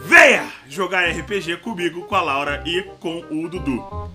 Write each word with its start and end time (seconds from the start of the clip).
Venha 0.00 0.52
jogar 0.68 1.08
RPG 1.10 1.58
comigo, 1.58 2.02
com 2.06 2.14
a 2.14 2.22
Laura 2.22 2.62
e 2.64 2.82
com 3.00 3.18
o 3.30 3.48
Dudu. 3.48 4.08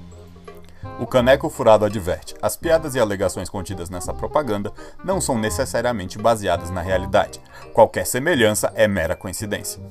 O 0.99 1.05
Caneco 1.05 1.49
Furado 1.49 1.85
adverte: 1.85 2.35
as 2.41 2.55
piadas 2.55 2.95
e 2.95 2.99
alegações 2.99 3.49
contidas 3.49 3.89
nessa 3.89 4.13
propaganda 4.13 4.71
não 5.03 5.19
são 5.19 5.37
necessariamente 5.37 6.17
baseadas 6.17 6.69
na 6.69 6.81
realidade. 6.81 7.41
Qualquer 7.73 8.05
semelhança 8.05 8.71
é 8.75 8.87
mera 8.87 9.15
coincidência. 9.15 9.81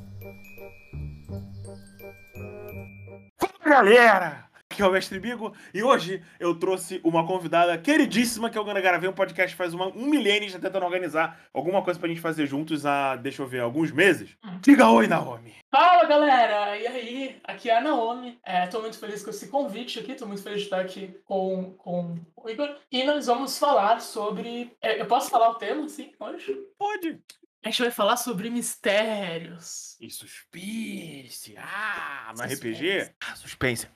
Fala 3.39 3.71
galera! 3.77 4.42
Aqui 4.73 4.81
é 4.81 4.87
o 4.87 4.91
Mestre 4.91 5.21
Bigo 5.21 5.53
e 5.75 5.83
hoje 5.83 6.23
eu 6.41 6.59
trouxe 6.59 6.99
uma 7.05 7.27
convidada 7.27 7.77
queridíssima 7.77 8.49
que 8.49 8.57
eu 8.57 8.65
gravei 8.65 9.07
um 9.07 9.13
podcast 9.13 9.55
faz 9.55 9.75
uma, 9.75 9.89
um 9.89 10.07
milênio 10.07 10.49
já 10.49 10.59
tentando 10.59 10.87
organizar 10.87 11.39
alguma 11.53 11.83
coisa 11.83 12.01
pra 12.01 12.09
gente 12.09 12.23
fazer 12.23 12.47
juntos 12.47 12.87
há, 12.87 13.17
deixa 13.17 13.43
eu 13.43 13.47
ver, 13.47 13.61
alguns 13.61 13.93
meses. 13.93 14.35
Diga 14.63 14.89
oi, 14.89 15.07
Naomi! 15.07 15.53
Fala 15.71 16.07
galera! 16.07 16.79
E 16.79 16.87
aí? 16.87 17.37
Aqui 17.45 17.69
é 17.69 17.77
a 17.77 17.83
Naomi. 17.83 18.41
É, 18.43 18.67
tô 18.67 18.81
muito 18.81 18.99
feliz 18.99 19.23
com 19.23 19.29
esse 19.29 19.49
convite 19.49 19.99
aqui, 19.99 20.15
tô 20.15 20.25
muito 20.25 20.43
feliz 20.43 20.61
de 20.61 20.65
estar 20.65 20.81
aqui 20.81 21.15
com, 21.27 21.75
com 21.75 22.17
o 22.35 22.49
Igor. 22.49 22.75
E 22.91 23.05
nós 23.05 23.27
vamos 23.27 23.59
falar 23.59 24.01
sobre. 24.01 24.75
é, 24.81 25.03
eu 25.03 25.05
posso 25.05 25.29
falar 25.29 25.51
o 25.51 25.57
tema, 25.57 25.87
sim, 25.87 26.13
hoje? 26.19 26.59
Pode! 26.79 27.21
A 27.65 27.71
gente 27.71 27.83
vai 27.83 27.91
falar 27.93 28.17
sobre 28.17 28.51
mistérios. 28.51 29.97
E 30.01 30.11
suspense! 30.11 31.55
Ah, 31.57 32.33
no. 32.37 32.43
RPG? 32.43 33.13
Ah, 33.21 33.37
suspense. 33.37 33.89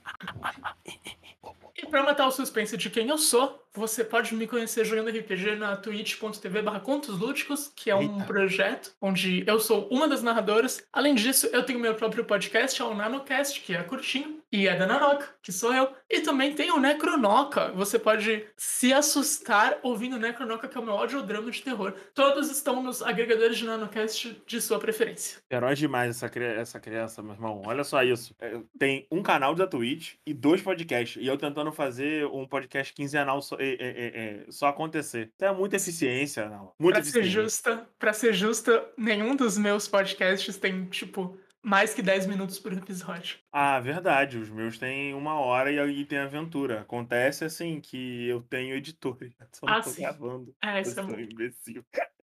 E 1.77 1.87
pra 1.87 2.03
matar 2.03 2.27
o 2.27 2.31
suspense 2.31 2.77
de 2.77 2.89
quem 2.89 3.09
eu 3.09 3.19
sou, 3.19 3.69
você 3.75 4.03
pode 4.03 4.35
me 4.35 4.47
conhecer 4.47 4.85
jogando 4.85 5.11
RPG 5.11 5.57
na 5.57 5.77
twitch.tv 5.77 6.63
barra 6.63 6.81
Contos 6.81 7.19
Lúdicos, 7.19 7.71
que 7.75 7.91
é 7.91 7.95
um 7.95 8.15
Eita. 8.15 8.25
projeto 8.25 8.95
onde 9.01 9.45
eu 9.47 9.61
sou 9.61 9.87
uma 9.89 10.09
das 10.09 10.23
narradoras. 10.23 10.83
Além 10.93 11.15
disso, 11.15 11.47
eu 11.49 11.63
tenho 11.65 11.79
meu 11.79 11.95
próprio 11.95 12.25
podcast, 12.25 12.81
é 12.81 12.85
o 12.85 12.95
NanoCast, 12.95 13.61
que 13.61 13.75
é 13.75 13.83
curtinho, 13.83 14.43
e 14.53 14.69
é 14.69 14.77
da 14.77 14.87
Nanoca, 14.87 15.29
que 15.43 15.51
sou 15.53 15.75
eu. 15.75 15.93
E 16.09 16.21
também 16.21 16.55
tem 16.55 16.71
o 16.71 16.79
Necronoca. 16.79 17.73
Você 17.73 17.99
pode 17.99 18.47
se 18.57 18.93
assustar 18.93 19.79
ouvindo 19.83 20.17
o 20.17 20.19
Necronoca, 20.19 20.69
que 20.69 20.77
é 20.77 20.81
o 20.81 20.85
meu 20.85 20.95
audiodrama 20.95 21.51
de 21.51 21.63
terror. 21.63 21.93
Todos 22.15 22.51
estão 22.51 22.83
nos 22.83 23.03
agregadores 23.03 23.59
de 23.59 23.65
NanoCast 23.65 24.43
de 24.47 24.61
sua 24.61 24.79
preferência. 24.79 25.39
Herói 25.51 25.75
demais 25.75 26.11
essa, 26.23 26.39
essa 26.39 26.81
criança, 26.81 27.23
meu 27.23 27.33
irmão. 27.35 27.63
Olha 27.67 27.83
só 27.85 28.03
isso. 28.03 28.35
É, 28.41 28.59
Tem 28.79 29.07
um 29.11 29.23
canal 29.23 29.55
da 29.55 29.67
Twitch 29.67 30.15
e 30.25 30.33
dois 30.33 30.63
podcasts. 30.63 31.21
E 31.23 31.27
eu 31.27 31.37
tentando 31.37 31.73
fazer 31.73 32.27
um 32.27 32.47
podcast 32.47 32.93
quinzenal 32.93 33.43
só, 33.43 33.57
é, 33.59 33.77
é, 33.81 34.45
só 34.51 34.69
acontecer. 34.69 35.31
Isso 35.35 35.45
é 35.45 35.53
muita 35.53 35.77
eficiência, 35.77 36.49
não. 36.49 36.73
Muita 36.79 37.01
Pra 37.01 37.05
ser 37.11 37.19
eficiência. 37.19 37.43
justa, 37.43 37.89
pra 37.99 38.13
ser 38.13 38.33
justa, 38.33 38.87
nenhum 38.97 39.35
dos 39.35 39.59
meus 39.59 39.89
podcasts 39.89 40.57
tem, 40.57 40.85
tipo, 40.87 41.37
mais 41.67 41.93
que 41.93 42.01
10 42.01 42.27
minutos 42.27 42.61
por 42.61 42.73
episódio. 42.73 43.39
Ah, 43.53 43.81
verdade. 43.81 44.39
Os 44.39 44.49
meus 44.49 44.79
têm 44.79 45.13
uma 45.15 45.35
hora 45.41 45.73
e 45.73 45.81
aí 45.81 46.05
tem 46.05 46.19
aventura. 46.19 46.83
Acontece 46.83 47.45
assim 47.45 47.81
que 47.81 48.29
eu 48.29 48.41
tenho 48.41 48.77
editores. 48.77 49.35
Só 49.53 49.67
Ah, 49.67 49.81
tô 49.83 49.91
sim. 49.91 50.03
gravando. 50.03 50.55
É, 50.63 50.81
isso 50.81 50.99
é 51.01 51.03
um 51.03 51.19
imbecil. 51.19 51.85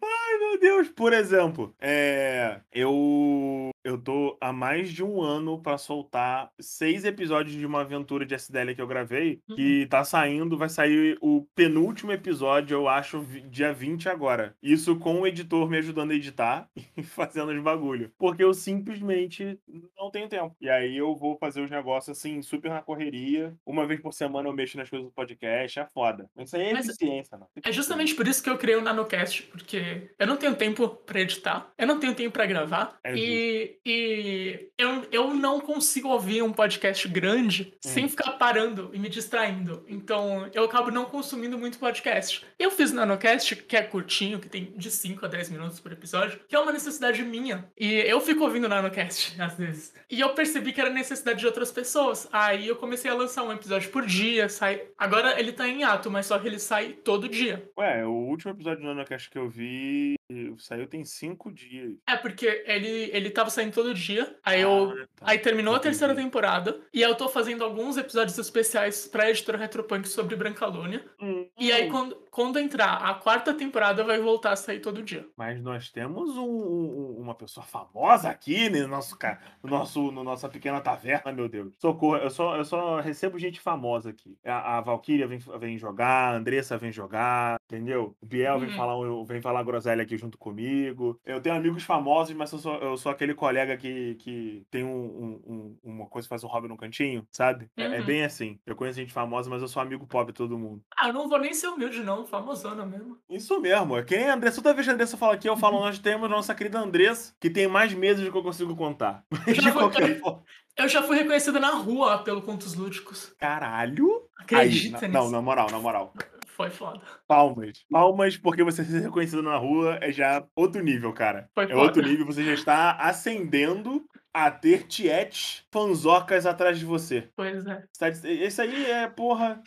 Ai, 0.00 0.38
meu 0.38 0.60
Deus. 0.60 0.88
Por 0.90 1.12
exemplo, 1.12 1.74
é, 1.80 2.60
eu 2.70 3.71
eu 3.84 3.98
tô 3.98 4.36
há 4.40 4.52
mais 4.52 4.90
de 4.92 5.02
um 5.02 5.20
ano 5.20 5.60
pra 5.62 5.76
soltar 5.78 6.50
seis 6.60 7.04
episódios 7.04 7.54
de 7.54 7.66
uma 7.66 7.80
aventura 7.80 8.24
de 8.26 8.34
SDL 8.34 8.74
que 8.74 8.82
eu 8.82 8.86
gravei, 8.86 9.40
Uhum. 9.48 9.56
que 9.56 9.86
tá 9.86 10.04
saindo, 10.04 10.56
vai 10.56 10.68
sair 10.68 11.18
o 11.20 11.46
penúltimo 11.54 12.12
episódio, 12.12 12.74
eu 12.74 12.88
acho, 12.88 13.22
dia 13.50 13.72
20 13.72 14.08
agora. 14.08 14.54
Isso 14.62 14.98
com 14.98 15.20
o 15.20 15.26
editor 15.26 15.68
me 15.68 15.78
ajudando 15.78 16.10
a 16.12 16.14
editar 16.14 16.68
e 16.96 17.02
fazendo 17.02 17.50
os 17.52 17.62
bagulho. 17.62 18.12
Porque 18.18 18.42
eu 18.44 18.54
simplesmente 18.54 19.58
não 19.96 20.10
tenho 20.10 20.28
tempo. 20.28 20.54
E 20.60 20.68
aí 20.68 20.96
eu 20.96 21.14
vou 21.14 21.36
fazer 21.38 21.60
os 21.62 21.70
negócios 21.70 22.16
assim, 22.18 22.40
super 22.42 22.70
na 22.70 22.82
correria. 22.82 23.54
Uma 23.66 23.86
vez 23.86 24.00
por 24.00 24.12
semana 24.12 24.48
eu 24.48 24.52
mexo 24.52 24.76
nas 24.76 24.88
coisas 24.88 25.08
do 25.08 25.12
podcast, 25.12 25.78
é 25.80 25.86
foda. 25.86 26.28
Isso 26.38 26.56
aí 26.56 26.68
é 26.68 26.72
Mas 26.72 26.86
eficiência, 26.88 27.36
não. 27.38 27.48
É 27.64 27.72
justamente 27.72 28.14
por 28.14 28.26
isso 28.28 28.42
que 28.42 28.50
eu 28.50 28.58
criei 28.58 28.76
o 28.76 28.80
NanoCast, 28.82 29.44
porque 29.44 30.10
eu 30.18 30.26
não 30.26 30.36
tenho 30.36 30.54
tempo 30.56 30.88
pra 30.88 31.20
editar, 31.20 31.72
eu 31.78 31.86
não 31.86 31.98
tenho 32.00 32.14
tempo 32.14 32.32
pra 32.32 32.46
gravar, 32.46 32.98
É 33.04 33.14
e, 33.16 33.71
e 33.84 34.68
eu, 34.78 35.06
eu 35.10 35.34
não 35.34 35.60
consigo 35.60 36.08
ouvir 36.08 36.42
um 36.42 36.52
podcast 36.52 37.06
grande 37.08 37.74
sem 37.80 38.08
ficar 38.08 38.32
parando 38.32 38.90
e 38.92 38.98
me 38.98 39.08
distraindo. 39.08 39.84
Então 39.88 40.48
eu 40.52 40.64
acabo 40.64 40.90
não 40.90 41.04
consumindo 41.04 41.58
muito 41.58 41.78
podcast. 41.78 42.44
Eu 42.58 42.70
fiz 42.70 42.90
o 42.90 42.94
NanoCast, 42.94 43.56
que 43.56 43.76
é 43.76 43.82
curtinho, 43.82 44.38
que 44.38 44.48
tem 44.48 44.72
de 44.76 44.90
5 44.90 45.24
a 45.24 45.28
10 45.28 45.50
minutos 45.50 45.80
por 45.80 45.92
episódio, 45.92 46.40
que 46.48 46.54
é 46.54 46.58
uma 46.58 46.72
necessidade 46.72 47.22
minha. 47.22 47.70
E 47.78 47.92
eu 48.00 48.20
fico 48.20 48.44
ouvindo 48.44 48.64
o 48.64 48.68
NanoCast 48.68 49.34
às 49.40 49.56
vezes. 49.56 49.94
E 50.10 50.20
eu 50.20 50.30
percebi 50.30 50.72
que 50.72 50.80
era 50.80 50.90
necessidade 50.90 51.40
de 51.40 51.46
outras 51.46 51.70
pessoas. 51.70 52.28
Aí 52.32 52.68
eu 52.68 52.76
comecei 52.76 53.10
a 53.10 53.14
lançar 53.14 53.42
um 53.42 53.52
episódio 53.52 53.90
por 53.90 54.06
dia, 54.06 54.48
sai. 54.48 54.82
Agora 54.96 55.38
ele 55.38 55.52
tá 55.52 55.68
em 55.68 55.84
ato, 55.84 56.10
mas 56.10 56.26
só 56.26 56.38
que 56.38 56.46
ele 56.46 56.58
sai 56.58 56.92
todo 56.92 57.28
dia. 57.28 57.68
Ué, 57.78 58.04
o 58.04 58.12
último 58.12 58.52
episódio 58.52 58.82
do 58.82 58.86
NanoCast 58.86 59.30
que 59.30 59.38
eu 59.38 59.48
vi 59.48 60.14
saiu 60.58 60.86
tem 60.86 61.04
cinco 61.04 61.52
dias. 61.52 61.92
É, 62.08 62.16
porque 62.16 62.64
ele, 62.66 63.10
ele 63.12 63.30
tava 63.30 63.50
saindo 63.50 63.72
todo 63.72 63.94
dia. 63.94 64.36
Aí 64.44 64.60
eu. 64.60 64.90
Ah, 64.90 65.06
tá. 65.16 65.26
Aí 65.30 65.38
terminou 65.38 65.74
a 65.74 65.76
Entendi. 65.78 65.90
terceira 65.90 66.14
temporada. 66.14 66.80
E 66.92 67.02
aí 67.04 67.10
eu 67.10 67.14
tô 67.16 67.28
fazendo 67.28 67.64
alguns 67.64 67.96
episódios 67.96 68.38
especiais 68.38 69.06
pra 69.06 69.30
editora 69.30 69.58
Retropunk 69.58 70.08
sobre 70.08 70.36
Brancalônia. 70.36 71.04
Hum, 71.20 71.48
E 71.58 71.70
aí, 71.72 71.88
quando, 71.90 72.16
quando 72.32 72.58
entrar 72.58 72.94
a 72.96 73.12
quarta 73.14 73.52
temporada, 73.52 74.02
vai 74.02 74.18
voltar 74.18 74.52
a 74.52 74.56
sair 74.56 74.80
todo 74.80 75.02
dia. 75.02 75.28
Mas 75.36 75.60
nós 75.62 75.90
temos 75.90 76.34
um- 76.38 76.42
um- 76.42 77.16
uma 77.20 77.34
pessoa 77.34 77.64
famosa 77.64 78.30
aqui 78.30 78.70
né, 78.70 78.80
no 78.80 78.88
nosso, 78.88 79.18
no 79.62 79.68
nosso, 79.70 80.10
no 80.10 80.24
nossa 80.24 80.48
pequena 80.48 80.80
taverna, 80.80 81.30
meu 81.30 81.46
Deus. 81.46 81.74
Socorro, 81.78 82.16
eu 82.16 82.30
só, 82.30 82.56
eu 82.56 82.64
só 82.64 83.00
recebo 83.00 83.38
gente 83.38 83.60
famosa 83.60 84.08
aqui. 84.10 84.38
A, 84.44 84.78
a 84.78 84.80
Valkyria 84.80 85.26
vem, 85.28 85.38
vem 85.60 85.76
jogar, 85.76 86.32
a 86.32 86.36
Andressa 86.38 86.78
vem 86.78 86.90
jogar, 86.90 87.60
entendeu? 87.66 88.16
O 88.20 88.24
Biel 88.26 88.58
vem 88.58 88.70
Uhum. 88.70 88.74
falar, 88.74 89.24
vem 89.26 89.42
falar 89.42 89.62
groselha 89.62 90.02
aqui 90.02 90.16
junto 90.16 90.38
comigo. 90.38 91.20
Eu 91.26 91.40
tenho 91.40 91.54
amigos 91.54 91.82
famosos, 91.82 92.34
mas 92.34 92.50
eu 92.50 92.58
sou, 92.58 92.74
eu 92.76 92.96
sou 92.96 93.12
aquele 93.12 93.34
colega 93.34 93.76
que, 93.76 94.14
que 94.14 94.66
tem 94.70 94.82
um, 94.84 94.88
um- 94.90 95.42
um- 95.46 95.78
uma 95.92 96.06
coisa 96.06 96.26
que 96.26 96.30
faz 96.30 96.42
um 96.42 96.48
hobby 96.48 96.66
no 96.68 96.78
cantinho, 96.78 97.26
sabe? 97.30 97.68
É, 97.76 97.96
é 97.96 97.98
Uhum. 98.00 98.04
bem 98.06 98.24
assim. 98.24 98.58
Eu 98.64 98.74
conheço 98.74 98.98
gente 98.98 99.12
famosa, 99.12 99.50
mas 99.50 99.60
eu 99.60 99.68
sou 99.68 99.82
amigo 99.82 100.06
pobre 100.06 100.32
de 100.32 100.38
todo 100.38 100.58
mundo. 100.58 100.82
Ah, 100.96 101.08
eu 101.08 101.12
não 101.12 101.28
vou 101.28 101.38
nem 101.38 101.52
ser 101.52 101.68
humilde, 101.68 102.02
não. 102.02 102.21
Famosona 102.26 102.84
mesmo. 102.86 103.18
Isso 103.28 103.60
mesmo. 103.60 104.02
Quem 104.04 104.18
é 104.18 104.30
Andressa? 104.30 104.62
Toda 104.62 104.74
vez 104.74 104.86
que 104.86 104.90
a 104.90 104.94
Andressa 104.94 105.16
fala 105.16 105.34
aqui, 105.34 105.48
eu 105.48 105.56
falo, 105.56 105.80
nós 105.80 105.98
temos 105.98 106.28
nossa 106.30 106.54
querida 106.54 106.78
Andressa, 106.78 107.34
que 107.40 107.50
tem 107.50 107.66
mais 107.66 107.92
meses 107.94 108.24
do 108.24 108.30
que 108.32 108.38
eu 108.38 108.42
consigo 108.42 108.74
contar. 108.76 109.24
Mas 109.46 109.56
Já 109.56 109.72
forma. 109.72 110.42
Eu 110.76 110.88
já 110.88 111.02
fui 111.02 111.16
reconhecida 111.16 111.60
na 111.60 111.70
rua 111.72 112.18
pelo 112.24 112.40
Contos 112.42 112.74
Lúdicos. 112.74 113.34
Caralho! 113.38 114.22
Aí, 114.38 114.66
Acredita 114.68 115.00
na- 115.02 115.08
nisso? 115.08 115.12
não, 115.24 115.30
na 115.30 115.42
moral, 115.42 115.70
na 115.70 115.78
moral. 115.78 116.14
Foi 116.56 116.70
foda. 116.70 117.00
Palmas. 117.28 117.84
Palmas, 117.90 118.36
porque 118.36 118.62
você 118.64 118.84
ser 118.84 119.00
reconhecido 119.00 119.42
na 119.42 119.56
rua 119.56 119.98
é 120.00 120.10
já 120.12 120.44
outro 120.56 120.82
nível, 120.82 121.12
cara. 121.12 121.48
Foi 121.54 121.64
é 121.64 121.68
foda. 121.68 121.80
outro 121.80 122.02
nível, 122.02 122.24
você 122.26 122.42
já 122.44 122.52
está 122.54 122.92
ascendendo 122.92 124.04
a 124.34 124.50
ter 124.50 124.86
tietes 124.86 125.62
fanzocas 125.70 126.46
atrás 126.46 126.78
de 126.78 126.84
você. 126.86 127.28
Pois 127.36 127.66
é. 127.66 127.84
Você 127.92 128.10
tá- 128.12 128.28
Esse 128.28 128.62
aí 128.62 128.90
é, 128.90 129.06
porra. 129.08 129.60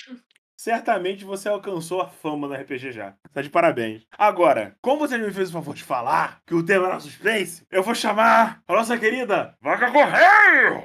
Certamente 0.66 1.24
você 1.24 1.48
alcançou 1.48 2.02
a 2.02 2.08
fama 2.08 2.48
no 2.48 2.56
RPG 2.56 2.92
já. 2.92 3.14
Tá 3.32 3.40
de 3.40 3.52
parabéns. 3.52 4.02
Agora, 4.18 4.76
como 4.82 4.98
você 4.98 5.16
me 5.16 5.32
fez 5.32 5.50
o 5.50 5.54
favor 5.54 5.76
de 5.76 5.84
falar 5.84 6.42
que 6.44 6.56
o 6.56 6.66
tema 6.66 6.88
era 6.88 7.00
suspense, 7.00 7.64
eu 7.70 7.84
vou 7.84 7.94
chamar 7.94 8.64
a 8.68 8.74
nossa 8.74 8.98
querida 8.98 9.56
Vaca 9.62 9.92
Correio! 9.92 10.84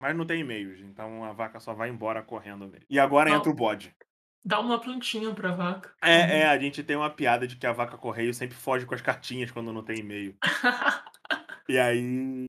Mas 0.00 0.16
não 0.16 0.26
tem 0.26 0.40
e-mails, 0.40 0.80
então 0.80 1.22
a 1.22 1.32
vaca 1.32 1.60
só 1.60 1.72
vai 1.72 1.88
embora 1.88 2.20
correndo 2.20 2.66
mesmo. 2.66 2.84
E 2.90 2.98
agora 2.98 3.30
Não. 3.30 3.36
entra 3.36 3.48
o 3.48 3.54
bode. 3.54 3.94
Dá 4.44 4.58
uma 4.58 4.80
plantinha 4.80 5.32
pra 5.32 5.52
vaca. 5.52 5.94
É, 6.02 6.40
é, 6.40 6.48
a 6.48 6.58
gente 6.58 6.82
tem 6.82 6.96
uma 6.96 7.10
piada 7.10 7.46
de 7.46 7.54
que 7.54 7.64
a 7.64 7.72
vaca 7.72 7.96
correio 7.96 8.34
sempre 8.34 8.56
foge 8.56 8.84
com 8.84 8.94
as 8.96 9.00
cartinhas 9.00 9.52
quando 9.52 9.72
não 9.72 9.84
tem 9.84 9.98
e-mail. 10.00 10.34
E 11.68 11.78
aí, 11.78 12.46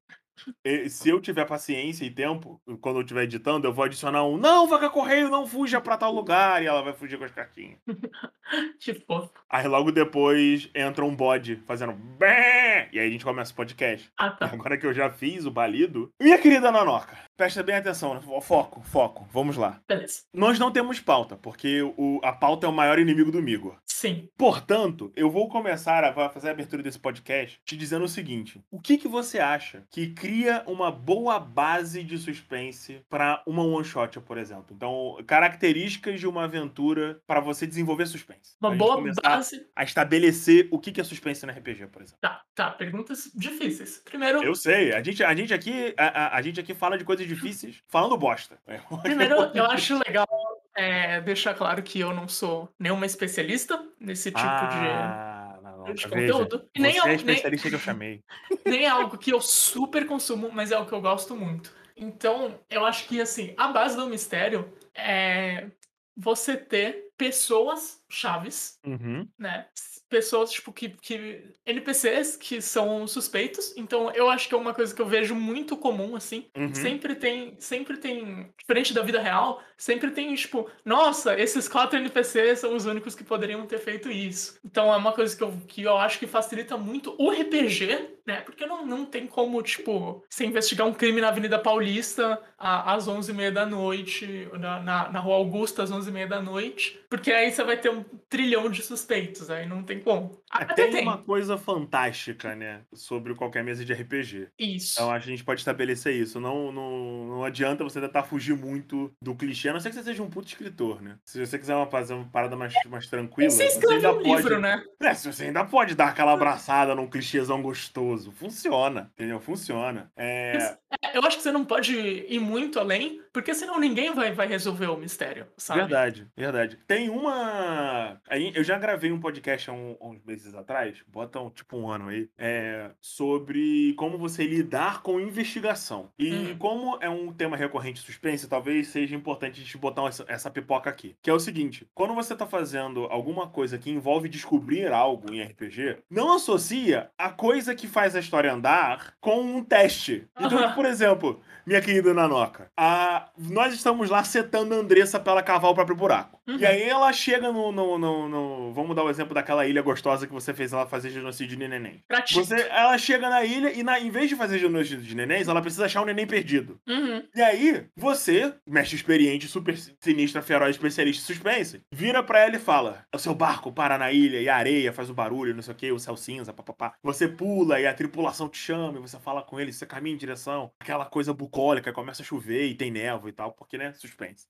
se 0.89 1.09
eu 1.09 1.21
tiver 1.21 1.45
paciência 1.45 2.05
e 2.05 2.09
tempo, 2.09 2.61
quando 2.81 2.97
eu 2.97 3.01
estiver 3.01 3.23
editando, 3.23 3.67
eu 3.67 3.73
vou 3.73 3.85
adicionar 3.85 4.23
um 4.25 4.37
Não, 4.37 4.67
vaca 4.67 4.89
correio, 4.89 5.29
não 5.29 5.45
fuja 5.45 5.79
pra 5.79 5.97
tal 5.97 6.11
lugar. 6.13 6.61
E 6.61 6.65
ela 6.65 6.81
vai 6.81 6.93
fugir 6.93 7.17
com 7.17 7.25
as 7.25 7.31
cartinhas. 7.31 7.77
fofo. 9.07 9.31
Aí 9.49 9.67
logo 9.67 9.91
depois 9.91 10.69
entra 10.75 11.05
um 11.05 11.15
bode 11.15 11.55
fazendo 11.65 11.93
Bé! 11.93 12.89
E 12.91 12.99
aí 12.99 13.07
a 13.07 13.11
gente 13.11 13.23
começa 13.23 13.53
o 13.53 13.55
podcast. 13.55 14.11
Ah, 14.17 14.31
tá. 14.31 14.45
agora 14.47 14.77
que 14.77 14.85
eu 14.85 14.93
já 14.93 15.09
fiz 15.09 15.45
o 15.45 15.51
balido. 15.51 16.11
Minha 16.21 16.37
querida 16.37 16.71
Nanoca, 16.71 17.17
presta 17.41 17.63
bem 17.63 17.75
atenção, 17.75 18.13
né? 18.13 18.21
foco, 18.43 18.81
foco, 18.83 19.27
vamos 19.33 19.57
lá. 19.57 19.81
Beleza. 19.87 20.21
Nós 20.31 20.59
não 20.59 20.71
temos 20.71 20.99
pauta, 20.99 21.35
porque 21.35 21.81
o, 21.81 22.19
a 22.23 22.31
pauta 22.31 22.67
é 22.67 22.69
o 22.69 22.71
maior 22.71 22.99
inimigo 22.99 23.31
do 23.31 23.41
Migo. 23.41 23.75
Sim. 23.83 24.29
Portanto, 24.37 25.11
eu 25.15 25.29
vou 25.29 25.49
começar 25.49 26.03
a 26.03 26.29
fazer 26.29 26.49
a 26.49 26.51
abertura 26.51 26.83
desse 26.83 26.99
podcast 26.99 27.59
te 27.65 27.75
dizendo 27.75 28.05
o 28.05 28.07
seguinte: 28.07 28.63
o 28.69 28.79
que, 28.79 28.95
que 28.97 29.07
você 29.07 29.39
acha 29.39 29.83
que 29.91 30.07
cria 30.13 30.63
uma 30.67 30.91
boa 30.91 31.39
base 31.39 32.03
de 32.03 32.17
suspense 32.19 33.01
para 33.09 33.41
uma 33.47 33.63
one 33.63 33.83
shot, 33.85 34.19
por 34.21 34.37
exemplo? 34.37 34.67
Então, 34.75 35.17
características 35.25 36.19
de 36.19 36.27
uma 36.27 36.43
aventura 36.43 37.19
para 37.25 37.39
você 37.39 37.65
desenvolver 37.65 38.05
suspense. 38.05 38.55
Uma 38.61 38.75
boa 38.75 39.03
base. 39.23 39.65
a 39.75 39.83
estabelecer 39.83 40.67
o 40.71 40.77
que, 40.79 40.91
que 40.91 41.01
é 41.01 41.03
suspense 41.03 41.43
no 41.45 41.51
RPG, 41.51 41.87
por 41.87 42.01
exemplo. 42.03 42.19
Tá, 42.21 42.41
tá. 42.53 42.69
Perguntas 42.71 43.31
difíceis. 43.35 44.01
Primeiro, 44.05 44.43
Eu 44.43 44.53
sei, 44.55 44.93
a 44.93 45.01
gente, 45.01 45.23
a 45.23 45.33
gente 45.35 45.53
aqui 45.53 45.93
a, 45.97 46.05
a- 46.05 46.37
a 46.37 46.41
gente 46.41 46.59
aqui 46.59 46.73
fala 46.73 46.97
de 46.97 47.03
coisas 47.03 47.27
difíceis 47.35 47.81
falando 47.87 48.17
bosta. 48.17 48.59
primeiro 49.03 49.35
eu 49.53 49.65
acho 49.65 49.97
legal 50.05 50.27
é, 50.75 51.21
deixar 51.21 51.53
claro 51.53 51.83
que 51.83 51.99
eu 51.99 52.13
não 52.13 52.27
sou 52.27 52.69
nenhuma 52.79 53.05
especialista 53.05 53.83
nesse 53.99 54.31
tipo 54.31 54.39
ah, 54.43 55.59
não, 55.61 55.83
de, 55.83 55.93
de 55.93 56.07
veja, 56.07 56.09
conteúdo. 56.09 56.69
E 56.75 56.79
nem, 56.79 56.93
você 56.93 56.97
é, 56.97 57.01
é 57.01 57.03
a 57.03 57.07
nem, 57.07 57.15
especialista 57.15 57.69
que 57.69 57.75
eu 57.75 57.79
chamei. 57.79 58.23
nem 58.65 58.85
é 58.85 58.89
algo 58.89 59.17
que 59.17 59.31
eu 59.31 59.41
super 59.41 60.05
consumo, 60.05 60.49
mas 60.51 60.71
é 60.71 60.75
algo 60.75 60.87
que 60.87 60.95
eu 60.95 61.01
gosto 61.01 61.35
muito. 61.35 61.73
Então, 61.95 62.59
eu 62.69 62.85
acho 62.85 63.07
que, 63.07 63.21
assim, 63.21 63.53
a 63.57 63.67
base 63.67 63.95
do 63.95 64.07
mistério 64.07 64.73
é 64.95 65.67
você 66.15 66.57
ter 66.57 67.09
pessoas 67.17 68.03
chaves, 68.09 68.79
Uhum. 68.85 69.27
né? 69.37 69.67
Pessoas, 70.11 70.51
tipo, 70.51 70.73
que, 70.73 70.89
que. 70.89 71.41
NPCs 71.65 72.35
que 72.35 72.61
são 72.61 73.07
suspeitos. 73.07 73.73
Então, 73.77 74.11
eu 74.11 74.29
acho 74.29 74.49
que 74.49 74.53
é 74.53 74.57
uma 74.57 74.73
coisa 74.73 74.93
que 74.93 75.01
eu 75.01 75.05
vejo 75.05 75.33
muito 75.33 75.77
comum, 75.77 76.17
assim. 76.17 76.47
Uhum. 76.55 76.75
Sempre 76.75 77.15
tem. 77.15 77.55
Sempre 77.59 77.95
tem. 77.95 78.53
Diferente 78.59 78.93
da 78.93 79.01
vida 79.01 79.21
real, 79.21 79.63
sempre 79.77 80.11
tem, 80.11 80.35
tipo, 80.35 80.69
nossa, 80.83 81.39
esses 81.39 81.67
quatro 81.69 81.97
NPCs 81.97 82.59
são 82.59 82.75
os 82.75 82.85
únicos 82.85 83.15
que 83.15 83.23
poderiam 83.23 83.65
ter 83.65 83.79
feito 83.79 84.11
isso. 84.11 84.59
Então 84.65 84.93
é 84.93 84.97
uma 84.97 85.13
coisa 85.13 85.35
que 85.35 85.43
eu, 85.43 85.53
que 85.67 85.81
eu 85.83 85.97
acho 85.97 86.19
que 86.19 86.27
facilita 86.27 86.77
muito 86.77 87.15
o 87.17 87.31
RPG, 87.31 88.19
né? 88.25 88.41
Porque 88.41 88.65
não, 88.65 88.85
não 88.85 89.05
tem 89.05 89.25
como, 89.27 89.61
tipo, 89.61 90.23
você 90.29 90.45
investigar 90.45 90.87
um 90.87 90.93
crime 90.93 91.21
na 91.21 91.29
Avenida 91.29 91.57
Paulista 91.59 92.41
a- 92.57 92.93
às 92.93 93.07
11h30 93.07 93.51
da 93.51 93.65
noite, 93.65 94.47
na, 94.59 94.79
na, 94.81 95.09
na 95.09 95.19
Rua 95.19 95.35
Augusta 95.35 95.83
às 95.83 95.91
11h30 95.91 96.27
da 96.27 96.41
noite, 96.41 96.99
porque 97.09 97.31
aí 97.31 97.51
você 97.51 97.63
vai 97.63 97.77
ter 97.77 97.89
um 97.89 98.03
trilhão 98.29 98.69
de 98.69 98.81
suspeitos, 98.83 99.49
aí 99.49 99.67
não 99.67 99.83
tem 99.83 99.99
como. 99.99 100.41
É, 100.53 100.63
Até 100.63 100.73
tem 100.75 100.91
tem. 100.91 101.01
uma 101.03 101.17
coisa 101.17 101.57
fantástica, 101.57 102.55
né, 102.55 102.81
sobre 102.93 103.33
qualquer 103.35 103.63
mesa 103.63 103.83
de 103.83 103.93
RPG. 103.93 104.49
Isso. 104.59 104.93
Então 104.95 105.11
acho 105.11 105.25
que 105.25 105.31
a 105.31 105.35
gente 105.35 105.43
pode 105.45 105.61
estabelecer 105.61 106.13
isso. 106.15 106.39
Não, 106.39 106.71
não, 106.71 107.25
não 107.27 107.43
adianta 107.43 107.83
você 107.83 107.99
tentar 107.99 108.23
fugir 108.23 108.55
muito 108.55 109.11
do 109.21 109.35
clichê, 109.35 109.69
a 109.69 109.73
não 109.73 109.79
ser 109.79 109.89
que 109.89 109.95
você 109.95 110.03
seja 110.03 110.21
um 110.23 110.29
puto 110.29 110.47
escritor, 110.47 111.01
né? 111.01 111.17
Se 111.25 111.43
você 111.45 111.57
quiser 111.57 111.75
uma, 111.75 111.87
fazer 111.87 112.13
uma 112.13 112.25
parada 112.25 112.55
mais, 112.55 112.73
mais 112.89 113.07
tranquila, 113.07 113.49
Você 113.49 113.65
escreve 113.65 113.95
ainda 114.05 114.13
um 114.13 114.35
livro, 114.35 114.59
né? 114.59 114.83
É, 115.01 115.13
você 115.13 115.45
ainda 115.45 115.65
pode 115.65 115.95
dar 115.95 116.09
aquela 116.09 116.33
abraçada 116.33 116.93
num 116.95 117.07
clichêzão 117.07 117.61
gostoso. 117.61 118.10
Funciona, 118.17 119.11
entendeu? 119.13 119.39
Funciona. 119.39 120.11
É, 120.15 120.77
É, 121.03 121.17
Eu 121.17 121.23
acho 121.25 121.37
que 121.37 121.43
você 121.43 121.51
não 121.51 121.65
pode 121.65 121.93
ir 121.97 122.39
muito 122.39 122.79
além, 122.79 123.21
porque 123.33 123.53
senão 123.53 123.79
ninguém 123.79 124.13
vai, 124.13 124.31
vai 124.31 124.47
resolver 124.47 124.87
o 124.87 124.97
mistério, 124.97 125.47
sabe? 125.57 125.79
Verdade, 125.81 126.27
verdade. 126.35 126.77
Tem 126.87 127.09
uma. 127.09 128.19
aí 128.29 128.51
Eu 128.55 128.63
já 128.63 128.77
gravei 128.77 129.11
um 129.11 129.19
podcast 129.19 129.69
há 129.69 129.73
um- 129.73 129.97
há 130.01 130.07
uns 130.07 130.23
meses 130.23 130.53
atrás, 130.53 130.97
bota 131.07 131.39
um, 131.39 131.49
tipo 131.49 131.77
um 131.77 131.89
ano 131.89 132.09
aí, 132.09 132.29
é, 132.37 132.91
sobre 132.99 133.93
como 133.97 134.17
você 134.17 134.45
lidar 134.45 135.01
com 135.01 135.19
investigação. 135.19 136.09
E 136.17 136.33
Hum. 136.33 136.57
como 136.57 136.97
é 137.01 137.09
um 137.09 137.31
tema 137.31 137.55
recorrente 137.57 137.99
suspense, 138.01 138.47
talvez 138.47 138.87
seja 138.87 139.15
importante 139.15 139.59
a 139.59 139.63
gente 139.63 139.77
botar 139.77 140.05
essa, 140.07 140.25
essa 140.27 140.49
pipoca 140.49 140.89
aqui. 140.89 141.15
Que 141.21 141.29
é 141.29 141.33
o 141.33 141.39
seguinte: 141.39 141.87
quando 141.93 142.13
você 142.15 142.35
tá 142.35 142.45
fazendo 142.45 143.05
alguma 143.05 143.47
coisa 143.47 143.77
que 143.77 143.89
envolve 143.91 144.27
descobrir 144.29 144.91
algo 144.91 145.31
em 145.33 145.41
RPG, 145.41 145.97
não 146.09 146.33
associa 146.35 147.09
a 147.17 147.29
coisa 147.29 147.75
que 147.75 147.87
faz 147.87 148.00
a 148.15 148.19
história 148.19 148.51
andar 148.53 149.13
com 149.19 149.41
um 149.41 149.63
teste. 149.63 150.27
Então, 150.39 150.73
por 150.73 150.85
exemplo, 150.85 151.41
minha 151.65 151.81
querida 151.81 152.13
Nanoca, 152.13 152.71
a... 152.77 153.29
nós 153.37 153.73
estamos 153.73 154.09
lá 154.09 154.23
setando 154.23 154.73
a 154.73 154.77
Andressa 154.77 155.19
pra 155.19 155.33
ela 155.33 155.43
cavar 155.43 155.71
o 155.71 155.75
próprio 155.75 155.95
buraco. 155.95 156.39
Uhum. 156.47 156.57
E 156.57 156.65
aí 156.65 156.83
ela 156.83 157.13
chega 157.13 157.51
no, 157.51 157.71
no, 157.71 157.97
no- 157.97 158.27
no- 158.29 158.73
Vamos 158.73 158.95
dar 158.95 159.03
o 159.03 159.09
exemplo 159.09 159.33
daquela 159.33 159.65
ilha 159.67 159.81
gostosa 159.81 160.25
que 160.25 160.33
você 160.33 160.53
fez 160.53 160.73
ela 160.73 160.87
fazer 160.87 161.09
genocídio 161.11 161.55
de 161.57 161.67
neném. 161.67 162.03
Você, 162.33 162.67
ela 162.69 162.97
chega 162.97 163.29
na 163.29 163.43
ilha 163.43 163.71
e, 163.71 163.83
na, 163.83 163.99
em 163.99 164.09
vez 164.09 164.27
de 164.29 164.35
fazer 164.35 164.57
genocídio 164.59 165.01
de 165.03 165.15
nenéns, 165.15 165.47
ela 165.47 165.61
precisa 165.61 165.85
achar 165.85 166.01
um 166.01 166.05
neném 166.05 166.25
perdido. 166.25 166.79
Uhum. 166.87 167.23
E 167.35 167.41
aí, 167.41 167.85
você, 167.95 168.53
mestre 168.67 168.95
experiente, 168.95 169.47
super 169.47 169.77
sinistra, 169.99 170.41
feroz, 170.41 170.71
especialista 170.75 171.21
em 171.21 171.25
suspense, 171.25 171.81
vira 171.91 172.23
pra 172.23 172.39
ela 172.39 172.55
e 172.55 172.59
fala: 172.59 173.05
o 173.13 173.19
seu 173.19 173.35
barco 173.35 173.71
para 173.71 173.97
na 173.97 174.11
ilha 174.11 174.41
e 174.41 174.49
a 174.49 174.55
areia 174.55 174.91
faz 174.91 175.09
o 175.09 175.13
barulho, 175.13 175.53
não 175.53 175.61
sei 175.61 175.73
o 175.73 175.77
que, 175.77 175.91
o 175.91 175.99
céu 175.99 176.17
cinza, 176.17 176.51
papapá. 176.53 176.93
Você 177.03 177.27
pula 177.27 177.79
e 177.79 177.85
a 177.87 177.90
tripulação 177.93 178.47
te 178.49 178.57
chama 178.57 178.97
e 178.97 179.01
você 179.01 179.19
fala 179.19 179.41
com 179.41 179.59
eles, 179.59 179.75
você 179.75 179.85
caminha 179.85 180.15
em 180.15 180.17
direção 180.17 180.71
aquela 180.79 181.05
coisa 181.05 181.33
bucólica, 181.33 181.91
começa 181.93 182.21
a 182.21 182.25
chover 182.25 182.65
e 182.67 182.75
tem 182.75 182.91
névoa 182.91 183.29
e 183.29 183.33
tal, 183.33 183.51
porque, 183.53 183.77
né, 183.77 183.93
suspense. 183.93 184.47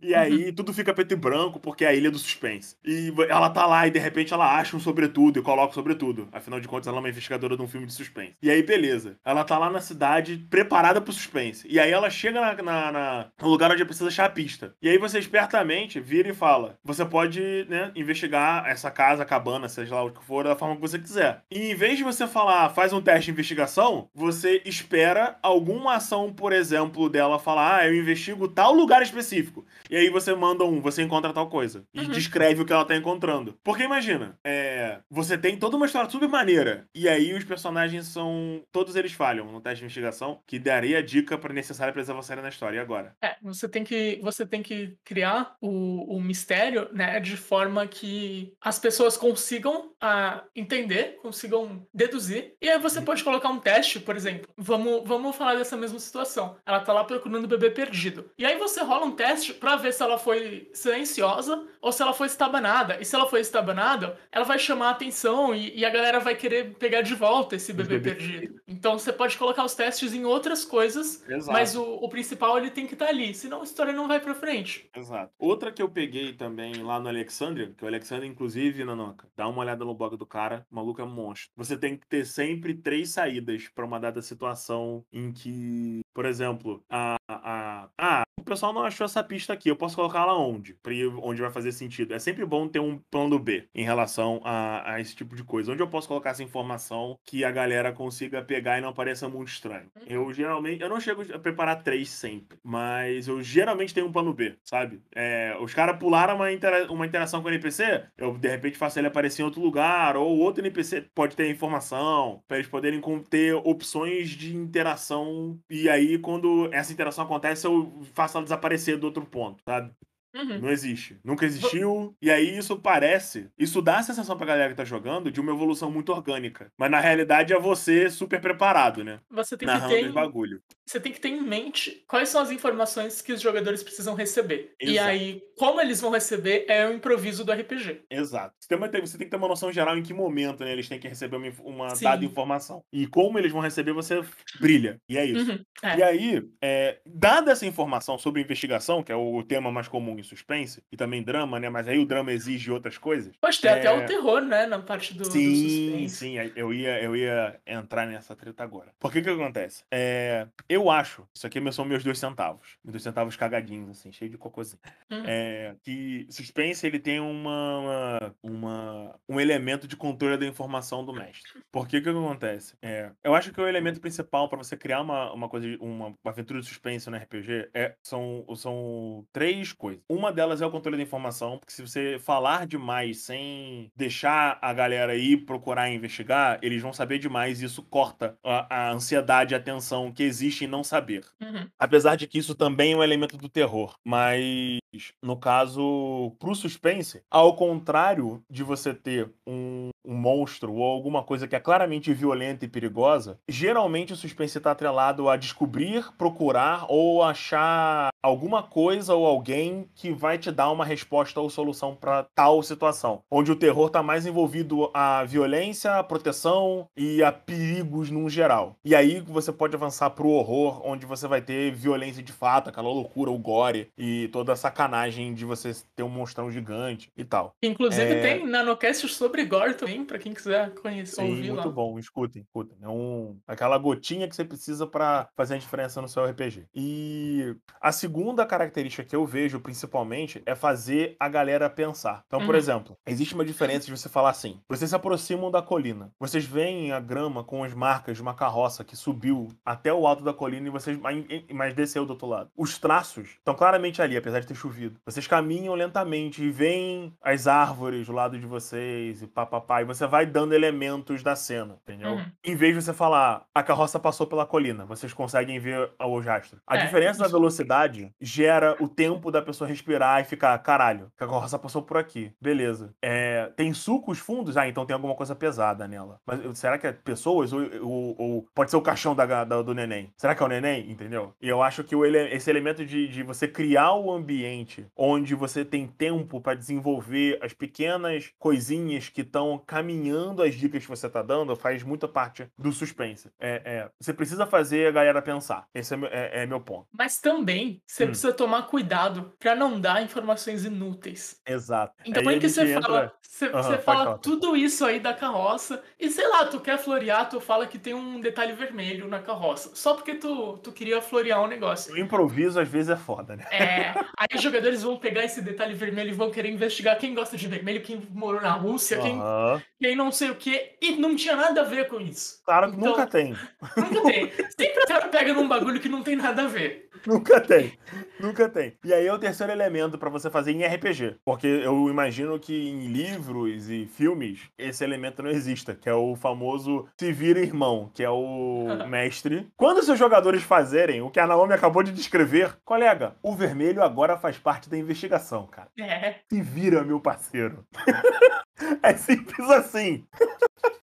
E 0.00 0.14
aí, 0.14 0.52
tudo 0.52 0.72
fica 0.72 0.92
preto 0.94 1.12
e 1.12 1.16
branco 1.16 1.58
porque 1.60 1.84
é 1.84 1.88
a 1.88 1.94
ilha 1.94 2.10
do 2.10 2.18
suspense. 2.18 2.76
E 2.84 3.12
ela 3.28 3.50
tá 3.50 3.66
lá 3.66 3.86
e 3.86 3.90
de 3.90 3.98
repente 3.98 4.32
ela 4.34 4.58
acha 4.58 4.76
um 4.76 4.80
sobretudo 4.80 5.38
e 5.38 5.42
coloca 5.42 5.72
o 5.72 5.74
sobretudo. 5.74 6.28
Afinal 6.32 6.60
de 6.60 6.68
contas, 6.68 6.86
ela 6.88 6.96
é 6.98 7.00
uma 7.00 7.08
investigadora 7.08 7.56
de 7.56 7.62
um 7.62 7.68
filme 7.68 7.86
de 7.86 7.92
suspense. 7.92 8.34
E 8.42 8.50
aí, 8.50 8.62
beleza. 8.62 9.16
Ela 9.24 9.44
tá 9.44 9.58
lá 9.58 9.70
na 9.70 9.80
cidade 9.80 10.36
preparada 10.50 11.00
pro 11.00 11.12
suspense. 11.12 11.66
E 11.68 11.78
aí 11.80 11.90
ela 11.90 12.10
chega 12.10 12.40
na, 12.40 12.62
na- 12.62 12.92
na- 12.92 13.26
no 13.40 13.48
lugar 13.48 13.70
onde 13.70 13.84
precisa 13.84 14.08
achar 14.08 14.26
a 14.26 14.30
pista. 14.30 14.74
E 14.82 14.88
aí 14.88 14.98
você 14.98 15.18
espertamente 15.18 16.00
vira 16.00 16.28
e 16.28 16.34
fala: 16.34 16.78
você 16.84 17.04
pode, 17.04 17.66
né, 17.68 17.90
investigar 17.94 18.66
essa 18.68 18.90
casa, 18.90 19.24
cabana, 19.24 19.68
seja 19.68 19.94
lá 19.94 20.04
o 20.04 20.10
que 20.10 20.24
for, 20.24 20.44
da 20.44 20.56
forma 20.56 20.74
que 20.76 20.80
você 20.80 20.98
quiser. 20.98 21.42
E 21.50 21.70
em 21.70 21.74
vez 21.74 21.96
de 21.98 22.04
você 22.04 22.26
falar, 22.26 22.68
faz 22.82 22.92
um 22.92 23.00
teste 23.00 23.26
de 23.26 23.30
investigação, 23.30 24.08
você 24.12 24.60
espera 24.64 25.38
alguma 25.40 25.94
ação, 25.94 26.32
por 26.32 26.52
exemplo, 26.52 27.08
dela 27.08 27.38
falar: 27.38 27.76
ah, 27.78 27.86
eu 27.86 27.94
investigo 27.94 28.48
tal 28.48 28.72
lugar 28.72 29.02
específico. 29.02 29.64
E 29.88 29.96
aí 29.96 30.10
você 30.10 30.34
manda 30.34 30.64
um, 30.64 30.80
você 30.80 31.00
encontra 31.02 31.32
tal 31.32 31.48
coisa. 31.48 31.84
E 31.94 32.00
Uhum. 32.00 32.08
descreve 32.10 32.60
o 32.62 32.64
que 32.66 32.72
ela 32.72 32.84
tá 32.84 32.96
encontrando. 32.96 33.56
Porque 33.62 33.84
imagina, 33.84 34.36
é, 34.42 34.98
você 35.08 35.38
tem 35.38 35.56
toda 35.56 35.76
uma 35.76 35.86
história 35.86 36.10
super 36.10 36.28
maneira. 36.28 36.88
E 36.92 37.08
aí 37.08 37.32
os 37.32 37.44
personagens 37.44 38.08
são. 38.08 38.62
Todos 38.72 38.96
eles 38.96 39.12
falham 39.12 39.46
no 39.52 39.60
teste 39.60 39.78
de 39.78 39.84
investigação, 39.84 40.40
que 40.44 40.58
daria 40.58 40.98
a 40.98 41.02
dica 41.02 41.38
pra 41.38 41.52
necessária 41.54 41.92
pra 41.92 42.00
eles 42.00 42.10
avançarem 42.10 42.42
na 42.42 42.48
história. 42.48 42.78
E 42.78 42.80
agora? 42.80 43.14
É, 43.22 43.36
você 43.40 43.68
tem 43.68 43.84
que, 43.84 44.18
você 44.22 44.44
tem 44.44 44.60
que 44.62 44.96
criar 45.04 45.54
o, 45.60 46.16
o 46.16 46.20
mistério, 46.20 46.88
né, 46.92 47.20
de 47.20 47.36
forma 47.36 47.86
que 47.86 48.52
as 48.60 48.78
pessoas 48.80 49.16
consigam 49.16 49.92
ah, 50.00 50.42
entender, 50.56 51.18
consigam 51.22 51.86
deduzir. 51.94 52.54
E 52.60 52.68
aí 52.72 52.78
você 52.78 53.00
pode 53.00 53.22
colocar 53.22 53.48
um 53.48 53.58
teste, 53.58 54.00
por 54.00 54.16
exemplo. 54.16 54.48
Vamos, 54.56 55.02
vamos 55.06 55.36
falar 55.36 55.54
dessa 55.54 55.76
mesma 55.76 55.98
situação. 55.98 56.56
Ela 56.66 56.80
tá 56.80 56.92
lá 56.92 57.04
procurando 57.04 57.44
o 57.44 57.48
bebê 57.48 57.70
perdido. 57.70 58.30
E 58.36 58.44
aí 58.44 58.58
você 58.58 58.82
rola 58.82 59.06
um 59.06 59.12
teste 59.12 59.54
pra 59.54 59.76
ver 59.76 59.92
se 59.92 60.02
ela 60.02 60.18
foi 60.18 60.70
silenciosa 60.72 61.64
ou 61.80 61.92
se 61.92 62.02
ela 62.02 62.12
foi 62.12 62.26
estabanada. 62.26 62.98
E 63.00 63.04
se 63.04 63.14
ela 63.14 63.28
foi 63.28 63.40
estabanada, 63.40 64.18
ela 64.30 64.44
vai 64.44 64.58
chamar 64.58 64.88
a 64.88 64.90
atenção 64.90 65.54
e, 65.54 65.78
e 65.78 65.84
a 65.84 65.90
galera 65.90 66.18
vai 66.18 66.34
querer 66.34 66.74
pegar 66.74 67.02
de 67.02 67.14
volta 67.14 67.56
esse 67.56 67.72
bebê 67.72 67.92
bebê 67.98 68.14
perdido. 68.14 68.60
Então 68.66 68.98
você 68.98 69.12
pode 69.12 69.36
colocar 69.36 69.64
os 69.64 69.74
testes 69.74 70.14
em 70.14 70.24
outras 70.24 70.64
coisas 70.64 71.22
Exato. 71.28 71.52
mas 71.52 71.76
o, 71.76 71.82
o 71.82 72.08
principal 72.08 72.56
ele 72.58 72.70
tem 72.70 72.86
que 72.86 72.94
estar 72.94 73.08
ali, 73.08 73.34
senão 73.34 73.60
a 73.60 73.64
história 73.64 73.92
não 73.92 74.08
vai 74.08 74.20
pra 74.20 74.34
frente. 74.34 74.88
Exato. 74.96 75.32
Outra 75.38 75.72
que 75.72 75.82
eu 75.82 75.88
peguei 75.88 76.32
também 76.32 76.82
lá 76.82 76.98
no 76.98 77.08
Alexandria, 77.08 77.72
que 77.76 77.84
o 77.84 77.88
Alexandria, 77.88 78.28
inclusive, 78.28 78.84
Nanoca, 78.84 79.28
dá 79.36 79.48
uma 79.48 79.60
olhada 79.60 79.84
no 79.84 79.94
blog 79.94 80.16
do 80.16 80.26
cara, 80.26 80.66
o 80.70 80.74
maluco 80.74 81.00
é 81.00 81.04
um 81.04 81.10
monstro. 81.10 81.50
Você 81.56 81.76
tem 81.76 81.96
que 81.96 82.06
ter 82.06 82.24
sempre 82.24 82.61
três 82.74 83.10
saídas 83.10 83.68
pra 83.68 83.84
uma 83.84 83.98
dada 83.98 84.22
situação 84.22 85.04
em 85.12 85.32
que, 85.32 86.00
por 86.14 86.24
exemplo, 86.24 86.82
a. 86.90 87.16
a, 87.28 87.88
a, 87.98 88.22
o 88.40 88.44
pessoal 88.44 88.72
não 88.72 88.82
achou 88.82 89.04
essa 89.04 89.22
pista 89.22 89.52
aqui, 89.52 89.68
eu 89.68 89.76
posso 89.76 89.94
colocar 89.94 90.22
ela 90.22 90.36
onde? 90.36 90.74
Pra 90.82 90.92
ir 90.92 91.06
onde 91.06 91.40
vai 91.40 91.50
fazer 91.50 91.70
sentido. 91.70 92.12
É 92.12 92.18
sempre 92.18 92.44
bom 92.44 92.66
ter 92.66 92.80
um 92.80 92.98
plano 93.10 93.38
B 93.38 93.68
em 93.72 93.84
relação 93.84 94.40
a, 94.44 94.94
a 94.94 95.00
esse 95.00 95.14
tipo 95.14 95.36
de 95.36 95.44
coisa. 95.44 95.72
Onde 95.72 95.82
eu 95.82 95.88
posso 95.88 96.08
colocar 96.08 96.30
essa 96.30 96.42
informação 96.42 97.16
que 97.24 97.44
a 97.44 97.52
galera 97.52 97.92
consiga 97.92 98.42
pegar 98.42 98.78
e 98.78 98.80
não 98.80 98.92
pareça 98.92 99.28
muito 99.28 99.48
estranho. 99.48 99.86
Eu 100.06 100.32
geralmente, 100.32 100.82
eu 100.82 100.88
não 100.88 101.00
chego 101.00 101.22
a 101.32 101.38
preparar 101.38 101.82
três 101.84 102.10
sempre, 102.10 102.58
mas 102.64 103.28
eu 103.28 103.40
geralmente 103.42 103.94
tenho 103.94 104.08
um 104.08 104.12
plano 104.12 104.34
B, 104.34 104.56
sabe? 104.64 105.00
É, 105.14 105.56
os 105.60 105.72
caras 105.72 105.96
pularam 105.98 106.34
uma, 106.34 106.52
intera 106.52 106.90
uma 106.90 107.06
interação 107.06 107.40
com 107.42 107.48
o 107.48 107.50
NPC, 107.50 108.04
eu 108.18 108.36
de 108.36 108.48
repente 108.48 108.76
faço 108.76 108.98
ele 108.98 109.06
aparecer 109.06 109.42
em 109.42 109.44
outro 109.44 109.60
lugar, 109.60 110.16
ou 110.16 110.38
outro 110.38 110.62
NPC 110.62 111.06
pode 111.14 111.36
ter 111.36 111.48
informação, 111.48 112.42
para 112.48 112.58
eles 112.58 112.68
poderem 112.68 113.00
ter 113.30 113.54
opções 113.54 114.30
de 114.30 114.56
interação, 114.56 115.58
e 115.70 115.88
aí 115.88 116.01
quando 116.18 116.68
essa 116.72 116.92
interação 116.92 117.24
acontece, 117.24 117.66
eu 117.66 118.02
faço 118.14 118.36
ela 118.36 118.44
desaparecer 118.44 118.98
do 118.98 119.06
outro 119.06 119.24
ponto, 119.26 119.62
sabe? 119.64 119.94
Uhum. 120.34 120.60
Não 120.60 120.70
existe. 120.70 121.18
Nunca 121.24 121.44
existiu. 121.44 122.14
E 122.20 122.30
aí 122.30 122.56
isso 122.56 122.78
parece. 122.80 123.48
Isso 123.58 123.82
dá 123.82 123.98
a 123.98 124.02
sensação 124.02 124.36
pra 124.36 124.46
galera 124.46 124.70
que 124.70 124.76
tá 124.76 124.84
jogando 124.84 125.30
de 125.30 125.40
uma 125.40 125.52
evolução 125.52 125.90
muito 125.90 126.10
orgânica. 126.12 126.68
Mas 126.78 126.90
na 126.90 127.00
realidade 127.00 127.52
é 127.52 127.58
você 127.58 128.08
super 128.10 128.40
preparado, 128.40 129.04
né? 129.04 129.20
Você 129.30 129.56
tem 129.56 129.68
que 129.68 129.74
Narrando 129.74 129.94
ter. 129.94 130.06
os 130.08 130.12
bagulho. 130.14 130.60
Você 130.86 130.98
tem 131.00 131.12
que 131.12 131.20
ter 131.20 131.28
em 131.28 131.40
mente 131.42 132.02
quais 132.08 132.28
são 132.28 132.40
as 132.40 132.50
informações 132.50 133.20
que 133.22 133.32
os 133.32 133.40
jogadores 133.40 133.82
precisam 133.82 134.14
receber. 134.14 134.72
E 134.80 134.92
Exato. 134.92 135.08
aí, 135.08 135.40
como 135.58 135.80
eles 135.80 136.00
vão 136.00 136.10
receber 136.10 136.64
é 136.68 136.86
o 136.86 136.92
improviso 136.94 137.44
do 137.44 137.52
RPG. 137.52 138.02
Exato. 138.10 138.54
Você 138.60 138.68
tem, 138.68 138.76
uma- 138.78 138.88
você 138.88 139.18
tem 139.18 139.26
que 139.26 139.30
ter 139.30 139.36
uma 139.36 139.48
noção 139.48 139.72
geral 139.72 139.96
em 139.96 140.02
que 140.02 140.12
momento 140.14 140.64
né, 140.64 140.72
eles 140.72 140.88
têm 140.88 140.98
que 140.98 141.08
receber 141.08 141.36
uma, 141.36 141.48
uma 141.60 141.88
dada 142.00 142.24
informação. 142.24 142.82
E 142.92 143.06
como 143.06 143.38
eles 143.38 143.52
vão 143.52 143.60
receber, 143.60 143.92
você 143.92 144.20
brilha. 144.60 144.98
E 145.08 145.16
é 145.18 145.24
isso. 145.24 145.50
Uhum, 145.50 145.58
é. 145.82 145.98
E 145.98 146.02
aí, 146.02 146.42
é, 146.62 147.00
dada 147.06 147.52
essa 147.52 147.66
informação 147.66 148.18
sobre 148.18 148.40
investigação, 148.42 149.02
que 149.02 149.12
é 149.12 149.16
o 149.16 149.42
tema 149.42 149.70
mais 149.72 149.88
comum 149.88 150.18
em 150.22 150.28
suspense, 150.28 150.82
e 150.90 150.96
também 150.96 151.22
drama, 151.22 151.60
né? 151.60 151.68
Mas 151.68 151.86
aí 151.88 151.98
o 151.98 152.06
drama 152.06 152.32
exige 152.32 152.70
outras 152.70 152.96
coisas. 152.98 153.34
Ter 153.60 153.68
até 153.68 153.86
É. 153.88 153.92
o 153.92 154.06
terror, 154.06 154.40
né? 154.40 154.66
Na 154.66 154.78
parte 154.80 155.12
do, 155.14 155.24
do 155.24 155.30
Sim, 155.30 155.54
suspense. 155.54 156.16
sim, 156.16 156.38
aí 156.38 156.52
eu 156.56 156.72
ia, 156.72 157.00
eu 157.02 157.14
ia 157.14 157.60
entrar 157.66 158.06
nessa 158.06 158.34
treta 158.34 158.62
agora. 158.64 158.92
Por 158.98 159.12
que 159.12 159.20
que 159.22 159.28
acontece? 159.30 159.84
É, 159.90 160.46
eu 160.68 160.90
acho, 160.90 161.26
isso 161.34 161.46
aqui 161.46 161.60
são 161.72 161.84
meus 161.84 162.02
dois 162.02 162.18
centavos, 162.18 162.76
meus 162.82 162.92
dois 162.92 163.02
centavos 163.02 163.36
cagadinhos, 163.36 163.90
assim, 163.90 164.10
cheio 164.10 164.30
de 164.30 164.38
cocôzinho. 164.38 164.80
Uhum. 165.10 165.22
É, 165.26 165.76
que 165.82 166.26
suspense, 166.30 166.86
ele 166.86 166.98
tem 166.98 167.20
uma, 167.20 168.34
uma, 168.42 169.14
um 169.28 169.40
elemento 169.40 169.86
de 169.86 169.96
controle 169.96 170.36
da 170.36 170.46
informação 170.46 171.04
do 171.04 171.12
mestre. 171.12 171.60
Por 171.70 171.86
que 171.86 172.00
que 172.00 172.08
acontece? 172.08 172.74
É, 172.82 173.10
eu 173.22 173.34
acho 173.34 173.52
que 173.52 173.60
o 173.60 173.66
elemento 173.68 174.00
principal 174.00 174.48
para 174.48 174.58
você 174.58 174.76
criar 174.76 175.00
uma, 175.00 175.32
uma 175.32 175.48
coisa, 175.48 175.66
uma 175.80 176.14
aventura 176.24 176.60
de 176.60 176.66
suspense 176.66 177.08
no 177.10 177.16
RPG 177.16 177.70
é, 177.74 177.94
são, 178.02 178.44
são 178.56 179.26
três 179.32 179.72
coisas. 179.72 180.02
Uma 180.12 180.30
delas 180.30 180.60
é 180.60 180.66
o 180.66 180.70
controle 180.70 180.98
da 180.98 181.02
informação, 181.02 181.56
porque 181.56 181.72
se 181.72 181.80
você 181.80 182.18
falar 182.18 182.66
demais 182.66 183.22
sem 183.22 183.90
deixar 183.96 184.58
a 184.60 184.70
galera 184.70 185.16
ir 185.16 185.46
procurar 185.46 185.88
e 185.88 185.94
investigar, 185.94 186.58
eles 186.60 186.82
vão 186.82 186.92
saber 186.92 187.18
demais 187.18 187.62
e 187.62 187.64
isso 187.64 187.82
corta 187.82 188.36
a, 188.44 188.88
a 188.88 188.92
ansiedade 188.92 189.54
e 189.54 189.56
a 189.56 189.60
tensão 189.60 190.12
que 190.12 190.22
existe 190.22 190.66
em 190.66 190.68
não 190.68 190.84
saber. 190.84 191.24
Uhum. 191.40 191.66
Apesar 191.78 192.16
de 192.16 192.26
que 192.26 192.38
isso 192.38 192.54
também 192.54 192.92
é 192.92 192.96
um 192.96 193.02
elemento 193.02 193.38
do 193.38 193.48
terror. 193.48 193.94
Mas, 194.04 194.80
no 195.22 195.38
caso, 195.38 196.36
pro 196.38 196.54
suspense, 196.54 197.22
ao 197.30 197.56
contrário 197.56 198.44
de 198.50 198.62
você 198.62 198.92
ter 198.92 199.32
um, 199.46 199.88
um 200.04 200.14
monstro 200.14 200.74
ou 200.74 200.84
alguma 200.84 201.22
coisa 201.22 201.48
que 201.48 201.56
é 201.56 201.60
claramente 201.60 202.12
violenta 202.12 202.66
e 202.66 202.68
perigosa, 202.68 203.38
geralmente 203.48 204.12
o 204.12 204.16
suspense 204.16 204.58
está 204.58 204.72
atrelado 204.72 205.30
a 205.30 205.38
descobrir, 205.38 206.04
procurar 206.18 206.84
ou 206.90 207.22
achar 207.22 208.10
alguma 208.22 208.62
coisa 208.62 209.14
ou 209.14 209.26
alguém 209.26 209.88
que 210.02 210.12
vai 210.12 210.36
te 210.36 210.50
dar 210.50 210.68
uma 210.72 210.84
resposta 210.84 211.40
ou 211.40 211.48
solução 211.48 211.94
para 211.94 212.26
tal 212.34 212.60
situação. 212.60 213.22
Onde 213.30 213.52
o 213.52 213.56
terror 213.56 213.88
tá 213.88 214.02
mais 214.02 214.26
envolvido 214.26 214.90
a 214.92 215.22
violência, 215.22 215.94
a 215.96 216.02
proteção 216.02 216.88
e 216.96 217.22
a 217.22 217.30
perigos 217.30 218.10
num 218.10 218.28
geral. 218.28 218.74
E 218.84 218.96
aí 218.96 219.20
você 219.20 219.52
pode 219.52 219.76
avançar 219.76 220.10
pro 220.10 220.28
horror, 220.28 220.82
onde 220.84 221.06
você 221.06 221.28
vai 221.28 221.40
ter 221.40 221.70
violência 221.72 222.20
de 222.20 222.32
fato, 222.32 222.68
aquela 222.68 222.88
loucura, 222.88 223.30
o 223.30 223.38
gore 223.38 223.90
e 223.96 224.28
toda 224.32 224.54
a 224.54 224.56
sacanagem 224.56 225.34
de 225.34 225.44
você 225.44 225.70
ter 225.94 226.02
um 226.02 226.08
monstrão 226.08 226.50
gigante 226.50 227.08
e 227.16 227.24
tal. 227.24 227.54
Inclusive 227.62 228.12
É. 228.14 228.20
tem 228.22 228.44
nanocast 228.46 229.06
sobre 229.06 229.44
gore 229.44 229.74
também, 229.74 230.04
pra 230.04 230.18
quem 230.18 230.34
quiser 230.34 230.74
conhecer, 230.74 231.14
Sim, 231.22 231.28
ouvir 231.30 231.52
muito 231.52 231.68
lá. 231.68 231.72
bom. 231.72 231.96
Escutem, 231.96 232.42
escutem. 232.42 232.76
É 232.82 232.88
um, 232.88 233.38
aquela 233.46 233.78
gotinha 233.78 234.26
que 234.26 234.34
você 234.34 234.44
precisa 234.44 234.84
pra 234.84 235.28
fazer 235.36 235.54
a 235.54 235.58
diferença 235.58 236.02
no 236.02 236.08
seu 236.08 236.24
RPG. 236.26 236.64
E 236.74 237.54
a 237.80 237.92
segunda 237.92 238.44
característica 238.44 239.04
que 239.04 239.14
eu 239.14 239.24
vejo, 239.24 239.60
principalmente, 239.92 240.42
é 240.46 240.54
fazer 240.54 241.16
a 241.20 241.28
galera 241.28 241.68
pensar. 241.68 242.24
Então, 242.26 242.40
por 242.40 242.54
Uhum. 242.54 242.58
exemplo, 242.58 242.96
existe 243.06 243.34
uma 243.34 243.44
diferença 243.44 243.84
de 243.86 243.90
você 243.96 244.08
falar 244.08 244.30
assim: 244.30 244.58
vocês 244.68 244.88
se 244.88 244.96
aproximam 244.96 245.50
da 245.50 245.60
colina, 245.60 246.10
vocês 246.18 246.44
veem 246.44 246.92
a 246.92 246.98
grama 247.00 247.44
com 247.44 247.62
as 247.62 247.74
marcas 247.74 248.16
de 248.16 248.22
uma 248.22 248.34
carroça 248.34 248.82
que 248.84 248.96
subiu 248.96 249.48
até 249.64 249.92
o 249.92 250.06
alto 250.06 250.24
da 250.24 250.32
colina 250.32 250.66
e 250.66 250.70
vocês 250.70 250.98
mas- 250.98 251.74
desceu 251.74 252.04
do 252.06 252.10
outro 252.10 252.26
lado. 252.26 252.50
Os 252.56 252.78
traços 252.78 253.30
estão 253.38 253.54
claramente 253.54 254.00
ali, 254.00 254.16
apesar 254.16 254.40
de 254.40 254.46
ter 254.46 254.54
chovido. 254.54 254.98
Vocês 255.04 255.26
caminham 255.26 255.74
lentamente 255.74 256.42
e 256.42 256.50
veem 256.50 257.14
as 257.22 257.46
árvores 257.46 258.06
do 258.06 258.12
lado 258.12 258.38
de 258.38 258.46
vocês 258.46 259.22
e 259.22 259.26
papapá, 259.26 259.82
e 259.82 259.84
você 259.84 260.06
vai 260.06 260.24
dando 260.26 260.54
elementos 260.54 261.22
da 261.22 261.36
cena, 261.36 261.76
entendeu? 261.82 262.12
Uhum. 262.12 262.24
Em 262.44 262.54
vez 262.54 262.74
de 262.74 262.82
você 262.82 262.92
falar, 262.92 263.44
a 263.54 263.62
carroça 263.62 263.98
passou 263.98 264.26
pela 264.26 264.46
colina, 264.46 264.84
vocês 264.86 265.12
conseguem 265.12 265.58
ver 265.58 265.90
o 266.00 266.18
rastro. 266.20 266.60
A 266.66 266.76
É, 266.76 266.84
diferença 266.84 267.20
da 267.22 267.28
velocidade 267.28 268.12
gera 268.20 268.76
o 268.80 268.88
tempo 268.88 269.30
da 269.30 269.40
pessoa 269.42 269.68
respirar 269.82 270.20
e 270.20 270.24
ficar, 270.24 270.56
caralho, 270.58 271.10
que 271.16 271.24
a 271.24 271.26
carroça 271.26 271.58
passou 271.58 271.82
por 271.82 271.96
aqui. 271.96 272.32
Beleza. 272.40 272.94
É, 273.02 273.50
tem 273.56 273.72
sucos 273.74 274.18
fundos? 274.18 274.56
Ah, 274.56 274.68
então 274.68 274.86
tem 274.86 274.94
alguma 274.94 275.14
coisa 275.14 275.34
pesada 275.34 275.88
nela. 275.88 276.20
Mas 276.24 276.58
será 276.58 276.78
que 276.78 276.86
é 276.86 276.92
pessoas? 276.92 277.52
Ou, 277.52 277.60
ou- 277.82 278.14
ou 278.18 278.46
pode 278.54 278.70
ser 278.70 278.76
o 278.76 278.82
caixão 278.82 279.14
da, 279.14 279.44
da- 279.44 279.62
do 279.62 279.74
neném? 279.74 280.12
Será 280.16 280.34
que 280.34 280.42
é 280.42 280.46
o 280.46 280.48
neném? 280.48 280.90
Entendeu? 280.90 281.34
E 281.40 281.48
eu 281.48 281.62
acho 281.62 281.82
que 281.84 281.96
o 281.96 282.04
esse 282.04 282.50
elemento 282.50 282.84
de, 282.84 283.08
de 283.08 283.22
você 283.22 283.48
criar 283.48 283.94
o 283.94 284.10
ambiente 284.12 284.86
onde 284.96 285.34
você 285.34 285.64
tem 285.64 285.86
tempo 285.86 286.40
pra 286.40 286.54
desenvolver 286.54 287.38
as 287.42 287.52
pequenas 287.52 288.30
coisinhas 288.38 289.08
que 289.08 289.22
estão 289.22 289.58
caminhando 289.66 290.42
as 290.42 290.54
dicas 290.54 290.82
que 290.84 290.88
você 290.90 291.08
tá 291.08 291.22
dando 291.22 291.56
faz 291.56 291.82
muita 291.82 292.06
parte 292.06 292.46
do 292.58 292.70
suspense. 292.72 293.30
É, 293.40 293.62
é, 293.64 293.88
você 293.98 294.12
precisa 294.12 294.46
fazer 294.46 294.88
a 294.88 294.90
galera 294.90 295.22
pensar. 295.22 295.66
Esse 295.74 295.94
é, 295.94 295.96
meu- 295.96 296.08
é- 296.10 296.42
é 296.42 296.46
meu 296.46 296.60
ponto. 296.60 296.86
Mas 296.92 297.18
também 297.18 297.80
você 297.86 298.04
Hum. 298.04 298.08
precisa 298.08 298.32
tomar 298.32 298.62
cuidado 298.66 299.32
pra 299.38 299.54
não 299.54 299.61
dar 299.80 300.02
informações 300.02 300.64
inúteis. 300.64 301.40
Exato. 301.46 301.94
Então 302.04 302.26
Aí 302.28 302.38
que 302.38 302.48
você 302.48 302.62
entra- 302.72 302.82
fala, 302.82 303.12
você, 303.22 303.48
pode 303.48 303.82
fala 303.82 304.18
tudo 304.18 304.56
isso 304.56 304.84
aí 304.84 305.00
da 305.00 305.12
carroça 305.14 305.82
e 305.98 306.08
sei 306.10 306.26
lá, 306.28 306.44
tu 306.46 306.60
quer 306.60 306.78
florear, 306.78 307.28
tu 307.28 307.40
fala 307.40 307.66
que 307.66 307.78
tem 307.78 307.94
um 307.94 308.20
detalhe 308.20 308.52
vermelho 308.52 309.08
na 309.08 309.20
carroça, 309.20 309.70
só 309.74 309.94
porque 309.94 310.14
tu, 310.14 310.58
tu 310.58 310.70
queria 310.72 311.00
florear 311.00 311.42
um 311.42 311.46
negócio. 311.46 311.94
O 311.94 311.98
improviso 311.98 312.60
às 312.60 312.68
vezes 312.68 312.90
é 312.90 312.96
foda, 312.96 313.36
né? 313.36 313.44
É, 313.50 313.94
aí 314.18 314.28
os 314.36 314.42
jogadores 314.42 314.82
vão 314.82 314.96
pegar 314.98 315.24
esse 315.24 315.40
detalhe 315.42 315.74
vermelho 315.74 316.10
e 316.10 316.14
vão 316.14 316.30
querer 316.30 316.50
investigar 316.50 316.98
quem 316.98 317.14
gosta 317.14 317.36
de 317.36 317.46
vermelho, 317.48 317.82
quem 317.82 318.02
morou 318.10 318.40
na 318.40 318.52
Rússia, 318.52 318.98
quem, 318.98 319.18
Aham. 319.18 319.62
quem 319.80 319.96
não 319.96 320.10
sei 320.12 320.30
o 320.30 320.34
que, 320.36 320.76
e 320.80 320.92
não 320.96 321.16
tinha 321.16 321.36
nada 321.36 321.62
a 321.62 321.64
ver 321.64 321.88
com 321.88 322.00
isso. 322.00 322.40
Claro 322.44 322.70
que 322.70 322.76
Então- 322.76 322.90
nunca 322.90 323.06
tem. 323.06 323.36
Nunca 323.76 324.02
tem. 324.02 324.30
Sempre 324.56 324.82
o 324.84 324.86
cara 324.86 325.08
pega 325.08 325.32
num 325.32 325.48
bagulho 325.48 325.80
que 325.80 325.88
não 325.88 326.02
tem 326.02 326.16
nada 326.16 326.42
a 326.44 326.46
ver. 326.46 326.88
Nunca 327.06 327.40
tem. 327.40 327.72
Nunca 328.20 328.48
tem. 328.48 328.74
E 328.84 328.92
aí 328.92 329.06
é 329.06 329.12
o 329.12 329.18
terceiro 329.18 329.52
elemento 329.52 329.98
pra 329.98 330.10
você 330.10 330.30
fazer 330.30 330.52
em 330.52 330.64
RPG. 330.64 331.16
Porque 331.24 331.46
eu 331.46 331.88
imagino 331.88 332.38
que 332.38 332.68
em 332.68 332.86
livros 332.86 333.68
e 333.68 333.86
filmes 333.86 334.40
esse 334.56 334.84
elemento 334.84 335.22
não 335.22 335.30
exista, 335.30 335.74
que 335.74 335.88
é 335.88 335.94
o 335.94 336.14
famoso 336.14 336.86
se 336.98 337.12
vira 337.12 337.40
irmão, 337.40 337.90
que 337.92 338.02
é 338.02 338.10
o 338.10 338.66
mestre. 338.88 339.48
Quando 339.56 339.82
seus 339.82 339.98
jogadores 339.98 340.42
fazerem 340.42 341.02
o 341.02 341.10
que 341.10 341.20
a 341.20 341.26
Naomi 341.26 341.52
acabou 341.54 341.82
de 341.82 341.92
descrever, 341.92 342.56
colega, 342.64 343.16
o 343.22 343.34
vermelho 343.34 343.82
agora 343.82 344.16
faz 344.16 344.38
parte 344.38 344.70
da 344.70 344.78
investigação, 344.78 345.46
cara. 345.46 345.68
É, 345.78 346.16
Se 346.30 346.40
vira, 346.40 346.84
meu 346.84 347.00
parceiro. 347.00 347.64
é 348.82 348.94
simples 348.94 349.50
assim. 349.50 350.04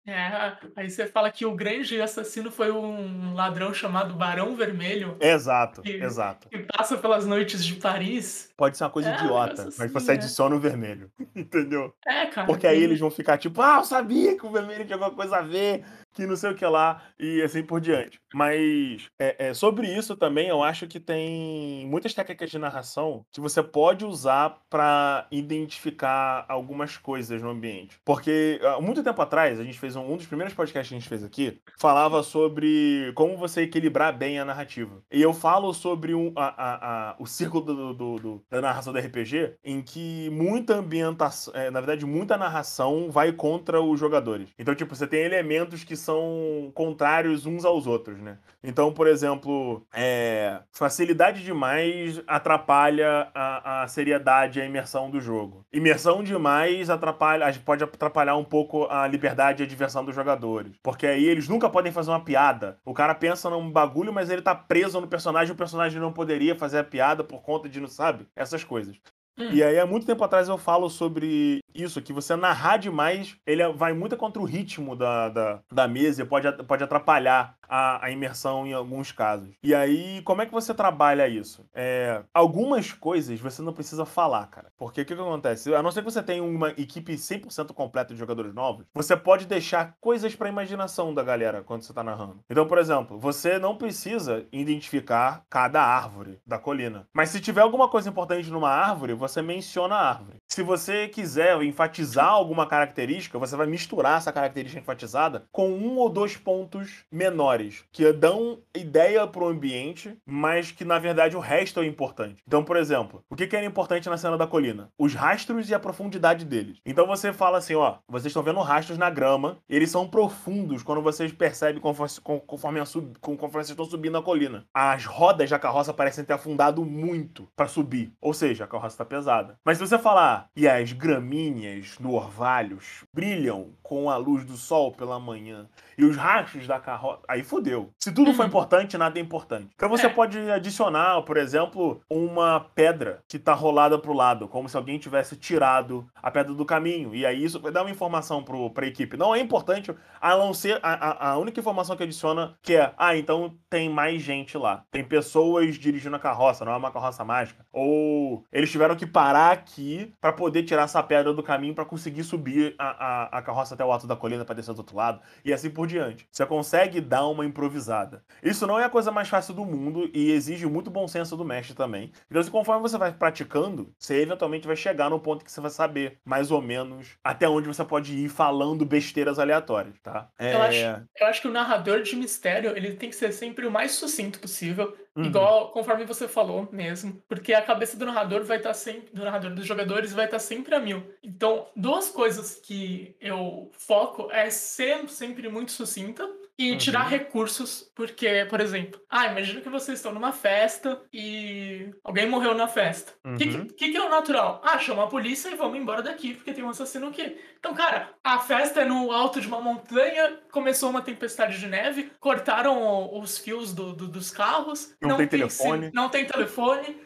é. 0.08 0.54
Aí 0.76 0.90
você 0.90 1.06
fala 1.08 1.32
que 1.32 1.46
o 1.46 1.56
grande 1.56 2.02
assassino 2.02 2.52
foi 2.52 2.72
um 2.72 3.34
ladrão 3.34 3.74
chamado 3.74 4.14
Barão 4.16 4.56
Vermelho, 4.56 5.16
Exato, 5.20 5.82
Que- 5.82 5.92
exato. 6.04 6.50
que 6.50 6.60
passa 6.60 6.98
pelas 6.98 7.26
noites 7.26 7.64
de 7.64 7.76
Paris. 7.76 8.50
Pode 8.58 8.78
ser 8.78 8.84
uma 8.86 8.90
coisa 8.90 9.10
É, 9.12 9.16
idiota, 9.16 9.70
mas 9.78 9.92
você 9.92 10.12
é. 10.12 10.14
adiciona 10.16 10.56
o 10.56 10.60
vermelho. 10.60 11.12
Entendeu? 11.36 11.94
É, 12.06 12.26
cara. 12.26 12.48
Porque 12.48 12.66
aí 12.68 12.82
eles 12.84 13.00
vão 13.00 13.12
ficar 13.12 13.38
tipo, 13.38 13.62
ah, 13.62 13.78
eu 13.78 13.84
sabia 13.86 14.38
que 14.38 14.46
o 14.46 14.52
vermelho 14.52 14.84
tinha 14.86 14.96
alguma 14.96 15.12
coisa 15.12 15.38
a 15.38 15.42
ver, 15.42 15.84
que 16.14 16.26
não 16.26 16.36
sei 16.36 16.52
o 16.52 16.56
que 16.56 16.66
lá 16.66 17.04
e 17.20 17.42
assim 17.42 17.64
por 17.64 17.80
diante. 17.80 18.20
Mas 18.34 19.08
é, 19.18 19.48
é, 19.48 19.54
sobre 19.54 19.88
isso 19.88 20.16
também 20.16 20.48
eu 20.48 20.64
acho 20.64 20.88
que 20.88 21.00
tem 21.00 21.88
muitas 21.88 22.14
técnicas 22.14 22.50
de 22.50 22.60
narração 22.60 23.26
que 23.32 23.42
você 23.42 23.62
pode 23.64 24.06
usar 24.06 24.58
para 24.70 25.28
identificar 25.32 26.46
algumas 26.48 26.98
coisas 26.98 27.42
no 27.42 27.50
ambiente. 27.50 28.00
Porque 28.06 28.60
há 28.64 28.82
muito 28.82 29.04
tempo 29.04 29.22
atrás, 29.22 29.60
a 29.60 29.64
gente 29.64 29.80
fez 29.80 29.96
um, 29.96 30.14
um 30.14 30.18
dos 30.18 30.28
primeiros 30.28 30.54
podcasts 30.54 30.90
que 30.90 30.96
a 30.96 31.00
gente 31.00 31.10
fez 31.10 31.24
aqui, 31.24 31.60
falava 31.78 32.24
sobre 32.24 33.12
como 33.16 33.38
você 33.38 33.62
equilibrar 33.62 34.16
bem 34.16 34.40
a 34.40 34.46
narrativa. 34.46 35.02
E 35.12 35.22
eu 35.22 35.34
falo 35.34 35.74
sobre 35.74 36.14
um, 36.14 36.32
a, 36.36 36.48
a, 36.48 37.10
a, 37.12 37.16
o 37.20 37.26
círculo 37.26 37.64
do, 37.64 37.94
do, 37.94 38.16
do, 38.16 38.46
da 38.50 38.62
narração 38.62 38.94
do 38.94 39.00
RPG, 39.00 39.56
em 39.64 39.82
que 39.82 40.30
muita 40.30 40.76
ambientação, 40.76 41.54
é, 41.56 41.70
na 41.72 41.80
verdade, 41.80 42.06
muita 42.06 42.38
narração 42.38 43.10
vai 43.10 43.32
contra 43.32 43.82
os 43.82 44.00
jogadores. 44.00 44.50
Então, 44.58 44.76
tipo, 44.76 44.96
você 44.96 45.08
tem 45.08 45.22
elementos 45.22 45.84
que 45.84 45.96
são 46.00 46.72
contrários 46.74 47.46
uns 47.46 47.66
aos 47.66 47.88
outros, 47.88 48.20
né? 48.20 48.38
Então, 48.64 48.92
por 48.94 49.08
exemplo, 49.08 49.86
é, 49.94 50.60
facilidade 50.72 51.44
demais 51.44 52.22
atrapalha 52.28 53.30
a, 53.34 53.84
a 53.84 53.88
seriedade, 53.88 54.60
a 54.60 54.66
imersão 54.66 55.10
do 55.10 55.20
jogo. 55.20 55.66
Imersão 55.72 56.24
demais 56.24 56.90
atrapalha, 56.90 57.54
pode 57.64 57.84
atrapalhar 57.84 58.36
um 58.36 58.44
pouco 58.44 58.86
a 58.90 59.08
liberdade 59.08 59.64
e 59.64 59.66
a 59.66 59.70
diversão 59.70 60.04
dos 60.04 60.16
jogadores. 60.16 60.74
Porque 60.84 61.08
aí 61.08 61.26
eles 61.26 61.48
nunca 61.48 61.70
podem 61.70 61.92
fazer 61.92 62.12
uma 62.12 62.24
piada. 62.24 62.80
O 62.84 62.94
cara 62.94 63.16
pensa 63.16 63.50
num 63.50 63.72
bagulho, 63.72 64.12
mas 64.12 64.30
ele 64.30 64.42
tá 64.42 64.54
preso 64.54 65.00
no 65.00 65.08
personagem, 65.08 65.54
o 65.54 65.58
personagem 65.58 66.00
não 66.02 66.12
poderia 66.12 66.56
fazer 66.56 66.80
a 66.80 66.84
piada 66.84 67.24
por 67.24 67.42
conta 67.42 67.70
de, 67.70 67.80
não 67.80 67.88
sabe? 67.88 68.28
Essas 68.36 68.64
coisas. 68.64 68.98
Hum. 69.40 69.50
E 69.52 69.64
aí, 69.64 69.80
há 69.80 69.86
muito 69.86 70.06
tempo 70.06 70.24
atrás, 70.24 70.50
eu 70.50 70.58
falo 70.58 70.90
sobre 70.90 71.60
isso, 71.74 72.02
que 72.02 72.12
você 72.12 72.36
narrar 72.36 72.78
demais, 72.78 73.38
ele 73.46 73.68
vai 73.74 73.94
muito 73.94 74.18
contra 74.18 74.42
o 74.42 74.46
ritmo 74.46 74.96
da, 74.96 75.30
da, 75.30 75.60
da 75.72 75.88
mesa 75.88 76.22
e 76.22 76.26
pode, 76.26 76.52
pode 76.64 76.84
atrapalhar 76.84 77.56
a, 77.68 78.06
a, 78.06 78.12
imersão 78.12 78.66
em 78.66 78.74
alguns 78.74 79.12
casos. 79.12 79.50
E 79.64 79.76
aí, 79.76 80.22
como 80.24 80.42
é 80.42 80.46
que 80.46 80.52
você 80.52 80.74
trabalha 80.74 81.28
isso? 81.28 81.66
É, 81.74 82.24
algumas 82.34 82.92
coisas 82.92 83.40
você 83.40 83.62
não 83.62 83.74
precisa 83.74 84.06
falar, 84.06 84.48
cara. 84.48 84.72
Porque 84.78 85.02
o 85.02 85.06
que, 85.06 85.16
que 85.16 85.22
acontece? 85.22 85.74
A 85.74 85.84
não 85.84 85.92
ser 85.92 86.04
que 86.04 86.12
você 86.12 86.24
tenha 86.24 86.44
uma 86.44 86.70
equipe 86.72 87.14
100% 87.14 87.74
completa 87.74 88.14
de 88.14 88.20
jogadores 88.20 88.54
novos, 88.54 88.86
você 88.94 89.16
pode 89.16 89.46
deixar 89.46 89.96
coisas 90.02 90.36
pra 90.36 90.50
imaginação 90.50 91.14
da 91.14 91.24
galera 91.24 91.64
quando 91.64 91.84
você 91.84 91.94
tá 91.94 92.04
narrando. 92.04 92.44
Então, 92.50 92.68
por 92.68 92.80
exemplo, 92.80 93.20
você 93.20 93.60
não 93.60 93.76
precisa 93.76 94.46
identificar 94.52 95.44
cada 95.50 95.82
árvore 95.82 96.40
da 96.46 96.58
colina. 96.58 97.08
Mas 97.14 97.30
se 97.30 97.40
tiver 97.40 97.62
alguma 97.62 97.88
coisa 97.88 98.10
importante 98.10 98.50
numa 98.50 98.70
árvore, 98.70 99.14
você 99.14 99.29
você 99.30 99.42
menciona 99.42 99.96
a 99.96 100.10
árvore. 100.10 100.40
Se 100.48 100.64
você 100.64 101.08
quiser 101.08 101.62
enfatizar 101.62 102.28
alguma 102.28 102.66
característica, 102.66 103.38
você 103.38 103.56
vai 103.56 103.68
misturar 103.68 104.18
essa 104.18 104.32
característica 104.32 104.82
enfatizada 104.82 105.46
com 105.52 105.70
um 105.70 105.98
ou 105.98 106.10
dois 106.10 106.36
pontos 106.36 107.06
menores, 107.12 107.86
que 107.92 108.12
dão 108.12 108.60
ideia 108.76 109.28
para 109.28 109.44
o 109.44 109.48
ambiente, 109.48 110.18
mas 110.26 110.72
que 110.72 110.84
na 110.84 110.98
verdade 110.98 111.38
o 111.38 111.40
resto 111.40 111.80
é 111.80 111.86
importante. 111.86 112.44
Então, 112.48 112.64
por 112.64 112.78
exemplo, 112.78 113.24
o 113.30 113.36
que 113.36 113.56
era 113.56 113.66
importante 113.66 114.10
na 114.10 114.18
cena 114.18 114.38
da 114.38 114.48
colina? 114.48 114.90
Os 114.98 115.14
rastros 115.14 115.70
e 115.70 115.76
a 115.76 115.80
profundidade 115.80 116.44
deles. 116.46 116.80
Então 116.84 117.06
você 117.06 117.32
fala 117.32 117.60
assim, 117.60 117.76
ó, 117.76 117.98
vocês 118.08 118.28
estão 118.28 118.44
vendo 118.44 118.60
rastros 118.60 118.98
na 118.98 119.10
grama, 119.10 119.58
eles 119.70 119.92
são 119.92 120.08
profundos 120.08 120.82
quando 120.82 121.02
vocês 121.02 121.32
percebem 121.32 121.80
conforme, 121.80 122.42
conforme, 122.48 122.86
sub, 122.86 123.14
conforme 123.22 123.52
vocês 123.52 123.70
estão 123.70 123.86
subindo 123.86 124.18
a 124.18 124.24
colina. 124.24 124.66
As 124.74 125.06
rodas 125.06 125.50
da 125.50 125.60
carroça 125.60 125.94
parecem 125.94 126.26
ter 126.26 126.34
afundado 126.34 126.84
muito 126.84 127.48
para 127.56 127.68
subir, 127.68 128.12
ou 128.20 128.34
seja, 128.34 128.64
a 128.64 128.68
carroça 128.68 128.96
está 128.96 129.06
pesada 129.06 129.19
pesada. 129.20 129.58
Mas 129.64 129.78
se 129.78 129.86
você 129.86 129.98
falar, 129.98 130.48
e 130.56 130.68
as 130.68 130.94
gramíneas 130.94 132.00
no 132.00 132.14
orvalhos 132.14 133.04
brilham 133.14 133.74
com 133.84 134.10
a 134.10 134.18
luz 134.18 134.46
do 134.46 134.56
sol 134.56 134.92
pela 134.92 135.20
manhã, 135.20 135.68
e 135.98 136.06
os 136.06 136.16
rastros 136.16 136.66
da 136.66 136.80
carroça. 136.80 137.20
Aí 137.28 137.44
fodeu. 137.44 137.92
Se 138.00 138.12
tudo 138.12 138.34
for 138.34 138.44
uhum. 138.44 138.48
importante, 138.48 138.98
nada 138.98 139.20
é 139.20 139.22
importante. 139.22 139.70
Então 139.76 139.90
você 139.90 140.06
é. 140.06 140.10
pode 140.10 140.38
adicionar, 140.50 141.22
por 141.24 141.36
exemplo, 141.36 142.02
uma 142.10 142.62
pedra 142.74 143.22
que 143.28 143.38
tá 143.38 143.54
rolada 143.54 144.00
pro 144.00 144.14
lado, 144.14 144.48
como 144.48 144.70
se 144.70 144.78
alguém 144.78 144.98
tivesse 144.98 145.36
tirado 145.36 146.08
a 146.16 146.32
pedra 146.32 146.54
do 146.54 146.66
caminho. 146.66 147.14
E 147.14 147.26
aí 147.26 147.44
isso 147.44 147.60
vai 147.60 147.72
dar 147.72 147.82
uma 147.82 147.92
informação 147.92 148.42
pro, 148.42 148.70
pra 148.70 148.88
equipe. 148.88 149.18
Não 149.18 149.36
é 149.36 149.40
importante, 149.40 149.94
a 150.22 150.38
não 150.38 150.54
ser 150.54 150.80
a, 150.82 150.94
a, 150.94 151.30
a 151.32 151.38
única 151.38 151.60
informação 151.60 151.98
que 151.98 152.04
adiciona 152.04 152.56
que 152.62 152.76
é, 152.76 152.94
ah, 152.98 153.18
então 153.18 153.54
tem 153.70 153.90
mais 153.90 154.22
gente 154.22 154.58
lá. 154.58 154.86
Tem 154.92 155.04
pessoas 155.04 155.76
dirigindo 155.76 156.16
a 156.16 156.20
carroça, 156.20 156.64
não 156.64 156.72
é 156.72 156.78
uma 156.78 156.92
carroça 156.92 157.26
mágica. 157.26 157.66
Ou 157.74 158.46
eles 158.54 158.72
tiveram 158.72 158.96
que 158.96 159.06
parar 159.10 159.52
aqui 159.52 160.14
para 160.22 160.32
poder 160.32 160.64
tirar 160.64 160.84
essa 160.84 161.02
pedra 161.04 161.34
do 161.34 161.44
caminho 161.44 161.76
para 161.76 161.86
conseguir 161.86 162.24
subir 162.24 162.76
a, 162.78 162.88
a, 162.88 163.40
a 163.40 163.42
carroça 163.42 163.74
até 163.74 163.84
o 163.84 163.92
alto 163.92 164.08
da 164.08 164.16
colina 164.16 164.46
para 164.46 164.56
descer 164.56 164.74
do 164.74 164.80
outro 164.80 164.96
lado. 164.96 165.22
E 165.44 165.52
assim 165.52 165.70
por 165.70 165.88
diante. 165.88 166.28
Você 166.32 166.46
consegue 166.46 167.02
dar 167.02 167.28
uma 167.28 167.46
improvisada. 167.46 168.24
Isso 168.44 168.66
não 168.66 168.80
é 168.80 168.86
a 168.86 168.90
coisa 168.90 169.12
mais 169.12 169.28
fácil 169.28 169.54
do 169.54 169.66
mundo 169.66 170.10
e 170.14 170.32
exige 170.32 170.66
muito 170.66 170.90
bom 170.90 171.08
senso 171.08 171.36
do 171.36 171.46
mestre 171.46 171.76
também. 171.76 172.12
Então, 172.30 172.44
conforme 172.46 172.82
você 172.82 172.98
vai 172.98 173.12
praticando, 173.12 173.94
você 173.98 174.22
eventualmente 174.22 174.68
vai 174.68 174.76
chegar 174.76 175.10
no 175.10 175.20
ponto 175.20 175.44
que 175.44 175.52
você 175.52 175.62
vai 175.62 175.72
saber 175.72 176.20
mais 176.24 176.52
ou 176.52 176.62
menos 176.62 177.18
até 177.24 177.48
onde 177.48 177.68
você 177.68 177.84
pode 177.84 178.16
ir 178.16 178.30
falando 178.30 178.86
besteiras 178.86 179.40
aleatórias, 179.40 180.00
tá? 180.02 180.30
É... 180.38 180.54
Eu, 180.54 180.62
acho, 180.62 181.08
eu 181.20 181.28
acho 181.28 181.42
que 181.42 181.48
o 181.48 181.52
narrador 181.52 182.02
de 182.02 182.16
mistério 182.16 182.76
ele 182.76 182.94
tem 182.94 183.10
que 183.10 183.16
ser 183.16 183.32
sempre 183.32 183.66
o 183.66 183.72
mais 183.72 183.92
sucinto 183.92 184.40
possível 184.40 184.96
Uhum. 185.16 185.26
Igual, 185.26 185.72
conforme 185.72 186.06
você 186.06 186.28
falou 186.28 186.68
mesmo. 186.72 187.22
Porque 187.28 187.54
a 187.54 187.62
cabeça 187.62 187.98
do 187.98 188.06
narrador 188.06 188.44
vai 188.44 188.58
estar 188.58 188.70
tá 188.70 188.74
sempre. 188.74 189.14
Do 189.14 189.24
narrador 189.24 189.54
dos 189.54 189.66
jogadores 189.66 190.14
vai 190.14 190.26
estar 190.26 190.38
tá 190.38 190.44
sempre 190.44 190.76
a 190.76 190.80
mil. 190.80 191.04
Então, 191.24 191.68
duas 191.76 192.10
coisas 192.10 192.56
que 192.56 193.16
eu 193.20 193.72
foco 193.74 194.32
é 194.32 194.50
ser 194.50 195.08
sempre 195.10 195.50
muito 195.50 195.72
sucinta 195.72 196.28
e 196.60 196.74
uhum. 196.74 196.78
tirar 196.78 197.08
recursos, 197.08 197.90
porque, 197.96 198.46
por 198.50 198.60
exemplo, 198.60 199.00
ah, 199.10 199.28
imagina 199.28 199.62
que 199.62 199.70
vocês 199.70 199.98
estão 199.98 200.14
numa 200.14 200.34
festa 200.34 201.02
e 201.12 201.90
alguém 202.04 202.28
morreu 202.28 202.54
na 202.54 202.68
festa. 202.68 203.14
O 203.24 203.30
uhum. 203.30 203.38
que, 203.38 203.66
que, 203.76 203.92
que, 203.92 203.98
é 203.98 204.02
o 204.02 204.10
natural? 204.10 204.62
Ah, 204.62 204.78
chama 204.78 205.06
a 205.06 205.08
polícia 205.08 205.48
e 205.48 205.56
vamos 205.56 205.80
embora 205.80 206.02
daqui, 206.02 206.34
porque 206.34 206.52
tem 206.52 206.62
um 206.62 206.70
assassino 206.70 207.08
aqui. 207.08 207.40
Então, 207.58 207.74
cara, 207.74 208.10
a 208.22 208.40
festa 208.40 208.82
é 208.82 208.86
no 208.86 209.10
alto 209.10 209.40
de 209.40 209.48
uma 209.48 209.62
montanha, 209.62 210.38
começou 210.52 210.90
uma 210.90 211.02
tempestade 211.02 211.58
de 211.58 211.66
neve, 211.66 212.12
cortaram 212.20 213.18
os 213.18 213.38
fios 213.38 213.74
do, 213.74 213.94
do, 213.94 214.10
dos 214.10 214.30
carros. 214.30 214.94
Não, 215.02 215.12
não 215.12 215.18
tem, 215.18 215.28
tem, 215.28 215.40
telefone. 215.40 215.92
Não 215.94 216.10
tem 216.10 216.26
telefone. 216.26 217.02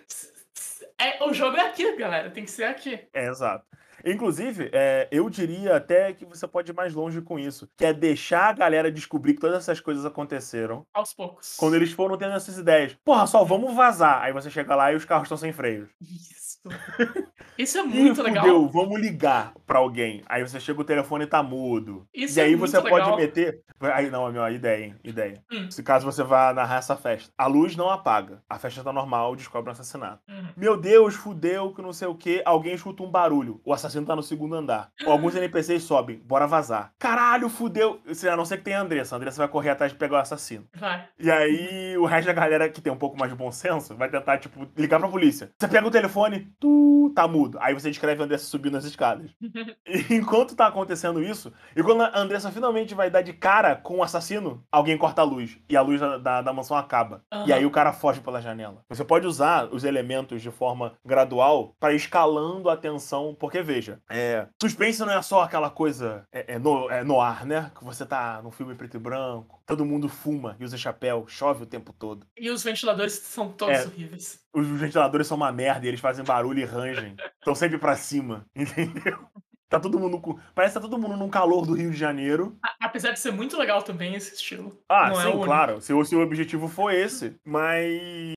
É, 0.99 1.23
o 1.23 1.31
jogo 1.31 1.57
é 1.57 1.67
aqui, 1.67 1.95
galera, 1.95 2.31
tem 2.31 2.43
que 2.43 2.51
ser 2.51 2.63
aqui. 2.63 3.07
É, 3.13 3.27
exato. 3.27 3.67
Inclusive, 4.05 4.69
é, 4.73 5.07
eu 5.11 5.29
diria 5.29 5.77
até 5.77 6.11
que 6.13 6.25
você 6.25 6.47
pode 6.47 6.71
ir 6.71 6.75
mais 6.75 6.93
longe 6.93 7.21
com 7.21 7.39
isso, 7.39 7.69
que 7.77 7.85
é 7.85 7.93
deixar 7.93 8.49
a 8.49 8.53
galera 8.53 8.91
descobrir 8.91 9.33
que 9.33 9.39
todas 9.39 9.57
essas 9.57 9.79
coisas 9.79 10.05
aconteceram. 10.05 10.85
Aos 10.93 11.13
poucos. 11.13 11.55
Quando 11.57 11.75
eles 11.75 11.91
foram 11.91 12.17
tendo 12.17 12.33
essas 12.33 12.57
ideias. 12.57 12.95
Porra, 13.03 13.25
só 13.27 13.43
vamos 13.43 13.73
vazar. 13.73 14.21
Aí 14.21 14.33
você 14.33 14.49
chega 14.49 14.75
lá 14.75 14.91
e 14.91 14.95
os 14.95 15.05
carros 15.05 15.25
estão 15.25 15.37
sem 15.37 15.51
freio. 15.51 15.89
Isso. 16.01 16.42
Isso 17.57 17.77
é 17.77 17.83
muito 17.83 18.19
Ih, 18.19 18.23
legal. 18.23 18.43
Fudeu, 18.43 18.67
vamos 18.69 18.99
ligar 18.99 19.53
pra 19.65 19.79
alguém. 19.79 20.23
Aí 20.27 20.41
você 20.41 20.59
chega, 20.59 20.81
o 20.81 20.85
telefone 20.85 21.27
tá 21.27 21.43
mudo. 21.43 22.07
Isso 22.13 22.39
e 22.39 22.41
é 22.41 22.45
aí 22.45 22.55
você 22.55 22.77
legal. 22.79 22.99
pode 22.99 23.21
meter. 23.21 23.61
Aí, 23.93 24.09
não, 24.09 24.31
meu, 24.31 24.47
ideia, 24.49 24.85
hein? 24.85 24.95
Ideia. 25.03 25.43
Hum. 25.51 25.69
Se 25.69 25.83
caso 25.83 26.05
você 26.05 26.23
vá 26.23 26.53
narrar 26.53 26.77
essa 26.77 26.95
festa, 26.95 27.31
a 27.37 27.45
luz 27.47 27.75
não 27.75 27.89
apaga. 27.89 28.41
A 28.49 28.57
festa 28.57 28.83
tá 28.83 28.91
normal, 28.91 29.35
descobre 29.35 29.69
um 29.69 29.73
assassinato. 29.73 30.21
Hum. 30.27 30.47
Meu 30.55 30.77
Deus, 30.77 31.15
fudeu, 31.15 31.73
que 31.73 31.81
não 31.81 31.93
sei 31.93 32.07
o 32.07 32.15
que. 32.15 32.41
Alguém 32.45 32.73
escuta 32.73 33.03
um 33.03 33.11
barulho. 33.11 33.61
O 33.63 33.73
assassino 33.73 34.05
tá 34.05 34.15
no 34.15 34.23
segundo 34.23 34.55
andar. 34.55 34.89
Ou 35.05 35.11
alguns 35.11 35.35
NPCs 35.35 35.83
sobem. 35.83 36.17
Bora 36.17 36.47
vazar. 36.47 36.93
Caralho, 36.97 37.49
fudeu. 37.49 38.01
A 38.31 38.35
não 38.35 38.45
ser 38.45 38.57
que 38.57 38.63
tenha 38.63 38.79
a 38.79 38.81
Andressa. 38.81 39.15
A 39.15 39.17
Andressa 39.17 39.37
vai 39.37 39.47
correr 39.47 39.69
atrás 39.69 39.91
de 39.91 39.97
pegar 39.97 40.17
o 40.17 40.21
assassino. 40.21 40.65
Vai. 40.75 41.07
E 41.19 41.29
aí 41.29 41.97
o 41.97 42.05
resto 42.05 42.27
da 42.27 42.33
galera 42.33 42.69
que 42.69 42.81
tem 42.81 42.91
um 42.91 42.97
pouco 42.97 43.17
mais 43.17 43.31
de 43.31 43.37
bom 43.37 43.51
senso 43.51 43.95
vai 43.95 44.09
tentar, 44.09 44.37
tipo, 44.37 44.67
ligar 44.77 44.99
pra 44.99 45.09
polícia. 45.09 45.51
Você 45.59 45.67
pega 45.67 45.87
o 45.87 45.91
telefone, 45.91 46.52
tu 46.59 47.11
tá 47.15 47.27
mudo. 47.27 47.57
Aí 47.61 47.73
você 47.73 47.89
escreve 47.89 48.21
a 48.21 48.25
Andressa 48.25 48.45
subindo 48.45 48.77
as 48.77 48.85
escadas. 48.85 49.31
e 49.87 50.15
enquanto 50.15 50.55
tá 50.55 50.67
acontecendo 50.67 51.23
isso, 51.23 51.51
e 51.75 51.83
quando 51.83 52.01
a 52.01 52.19
Andressa 52.19 52.51
finalmente 52.51 52.93
vai 52.93 53.09
dar 53.09 53.21
de 53.21 53.33
cara 53.33 53.75
com 53.75 53.97
o 53.97 54.03
assassino, 54.03 54.63
alguém 54.71 54.97
corta 54.97 55.21
a 55.21 55.25
luz. 55.25 55.57
E 55.69 55.75
a 55.75 55.81
luz 55.81 55.99
da, 55.99 56.17
da, 56.17 56.41
da 56.41 56.53
mansão 56.53 56.77
acaba. 56.77 57.23
Uhum. 57.33 57.47
E 57.47 57.53
aí 57.53 57.65
o 57.65 57.71
cara 57.71 57.93
foge 57.93 58.21
pela 58.21 58.41
janela. 58.41 58.83
Você 58.89 59.03
pode 59.03 59.27
usar 59.27 59.73
os 59.73 59.83
elementos 59.83 60.41
de 60.41 60.51
forma 60.51 60.93
gradual 61.05 61.75
para 61.79 61.93
escalando 61.93 62.69
a 62.69 62.77
tensão, 62.77 63.35
porque 63.39 63.61
veja, 63.61 64.01
é, 64.09 64.47
suspense 64.61 64.99
não 65.01 65.11
é 65.11 65.21
só 65.21 65.41
aquela 65.41 65.69
coisa 65.69 66.25
é, 66.31 66.55
é, 66.55 66.59
no, 66.59 66.89
é 66.89 67.03
no 67.03 67.19
ar, 67.19 67.45
né? 67.45 67.71
Que 67.77 67.83
você 67.83 68.05
tá 68.05 68.41
num 68.43 68.51
filme 68.51 68.75
preto 68.75 68.97
e 68.97 68.99
branco, 68.99 69.62
todo 69.75 69.85
mundo 69.85 70.07
fuma 70.07 70.55
e 70.59 70.63
usa 70.63 70.77
chapéu, 70.77 71.25
chove 71.27 71.63
o 71.63 71.67
tempo 71.67 71.91
todo. 71.93 72.25
E 72.37 72.49
os 72.49 72.63
ventiladores 72.63 73.13
são 73.13 73.51
todos 73.51 73.75
é, 73.79 73.83
horríveis. 73.85 74.39
Os 74.53 74.67
ventiladores 74.67 75.27
são 75.27 75.37
uma 75.37 75.51
merda 75.51 75.85
e 75.85 75.89
eles 75.89 75.99
fazem 75.99 76.23
barulho 76.23 76.59
e 76.59 76.65
rangem. 76.65 77.15
Estão 77.39 77.55
sempre 77.55 77.77
para 77.77 77.95
cima, 77.95 78.45
entendeu? 78.55 79.17
Tá 79.69 79.79
todo 79.79 79.99
mundo 79.99 80.19
com. 80.21 80.37
Parece 80.53 80.75
que 80.75 80.79
tá 80.81 80.87
todo 80.87 81.01
mundo 81.01 81.17
num 81.17 81.29
calor 81.29 81.65
do 81.65 81.73
Rio 81.73 81.89
de 81.89 81.97
Janeiro. 81.97 82.55
A- 82.63 82.75
Apesar 82.85 83.11
de 83.11 83.19
ser 83.19 83.31
muito 83.31 83.57
legal 83.57 83.81
também 83.81 84.13
esse 84.13 84.35
estilo. 84.35 84.77
Ah, 84.87 85.09
Não 85.09 85.19
é 85.19 85.23
sim, 85.23 85.29
o 85.29 85.31
único. 85.31 85.45
claro. 85.45 85.81
Se 85.81 85.91
o 85.93 86.05
seu 86.05 86.19
objetivo 86.21 86.67
for 86.67 86.93
esse, 86.93 87.35
mas 87.43 88.33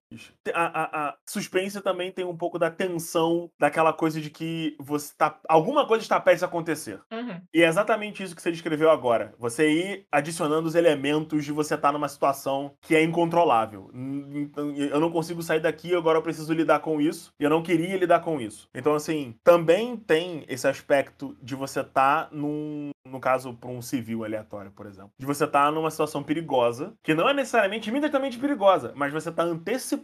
a, 0.55 0.64
a, 0.64 1.09
a 1.09 1.16
suspense 1.27 1.81
também 1.81 2.12
tem 2.12 2.25
um 2.25 2.37
pouco 2.37 2.59
da 2.59 2.71
tensão 2.71 3.51
daquela 3.59 3.92
coisa 3.92 4.21
de 4.21 4.31
que 4.31 4.77
você 4.79 5.12
tá. 5.16 5.38
Alguma 5.49 5.87
coisa 5.87 6.03
está 6.03 6.21
prestes 6.21 6.45
a 6.45 6.47
acontecer. 6.47 7.01
Uhum. 7.12 7.40
E 7.53 7.62
é 7.62 7.66
exatamente 7.66 8.23
isso 8.23 8.35
que 8.35 8.42
você 8.42 8.53
descreveu 8.53 8.90
agora. 8.90 9.35
Você 9.38 9.69
ir 9.69 10.07
adicionando 10.11 10.69
os 10.69 10.75
elementos 10.75 11.45
de 11.45 11.53
você 11.53 11.75
estar 11.75 11.92
numa 11.92 12.09
situação 12.09 12.75
que 12.81 12.95
é 12.95 13.03
incontrolável. 13.03 13.90
Então, 13.92 14.71
eu 14.75 15.01
não 15.01 15.11
consigo 15.11 15.42
sair 15.42 15.61
daqui, 15.61 15.95
agora 15.95 16.19
eu 16.19 16.23
preciso 16.23 16.53
lidar 16.53 16.81
com 16.81 17.01
isso. 17.01 17.33
E 17.40 17.45
eu 17.45 17.51
não 17.51 17.62
queria 17.62 17.97
lidar 17.97 18.21
com 18.21 18.40
isso. 18.40 18.69
Então, 18.75 18.95
assim, 18.95 19.35
também 19.42 19.97
tem 19.97 20.45
esse 20.49 20.69
aspecto 20.69 21.37
de 21.42 21.55
você 21.55 21.81
estar 21.81 22.29
num. 22.31 22.90
No 23.07 23.21
caso, 23.21 23.55
para 23.55 23.71
um 23.71 23.81
civil 23.81 24.25
aleatório, 24.25 24.73
por 24.73 24.85
exemplo. 24.85 25.12
De 25.16 25.25
você 25.25 25.45
estar 25.45 25.71
numa 25.71 25.90
situação 25.92 26.25
perigosa, 26.25 26.92
que 27.05 27.14
não 27.14 27.29
é 27.29 27.33
necessariamente 27.33 27.88
imediatamente 27.88 28.37
perigosa, 28.37 28.92
mas 28.97 29.12
você 29.12 29.31
tá 29.31 29.45
antecipando 29.45 29.95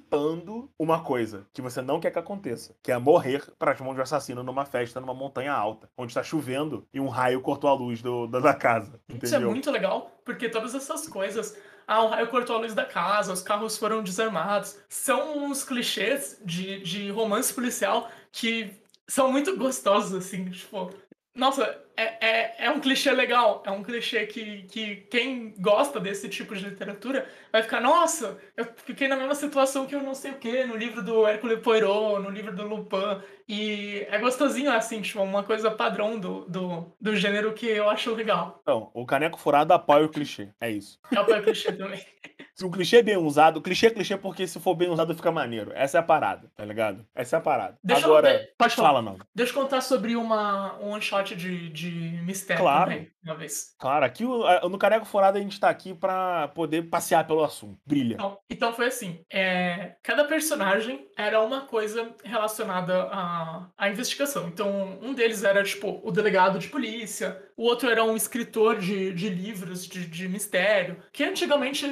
uma 0.78 1.02
coisa 1.02 1.46
que 1.52 1.62
você 1.62 1.80
não 1.82 2.00
quer 2.00 2.10
que 2.10 2.18
aconteça, 2.18 2.74
que 2.82 2.92
é 2.92 2.98
morrer 2.98 3.42
para 3.58 3.72
as 3.72 3.80
mãos 3.80 3.94
de 3.94 4.00
um 4.00 4.02
assassino 4.02 4.42
numa 4.42 4.64
festa 4.64 5.00
numa 5.00 5.14
montanha 5.14 5.52
alta, 5.52 5.88
onde 5.96 6.10
está 6.10 6.22
chovendo 6.22 6.86
e 6.92 7.00
um 7.00 7.08
raio 7.08 7.40
cortou 7.40 7.68
a 7.70 7.74
luz 7.74 8.02
do, 8.02 8.26
da, 8.26 8.40
da 8.40 8.54
casa. 8.54 9.00
Entendeu? 9.08 9.26
Isso 9.26 9.34
é 9.34 9.38
muito 9.38 9.70
legal, 9.70 10.10
porque 10.24 10.48
todas 10.48 10.74
essas 10.74 11.08
coisas. 11.08 11.56
Ah, 11.86 12.02
o 12.04 12.08
raio 12.08 12.28
cortou 12.28 12.56
a 12.56 12.60
luz 12.60 12.74
da 12.74 12.84
casa, 12.84 13.32
os 13.32 13.42
carros 13.42 13.76
foram 13.76 14.02
desarmados. 14.02 14.78
São 14.88 15.44
uns 15.44 15.64
clichês 15.64 16.40
de, 16.44 16.80
de 16.80 17.10
romance 17.10 17.52
policial 17.52 18.08
que 18.30 18.70
são 19.08 19.30
muito 19.30 19.56
gostosos, 19.56 20.14
assim. 20.14 20.48
Tipo, 20.48 20.90
nossa, 21.34 21.78
é, 21.96 22.26
é, 22.26 22.54
é 22.66 22.70
um 22.70 22.80
clichê 22.80 23.10
legal. 23.12 23.62
É 23.66 23.70
um 23.70 23.82
clichê 23.82 24.26
que, 24.26 24.62
que 24.64 24.96
quem 25.10 25.54
gosta 25.58 25.98
desse 26.00 26.28
tipo 26.28 26.54
de 26.54 26.64
literatura 26.68 27.26
vai 27.50 27.62
ficar, 27.62 27.80
nossa, 27.80 28.38
eu 28.56 28.66
fiquei 28.76 29.08
na 29.08 29.16
mesma 29.16 29.34
situação 29.34 29.86
que 29.86 29.94
eu 29.94 30.02
não 30.02 30.14
sei 30.14 30.32
o 30.32 30.36
que, 30.38 30.64
no 30.64 30.76
livro 30.76 31.02
do 31.02 31.26
Hercule 31.26 31.58
Poirot, 31.58 32.22
no 32.22 32.30
livro 32.30 32.54
do 32.54 32.66
Lupin. 32.66 33.20
E 33.48 34.06
é 34.08 34.18
gostosinho, 34.18 34.72
assim, 34.72 35.02
tipo, 35.02 35.20
uma 35.22 35.42
coisa 35.42 35.70
padrão 35.70 36.18
do, 36.18 36.44
do, 36.46 36.92
do 37.00 37.14
gênero 37.16 37.52
que 37.52 37.66
eu 37.66 37.90
acho 37.90 38.14
legal. 38.14 38.58
Então, 38.62 38.90
o 38.94 39.04
caneco 39.04 39.38
furado 39.38 39.72
apoia 39.74 40.06
o 40.06 40.08
clichê. 40.08 40.48
É 40.60 40.70
isso. 40.70 40.98
É 41.14 41.20
o 41.20 41.26
pai 41.26 41.42
clichê 41.42 41.72
também. 41.72 42.00
Se 42.54 42.66
o 42.66 42.70
clichê 42.70 42.98
é 42.98 43.02
bem 43.02 43.16
usado, 43.16 43.62
clichê 43.62 43.86
é 43.86 43.90
clichê 43.90 44.14
porque 44.14 44.46
se 44.46 44.60
for 44.60 44.74
bem 44.74 44.90
usado 44.90 45.14
fica 45.14 45.32
maneiro. 45.32 45.72
Essa 45.74 45.96
é 45.96 46.00
a 46.00 46.02
parada, 46.02 46.52
tá 46.54 46.62
ligado? 46.66 47.04
Essa 47.14 47.36
é 47.36 47.38
a 47.38 47.40
parada. 47.40 47.78
Deixa 47.82 48.04
Agora, 48.04 48.30
eu. 48.30 48.38
de- 48.40 48.46
Pode 48.58 48.74
falar. 48.76 48.88
fala 48.88 49.02
não. 49.02 49.16
Deixa 49.34 49.52
eu 49.52 49.62
contar 49.62 49.80
sobre 49.80 50.14
uma, 50.14 50.78
um 50.78 50.90
one 50.90 51.00
shot 51.00 51.34
de, 51.34 51.70
de 51.70 51.81
mistério 51.90 52.62
Claro. 52.62 52.90
também, 52.90 53.10
uma 53.24 53.36
vez. 53.36 53.74
Claro, 53.78 54.04
aqui 54.04 54.24
no 54.24 54.78
Caneco 54.78 55.06
Furado 55.06 55.38
a 55.38 55.40
gente 55.40 55.58
tá 55.58 55.68
aqui 55.68 55.94
pra 55.94 56.48
poder 56.48 56.82
passear 56.82 57.26
pelo 57.26 57.42
assunto. 57.44 57.80
Brilha. 57.86 58.14
Então, 58.14 58.38
então 58.50 58.72
foi 58.72 58.86
assim: 58.86 59.24
é, 59.30 59.96
cada 60.02 60.24
personagem 60.24 61.06
era 61.16 61.40
uma 61.40 61.62
coisa 61.62 62.14
relacionada 62.24 63.04
à, 63.10 63.68
à 63.76 63.88
investigação. 63.88 64.48
Então, 64.48 64.98
um 65.00 65.14
deles 65.14 65.44
era, 65.44 65.62
tipo, 65.62 66.00
o 66.02 66.10
delegado 66.10 66.58
de 66.58 66.68
polícia, 66.68 67.42
o 67.56 67.64
outro 67.64 67.90
era 67.90 68.04
um 68.04 68.16
escritor 68.16 68.78
de, 68.78 69.12
de 69.12 69.28
livros 69.28 69.86
de, 69.86 70.06
de 70.06 70.28
mistério, 70.28 71.02
que 71.12 71.24
antigamente 71.24 71.86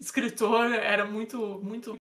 escritor 0.00 0.72
era 0.72 1.04
muito, 1.04 1.60
muito. 1.62 1.94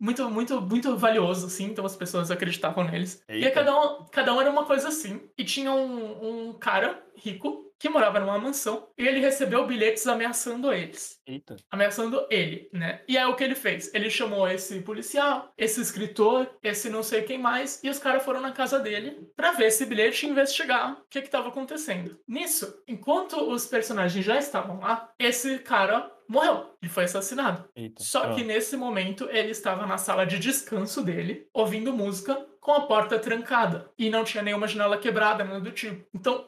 Muito, 0.00 0.28
muito, 0.30 0.60
muito 0.62 0.96
valioso, 0.96 1.46
assim, 1.46 1.66
então 1.66 1.84
as 1.84 1.94
pessoas 1.94 2.30
acreditavam 2.30 2.84
neles. 2.84 3.22
E 3.28 3.32
aí 3.34 3.44
Eita. 3.44 3.54
cada 3.54 3.78
um, 3.78 4.06
cada 4.06 4.34
um 4.34 4.40
era 4.40 4.50
uma 4.50 4.64
coisa 4.64 4.88
assim. 4.88 5.20
E 5.36 5.44
tinha 5.44 5.70
um, 5.70 6.48
um 6.48 6.52
cara 6.54 7.02
rico 7.14 7.70
que 7.80 7.88
morava 7.88 8.20
numa 8.20 8.38
mansão 8.38 8.88
e 8.96 9.08
ele 9.08 9.20
recebeu 9.20 9.66
bilhetes 9.66 10.06
ameaçando 10.06 10.70
eles 10.70 11.18
Eita. 11.26 11.56
ameaçando 11.70 12.26
ele, 12.30 12.68
né? 12.74 13.02
E 13.08 13.16
aí 13.16 13.24
o 13.24 13.34
que 13.34 13.42
ele 13.42 13.54
fez? 13.54 13.92
Ele 13.94 14.10
chamou 14.10 14.46
esse 14.46 14.82
policial, 14.82 15.50
esse 15.56 15.80
escritor, 15.80 16.46
esse 16.62 16.90
não 16.90 17.02
sei 17.02 17.22
quem 17.22 17.38
mais, 17.38 17.82
e 17.82 17.88
os 17.88 17.98
caras 17.98 18.22
foram 18.22 18.40
na 18.40 18.52
casa 18.52 18.78
dele 18.78 19.26
pra 19.34 19.52
ver 19.52 19.68
esse 19.68 19.86
bilhete 19.86 20.26
e 20.26 20.28
investigar 20.28 20.92
o 20.92 21.08
que 21.08 21.22
que 21.22 21.30
tava 21.30 21.48
acontecendo. 21.48 22.18
Nisso, 22.28 22.82
enquanto 22.86 23.40
os 23.50 23.66
personagens 23.66 24.24
já 24.24 24.36
estavam 24.38 24.80
lá, 24.80 25.10
esse 25.18 25.58
cara 25.60 26.12
morreu. 26.30 26.74
Ele 26.80 26.90
foi 26.90 27.04
assassinado. 27.04 27.68
Eita. 27.76 28.02
Só 28.02 28.24
Ah. 28.24 28.34
que 28.34 28.42
nesse 28.44 28.76
momento 28.76 29.28
ele 29.30 29.50
estava 29.50 29.86
na 29.86 29.98
sala 29.98 30.24
de 30.24 30.38
descanso 30.38 31.02
dele, 31.02 31.46
ouvindo 31.52 31.92
música 31.92 32.46
com 32.60 32.72
a 32.72 32.82
porta 32.82 33.18
trancada 33.18 33.90
e 33.98 34.10
não 34.10 34.22
tinha 34.22 34.42
nenhuma 34.42 34.68
janela 34.68 34.98
quebrada, 34.98 35.42
nada 35.42 35.60
do 35.60 35.70
tipo. 35.72 36.04
Então 36.14 36.46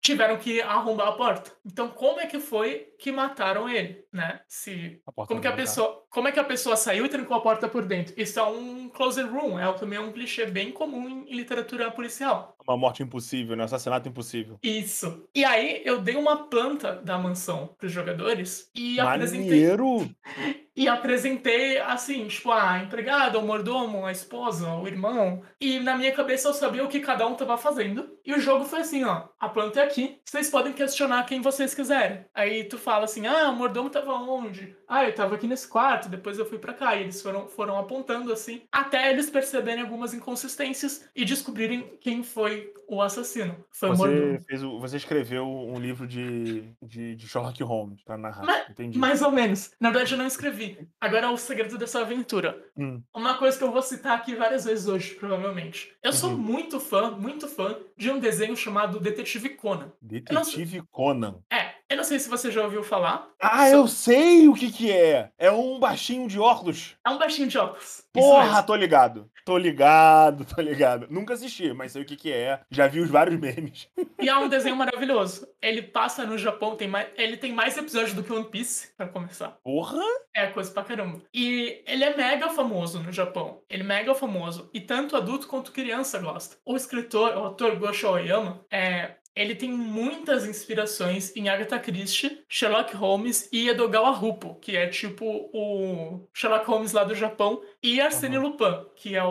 tiveram 0.00 0.36
que 0.36 0.60
arrombar 0.60 1.08
a 1.08 1.12
porta. 1.12 1.52
Então, 1.64 1.88
como 1.88 2.20
é 2.20 2.26
que 2.26 2.38
foi 2.38 2.88
que 2.98 3.10
mataram 3.12 3.68
ele, 3.68 4.04
né? 4.12 4.40
Se 4.46 5.00
como 5.14 5.40
que 5.40 5.46
a 5.46 5.52
pessoa, 5.52 6.04
como 6.10 6.28
é 6.28 6.32
que 6.32 6.40
a 6.40 6.44
pessoa 6.44 6.76
saiu 6.76 7.06
e 7.06 7.08
trancou 7.08 7.36
a 7.36 7.40
porta 7.40 7.68
por 7.68 7.84
dentro? 7.84 8.14
Isso 8.16 8.38
é 8.38 8.42
um 8.42 8.88
closet 8.88 9.28
room, 9.28 9.58
é 9.58 9.72
também 9.72 9.98
um 9.98 10.12
clichê 10.12 10.46
bem 10.46 10.72
comum 10.72 11.08
em, 11.08 11.34
literatura 11.34 11.90
policial. 11.90 12.56
Uma 12.66 12.76
morte 12.76 13.02
impossível, 13.02 13.56
né? 13.56 13.64
Assassinato 13.64 14.08
impossível. 14.08 14.58
Isso. 14.62 15.26
E 15.34 15.44
aí 15.44 15.82
eu 15.84 16.00
dei 16.00 16.16
uma 16.16 16.48
planta 16.48 16.96
da 16.96 17.16
mansão 17.16 17.74
pros 17.78 17.92
jogadores 17.92 18.70
e 18.74 18.98
apresentei 19.00 19.64
e 20.76 20.86
apresentei 20.86 21.78
assim, 21.78 22.26
tipo, 22.28 22.52
a 22.52 22.78
empregada, 22.82 23.38
o 23.38 23.46
mordomo, 23.46 24.04
a 24.04 24.12
esposa, 24.12 24.57
o 24.62 24.86
irmão. 24.86 25.42
E 25.60 25.78
na 25.80 25.96
minha 25.96 26.12
cabeça 26.12 26.48
eu 26.48 26.54
sabia 26.54 26.84
o 26.84 26.88
que 26.88 27.00
cada 27.00 27.26
um 27.26 27.34
tava 27.34 27.56
fazendo. 27.58 28.16
E 28.24 28.32
o 28.34 28.40
jogo 28.40 28.64
foi 28.64 28.80
assim, 28.80 29.04
ó. 29.04 29.24
A 29.40 29.48
planta 29.48 29.80
é 29.80 29.84
aqui. 29.84 30.20
Vocês 30.24 30.50
podem 30.50 30.72
questionar 30.72 31.24
quem 31.24 31.40
vocês 31.40 31.74
quiserem. 31.74 32.24
Aí 32.34 32.64
tu 32.64 32.76
fala 32.78 33.04
assim, 33.04 33.26
ah, 33.26 33.50
o 33.50 33.56
mordomo 33.56 33.90
tava 33.90 34.12
onde? 34.12 34.76
Ah, 34.86 35.04
eu 35.04 35.14
tava 35.14 35.34
aqui 35.34 35.46
nesse 35.46 35.68
quarto, 35.68 36.08
depois 36.08 36.38
eu 36.38 36.46
fui 36.46 36.58
pra 36.58 36.72
cá. 36.74 36.96
E 36.96 37.02
eles 37.02 37.20
foram, 37.22 37.48
foram 37.48 37.78
apontando 37.78 38.32
assim, 38.32 38.62
até 38.72 39.10
eles 39.10 39.28
perceberem 39.30 39.82
algumas 39.82 40.12
inconsistências 40.14 41.08
e 41.14 41.24
descobrirem 41.24 41.96
quem 42.00 42.22
foi 42.22 42.72
o 42.88 43.02
assassino. 43.02 43.56
Foi 43.70 43.90
o 43.90 43.96
Você, 43.96 44.08
mordomo. 44.08 44.40
fez 44.46 44.62
o- 44.62 44.78
você 44.80 44.96
escreveu 44.96 45.46
um 45.46 45.78
livro 45.78 46.06
de, 46.06 46.72
de, 46.82 47.14
de 47.16 47.28
Sherlock 47.28 47.62
Holmes 47.62 48.02
pra 48.02 48.16
narrar. 48.16 48.44
Mas- 48.44 48.68
Entendi. 48.70 48.98
Mais 48.98 49.22
ou 49.22 49.30
menos. 49.30 49.70
Na 49.80 49.90
verdade, 49.90 50.12
eu 50.12 50.18
não 50.18 50.26
escrevi. 50.26 50.86
Agora 51.00 51.26
é 51.26 51.30
o 51.30 51.36
segredo 51.36 51.76
dessa 51.78 52.00
aventura. 52.00 52.62
Hum. 52.76 53.02
Uma 53.14 53.36
coisa 53.38 53.56
que 53.56 53.64
eu 53.64 53.72
vou 53.72 53.82
citar 53.82 54.16
aqui 54.16 54.34
várias 54.48 54.64
vezes 54.64 54.88
hoje, 54.88 55.14
provavelmente. 55.14 55.92
Eu 56.02 56.12
sou 56.12 56.30
Uhum. 56.30 56.38
muito 56.38 56.80
fã, 56.80 57.10
muito 57.10 57.46
fã 57.46 57.78
de 57.96 58.10
um 58.10 58.18
desenho 58.18 58.56
chamado 58.56 58.98
Detetive 58.98 59.50
Conan. 59.50 59.92
Detetive 60.00 60.82
Conan. 60.90 61.40
É, 61.52 61.67
eu 61.90 61.96
não 61.96 62.04
sei 62.04 62.18
se 62.18 62.28
você 62.28 62.50
já 62.50 62.62
ouviu 62.62 62.82
falar. 62.82 63.28
Ah, 63.40 63.66
So- 63.68 63.74
eu 63.76 63.88
sei 63.88 64.48
o 64.48 64.54
que 64.54 64.70
que 64.72 64.92
é! 64.92 65.30
É 65.38 65.50
um 65.50 65.78
baixinho 65.78 66.28
de 66.28 66.38
óculos. 66.38 66.96
É 67.06 67.10
um 67.10 67.18
baixinho 67.18 67.48
de 67.48 67.56
óculos. 67.58 68.02
Porra, 68.12 68.62
tô 68.62 68.74
ligado. 68.74 69.30
Tô 69.44 69.56
ligado, 69.56 70.44
tô 70.44 70.60
ligado. 70.60 71.06
Nunca 71.08 71.32
assisti, 71.32 71.72
mas 71.72 71.92
sei 71.92 72.02
o 72.02 72.04
que 72.04 72.16
que 72.16 72.30
é. 72.32 72.60
Já 72.70 72.86
vi 72.86 73.00
os 73.00 73.08
vários 73.08 73.38
memes. 73.40 73.88
E 74.20 74.28
é 74.28 74.36
um 74.36 74.48
desenho 74.48 74.76
maravilhoso. 74.76 75.46
Ele 75.62 75.80
passa 75.80 76.26
no 76.26 76.36
Japão, 76.36 76.76
tem 76.76 76.86
mais, 76.88 77.08
ele 77.16 77.36
tem 77.36 77.52
mais 77.52 77.76
episódios 77.78 78.12
do 78.12 78.22
que 78.22 78.32
One 78.32 78.44
Piece, 78.50 78.90
pra 78.96 79.08
começar. 79.08 79.56
Porra! 79.64 80.02
É 80.36 80.48
coisa 80.48 80.70
pra 80.70 80.84
caramba. 80.84 81.22
E 81.32 81.82
ele 81.86 82.04
é 82.04 82.14
mega 82.16 82.50
famoso 82.50 82.98
no 83.00 83.10
Japão. 83.12 83.62
Ele 83.70 83.82
é 83.82 83.86
mega 83.86 84.14
famoso. 84.14 84.68
E 84.74 84.80
tanto 84.80 85.16
adulto 85.16 85.46
quanto 85.46 85.72
criança 85.72 86.18
gosta. 86.18 86.56
O 86.66 86.76
escritor, 86.76 87.30
o 87.34 87.38
autor 87.44 87.76
Gosho 87.76 88.08
Oyama, 88.10 88.60
é, 88.70 89.14
ele 89.38 89.54
tem 89.54 89.70
muitas 89.70 90.46
inspirações 90.46 91.34
em 91.36 91.48
Agatha 91.48 91.78
Christie, 91.78 92.42
Sherlock 92.48 92.94
Holmes 92.96 93.48
e 93.52 93.68
Edogawa 93.68 94.10
Rupo, 94.10 94.56
que 94.56 94.76
é 94.76 94.88
tipo 94.88 95.24
o 95.52 96.28
Sherlock 96.34 96.66
Holmes 96.66 96.92
lá 96.92 97.04
do 97.04 97.14
Japão, 97.14 97.62
e 97.82 98.00
Arsène 98.00 98.36
Uhum. 98.38 98.48
Lupin, 98.48 98.86
que 98.96 99.14
é 99.14 99.24
o, 99.24 99.30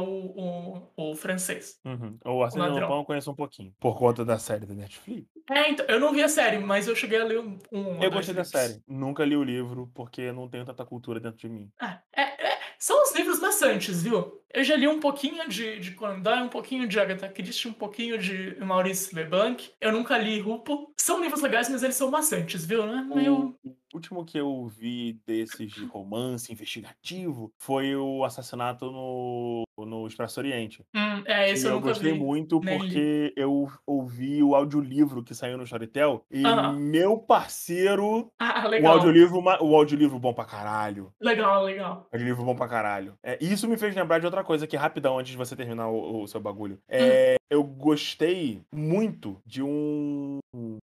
o, 0.96 1.12
o 1.12 1.15
francês. 1.15 1.80
Uhum. 1.86 2.17
O 2.26 2.43
Arsene 2.43 2.62
ladrão. 2.63 2.88
Lupin 2.88 3.00
eu 3.00 3.06
conheço 3.06 3.32
um 3.32 3.36
pouquinho. 3.36 3.74
Por 3.80 3.98
conta 3.98 4.24
da 4.24 4.39
série 4.39 4.65
da 4.65 4.74
Netflix. 4.74 5.28
É, 5.50 5.70
então, 5.70 5.86
eu 5.88 6.00
não 6.00 6.12
vi 6.13 6.24
a 6.24 6.28
série, 6.30 6.58
mas 6.60 6.88
eu 6.88 6.96
cheguei 6.96 7.22
a 7.22 7.24
ler 7.24 7.39
um. 7.39 7.58
um 7.72 8.04
Eu 8.04 8.12
gostei 8.12 8.34
da 8.34 8.43
série. 8.43 8.82
Nunca 8.88 9.24
li 9.24 9.36
o 9.36 9.43
livro, 9.43 9.89
porque 9.93 10.32
não 10.32 10.50
tenho 10.50 10.65
tanta 10.65 10.86
cultura 10.86 11.20
dentro 11.20 11.38
de 11.39 11.50
mim. 11.50 11.70
É, 11.82 12.22
é, 12.22 12.48
é, 12.48 12.58
são 12.78 13.02
os 13.02 13.15
livros 13.15 13.39
maçantes, 13.39 14.04
viu? 14.04 14.41
Eu 14.53 14.63
já 14.63 14.75
li 14.75 14.88
um 14.88 14.99
pouquinho 14.99 15.47
de, 15.47 15.79
de 15.79 15.91
Conan 15.91 16.19
Doyle, 16.19 16.43
um 16.43 16.49
pouquinho 16.49 16.88
de 16.88 16.99
Agatha 16.99 17.27
Christie, 17.27 17.69
um 17.69 17.73
pouquinho 17.73 18.17
de 18.17 18.55
Maurice 18.63 19.13
Leblanc. 19.13 19.71
Eu 19.81 19.91
nunca 19.91 20.17
li 20.17 20.39
Rupo. 20.39 20.91
São 20.97 21.21
livros 21.21 21.41
legais, 21.41 21.69
mas 21.69 21.83
eles 21.83 21.95
são 21.95 22.10
maçantes, 22.10 22.65
viu? 22.65 22.86
Não 22.86 22.97
é 22.99 23.03
meio... 23.03 23.55
O 23.93 23.97
último 23.97 24.25
que 24.25 24.38
eu 24.38 24.67
vi 24.67 25.17
desses 25.25 25.71
de 25.71 25.86
romance 25.86 26.51
investigativo 26.51 27.51
foi 27.57 27.95
o 27.95 28.23
assassinato 28.25 28.91
no, 28.91 29.63
no 29.77 30.05
Expresso 30.05 30.41
Oriente. 30.41 30.83
Hum, 30.93 31.23
é, 31.25 31.49
esse 31.51 31.65
eu, 31.65 31.71
eu 31.71 31.79
gostei 31.81 32.12
vi. 32.12 32.19
muito 32.19 32.60
nem 32.60 32.77
porque 32.77 33.33
eu 33.38 33.67
ouvi 33.88 34.43
o 34.43 34.53
audiolivro 34.55 35.23
que 35.23 35.33
saiu 35.33 35.57
no 35.57 35.63
Storytel 35.63 36.23
e 36.29 36.43
meu 36.77 37.17
parceiro. 37.17 38.29
Ah, 38.39 38.65
O 38.65 38.69
legal. 38.69 38.93
audiolivro, 38.97 39.41
ma- 39.41 39.60
o 39.62 39.75
audiolivro 39.75 40.19
bom 40.19 40.33
pra 40.33 40.45
caralho. 40.45 41.12
Legal, 41.19 41.63
legal. 41.63 42.07
Audiolivro 42.12 42.43
bom 42.43 42.55
pra 42.55 42.67
caralho. 42.67 43.17
É, 43.23 43.38
isso 43.41 43.67
me 43.67 43.77
fez 43.77 43.95
lembrar 43.95 44.19
de 44.19 44.25
outra 44.25 44.37
coisa 44.43 44.65
aqui, 44.65 44.76
rapidão, 44.76 45.17
antes 45.17 45.32
de 45.32 45.38
você 45.38 45.56
terminar 45.56 45.88
o, 45.89 46.23
o 46.23 46.28
seu 46.28 46.39
bagulho. 46.39 46.80
É, 46.88 47.37
eu 47.49 47.63
gostei 47.63 48.62
muito 48.73 49.38
de 49.45 49.62
um. 49.63 50.39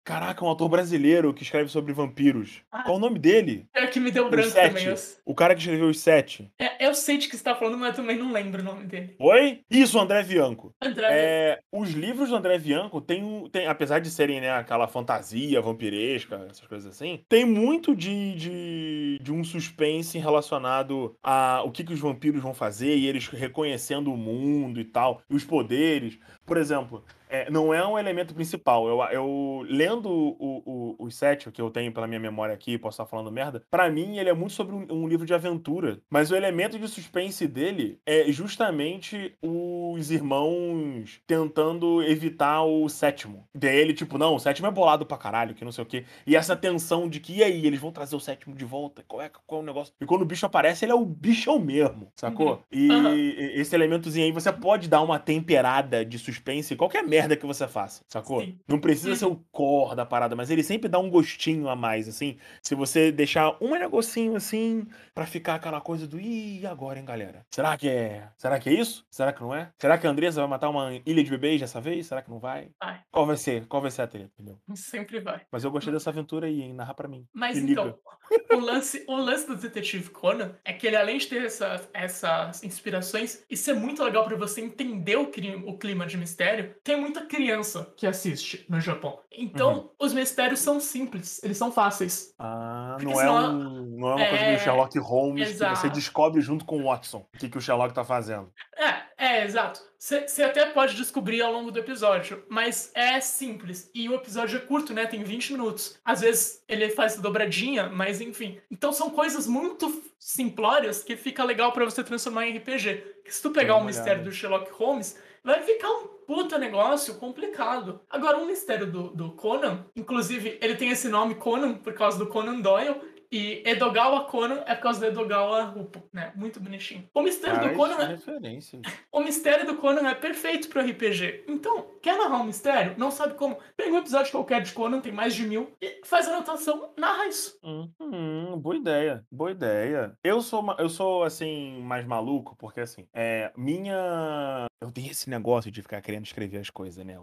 Caraca, 0.04 0.44
um 0.44 0.48
autor 0.48 0.68
brasileiro 0.68 1.32
que 1.32 1.42
escreve 1.42 1.68
sobre 1.70 1.92
vampiros. 1.92 2.62
Ah. 2.72 2.82
Qual 2.82 2.96
o 2.96 3.00
nome 3.00 3.18
dele? 3.18 3.66
É 3.72 3.86
que 3.86 4.00
me 4.00 4.10
deu 4.10 4.24
Os 4.24 4.30
branco 4.30 4.48
sete. 4.50 4.68
também. 4.68 4.86
Eu, 4.88 4.96
O 5.24 5.34
cara 5.34 5.54
que 5.54 5.60
escreveu 5.60 5.88
os 5.88 6.00
sete. 6.00 6.50
é, 6.58 6.84
eu 6.86 6.94
sei 6.94 7.18
de 7.18 7.28
que 7.28 7.36
você 7.36 7.44
tá 7.44 7.54
falando, 7.54 7.78
mas 7.78 7.90
eu 7.90 8.02
também 8.02 8.18
não 8.18 8.32
lembro 8.32 8.60
o 8.60 8.64
nome 8.64 8.84
dele. 8.84 9.14
Oi? 9.18 9.60
Isso, 9.70 9.98
André 9.98 10.22
Bianco. 10.24 10.72
André. 10.82 11.06
É, 11.10 11.60
os 11.72 11.90
livros 11.90 12.30
do 12.30 12.36
André 12.36 12.58
Bianco 12.58 13.00
tem, 13.00 13.22
um- 13.22 13.48
tem 13.48 13.66
apesar 13.66 14.00
de 14.00 14.10
serem 14.10 14.40
né, 14.40 14.50
aquela 14.50 14.88
fantasia 14.88 15.60
vampiresca, 15.60 16.46
essas 16.50 16.66
coisas 16.66 16.90
assim, 16.92 17.20
tem 17.28 17.44
muito 17.44 17.94
de, 17.94 18.34
de, 18.34 19.18
de 19.22 19.32
um 19.32 19.44
suspense 19.44 20.18
relacionado 20.18 21.14
a 21.22 21.62
o 21.64 21.70
que, 21.70 21.84
que 21.84 21.92
os 21.92 22.00
vampiros 22.00 22.42
vão 22.42 22.54
fazer 22.54 22.96
e 22.96 23.06
eles 23.06 23.28
reconhecendo 23.28 24.12
o 24.12 24.16
mundo 24.16 24.80
e 24.80 24.84
tal, 24.84 25.22
e 25.30 25.34
os 25.34 25.44
poderes. 25.44 26.18
Por 26.50 26.58
exemplo, 26.58 27.04
é, 27.30 27.50
não 27.50 27.72
é 27.72 27.86
um 27.86 27.98
elemento 27.98 28.34
principal. 28.34 28.88
Eu, 28.88 29.00
eu 29.12 29.66
lendo 29.68 30.10
o, 30.10 30.96
o, 30.98 31.06
os 31.06 31.14
sete, 31.14 31.50
que 31.50 31.62
eu 31.62 31.70
tenho 31.70 31.92
pela 31.92 32.06
minha 32.06 32.20
memória 32.20 32.54
aqui, 32.54 32.76
posso 32.76 33.00
estar 33.00 33.06
falando 33.06 33.30
merda, 33.30 33.62
pra 33.70 33.88
mim 33.88 34.18
ele 34.18 34.28
é 34.28 34.34
muito 34.34 34.52
sobre 34.52 34.74
um, 34.74 34.86
um 34.90 35.08
livro 35.08 35.24
de 35.24 35.32
aventura. 35.32 36.00
Mas 36.10 36.30
o 36.30 36.36
elemento 36.36 36.78
de 36.78 36.88
suspense 36.88 37.46
dele 37.46 38.00
é 38.04 38.30
justamente 38.32 39.34
os 39.40 40.10
irmãos 40.10 41.20
tentando 41.26 42.02
evitar 42.02 42.64
o 42.64 42.88
sétimo. 42.88 43.48
Daí 43.54 43.76
ele, 43.76 43.94
tipo, 43.94 44.18
não, 44.18 44.34
o 44.34 44.40
sétimo 44.40 44.66
é 44.66 44.70
bolado 44.70 45.06
pra 45.06 45.16
caralho, 45.16 45.54
que 45.54 45.64
não 45.64 45.72
sei 45.72 45.84
o 45.84 45.86
quê. 45.86 46.04
E 46.26 46.34
essa 46.34 46.56
tensão 46.56 47.08
de 47.08 47.20
que, 47.20 47.36
e 47.36 47.44
aí, 47.44 47.66
eles 47.66 47.80
vão 47.80 47.92
trazer 47.92 48.16
o 48.16 48.20
sétimo 48.20 48.54
de 48.54 48.64
volta? 48.64 49.04
Qual 49.06 49.22
é, 49.22 49.30
qual 49.46 49.60
é 49.60 49.64
o 49.64 49.66
negócio? 49.66 49.94
E 50.00 50.06
quando 50.06 50.22
o 50.22 50.26
bicho 50.26 50.46
aparece, 50.46 50.84
ele 50.84 50.92
é 50.92 50.94
o 50.94 51.04
bichão 51.04 51.58
mesmo, 51.58 52.10
sacou? 52.16 52.52
Uhum. 52.52 52.58
E 52.72 52.90
Aham. 52.90 53.16
esse 53.60 53.74
elementozinho 53.74 54.26
aí, 54.26 54.32
você 54.32 54.52
pode 54.52 54.88
dar 54.88 55.02
uma 55.02 55.18
temperada 55.18 56.04
de 56.04 56.18
suspense 56.18 56.74
qualquer 56.74 57.02
merda 57.04 57.19
que 57.36 57.46
você 57.46 57.66
faça, 57.68 58.02
sacou? 58.08 58.40
Sim. 58.42 58.58
Não 58.68 58.78
precisa 58.78 59.10
Uhum. 59.10 59.16
ser 59.16 59.24
o 59.26 59.36
core 59.50 59.96
da 59.96 60.04
parada, 60.06 60.34
mas 60.36 60.50
ele 60.50 60.62
sempre 60.62 60.88
dá 60.88 60.98
um 60.98 61.10
gostinho 61.10 61.68
a 61.68 61.76
mais, 61.76 62.08
assim. 62.08 62.38
Se 62.62 62.74
você 62.74 63.10
deixar 63.12 63.56
um 63.60 63.70
negocinho 63.78 64.36
assim, 64.36 64.86
pra 65.14 65.26
ficar 65.26 65.54
aquela 65.56 65.80
coisa 65.80 66.06
do, 66.06 66.18
ih, 66.20 66.60
e 66.60 66.66
agora, 66.66 66.98
hein, 66.98 67.04
galera? 67.04 67.44
Será 67.50 67.76
que 67.76 67.88
é. 67.88 68.28
Será 68.36 68.58
que 68.58 68.68
é 68.68 68.72
isso? 68.74 69.04
Será 69.10 69.32
que 69.32 69.40
não 69.40 69.54
é? 69.54 69.70
Será 69.78 69.98
que 69.98 70.06
a 70.06 70.10
Andressa 70.10 70.40
vai 70.40 70.48
matar 70.50 70.68
uma 70.68 70.92
ilha 71.06 71.22
de 71.24 71.30
bebês 71.30 71.60
dessa 71.60 71.80
vez? 71.80 72.06
Será 72.06 72.22
que 72.22 72.30
não 72.30 72.38
vai? 72.38 72.70
Vai. 72.80 73.00
Qual 73.10 73.26
vai 73.26 73.36
ser? 73.36 73.66
Qual 73.66 73.82
vai 73.82 73.90
ser 73.90 74.02
a 74.02 74.06
treta, 74.06 74.30
entendeu? 74.38 74.58
Sempre 74.74 75.20
vai. 75.20 75.42
Mas 75.50 75.64
eu 75.64 75.70
gostei 75.70 75.92
dessa 75.92 76.10
aventura 76.10 76.46
aí, 76.46 76.62
hein? 76.62 76.72
Narra 76.74 76.94
pra 76.94 77.08
mim. 77.08 77.26
Mas 77.32 77.56
Me 77.56 77.66
liga. 77.68 77.80
então, 77.82 78.58
o 78.58 78.60
lance, 78.60 79.04
o 79.08 79.16
lance 79.16 79.46
do 79.46 79.56
Detetive 79.56 80.10
Conan 80.10 80.54
é 80.64 80.72
que 80.72 80.86
ele, 80.86 80.96
além 80.96 81.18
de 81.18 81.26
ter 81.26 81.44
essa- 81.44 81.88
essas 81.92 82.62
inspirações, 82.62 83.42
isso 83.50 83.70
é 83.70 83.74
muito 83.74 84.02
legal 84.02 84.24
pra 84.24 84.36
você 84.36 84.60
entender 84.60 85.16
o, 85.16 85.26
cri- 85.26 85.56
o 85.66 85.76
clima 85.78 86.06
de 86.06 86.16
mistério. 86.16 86.74
Tem 86.82 86.96
muita 87.10 87.26
criança 87.26 87.92
que 87.96 88.06
assiste 88.06 88.64
no 88.68 88.80
Japão. 88.80 89.18
Então, 89.32 89.72
Uhum. 89.74 89.88
os 89.98 90.12
mistérios 90.12 90.60
são 90.60 90.78
simples, 90.80 91.42
eles 91.42 91.56
são 91.58 91.72
fáceis. 91.72 92.32
Ah, 92.38 92.96
Porque 92.98 93.12
não 93.12 93.20
é, 93.20 93.24
senão- 93.24 93.50
um, 93.60 93.96
não 93.98 94.10
é 94.10 94.14
uma 94.14 94.28
coisa 94.28 94.44
É, 94.44 94.56
do 94.56 94.62
Sherlock 94.62 94.98
Holmes 94.98 95.48
que 95.48 95.54
você 95.56 95.64
exato. 95.64 95.90
descobre 95.90 96.40
junto 96.40 96.64
com 96.64 96.80
o 96.80 96.84
Watson 96.84 97.26
o 97.34 97.38
que, 97.38 97.48
que 97.48 97.58
o 97.58 97.60
Sherlock 97.60 97.92
tá 97.94 98.04
fazendo. 98.04 98.50
É, 98.76 99.02
é, 99.18 99.44
exato. 99.44 99.80
Você 99.98 100.42
até 100.42 100.64
pode 100.66 100.94
descobrir 100.96 101.42
ao 101.42 101.52
longo 101.52 101.70
do 101.70 101.78
episódio, 101.78 102.42
mas 102.48 102.90
é 102.94 103.20
simples. 103.20 103.90
E 103.94 104.08
o 104.08 104.14
episódio 104.14 104.56
é 104.56 104.60
curto, 104.60 104.94
né? 104.94 105.04
Tem 105.06 105.22
20 105.22 105.52
minutos. 105.52 105.98
Às 106.02 106.22
vezes 106.22 106.64
ele 106.66 106.88
faz 106.88 107.16
dobradinha, 107.16 107.88
mas 107.90 108.20
enfim. 108.20 108.58
Então 108.70 108.92
são 108.92 109.10
coisas 109.10 109.46
muito 109.46 110.02
simplórias 110.18 111.02
que 111.02 111.16
fica 111.16 111.44
legal 111.44 111.72
pra 111.72 111.84
você 111.84 112.02
transformar 112.02 112.46
em 112.46 112.56
RPG. 112.56 113.04
Se 113.26 113.42
tu 113.42 113.50
pegar 113.50 113.74
Dá 113.74 113.80
um 113.80 113.84
mistério 113.84 114.24
do 114.24 114.32
Sherlock 114.32 114.70
Holmes, 114.72 115.18
vai 115.42 115.62
ficar 115.62 115.90
um 115.90 116.08
puta 116.26 116.58
negócio 116.58 117.14
complicado. 117.16 118.00
Agora, 118.08 118.38
um 118.38 118.46
mistério 118.46 118.90
do, 118.90 119.10
do 119.10 119.32
Conan, 119.32 119.84
inclusive, 119.96 120.58
ele 120.60 120.76
tem 120.76 120.90
esse 120.90 121.08
nome 121.08 121.34
Conan 121.34 121.74
por 121.74 121.92
causa 121.94 122.18
do 122.18 122.26
Conan 122.26 122.60
Doyle. 122.60 123.00
E 123.32 123.62
Edogawa 123.64 124.24
Conan 124.24 124.64
é 124.66 124.74
por 124.74 124.82
causa 124.82 125.00
do 125.00 125.06
Edogawa 125.06 125.62
Rupo, 125.62 126.02
né? 126.12 126.32
Muito 126.34 126.58
bonitinho. 126.58 127.08
O 127.14 127.22
mistério 127.22 127.68
do 127.68 127.76
Conan 127.76 128.02
é 128.02 128.06
referência. 128.06 128.80
o 129.12 129.20
mistério 129.20 129.66
do 129.66 129.76
Conan 129.76 130.08
é 130.08 130.14
perfeito 130.14 130.68
pro 130.68 130.80
RPG. 130.80 131.44
Então, 131.46 131.86
quer 132.02 132.18
narrar 132.18 132.38
um 132.38 132.44
mistério? 132.44 132.94
Não 132.98 133.10
sabe 133.10 133.34
como? 133.34 133.56
Pega 133.76 133.92
um 133.92 133.98
episódio 133.98 134.32
qualquer 134.32 134.62
de 134.62 134.72
Conan, 134.72 135.00
tem 135.00 135.12
mais 135.12 135.32
de 135.34 135.46
mil, 135.46 135.72
e 135.80 136.00
faz 136.04 136.26
a 136.26 136.32
anotação, 136.32 136.92
narra 136.96 137.28
isso. 137.28 137.56
Hum, 137.62 137.88
hum, 138.00 138.58
boa 138.58 138.76
ideia, 138.76 139.24
boa 139.30 139.52
ideia. 139.52 140.12
Eu 140.24 140.40
sou, 140.42 140.64
eu 140.78 140.88
sou 140.88 141.22
assim, 141.22 141.80
mais 141.82 142.04
maluco, 142.04 142.56
porque 142.56 142.80
assim, 142.80 143.06
é, 143.14 143.52
minha. 143.56 144.66
Eu 144.80 144.90
tenho 144.90 145.10
esse 145.10 145.30
negócio 145.30 145.70
de 145.70 145.82
ficar 145.82 146.00
querendo 146.00 146.24
escrever 146.24 146.58
as 146.58 146.70
coisas, 146.70 147.04
né? 147.04 147.16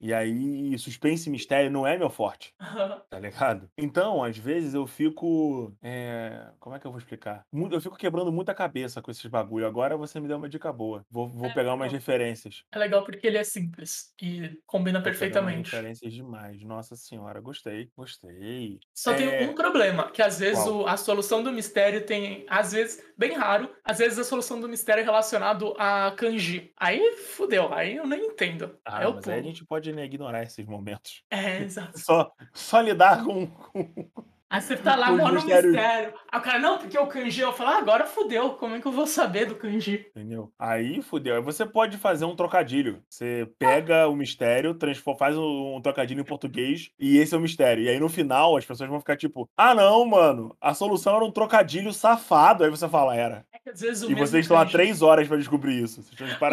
E 0.00 0.12
aí, 0.12 0.78
suspense 0.78 1.28
e 1.28 1.32
mistério 1.32 1.70
não 1.70 1.86
é 1.86 1.96
meu 1.96 2.10
forte, 2.10 2.52
tá 3.10 3.18
ligado? 3.18 3.68
Então, 3.78 4.22
às 4.22 4.36
vezes 4.36 4.74
eu 4.74 4.86
fico. 4.86 5.74
é, 5.82 6.52
Como 6.60 6.74
é 6.76 6.78
que 6.80 6.86
eu 6.86 6.90
vou 6.90 6.98
explicar? 6.98 7.44
Eu 7.72 7.80
fico 7.80 7.96
quebrando 7.96 8.30
muita 8.32 8.54
cabeça 8.54 9.00
com 9.02 9.10
esses 9.10 9.26
bagulho. 9.26 9.66
Agora 9.66 9.96
você 9.96 10.20
me 10.20 10.28
deu 10.28 10.36
uma 10.36 10.48
dica 10.48 10.72
boa. 10.72 11.04
Vou, 11.10 11.28
vou 11.28 11.48
É, 11.48 11.54
pegar 11.54 11.74
umas 11.74 11.86
então. 11.86 11.98
referências. 11.98 12.62
É 12.72 12.78
legal 12.78 13.04
porque 13.04 13.26
ele 13.26 13.38
é 13.38 13.44
simples 13.44 14.12
e 14.20 14.60
combina 14.66 15.00
Vou 15.00 15.12
umas 15.12 15.18
perfeitamente. 15.18 15.70
referências 15.70 16.12
demais. 16.12 16.62
Nossa 16.62 16.96
senhora, 16.96 17.40
gostei, 17.40 17.90
gostei. 17.96 18.78
Só 18.94 19.12
É, 19.12 19.16
tem 19.16 19.48
um 19.48 19.54
problema, 19.54 20.10
que 20.10 20.20
às 20.22 20.38
vezes 20.38 20.66
o- 20.66 20.86
a 20.86 20.96
solução 20.96 21.42
do 21.42 21.52
mistério 21.52 22.04
tem, 22.04 22.44
às 22.48 22.72
vezes, 22.72 23.02
bem 23.16 23.32
raro, 23.34 23.70
às 23.84 23.98
vezes 23.98 24.18
a 24.18 24.24
solução 24.24 24.60
do 24.60 24.68
mistério 24.68 25.00
é 25.02 25.04
relacionado 25.04 25.74
a 25.78 26.12
kanji. 26.16 26.72
Aí 26.78 27.12
fudeu, 27.16 27.72
aí 27.72 27.96
eu 27.96 28.06
nem 28.06 28.26
entendo. 28.26 28.78
Ah, 28.84 28.98
aí 28.98 29.04
eu 29.04 29.14
mas 29.14 29.28
aí 29.28 29.38
a 29.38 29.42
gente 29.42 29.64
pode 29.64 29.85
né, 29.92 30.04
ignorar 30.04 30.42
esses 30.42 30.66
momentos. 30.66 31.22
É, 31.30 31.58
exato. 31.62 31.98
Só, 31.98 32.32
só 32.52 32.80
lidar 32.80 33.24
com, 33.24 33.46
com- 33.46 34.10
Aí 34.48 34.60
você 34.60 34.76
tá 34.76 34.94
lá, 34.94 35.10
mó 35.10 35.28
no 35.28 35.34
mistérios. 35.34 35.72
mistério. 35.72 36.14
Aí 36.30 36.38
o 36.38 36.42
cara, 36.42 36.58
não, 36.60 36.78
porque 36.78 36.96
o 36.96 37.06
kanji, 37.08 37.40
eu 37.40 37.52
falo, 37.52 37.70
ah, 37.70 37.78
agora 37.78 38.06
fudeu, 38.06 38.50
como 38.50 38.76
é 38.76 38.80
que 38.80 38.86
eu 38.86 38.92
vou 38.92 39.06
saber 39.06 39.46
do 39.46 39.56
kanji? 39.56 40.06
Entendeu? 40.10 40.52
Aí 40.56 41.02
fudeu. 41.02 41.34
Aí 41.34 41.42
você 41.42 41.66
pode 41.66 41.96
fazer 41.98 42.24
um 42.26 42.36
trocadilho. 42.36 43.02
Você 43.08 43.48
pega 43.58 44.06
o 44.08 44.14
mistério, 44.14 44.72
transforma, 44.74 45.18
faz 45.18 45.36
um, 45.36 45.76
um 45.76 45.80
trocadilho 45.80 46.20
em 46.20 46.24
português 46.24 46.90
e 46.98 47.18
esse 47.18 47.34
é 47.34 47.38
o 47.38 47.40
mistério. 47.40 47.82
E 47.82 47.88
aí 47.88 47.98
no 47.98 48.08
final 48.08 48.56
as 48.56 48.64
pessoas 48.64 48.88
vão 48.88 49.00
ficar 49.00 49.16
tipo: 49.16 49.48
ah, 49.56 49.74
não, 49.74 50.06
mano, 50.06 50.56
a 50.60 50.72
solução 50.74 51.16
era 51.16 51.24
um 51.24 51.32
trocadilho 51.32 51.92
safado. 51.92 52.62
Aí 52.62 52.70
você 52.70 52.88
fala: 52.88 53.16
era. 53.16 53.44
É 53.52 53.72
vezes 53.72 54.08
E 54.08 54.14
vocês 54.14 54.44
estão 54.44 54.56
há 54.56 54.60
kanji- 54.60 54.72
três 54.72 55.02
horas 55.02 55.26
pra 55.26 55.36
descobrir 55.36 55.82
isso. 55.82 56.00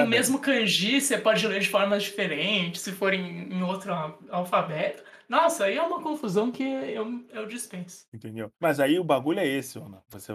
O 0.04 0.08
mesmo 0.08 0.40
kanji 0.40 1.00
você 1.00 1.16
pode 1.18 1.46
ler 1.48 1.60
de 1.60 1.70
formas 1.70 2.02
diferentes, 2.02 2.82
se 2.82 2.92
for 2.92 3.14
em, 3.14 3.54
em 3.54 3.62
outro 3.62 3.94
al- 3.94 4.18
alfabeto. 4.32 5.04
Nossa, 5.34 5.66
aí 5.66 5.76
é 5.78 5.82
uma 5.82 6.00
confusão 6.00 6.52
que 6.52 6.62
eu, 6.64 7.26
eu 7.32 7.48
dispenso. 7.48 8.06
Entendeu? 8.14 8.52
Mas 8.62 8.80
aí 8.80 9.00
o 9.00 9.04
bagulho 9.04 9.40
é 9.40 9.48
esse, 9.48 9.80
Ana. 9.80 10.04
Você 10.10 10.32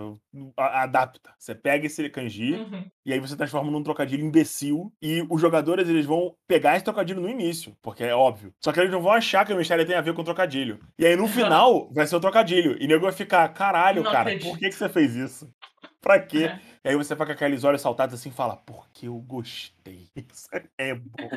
adapta. 0.57 1.31
Você 1.39 1.55
pega 1.55 1.87
esse 1.87 2.09
kanji 2.11 2.55
Uhum. 2.55 2.85
e 3.07 3.13
aí 3.13 3.21
você 3.21 3.37
transforma 3.37 3.71
num 3.71 3.83
trocadilho 3.85 4.25
imbecil 4.25 4.93
e 5.01 5.25
os 5.31 5.41
jogadores 5.41 5.89
eles 5.89 6.05
vão 6.05 6.35
pegar 6.49 6.75
esse 6.75 6.85
trocadilho 6.85 7.21
no 7.21 7.29
início, 7.29 7.77
porque 7.81 8.03
é 8.03 8.13
óbvio. 8.13 8.53
Só 8.61 8.73
que 8.73 8.81
eles 8.81 8.91
não 8.91 9.01
vão 9.01 9.13
achar 9.13 9.47
que 9.47 9.53
o 9.53 9.57
mistério 9.57 9.87
tem 9.87 9.95
a 9.95 10.01
ver 10.01 10.15
com 10.15 10.25
trocadilho. 10.25 10.81
E 10.99 11.07
aí 11.07 11.15
no 11.15 11.29
final 11.29 11.89
vai 11.93 12.05
ser 12.05 12.17
o 12.17 12.21
trocadilho 12.21 12.77
e 12.81 12.85
o 12.85 12.89
nego 12.89 13.03
vai 13.05 13.13
ficar, 13.13 13.49
caralho, 13.51 14.03
Não 14.03 14.11
cara, 14.11 14.31
acredito." 14.31 14.51
por 14.51 14.59
que 14.59 14.69
que 14.69 14.75
você 14.75 14.89
fez 14.89 15.15
isso? 15.15 15.49
Pra 16.01 16.19
quê? 16.19 16.45
É. 16.45 16.61
E 16.85 16.89
aí 16.91 16.97
você 16.97 17.15
fica 17.15 17.27
com 17.27 17.33
aqueles 17.33 17.63
olhos 17.65 17.81
saltados 17.83 18.15
assim 18.15 18.31
e 18.31 18.33
fala, 18.33 18.57
porque 18.57 19.07
eu 19.07 19.15
gostei. 19.19 20.09
Isso 20.17 20.49
é 20.79 20.95
bom. 20.95 21.29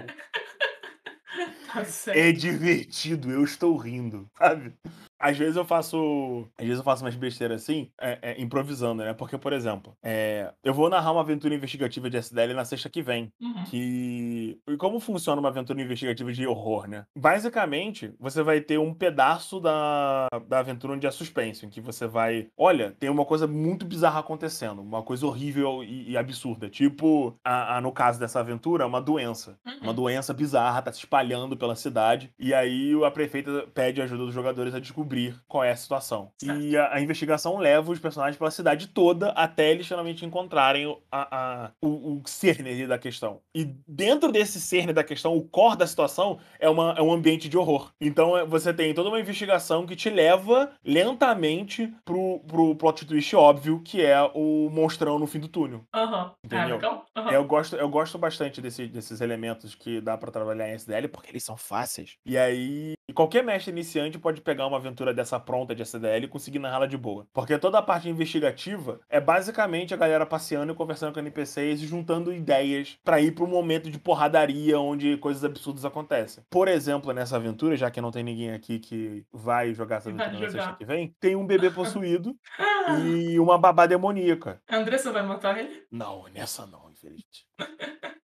Tá. 1.71 1.83
É 2.13 2.31
divertido, 2.31 3.31
eu 3.31 3.43
estou 3.43 3.77
rindo, 3.77 4.29
sabe? 4.37 4.73
Às 5.21 5.37
vezes 5.37 5.55
eu 5.55 5.65
faço. 5.65 6.47
Às 6.57 6.65
vezes 6.65 6.79
eu 6.79 6.83
faço 6.83 7.03
umas 7.03 7.15
besteiras 7.15 7.61
assim, 7.63 7.89
é, 7.99 8.19
é, 8.21 8.41
improvisando, 8.41 9.03
né? 9.03 9.13
Porque, 9.13 9.37
por 9.37 9.53
exemplo, 9.53 9.93
é, 10.03 10.51
eu 10.63 10.73
vou 10.73 10.89
narrar 10.89 11.11
uma 11.11 11.21
aventura 11.21 11.53
investigativa 11.53 12.09
de 12.09 12.17
SDL 12.17 12.53
na 12.53 12.65
sexta 12.65 12.89
que 12.89 13.01
vem. 13.01 13.31
Uhum. 13.41 13.63
Que. 13.65 14.59
E 14.67 14.77
como 14.77 14.99
funciona 14.99 15.39
uma 15.39 15.49
aventura 15.49 15.81
investigativa 15.81 16.31
de 16.31 16.45
horror, 16.47 16.87
né? 16.87 17.05
Basicamente, 17.15 18.13
você 18.19 18.43
vai 18.43 18.61
ter 18.61 18.77
um 18.77 18.93
pedaço 18.93 19.59
da, 19.59 20.27
da 20.47 20.59
aventura 20.59 20.93
onde 20.93 21.07
é 21.07 21.11
suspense, 21.11 21.65
em 21.65 21.69
que 21.69 21.81
você 21.81 22.07
vai. 22.07 22.47
Olha, 22.57 22.91
tem 22.99 23.09
uma 23.09 23.25
coisa 23.25 23.47
muito 23.47 23.85
bizarra 23.85 24.19
acontecendo, 24.19 24.81
uma 24.81 25.01
coisa 25.03 25.25
horrível 25.25 25.83
e, 25.83 26.11
e 26.11 26.17
absurda. 26.17 26.69
Tipo, 26.69 27.35
a, 27.43 27.77
a- 27.77 27.81
no 27.81 27.91
caso 27.91 28.19
dessa 28.19 28.39
aventura, 28.39 28.85
uma 28.87 29.01
doença. 29.01 29.57
Uma 29.81 29.89
Uhum. 29.89 29.95
doença 29.95 30.33
bizarra 30.33 30.81
tá 30.81 30.91
se 30.91 30.99
espalhando 30.99 31.57
pela 31.57 31.75
cidade. 31.75 32.31
E 32.39 32.53
aí 32.53 32.93
a 33.03 33.11
prefeita 33.11 33.67
pede 33.73 34.01
ajuda 34.01 34.25
dos 34.25 34.33
jogadores 34.33 34.73
a 34.75 34.79
descobrir 34.79 35.10
descobrir 35.15 35.35
qual 35.47 35.63
é 35.63 35.71
a 35.71 35.75
situação. 35.75 36.31
E 36.43 36.75
a, 36.77 36.93
a 36.95 37.01
investigação 37.01 37.57
leva 37.57 37.91
os 37.91 37.99
personagens 37.99 38.37
pela 38.37 38.51
cidade 38.51 38.87
toda 38.87 39.29
até 39.31 39.71
eles 39.71 39.87
finalmente 39.87 40.25
encontrarem 40.25 40.87
o- 40.87 40.97
a, 41.11 41.65
a- 41.65 41.71
o, 41.81 41.87
o 42.17 42.21
cerne 42.25 42.87
da 42.87 42.97
questão. 42.97 43.39
E 43.55 43.65
dentro 43.87 44.31
desse 44.31 44.59
cerne 44.59 44.93
da 44.93 45.03
questão, 45.03 45.35
o 45.35 45.43
core 45.43 45.77
da 45.77 45.87
situação 45.87 46.39
é, 46.59 46.69
uma, 46.69 46.93
é 46.97 47.01
um 47.01 47.11
ambiente 47.11 47.47
de 47.49 47.57
horror. 47.57 47.91
Então 47.99 48.37
é- 48.37 48.45
você 48.45 48.73
tem 48.73 48.93
toda 48.93 49.09
uma 49.09 49.19
investigação 49.19 49.85
que 49.85 49.95
te 49.95 50.09
leva 50.09 50.71
lentamente 50.83 51.93
pro, 52.05 52.39
pro 52.47 52.75
plot 52.75 53.05
twist 53.05 53.35
óbvio, 53.35 53.81
que 53.83 54.01
é 54.01 54.21
o 54.33 54.69
monstrão 54.71 55.19
no 55.19 55.27
fim 55.27 55.39
do 55.39 55.47
túnel. 55.47 55.83
É, 55.93 56.01
Entendeu? 56.45 56.75
legal? 56.75 57.05
Aham. 57.15 57.31
Eu 57.31 57.43
gosto, 57.45 57.75
eu 57.75 57.89
gosto 57.89 58.17
bastante 58.17 58.61
desse- 58.61 58.87
desses 58.87 59.21
elementos 59.21 59.75
que 59.75 59.99
dá 60.01 60.17
pra 60.17 60.31
trabalhar 60.31 60.69
em 60.69 60.73
SDL, 60.73 61.07
porque 61.07 61.29
eles 61.31 61.43
são 61.43 61.57
fáceis. 61.57 62.15
E 62.25 62.37
aí, 62.37 62.93
qualquer 63.13 63.43
mestre 63.43 63.71
iniciante 63.71 64.19
pode 64.19 64.41
pegar 64.41 64.67
uma 64.67 64.77
aventura 64.77 65.13
dessa 65.13 65.39
pronta 65.39 65.73
de 65.75 65.81
SDL 65.81 66.25
e 66.25 66.27
conseguir 66.27 66.59
narrá-la 66.59 66.85
de 66.85 66.97
boa. 66.97 67.27
Porque 67.33 67.57
toda 67.57 67.79
a 67.79 67.81
parte 67.81 68.09
investigativa 68.09 68.99
é 69.09 69.19
basicamente 69.19 69.93
a 69.93 69.97
galera 69.97 70.25
passeando 70.25 70.71
e 70.71 70.75
conversando 70.75 71.13
com 71.13 71.19
NPCs 71.19 71.81
e 71.81 71.87
juntando 71.87 72.33
ideias 72.33 72.97
pra 73.03 73.19
ir 73.21 73.31
pro 73.33 73.47
momento 73.47 73.89
de 73.89 73.99
porradaria 73.99 74.79
onde 74.79 75.17
coisas 75.17 75.43
absurdas 75.43 75.85
acontecem. 75.85 76.43
Por 76.49 76.67
exemplo, 76.67 77.13
nessa 77.13 77.35
aventura, 77.35 77.75
já 77.75 77.89
que 77.89 78.01
não 78.01 78.11
tem 78.11 78.23
ninguém 78.23 78.51
aqui 78.51 78.79
que 78.79 79.25
vai 79.31 79.73
jogar 79.73 79.97
essa 79.97 80.09
aventura 80.09 80.31
na 80.31 80.49
sexta 80.49 80.73
que 80.73 80.85
vem, 80.85 81.15
tem 81.19 81.35
um 81.35 81.45
bebê 81.45 81.69
possuído 81.69 82.35
e 83.05 83.39
uma 83.39 83.57
babá 83.57 83.85
demoníaca. 83.85 84.61
a 84.67 84.77
Andressa 84.77 85.11
vai 85.11 85.23
matar 85.23 85.57
ele? 85.57 85.83
Não, 85.91 86.25
nessa 86.33 86.65
não, 86.65 86.90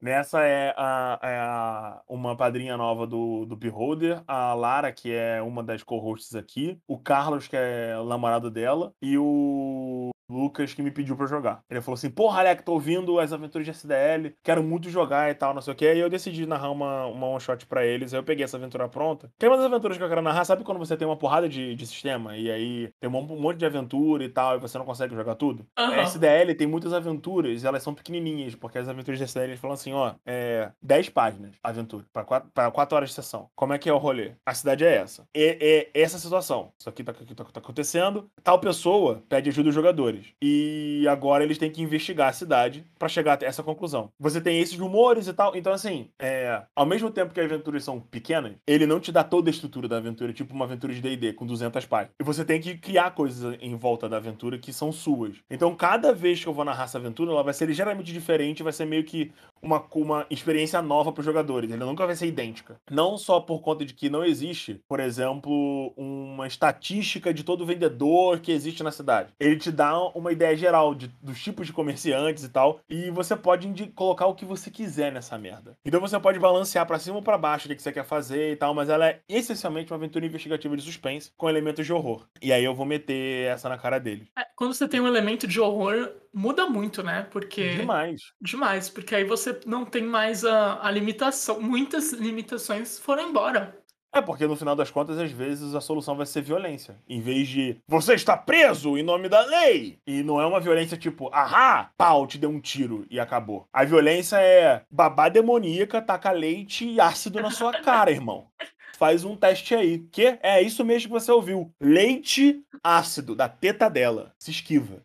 Nessa 0.01 0.43
é, 0.45 0.75
a, 0.77 1.19
é 1.23 1.39
a- 1.39 2.03
uma 2.09 2.37
padrinha 2.37 2.77
nova 2.77 3.07
do, 3.07 3.45
do 3.47 3.57
Beholder, 3.57 4.23
a 4.27 4.55
Lara, 4.55 4.93
que 4.93 5.13
é 5.13 5.41
uma 5.43 5.63
das 5.65 5.83
co-hosts 5.83 6.35
aqui, 6.35 6.79
o 6.87 6.99
Carlos, 6.99 7.49
que 7.49 7.57
é 7.57 7.99
o 7.99 8.05
namorado 8.05 8.51
dela, 8.51 8.95
e 9.01 9.17
o 9.19 10.11
Lucas, 10.29 10.75
que 10.75 10.83
me 10.83 10.91
pediu 10.91 11.17
pra 11.17 11.27
jogar. 11.27 11.61
Ele 11.71 11.81
falou 11.81 11.95
assim: 11.97 12.11
Porra, 12.11 12.41
Alec, 12.41 12.63
tô 12.63 12.73
ouvindo 12.73 13.19
as 13.19 13.33
aventuras 13.33 13.65
de 13.67 13.71
SDL, 13.71 14.35
quero 14.43 14.63
muito 14.63 14.89
jogar 14.91 15.31
e 15.31 15.35
tal, 15.35 15.55
não 15.55 15.63
sei 15.63 15.73
o 15.73 15.77
que. 15.77 15.93
E 15.93 15.99
eu 15.99 16.09
decidi 16.11 16.47
narrar 16.47 16.71
uma, 16.71 17.07
uma 17.07 17.27
one 17.29 17.41
shot 17.41 17.67
pra 17.67 17.85
eles. 17.85 18.13
Aí 18.13 18.19
eu 18.21 18.25
peguei 18.25 18.45
essa 18.45 18.57
aventura 18.57 18.89
pronta. 18.89 19.31
Que 19.39 19.47
é 19.47 19.49
uma 19.49 19.57
das 19.57 19.67
aventuras 19.67 19.97
que 19.97 20.03
eu 20.03 20.09
quero 20.09 20.23
narrar, 20.23 20.45
sabe 20.45 20.65
quando 20.65 20.79
você 20.79 20.97
tem 20.97 21.07
uma 21.07 21.17
porrada 21.17 21.49
de, 21.49 21.75
de 21.75 21.87
sistema 21.87 22.37
e 22.37 22.51
aí 22.51 22.91
tem 23.01 23.09
um 23.09 23.13
monte 23.23 23.59
de 23.59 23.67
aventura 23.67 24.25
e 24.25 24.29
tal, 24.29 24.57
e 24.57 24.59
você 24.61 24.79
não 24.79 24.85
consegue 24.85 25.15
jogar 25.15 25.35
tudo? 25.35 25.67
Aham. 25.79 25.95
A 25.95 26.03
SDL 26.03 26.55
tem 26.55 26.67
muitas 26.67 26.93
aventuras 26.93 27.63
e 27.63 27.67
elas 27.67 27.83
são 27.83 27.95
pequenininhas, 27.95 28.55
porque 28.55 28.79
as 28.79 28.89
aventuras 28.89 29.19
de 29.19 29.25
SDL 29.25 29.51
eles 29.51 29.61
falam 29.61 29.75
assim, 29.75 29.93
ó, 29.93 30.15
é 30.25 30.71
10 30.83 31.09
páginas 31.11 31.55
aventura, 31.63 32.05
pra 32.13 32.25
4, 32.25 32.51
pra 32.53 32.71
quatro 32.71 32.97
horas 32.97 33.09
de 33.11 33.15
sessão. 33.15 33.49
Como 33.55 33.73
é 33.73 33.79
que 33.79 33.89
é 33.89 33.93
o 33.93 33.99
rolê? 33.99 34.33
A 34.45 34.55
cidade 34.55 34.85
é 34.85 34.97
essa. 34.97 35.27
É, 35.35 35.89
é 35.95 36.01
essa 36.03 36.19
situação. 36.19 36.73
Isso 36.79 36.89
aqui 36.89 37.03
tá, 37.05 37.13
tá- 37.13 37.45
tá 37.45 37.61
acontecendo. 37.61 38.29
Tal 38.43 38.59
pessoa 38.59 39.23
pede 39.29 39.49
ajuda 39.49 39.67
dos 39.67 39.75
jogadores. 39.75 40.16
E 40.43 41.07
agora 41.09 41.45
eles 41.45 41.59
têm 41.59 41.71
que 41.71 41.83
investigar 41.83 42.29
a 42.29 42.33
cidade 42.33 42.85
pra 42.99 43.09
chegar 43.09 43.35
até 43.35 43.47
essa 43.47 43.63
conclusão. 43.63 44.11
Você 44.19 44.41
tem 44.41 44.61
esses 44.61 44.79
rumores 44.79 45.27
e 45.27 45.33
tal. 45.33 45.57
Então, 45.57 45.73
assim, 45.73 46.09
é, 46.19 46.63
ao 46.75 46.87
mesmo 46.87 47.11
tempo 47.11 47.33
que 47.33 47.41
as 47.41 47.47
aventuras 47.47 47.85
são 47.85 48.01
pequenas, 48.01 48.55
ele 48.67 48.87
não 48.87 49.01
te 49.01 49.13
dá 49.13 49.25
toda 49.25 49.49
a 49.49 49.53
estrutura 49.53 49.89
da 49.89 49.97
aventura, 49.97 50.33
tipo 50.33 50.55
uma 50.55 50.65
aventura 50.65 50.93
de 50.93 51.01
D&D 51.01 51.33
com 51.33 51.47
200 51.47 51.85
páginas. 51.87 52.15
E 52.21 52.25
você 52.25 52.45
tem 52.45 52.61
que 52.61 52.77
criar 52.77 53.11
coisas 53.13 53.57
em 53.61 53.77
volta 53.77 54.09
da 54.09 54.17
aventura 54.17 54.59
que 54.59 54.73
são 54.73 54.93
suas. 54.93 55.37
Então, 55.51 55.75
cada 55.75 56.13
vez 56.13 56.43
que 56.43 56.49
eu 56.49 56.55
vou 56.55 56.65
narrar 56.65 56.85
essa 56.85 56.99
aventura, 56.99 57.31
ela 57.31 57.43
vai 57.43 57.55
ser 57.55 57.67
ligeiramente 57.67 58.13
diferente, 58.13 58.63
vai 58.63 58.73
ser 58.73 58.85
meio 58.85 59.05
que 59.05 59.33
uma, 59.63 59.85
uma 59.95 60.27
experiência 60.31 60.81
nova 60.83 61.13
para 61.13 61.21
os 61.21 61.27
jogadores. 61.27 61.71
Ela 61.71 61.85
nunca 61.87 62.07
vai 62.07 62.15
ser 62.17 62.27
idêntica. 62.27 62.77
Não 62.91 63.17
só 63.19 63.41
por 63.41 63.61
conta 63.61 63.85
de 63.85 63.95
que 63.95 64.09
não 64.11 64.25
existe, 64.25 64.81
por 64.89 65.01
exemplo, 65.01 65.93
uma 65.97 66.47
estatística 66.47 67.33
de 67.33 67.45
todo 67.45 67.67
vendedor 67.67 68.41
que 68.41 68.53
existe 68.53 68.83
na 68.83 68.91
cidade. 68.91 69.33
Ele 69.39 69.57
te 69.57 69.71
dá 69.71 69.99
uma 70.09 70.33
ideia 70.33 70.57
geral 70.57 70.95
de- 70.95 71.09
dos 71.23 71.43
tipos 71.43 71.67
de 71.67 71.73
comerciantes 71.73 72.45
e 72.45 72.49
tal, 72.49 72.81
e 72.89 73.11
você 73.11 73.37
pode 73.37 73.67
colocar 73.95 74.27
o 74.27 74.35
que 74.35 74.45
você 74.45 74.71
quiser 74.71 75.13
nessa 75.13 75.37
merda. 75.39 75.77
Então 75.85 76.01
você 76.01 76.19
pode 76.19 76.39
balancear 76.39 76.87
para 76.87 76.99
cima 76.99 77.17
ou 77.17 77.23
para 77.23 77.39
baixo 77.39 77.67
o 77.67 77.69
que 77.69 77.77
que 77.77 77.83
você 77.83 77.93
quer 77.93 78.05
fazer 78.05 78.53
e 78.53 78.57
tal, 78.57 78.75
mas 78.75 78.89
ela 78.89 79.07
é 79.09 79.21
essencialmente 79.29 79.93
uma 79.93 79.97
aventura 79.97 80.27
investigativa 80.27 80.77
de 80.77 80.83
suspense 80.83 81.31
com 81.37 81.49
elementos 81.49 81.85
de 81.85 81.93
horror. 81.93 82.27
E 82.43 82.53
aí 82.53 82.65
eu 82.65 82.75
vou 82.75 82.87
meter 82.87 83.47
essa 83.49 83.69
na 83.69 83.79
cara 83.79 83.99
dele. 83.99 84.29
É, 84.39 84.47
quando 84.55 84.75
você 84.75 84.89
tem 84.89 85.01
um 85.01 85.07
elemento 85.07 85.47
de 85.47 85.61
horror, 85.61 86.11
muda 86.33 86.67
muito, 86.67 87.03
né? 87.03 87.27
Porque. 87.31 87.77
Demais. 87.77 88.33
Demais, 88.41 88.89
porque 88.89 89.15
aí 89.15 89.25
você 89.25 89.46
não 89.67 89.85
tem 89.85 90.03
mais 90.03 90.45
a, 90.45 90.87
a 90.87 90.91
limitação. 90.91 91.61
Muitas 91.61 92.13
limitações 92.13 92.99
foram 92.99 93.29
embora. 93.29 93.77
É 94.17 94.23
porque 94.23 94.47
no 94.47 94.57
final 94.57 94.75
das 94.75 94.91
contas, 94.91 95.19
às 95.19 95.31
vezes, 95.31 95.75
a 95.75 95.81
solução 95.81 96.17
vai 96.17 96.25
ser 96.25 96.41
violência. 96.41 96.97
Em 97.07 97.21
vez 97.21 97.47
de 97.49 97.77
você 97.87 98.15
está 98.15 98.35
preso 98.35 98.97
em 98.97 99.03
nome 99.03 99.29
da 99.29 99.45
lei. 99.45 99.99
E 100.07 100.23
não 100.23 100.41
é 100.41 100.47
uma 100.47 100.59
violência 100.59 100.97
tipo, 100.97 101.29
ahá, 101.35 101.91
pau, 101.99 102.27
te 102.27 102.39
deu 102.39 102.49
um 102.49 102.59
tiro 102.59 103.05
e 103.11 103.21
acabou. 103.21 103.69
A 103.71 103.85
violência 103.85 104.37
é 104.41 104.83
babá 104.91 105.29
demoníaca, 105.29 106.01
taca 106.01 106.31
leite 106.31 106.89
e 106.89 106.99
ácido 106.99 107.43
na 107.43 107.51
sua 107.51 107.73
cara, 107.83 108.11
irmão. 108.11 108.49
Faz 108.97 109.23
um 109.23 109.37
teste 109.37 109.75
aí. 109.75 109.99
Que 110.11 110.39
é 110.43 110.63
isso 110.63 110.83
mesmo 110.83 111.09
que 111.09 111.21
você 111.21 111.31
ouviu. 111.31 111.71
Leite 111.79 112.63
ácido 112.83 113.35
da 113.35 113.51
teta 113.51 113.91
dela. 113.91 114.33
Se 114.39 114.51
esquiva. 114.51 115.03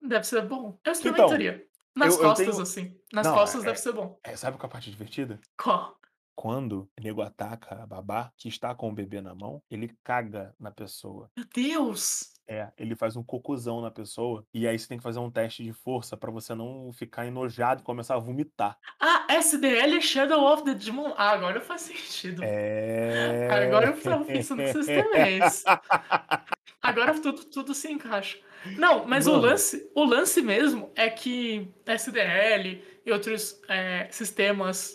Deve 0.00 0.24
ser 0.24 0.40
bom. 0.40 0.78
Eu 0.82 0.92
experimentaria. 0.92 1.66
Nas 1.96 2.14
eu- 2.14 2.22
eu 2.22 2.28
costas, 2.28 2.46
tenho- 2.48 2.62
assim. 2.62 2.96
Nas 3.12 3.26
Não, 3.26 3.34
costas 3.34 3.62
é- 3.62 3.66
deve 3.66 3.78
ser 3.78 3.92
bom. 3.92 4.18
É, 4.24 4.36
sabe 4.36 4.56
qual 4.58 4.64
é 4.64 4.66
a 4.66 4.72
parte 4.72 4.90
divertida? 4.90 5.40
Qual? 5.60 5.96
Quando 6.36 6.90
o 6.98 7.02
nego 7.02 7.22
ataca 7.22 7.80
a 7.82 7.86
babá 7.86 8.32
que 8.36 8.48
está 8.48 8.74
com 8.74 8.88
o 8.90 8.92
bebê 8.92 9.20
na 9.20 9.34
mão, 9.36 9.62
ele 9.70 9.96
caga 10.02 10.52
na 10.58 10.72
pessoa. 10.72 11.30
Meu 11.36 11.46
Deus! 11.54 12.32
É, 12.46 12.72
ele 12.76 12.96
faz 12.96 13.14
um 13.16 13.22
cocôzão 13.22 13.80
na 13.80 13.90
pessoa. 13.90 14.44
E 14.52 14.66
aí 14.66 14.76
você 14.78 14.88
tem 14.88 14.98
que 14.98 15.02
fazer 15.04 15.20
um 15.20 15.30
teste 15.30 15.62
de 15.62 15.72
força 15.72 16.16
pra 16.16 16.30
você 16.32 16.52
não 16.54 16.92
ficar 16.92 17.24
enojado 17.26 17.80
e 17.80 17.84
começar 17.84 18.16
a 18.16 18.18
vomitar. 18.18 18.76
Ah, 19.00 19.24
SDL 19.30 19.96
é 19.96 20.00
Shadow 20.00 20.44
of 20.52 20.64
the 20.64 20.74
Demon. 20.74 21.14
Ah, 21.16 21.30
agora 21.30 21.60
faz 21.60 21.82
sentido. 21.82 22.42
É. 22.44 23.48
Agora 23.50 23.86
eu 23.86 24.02
tava 24.02 24.24
pensando 24.24 24.58
que 24.58 24.92
é 25.16 25.38
esse. 25.38 25.64
Agora 26.84 27.14
tudo, 27.18 27.44
tudo 27.46 27.72
se 27.74 27.90
encaixa. 27.90 28.36
Não, 28.76 29.06
mas 29.06 29.26
o 29.26 29.34
lance, 29.34 29.90
o 29.94 30.04
lance 30.04 30.42
mesmo 30.42 30.92
é 30.94 31.08
que 31.08 31.66
SDL 31.86 32.82
e 33.06 33.10
outros 33.10 33.58
é, 33.68 34.06
sistemas 34.10 34.94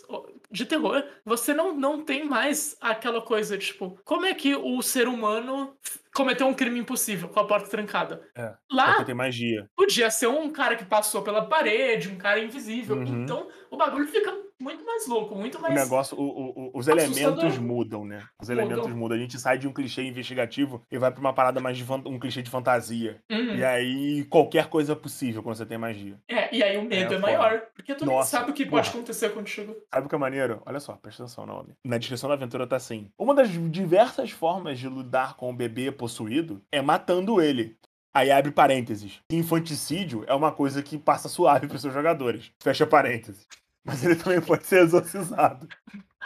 de 0.50 0.64
terror, 0.66 1.04
você 1.24 1.52
não, 1.52 1.74
não 1.74 2.04
tem 2.04 2.24
mais 2.24 2.76
aquela 2.80 3.20
coisa, 3.20 3.58
tipo, 3.58 3.98
como 4.04 4.24
é 4.24 4.34
que 4.34 4.54
o 4.54 4.80
ser 4.82 5.08
humano 5.08 5.76
cometeu 6.14 6.46
um 6.46 6.54
crime 6.54 6.78
impossível 6.80 7.28
com 7.28 7.40
a 7.40 7.46
porta 7.46 7.68
trancada? 7.68 8.20
É, 8.36 8.52
Lá 8.70 8.86
Porque 8.90 9.04
tem 9.06 9.14
magia. 9.14 9.68
podia 9.76 10.10
ser 10.10 10.26
um 10.28 10.50
cara 10.50 10.76
que 10.76 10.84
passou 10.84 11.22
pela 11.22 11.46
parede, 11.46 12.08
um 12.08 12.16
cara 12.16 12.40
invisível. 12.40 12.96
Uhum. 12.96 13.22
Então 13.22 13.48
o 13.70 13.76
bagulho 13.76 14.06
fica 14.08 14.32
muito 14.60 14.84
mais 14.84 15.06
louco, 15.06 15.34
muito 15.34 15.56
O 15.56 15.62
mais. 15.62 15.74
negócio, 15.74 16.14
o- 16.18 16.22
o- 16.22 16.50
o- 16.66 16.70
os 16.78 16.86
Assustador. 16.86 17.22
elementos 17.32 17.58
mudam, 17.58 18.04
né? 18.04 18.22
Os 18.40 18.50
elementos 18.50 18.92
Mudam. 18.92 19.16
A 19.16 19.20
gente 19.20 19.38
sai 19.38 19.56
de 19.56 19.66
um 19.66 19.72
clichê 19.72 20.02
investigativo 20.02 20.84
e 20.92 20.98
vai 20.98 21.10
pra 21.10 21.18
uma 21.20 21.32
parada 21.32 21.60
mais 21.60 21.78
de 21.78 21.84
um 21.90 22.18
clichê 22.18 22.42
de 22.42 22.50
fantasia. 22.50 23.18
Uhum. 23.30 23.54
E 23.56 23.64
aí 23.64 24.24
qualquer 24.26 24.66
coisa 24.68 24.92
é 24.92 24.94
possível 24.96 25.42
quando 25.42 25.56
você 25.56 25.64
tem 25.64 25.78
magia. 25.78 26.18
É, 26.28 26.54
e 26.54 26.62
aí 26.62 26.76
o 26.76 26.82
medo 26.82 27.14
É, 27.14 27.16
é, 27.16 27.20
maior. 27.20 27.62
Porque 27.74 27.94
tu 27.94 28.04
Nossa, 28.04 28.30
sabe 28.38 28.50
o 28.50 28.54
que 28.54 28.66
pode 28.66 28.86
porra. 28.88 28.98
acontecer 28.98 29.30
contigo. 29.30 29.74
Sabe 29.92 30.06
o 30.06 30.08
que 30.10 30.14
é 30.14 30.18
maneiro? 30.18 30.60
Olha 30.66 30.78
só, 30.78 30.92
presta 30.94 31.22
atenção 31.22 31.46
no 31.46 31.54
nome. 31.54 31.72
Na 31.82 31.96
descrição 31.96 32.28
da 32.28 32.34
aventura 32.34 32.66
tá 32.66 32.76
assim: 32.76 33.10
Uma 33.18 33.34
das 33.34 33.48
diversas 33.48 34.30
formas 34.30 34.78
de 34.78 34.88
lidar 34.90 35.36
com 35.36 35.48
o 35.50 35.56
bebê 35.56 35.90
possuído 36.00 36.62
é 36.72 36.80
matando 36.80 37.42
ele. 37.42 37.76
Aí 38.12 38.30
abre 38.30 38.50
parênteses. 38.50 39.20
Infanticídio 39.30 40.24
é 40.26 40.34
uma 40.34 40.50
coisa 40.50 40.82
que 40.82 40.96
passa 40.96 41.28
suave 41.28 41.68
pros 41.68 41.82
seus 41.82 41.92
jogadores. 41.92 42.50
Fecha 42.58 42.86
parênteses. 42.86 43.46
Mas 43.84 44.02
ele 44.02 44.16
também 44.16 44.40
pode 44.40 44.66
ser 44.66 44.80
exorcizado. 44.80 45.68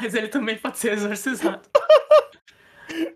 Mas 0.00 0.14
ele 0.14 0.28
também 0.28 0.56
pode 0.56 0.78
ser 0.78 0.92
exorcizado. 0.92 1.68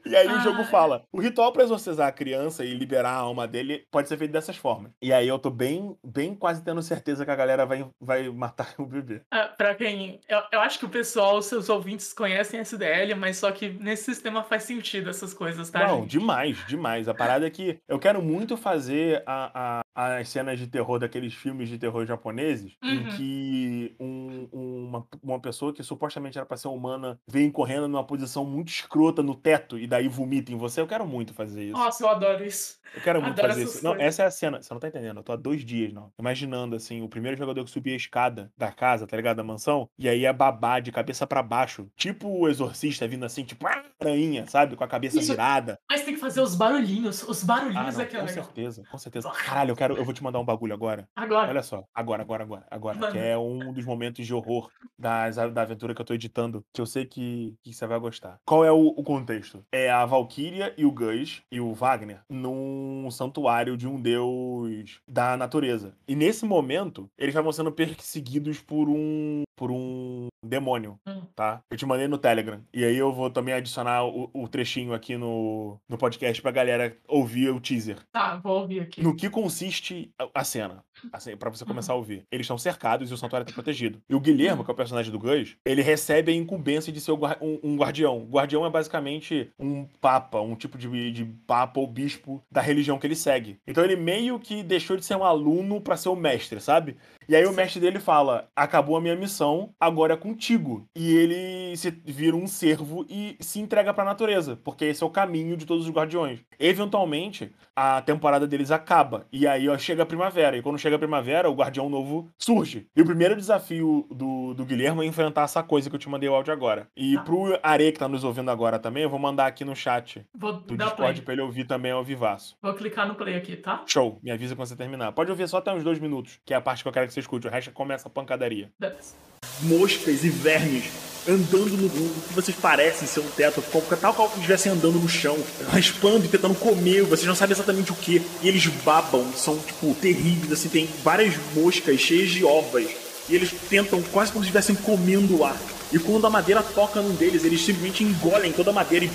E 0.04 0.16
aí 0.16 0.26
o 0.28 0.40
jogo 0.40 0.64
fala: 0.64 1.04
o 1.12 1.20
ritual 1.20 1.52
pra 1.52 1.62
exorcizar 1.62 2.08
a 2.08 2.12
criança 2.12 2.64
e 2.64 2.74
liberar 2.74 3.10
a 3.10 3.16
alma 3.16 3.46
dele 3.46 3.86
pode 3.90 4.08
ser 4.08 4.16
feito 4.16 4.32
dessas 4.32 4.56
formas. 4.56 4.92
E 5.02 5.12
aí 5.12 5.28
eu 5.28 5.38
tô 5.38 5.50
bem, 5.50 5.96
bem 6.04 6.34
quase 6.34 6.62
tendo 6.64 6.82
certeza 6.82 7.24
que 7.24 7.30
a 7.30 7.36
galera 7.36 7.66
vai, 7.66 7.86
vai 8.00 8.28
matar 8.30 8.74
o 8.78 8.86
bebê. 8.86 9.20
Ah, 9.30 9.48
pra 9.48 9.74
quem. 9.74 10.20
Eu, 10.28 10.40
eu 10.52 10.60
acho 10.60 10.78
que 10.78 10.84
o 10.84 10.88
pessoal, 10.88 11.40
seus 11.42 11.68
ouvintes, 11.68 12.12
conhecem 12.12 12.60
SDL, 12.60 13.14
mas 13.14 13.36
só 13.36 13.50
que 13.52 13.68
nesse 13.68 14.04
sistema 14.04 14.42
faz 14.42 14.62
sentido 14.64 15.10
essas 15.10 15.34
coisas, 15.34 15.70
tá? 15.70 15.86
Não, 15.86 16.00
gente? 16.02 16.10
demais, 16.10 16.66
demais. 16.66 17.08
A 17.08 17.14
parada 17.14 17.46
é 17.46 17.50
que 17.50 17.78
eu 17.88 17.98
quero 17.98 18.22
muito 18.22 18.56
fazer 18.56 19.22
a, 19.26 19.80
a- 19.94 20.10
as 20.18 20.28
cenas 20.28 20.58
de 20.58 20.66
terror 20.68 20.98
daqueles 21.00 21.34
filmes 21.34 21.68
de 21.68 21.76
terror 21.78 22.06
japoneses, 22.06 22.76
em 22.82 22.98
Uhum. 22.98 23.08
que 23.16 23.96
um- 23.98 24.48
uma, 24.52 25.06
uma 25.22 25.40
pessoa 25.40 25.72
que 25.72 25.82
supostamente 25.82 26.38
era 26.38 26.46
pra 26.46 26.56
ser 26.56 26.68
humana 26.68 27.18
vem 27.28 27.50
correndo 27.50 27.88
numa 27.88 28.04
posição 28.04 28.44
muito 28.44 28.68
escrota 28.68 29.22
no 29.22 29.34
teto 29.34 29.57
e 29.78 29.86
daí 29.86 30.08
vomita 30.08 30.52
em 30.52 30.56
você. 30.56 30.80
Eu 30.80 30.86
quero 30.86 31.06
muito 31.06 31.34
fazer 31.34 31.64
isso. 31.64 31.72
Nossa, 31.72 32.04
eu 32.04 32.08
adoro 32.08 32.44
isso. 32.44 32.78
Eu 32.94 33.02
quero 33.02 33.20
muito 33.20 33.38
adoro 33.38 33.48
fazer 33.52 33.64
isso. 33.64 33.84
Não, 33.84 33.94
essa 33.96 34.22
é 34.22 34.26
a 34.26 34.30
cena. 34.30 34.62
Você 34.62 34.72
não 34.72 34.80
tá 34.80 34.88
entendendo. 34.88 35.18
Eu 35.18 35.22
tô 35.22 35.32
há 35.32 35.36
dois 35.36 35.62
dias, 35.64 35.92
não. 35.92 36.10
Imaginando, 36.18 36.74
assim, 36.74 37.02
o 37.02 37.08
primeiro 37.08 37.36
jogador 37.36 37.62
que 37.64 37.70
subia 37.70 37.92
a 37.92 37.96
escada 37.96 38.50
da 38.56 38.72
casa, 38.72 39.06
tá 39.06 39.16
ligado? 39.16 39.36
Da 39.36 39.44
mansão. 39.44 39.88
E 39.98 40.08
aí 40.08 40.26
a 40.26 40.32
babá 40.32 40.80
de 40.80 40.90
cabeça 40.90 41.26
pra 41.26 41.42
baixo. 41.42 41.86
Tipo 41.96 42.28
o 42.28 42.48
exorcista 42.48 43.06
vindo 43.06 43.24
assim, 43.24 43.44
tipo, 43.44 43.66
"Ah", 43.66 43.84
piranha, 43.98 44.46
sabe? 44.46 44.74
Com 44.74 44.84
a 44.84 44.88
cabeça 44.88 45.18
Isso. 45.18 45.30
virada. 45.32 45.78
Mas 45.90 46.02
tem 46.02 46.14
que 46.14 46.20
fazer 46.20 46.40
os 46.40 46.54
barulhinhos. 46.54 47.22
Os 47.24 47.42
Ah, 47.42 47.46
barulhinhos 47.46 47.94
não, 47.96 48.02
é 48.02 48.06
que 48.06 48.16
é 48.16 48.20
com 48.20 48.26
legal. 48.26 48.44
certeza, 48.44 48.82
com 48.90 48.98
certeza. 48.98 49.30
Caralho, 49.30 49.72
eu 49.72 49.76
quero. 49.76 49.96
Eu 49.96 50.04
vou 50.04 50.14
te 50.14 50.22
mandar 50.22 50.38
um 50.40 50.44
bagulho 50.44 50.72
agora. 50.72 51.06
Agora. 51.14 51.48
Olha 51.50 51.62
só, 51.62 51.84
agora, 51.94 52.22
agora, 52.22 52.42
agora, 52.44 52.66
agora. 52.70 52.98
Manda. 52.98 53.12
Que 53.12 53.18
é 53.18 53.36
um 53.36 53.72
dos 53.72 53.84
momentos 53.84 54.26
de 54.26 54.32
horror 54.34 54.70
das, 54.98 55.36
da 55.36 55.62
aventura 55.62 55.94
que 55.94 56.00
eu 56.00 56.04
tô 56.06 56.14
editando, 56.14 56.64
que 56.72 56.80
eu 56.80 56.86
sei 56.86 57.04
que, 57.04 57.54
que 57.62 57.72
você 57.72 57.86
vai 57.86 57.98
gostar. 57.98 58.38
Qual 58.46 58.64
é 58.64 58.72
o, 58.72 58.88
o 58.88 59.02
contexto? 59.02 59.47
É 59.72 59.90
a 59.90 60.04
Valkyria 60.04 60.74
e 60.76 60.84
o 60.84 60.92
Gus 60.92 61.42
e 61.50 61.60
o 61.60 61.72
Wagner 61.72 62.20
num 62.28 63.08
santuário 63.10 63.76
de 63.76 63.86
um 63.86 64.00
deus 64.00 65.00
da 65.06 65.36
natureza. 65.36 65.94
E 66.06 66.14
nesse 66.14 66.44
momento, 66.44 67.08
eles 67.16 67.32
estavam 67.32 67.52
sendo 67.52 67.72
perseguidos 67.72 68.60
por 68.60 68.88
um. 68.88 69.42
por 69.56 69.70
um 69.70 70.28
demônio, 70.48 70.98
Hum. 71.06 71.22
tá? 71.36 71.60
Eu 71.70 71.76
te 71.76 71.86
mandei 71.86 72.08
no 72.08 72.18
Telegram. 72.18 72.60
E 72.72 72.84
aí 72.84 72.96
eu 72.96 73.12
vou 73.12 73.30
também 73.30 73.54
adicionar 73.54 74.04
o, 74.04 74.30
o 74.32 74.48
trechinho 74.48 74.92
aqui 74.92 75.16
no, 75.16 75.78
no 75.88 75.96
podcast 75.98 76.40
pra 76.42 76.50
galera 76.50 76.96
ouvir 77.06 77.50
o 77.50 77.60
teaser. 77.60 77.98
Tá, 78.12 78.36
vou 78.36 78.60
ouvir 78.62 78.80
aqui. 78.80 79.02
No 79.02 79.14
que 79.14 79.28
consiste 79.30 80.10
a- 80.18 80.28
a 80.34 80.44
cena? 80.44 80.82
Assim, 81.12 81.36
para 81.36 81.50
você 81.50 81.64
começar 81.64 81.92
a 81.92 81.96
ouvir. 81.96 82.24
Eles 82.32 82.44
estão 82.44 82.58
cercados 82.58 83.10
e 83.10 83.14
o 83.14 83.16
santuário 83.16 83.46
tá 83.46 83.52
protegido. 83.52 84.00
E 84.08 84.14
o 84.14 84.20
Guilherme, 84.20 84.64
que 84.64 84.70
é 84.70 84.72
o 84.72 84.76
personagem 84.76 85.12
do 85.12 85.18
Gus, 85.18 85.56
ele 85.64 85.80
recebe 85.82 86.32
a 86.32 86.34
incumbência 86.34 86.92
de 86.92 87.00
ser 87.00 87.12
um, 87.12 87.20
um 87.62 87.76
guardião. 87.76 88.18
O 88.18 88.26
guardião 88.28 88.66
é 88.66 88.70
basicamente 88.70 89.50
um 89.58 89.84
papa, 90.00 90.40
um 90.40 90.56
tipo 90.56 90.76
de, 90.76 91.12
de 91.12 91.24
papa 91.46 91.78
ou 91.78 91.86
bispo 91.86 92.42
da 92.50 92.60
religião 92.60 92.98
que 92.98 93.06
ele 93.06 93.14
segue. 93.14 93.58
Então 93.66 93.84
ele 93.84 93.94
meio 93.96 94.38
que 94.40 94.62
deixou 94.62 94.96
de 94.96 95.04
ser 95.04 95.16
um 95.16 95.24
aluno 95.24 95.80
pra 95.80 95.96
ser 95.96 96.08
o 96.08 96.16
mestre, 96.16 96.60
sabe? 96.60 96.96
E 97.28 97.36
aí 97.36 97.44
o 97.46 97.52
mestre 97.52 97.80
dele 97.80 98.00
fala: 98.00 98.48
acabou 98.56 98.96
a 98.96 99.00
minha 99.00 99.14
missão, 99.14 99.70
agora 99.78 100.14
é 100.14 100.16
contigo. 100.42 100.88
E 100.94 101.16
ele 101.16 101.76
se 101.76 101.90
vira 101.90 102.36
um 102.36 102.46
servo 102.46 103.04
e 103.10 103.36
se 103.40 103.58
entrega 103.60 103.92
pra 103.92 104.04
natureza, 104.04 104.56
porque 104.64 104.84
esse 104.84 105.02
é 105.02 105.06
o 105.06 105.10
caminho 105.10 105.56
de 105.56 105.66
todos 105.66 105.84
os 105.86 105.92
guardiões. 105.92 106.40
Eventualmente, 106.58 107.52
a 107.74 108.00
temporada 108.02 108.46
deles 108.46 108.70
acaba. 108.70 109.26
E 109.32 109.46
aí 109.46 109.68
ó, 109.68 109.76
chega 109.76 110.04
a 110.04 110.06
primavera. 110.06 110.56
E 110.56 110.62
quando 110.62 110.78
chega 110.78 110.94
a 110.96 110.98
primavera, 110.98 111.50
o 111.50 111.54
guardião 111.54 111.88
novo 111.90 112.30
surge. 112.38 112.86
E 112.96 113.02
o 113.02 113.04
primeiro 113.04 113.34
desafio 113.34 114.06
do, 114.10 114.54
do 114.54 114.64
Guilherme 114.64 115.02
é 115.04 115.06
enfrentar 115.08 115.42
essa 115.42 115.62
coisa 115.62 115.90
que 115.90 115.96
eu 115.96 116.00
te 116.00 116.08
mandei 116.08 116.28
o 116.28 116.34
áudio 116.34 116.52
agora. 116.52 116.86
E 116.96 117.16
Tá. 117.16 117.22
pro 117.24 117.58
Are 117.62 117.92
que 117.92 117.98
tá 117.98 118.06
nos 118.06 118.22
ouvindo 118.22 118.50
agora 118.50 118.78
também, 118.78 119.02
eu 119.02 119.10
vou 119.10 119.18
mandar 119.18 119.46
aqui 119.46 119.64
no 119.64 119.74
chat 119.74 120.24
Vou 120.34 120.52
do 120.52 120.76
Discord 120.76 120.96
play. 121.14 121.20
pra 121.22 121.32
ele 121.34 121.42
ouvir 121.42 121.64
também 121.64 121.90
ao 121.90 122.04
vivaço. 122.04 122.56
Vou 122.62 122.74
clicar 122.74 123.08
no 123.08 123.14
play 123.16 123.34
aqui, 123.34 123.56
tá? 123.56 123.82
Show, 123.86 124.20
me 124.22 124.30
avisa 124.30 124.54
quando 124.54 124.68
você 124.68 124.76
terminar. 124.76 125.10
Pode 125.12 125.30
ouvir 125.30 125.48
só 125.48 125.58
até 125.58 125.72
uns 125.72 125.82
dois 125.82 125.98
minutos, 125.98 126.38
que 126.44 126.54
é 126.54 126.56
a 126.56 126.60
parte 126.60 126.82
que 126.84 126.88
eu 126.88 126.92
quero 126.92 127.06
que 127.08 127.12
você 127.12 127.20
escute. 127.20 127.46
O 127.46 127.50
resto 127.50 127.72
começa 127.72 128.06
a 128.06 128.10
pancadaria. 128.10 128.70
Beleza. 128.78 129.14
Moscas 129.62 130.24
e 130.24 130.28
vermes 130.28 130.84
andando 131.28 131.76
no, 131.76 131.88
no 131.88 132.22
que 132.22 132.32
vocês 132.32 132.56
parecem 132.56 133.06
ser 133.06 133.20
um 133.20 133.28
teto, 133.28 133.60
como- 133.70 133.84
tal 134.00 134.14
qual 134.14 134.28
que 134.30 134.36
estivessem 134.36 134.72
andando 134.72 134.98
no 134.98 135.08
chão, 135.08 135.36
raspando 135.70 136.24
e 136.24 136.28
tentando 136.28 136.54
comer, 136.54 137.02
vocês 137.02 137.26
não 137.26 137.34
sabem 137.34 137.54
exatamente 137.54 137.92
o 137.92 137.94
que. 137.94 138.22
E 138.42 138.48
eles 138.48 138.66
babam, 138.82 139.30
são 139.36 139.58
tipo 139.58 139.94
terríveis, 140.00 140.52
assim, 140.52 140.68
tem 140.70 140.88
várias 141.04 141.34
moscas 141.54 142.00
cheias 142.00 142.30
de 142.30 142.44
ovas. 142.44 142.86
E 143.28 143.34
eles 143.34 143.50
tentam 143.68 144.00
quase 144.10 144.32
como 144.32 144.42
se 144.42 144.48
estivessem 144.48 144.74
comendo 144.74 145.36
o 145.40 145.44
ar. 145.44 145.56
E 145.92 145.98
quando 145.98 146.26
a 146.26 146.30
madeira 146.30 146.62
toca 146.62 147.02
num 147.02 147.14
deles, 147.14 147.44
eles 147.44 147.60
simplesmente 147.62 148.02
engolem 148.02 148.50
toda 148.52 148.70
a 148.70 148.72
madeira 148.72 149.04
e, 149.04 149.10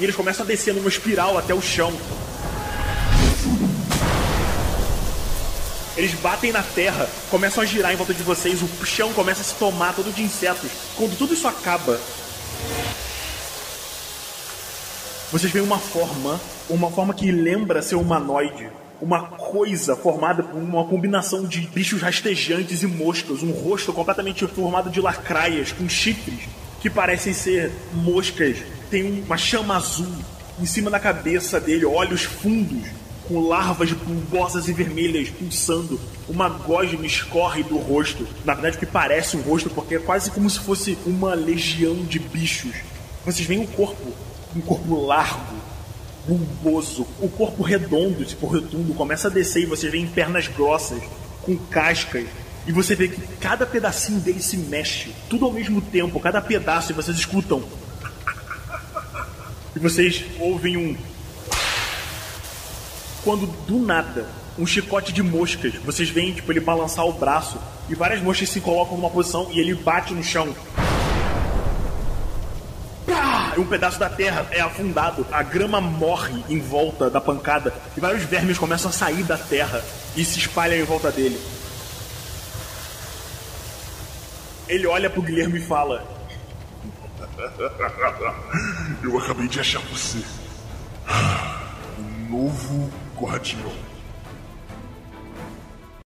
e 0.00 0.02
eles 0.04 0.16
começam 0.16 0.44
a 0.44 0.48
descer 0.48 0.74
numa 0.74 0.88
espiral 0.88 1.38
até 1.38 1.54
o 1.54 1.62
chão. 1.62 1.92
Eles 5.98 6.14
batem 6.14 6.52
na 6.52 6.62
terra, 6.62 7.10
começam 7.28 7.60
a 7.60 7.66
girar 7.66 7.92
em 7.92 7.96
volta 7.96 8.14
de 8.14 8.22
vocês, 8.22 8.62
o 8.62 8.86
chão 8.86 9.12
começa 9.12 9.40
a 9.40 9.44
se 9.44 9.56
tomar 9.56 9.92
todo 9.96 10.14
de 10.14 10.22
insetos. 10.22 10.70
Quando 10.96 11.18
tudo 11.18 11.34
isso 11.34 11.48
acaba, 11.48 11.98
vocês 15.32 15.50
veem 15.52 15.64
uma 15.64 15.80
forma, 15.80 16.40
uma 16.70 16.88
forma 16.88 17.12
que 17.12 17.32
lembra 17.32 17.82
ser 17.82 17.96
humanoide. 17.96 18.70
Uma 19.00 19.24
coisa 19.24 19.96
formada 19.96 20.44
por 20.44 20.56
uma 20.56 20.84
combinação 20.84 21.44
de 21.44 21.62
bichos 21.62 22.00
rastejantes 22.00 22.84
e 22.84 22.86
moscas. 22.86 23.42
Um 23.42 23.50
rosto 23.50 23.92
completamente 23.92 24.46
formado 24.46 24.90
de 24.90 25.00
lacraias, 25.00 25.72
com 25.72 25.88
chifres, 25.88 26.48
que 26.80 26.88
parecem 26.88 27.32
ser 27.32 27.72
moscas. 27.92 28.58
Tem 28.88 29.24
uma 29.26 29.36
chama 29.36 29.76
azul 29.76 30.06
em 30.60 30.66
cima 30.66 30.90
da 30.90 31.00
cabeça 31.00 31.58
dele, 31.58 31.84
olhos 31.84 32.22
fundos 32.22 32.97
com 33.28 33.46
larvas 33.46 33.92
bulbosas 33.92 34.68
e 34.68 34.72
vermelhas 34.72 35.28
pulsando. 35.28 36.00
Uma 36.26 36.48
gosma 36.48 37.06
escorre 37.06 37.62
do 37.62 37.76
rosto. 37.76 38.26
Na 38.44 38.54
verdade, 38.54 38.76
o 38.76 38.80
que 38.80 38.86
parece 38.86 39.36
um 39.36 39.42
rosto, 39.42 39.68
porque 39.68 39.96
é 39.96 39.98
quase 39.98 40.30
como 40.30 40.48
se 40.48 40.58
fosse 40.58 40.96
uma 41.04 41.34
legião 41.34 41.94
de 41.96 42.18
bichos. 42.18 42.74
Vocês 43.24 43.46
veem 43.46 43.62
o 43.62 43.68
corpo, 43.68 44.12
um 44.56 44.60
corpo 44.62 45.06
largo, 45.06 45.56
bulboso, 46.26 47.06
o 47.20 47.28
corpo 47.28 47.62
redondo, 47.62 48.24
tipo 48.24 48.46
rotundo, 48.46 48.94
começa 48.94 49.28
a 49.28 49.30
descer 49.30 49.62
e 49.62 49.66
vocês 49.66 49.92
veem 49.92 50.06
pernas 50.06 50.48
grossas, 50.48 51.02
com 51.42 51.56
cascas. 51.56 52.26
E 52.66 52.72
você 52.72 52.94
vê 52.94 53.08
que 53.08 53.20
cada 53.38 53.66
pedacinho 53.66 54.20
dele 54.20 54.42
se 54.42 54.56
mexe, 54.56 55.14
tudo 55.28 55.44
ao 55.44 55.52
mesmo 55.52 55.80
tempo, 55.80 56.18
cada 56.20 56.40
pedaço, 56.40 56.92
e 56.92 56.94
vocês 56.94 57.16
escutam. 57.16 57.62
E 59.74 59.78
vocês 59.78 60.24
ouvem 60.38 60.76
um 60.76 60.96
quando 63.24 63.46
do 63.66 63.78
nada 63.78 64.26
um 64.58 64.66
chicote 64.66 65.12
de 65.12 65.22
moscas, 65.22 65.74
vocês 65.76 66.10
veem 66.10 66.32
tipo 66.32 66.50
ele 66.50 66.60
balançar 66.60 67.06
o 67.06 67.12
braço 67.12 67.58
e 67.88 67.94
várias 67.94 68.20
moscas 68.20 68.48
se 68.48 68.60
colocam 68.60 68.96
numa 68.96 69.08
posição 69.08 69.48
e 69.52 69.60
ele 69.60 69.74
bate 69.74 70.12
no 70.12 70.22
chão. 70.22 70.54
Pá! 73.06 73.54
Um 73.56 73.64
pedaço 73.64 73.98
da 73.98 74.10
terra 74.10 74.46
é 74.50 74.60
afundado, 74.60 75.24
a 75.30 75.42
grama 75.42 75.80
morre 75.80 76.44
em 76.48 76.58
volta 76.58 77.08
da 77.08 77.20
pancada 77.20 77.72
e 77.96 78.00
vários 78.00 78.24
vermes 78.24 78.58
começam 78.58 78.90
a 78.90 78.92
sair 78.92 79.22
da 79.22 79.38
terra 79.38 79.82
e 80.16 80.24
se 80.24 80.40
espalham 80.40 80.78
em 80.78 80.84
volta 80.84 81.12
dele. 81.12 81.40
Ele 84.68 84.86
olha 84.86 85.08
pro 85.08 85.22
Guilherme 85.22 85.60
e 85.60 85.62
fala: 85.64 86.04
Eu 89.02 89.18
acabei 89.18 89.48
de 89.48 89.60
achar 89.60 89.80
você. 89.82 90.18
Um 91.98 92.30
novo 92.30 92.90
guardião. 93.20 93.70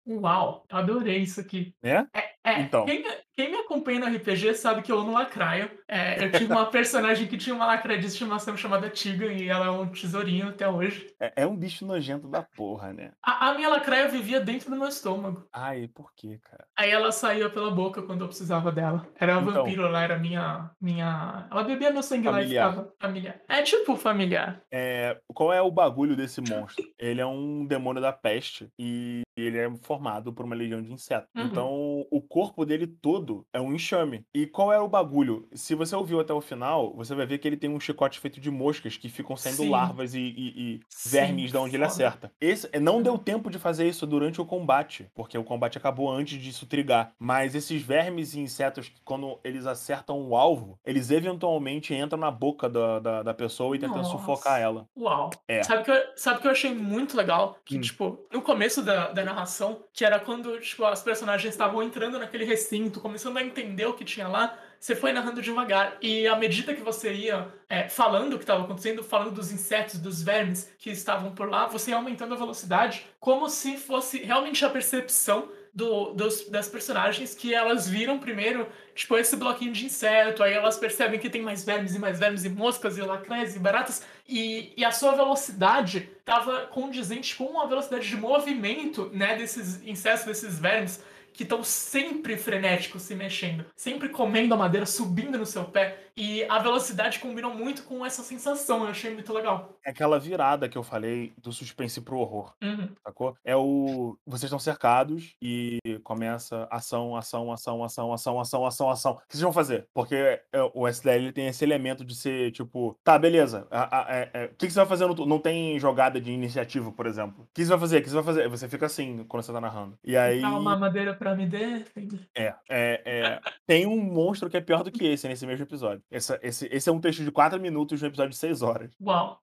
Uau, 0.08 0.66
adorei 0.70 1.20
isso 1.20 1.40
aqui. 1.40 1.74
Né? 1.84 2.08
É, 2.14 2.52
é, 2.52 2.62
Então. 2.62 2.86
quem, 2.86 3.04
quem 3.40 3.52
me 3.52 3.56
acompanha 3.56 4.02
no 4.02 4.06
RPG 4.18 4.54
sabe 4.56 4.82
que 4.82 4.92
eu 4.92 5.00
amo 5.00 5.14
lacraia. 5.14 5.72
É, 5.88 6.26
eu 6.26 6.30
tive 6.30 6.52
uma 6.52 6.66
personagem 6.66 7.26
que 7.26 7.38
tinha 7.38 7.56
uma 7.56 7.66
lacraia 7.66 7.98
de 7.98 8.08
estimação 8.08 8.58
chamada 8.58 8.90
Tiga 8.90 9.28
e 9.28 9.48
ela 9.48 9.68
é 9.68 9.70
um 9.70 9.88
tesourinho 9.88 10.50
até 10.50 10.68
hoje. 10.68 11.08
É, 11.18 11.44
é 11.44 11.48
um 11.48 11.56
bicho 11.56 11.86
nojento 11.86 12.28
da 12.28 12.44
porra, 12.44 12.92
né? 12.92 13.12
A, 13.24 13.48
a 13.48 13.54
minha 13.56 13.70
lacraia 13.70 14.10
vivia 14.10 14.42
dentro 14.42 14.70
do 14.70 14.76
meu 14.76 14.90
estômago. 14.90 15.48
Ai, 15.54 15.88
por 15.88 16.12
quê, 16.14 16.38
cara? 16.44 16.66
Aí 16.78 16.92
ela 16.92 17.14
saía 17.14 17.50
pela 17.50 17.72
boca 17.72 18.02
quando 18.02 18.26
eu 18.26 18.28
precisava 18.28 18.74
dela. 18.74 19.08
Era 19.18 19.38
uma 19.40 19.50
Então. 19.52 19.64
vampiro, 19.64 19.86
ela 19.86 20.04
era 20.04 20.20
minha. 20.20 20.72
minha. 20.82 21.48
Ela 21.50 21.64
bebia 21.64 21.92
meu 21.92 22.04
sangue 22.04 22.28
lá 22.28 22.42
e 22.42 22.44
Familiar. 22.44 22.70
ficava 22.72 22.94
familiar. 23.00 23.42
É 23.48 23.62
tipo 23.62 23.96
familiar. 23.96 24.62
É, 24.70 25.18
qual 25.34 25.54
é 25.54 25.62
o 25.62 25.72
bagulho 25.72 26.14
desse 26.14 26.42
monstro? 26.42 26.84
Ele 27.00 27.22
é 27.22 27.26
um 27.26 27.66
demônio 27.66 28.02
da 28.02 28.12
peste 28.12 28.70
e 28.78 29.22
ele 29.38 29.58
é 29.58 29.72
formado 29.84 30.34
por 30.34 30.44
uma 30.46 30.56
legião 30.56 30.82
de 30.82 30.92
insetos. 30.92 31.30
Uhum. 31.34 31.44
Então, 31.44 32.06
o 32.12 32.22
corpo 32.22 32.66
dele 32.66 32.86
todo 32.86 33.29
é 33.54 33.60
um 33.62 33.74
enxame. 33.74 34.24
E 34.34 34.46
qual 34.46 34.72
é 34.74 34.80
o 34.80 34.88
bagulho? 34.88 35.48
Se 35.54 35.76
você 35.76 35.96
ouviu 35.96 36.20
até 36.20 36.34
o 36.34 36.42
final, 36.42 36.94
você 36.96 37.14
vai 37.16 37.26
ver 37.26 37.38
que 37.38 37.48
ele 37.48 37.58
tem 37.58 37.70
um 37.70 37.80
chicote 37.80 38.20
feito 38.20 38.40
de 38.40 38.50
moscas 38.52 38.98
que 38.98 39.10
ficam 39.10 39.36
saindo 39.36 39.58
Sim. 39.64 39.70
larvas 39.70 40.14
e, 40.14 40.20
e- 40.20 40.54
e 40.76 40.80
Sim, 40.90 41.10
vermes 41.10 41.52
de 41.52 41.58
onde 41.58 41.76
ele 41.76 41.84
foda. 41.84 41.94
acerta. 41.94 42.32
Esse, 42.40 42.70
não 42.80 43.02
deu 43.02 43.18
tempo 43.18 43.50
de 43.50 43.60
fazer 43.60 43.88
isso 43.88 44.06
durante 44.08 44.40
o 44.42 44.46
combate, 44.46 45.08
porque 45.14 45.38
o 45.38 45.44
combate 45.44 45.78
acabou 45.78 46.10
antes 46.12 46.42
disso 46.42 46.66
trigar. 46.66 47.14
Mas 47.20 47.56
esses 47.56 47.82
vermes 47.82 48.34
e 48.34 48.40
insetos, 48.40 48.92
quando 49.06 49.40
eles 49.44 49.66
acertam 49.66 50.22
o 50.22 50.36
alvo, 50.36 50.80
eles 50.86 51.12
eventualmente 51.12 51.94
entram 51.94 52.20
na 52.20 52.32
boca 52.32 52.70
da, 52.70 53.00
da, 53.00 53.24
da 53.24 53.34
pessoa 53.34 53.76
e 53.76 53.80
tentam 53.80 53.98
Nossa. 53.98 54.12
sufocar 54.12 54.60
ela. 54.60 54.86
Uau. 54.98 55.30
É. 55.48 55.64
Sabe 55.64 55.82
o 55.82 55.86
que, 55.86 55.92
eu- 55.92 56.04
sabe 56.16 56.42
que 56.42 56.48
eu 56.48 56.52
achei 56.52 56.74
muito 56.74 57.16
legal? 57.16 57.58
Que, 57.66 57.78
Hum. 57.78 57.82
tipo, 57.82 58.26
no 58.32 58.42
começo 58.42 58.82
da, 58.84 59.12
da 59.12 59.24
narração, 59.24 59.84
que 59.94 60.04
era 60.06 60.20
quando, 60.20 60.60
tipo, 60.60 60.84
as 60.86 61.02
personagens 61.04 61.54
estavam 61.54 61.82
entrando 61.84 62.18
naquele 62.20 62.44
recinto, 62.46 63.00
começando 63.20 63.38
a 63.38 63.44
entender 63.44 63.86
o 63.86 63.94
que 63.94 64.06
tinha 64.06 64.28
lá, 64.30 64.58
você 64.80 64.96
foi 64.96 65.12
narrando 65.12 65.42
devagar. 65.42 65.98
E 66.02 66.26
à 66.26 66.38
medida 66.38 66.74
que 66.74 66.82
você 66.82 67.12
ia 67.14 67.48
é, 67.68 67.90
falando 67.90 68.34
o 68.34 68.38
que 68.38 68.44
estava 68.44 68.64
acontecendo, 68.64 69.04
falando 69.04 69.32
dos 69.32 69.52
insetos, 69.52 70.00
dos 70.00 70.24
vermes 70.24 70.72
que 70.80 70.90
estavam 70.90 71.32
por 71.36 71.50
lá, 71.50 71.68
você 71.68 71.92
ia 71.92 71.98
aumentando 71.98 72.34
a 72.34 72.38
velocidade, 72.38 73.06
como 73.20 73.50
se 73.50 73.76
fosse 73.78 74.20
realmente 74.20 74.64
a 74.64 74.70
percepção 74.70 75.50
do- 75.74 76.14
dos- 76.14 76.50
das 76.50 76.68
personagens 76.70 77.36
que 77.36 77.54
elas 77.54 77.88
viram 77.90 78.18
primeiro, 78.18 78.68
tipo, 78.96 79.16
esse 79.18 79.36
bloquinho 79.36 79.72
de 79.74 79.86
inseto, 79.86 80.42
aí 80.42 80.54
elas 80.54 80.78
percebem 80.78 81.20
que 81.20 81.30
tem 81.30 81.42
mais 81.42 81.64
vermes 81.64 81.94
e 81.94 82.00
mais 82.00 82.18
vermes 82.18 82.44
e 82.46 82.50
moscas 82.50 82.98
e 82.98 83.02
lacraias 83.02 83.56
e 83.56 83.60
baratas, 83.60 84.02
e, 84.28 84.74
e 84.76 84.84
a 84.84 84.92
sua 84.92 85.12
velocidade 85.12 86.10
estava 86.20 86.62
condizente 86.68 87.36
com 87.36 87.60
a 87.60 87.66
velocidade 87.68 88.08
de 88.08 88.18
movimento, 88.18 89.12
né, 89.14 89.36
desses 89.36 89.86
insetos, 89.86 90.24
desses 90.26 90.58
vermes, 90.58 91.04
que 91.40 91.44
estão 91.44 91.64
sempre 91.64 92.36
frenéticos 92.36 93.04
se 93.04 93.16
mexendo, 93.16 93.64
sempre 93.74 94.10
comendo 94.10 94.54
a 94.54 94.58
madeira, 94.58 94.86
subindo 94.86 95.38
no 95.38 95.46
seu 95.46 95.64
pé. 95.64 96.09
E 96.20 96.44
a 96.50 96.60
velocidade 96.60 97.18
combinou 97.20 97.54
muito 97.54 97.84
com 97.84 98.06
essa 98.06 98.22
sensação, 98.24 98.84
eu 98.84 98.90
achei 98.90 99.14
muito 99.14 99.32
legal. 99.32 99.78
É 99.86 99.90
aquela 99.92 100.20
virada 100.20 100.68
que 100.68 100.78
eu 100.78 100.84
falei 100.84 101.32
do 101.42 101.54
suspense 101.54 102.02
pro 102.02 102.18
horror, 102.20 102.54
Uhum. 102.62 102.90
sacou? 103.02 103.36
É 103.46 103.56
o. 103.56 104.18
Vocês 104.28 104.44
estão 104.44 104.60
cercados 104.60 105.34
e 105.42 105.80
começa 106.04 106.68
ação, 106.70 107.16
ação, 107.16 107.52
ação, 107.52 107.84
ação, 107.84 108.14
ação, 108.14 108.40
ação, 108.40 108.66
ação, 108.66 108.90
ação. 108.90 109.12
O 109.14 109.16
que 109.16 109.24
vocês 109.32 109.42
vão 109.42 109.54
fazer? 109.54 109.88
Porque 109.94 110.16
é, 110.16 110.42
o 110.74 110.86
SDL 110.88 111.32
tem 111.32 111.48
esse 111.48 111.64
elemento 111.64 112.04
de 112.04 112.14
ser 112.16 112.52
tipo, 112.52 112.98
tá, 113.04 113.18
beleza. 113.18 113.66
a- 113.72 114.00
a- 114.02 114.16
é- 114.16 114.30
é, 114.34 114.46
O 114.46 114.50
que, 114.50 114.68
que 114.68 114.74
você 114.74 114.80
vai 114.80 114.86
fazer 114.88 115.06
no. 115.08 115.26
Não 115.26 115.40
tem 115.40 115.80
jogada 115.80 116.20
de 116.20 116.32
iniciativa, 116.32 116.92
por 116.92 117.06
exemplo. 117.06 117.44
O 117.44 117.48
que 117.54 117.64
você 117.64 117.70
vai 117.70 117.80
fazer? 117.80 118.00
O 118.00 118.04
que 118.04 118.10
você 118.10 118.16
vai 118.16 118.24
fazer? 118.26 118.50
Você 118.50 118.68
fica 118.68 118.86
assim 118.88 119.24
quando 119.28 119.44
você 119.44 119.54
tá 119.54 119.62
narrando. 119.62 119.98
E 120.04 120.18
aí. 120.18 120.42
Dá 120.42 120.50
uma 120.50 120.76
madeira 120.76 121.14
pra 121.14 121.34
me 121.36 121.46
defender. 121.46 122.28
É, 122.36 122.54
é, 122.70 123.02
é. 123.06 123.42
Tem 123.66 123.86
um 123.86 124.02
monstro 124.02 124.50
que 124.50 124.58
é 124.58 124.62
pior 124.62 124.84
do 124.84 124.92
que 124.92 125.06
esse 125.06 125.28
nesse 125.28 125.46
mesmo 125.48 125.64
episódio. 125.64 126.02
Essa- 126.12 126.40
esse, 126.42 126.68
esse 126.72 126.90
é 126.90 126.92
um 126.92 127.00
texto 127.00 127.24
de 127.24 127.32
4 127.32 127.60
minutos 127.60 128.00
de 128.00 128.06
um 128.06 128.08
episódio 128.08 128.32
de 128.32 128.38
6 128.38 128.62
horas. 128.62 128.92
Uau. 129.02 129.40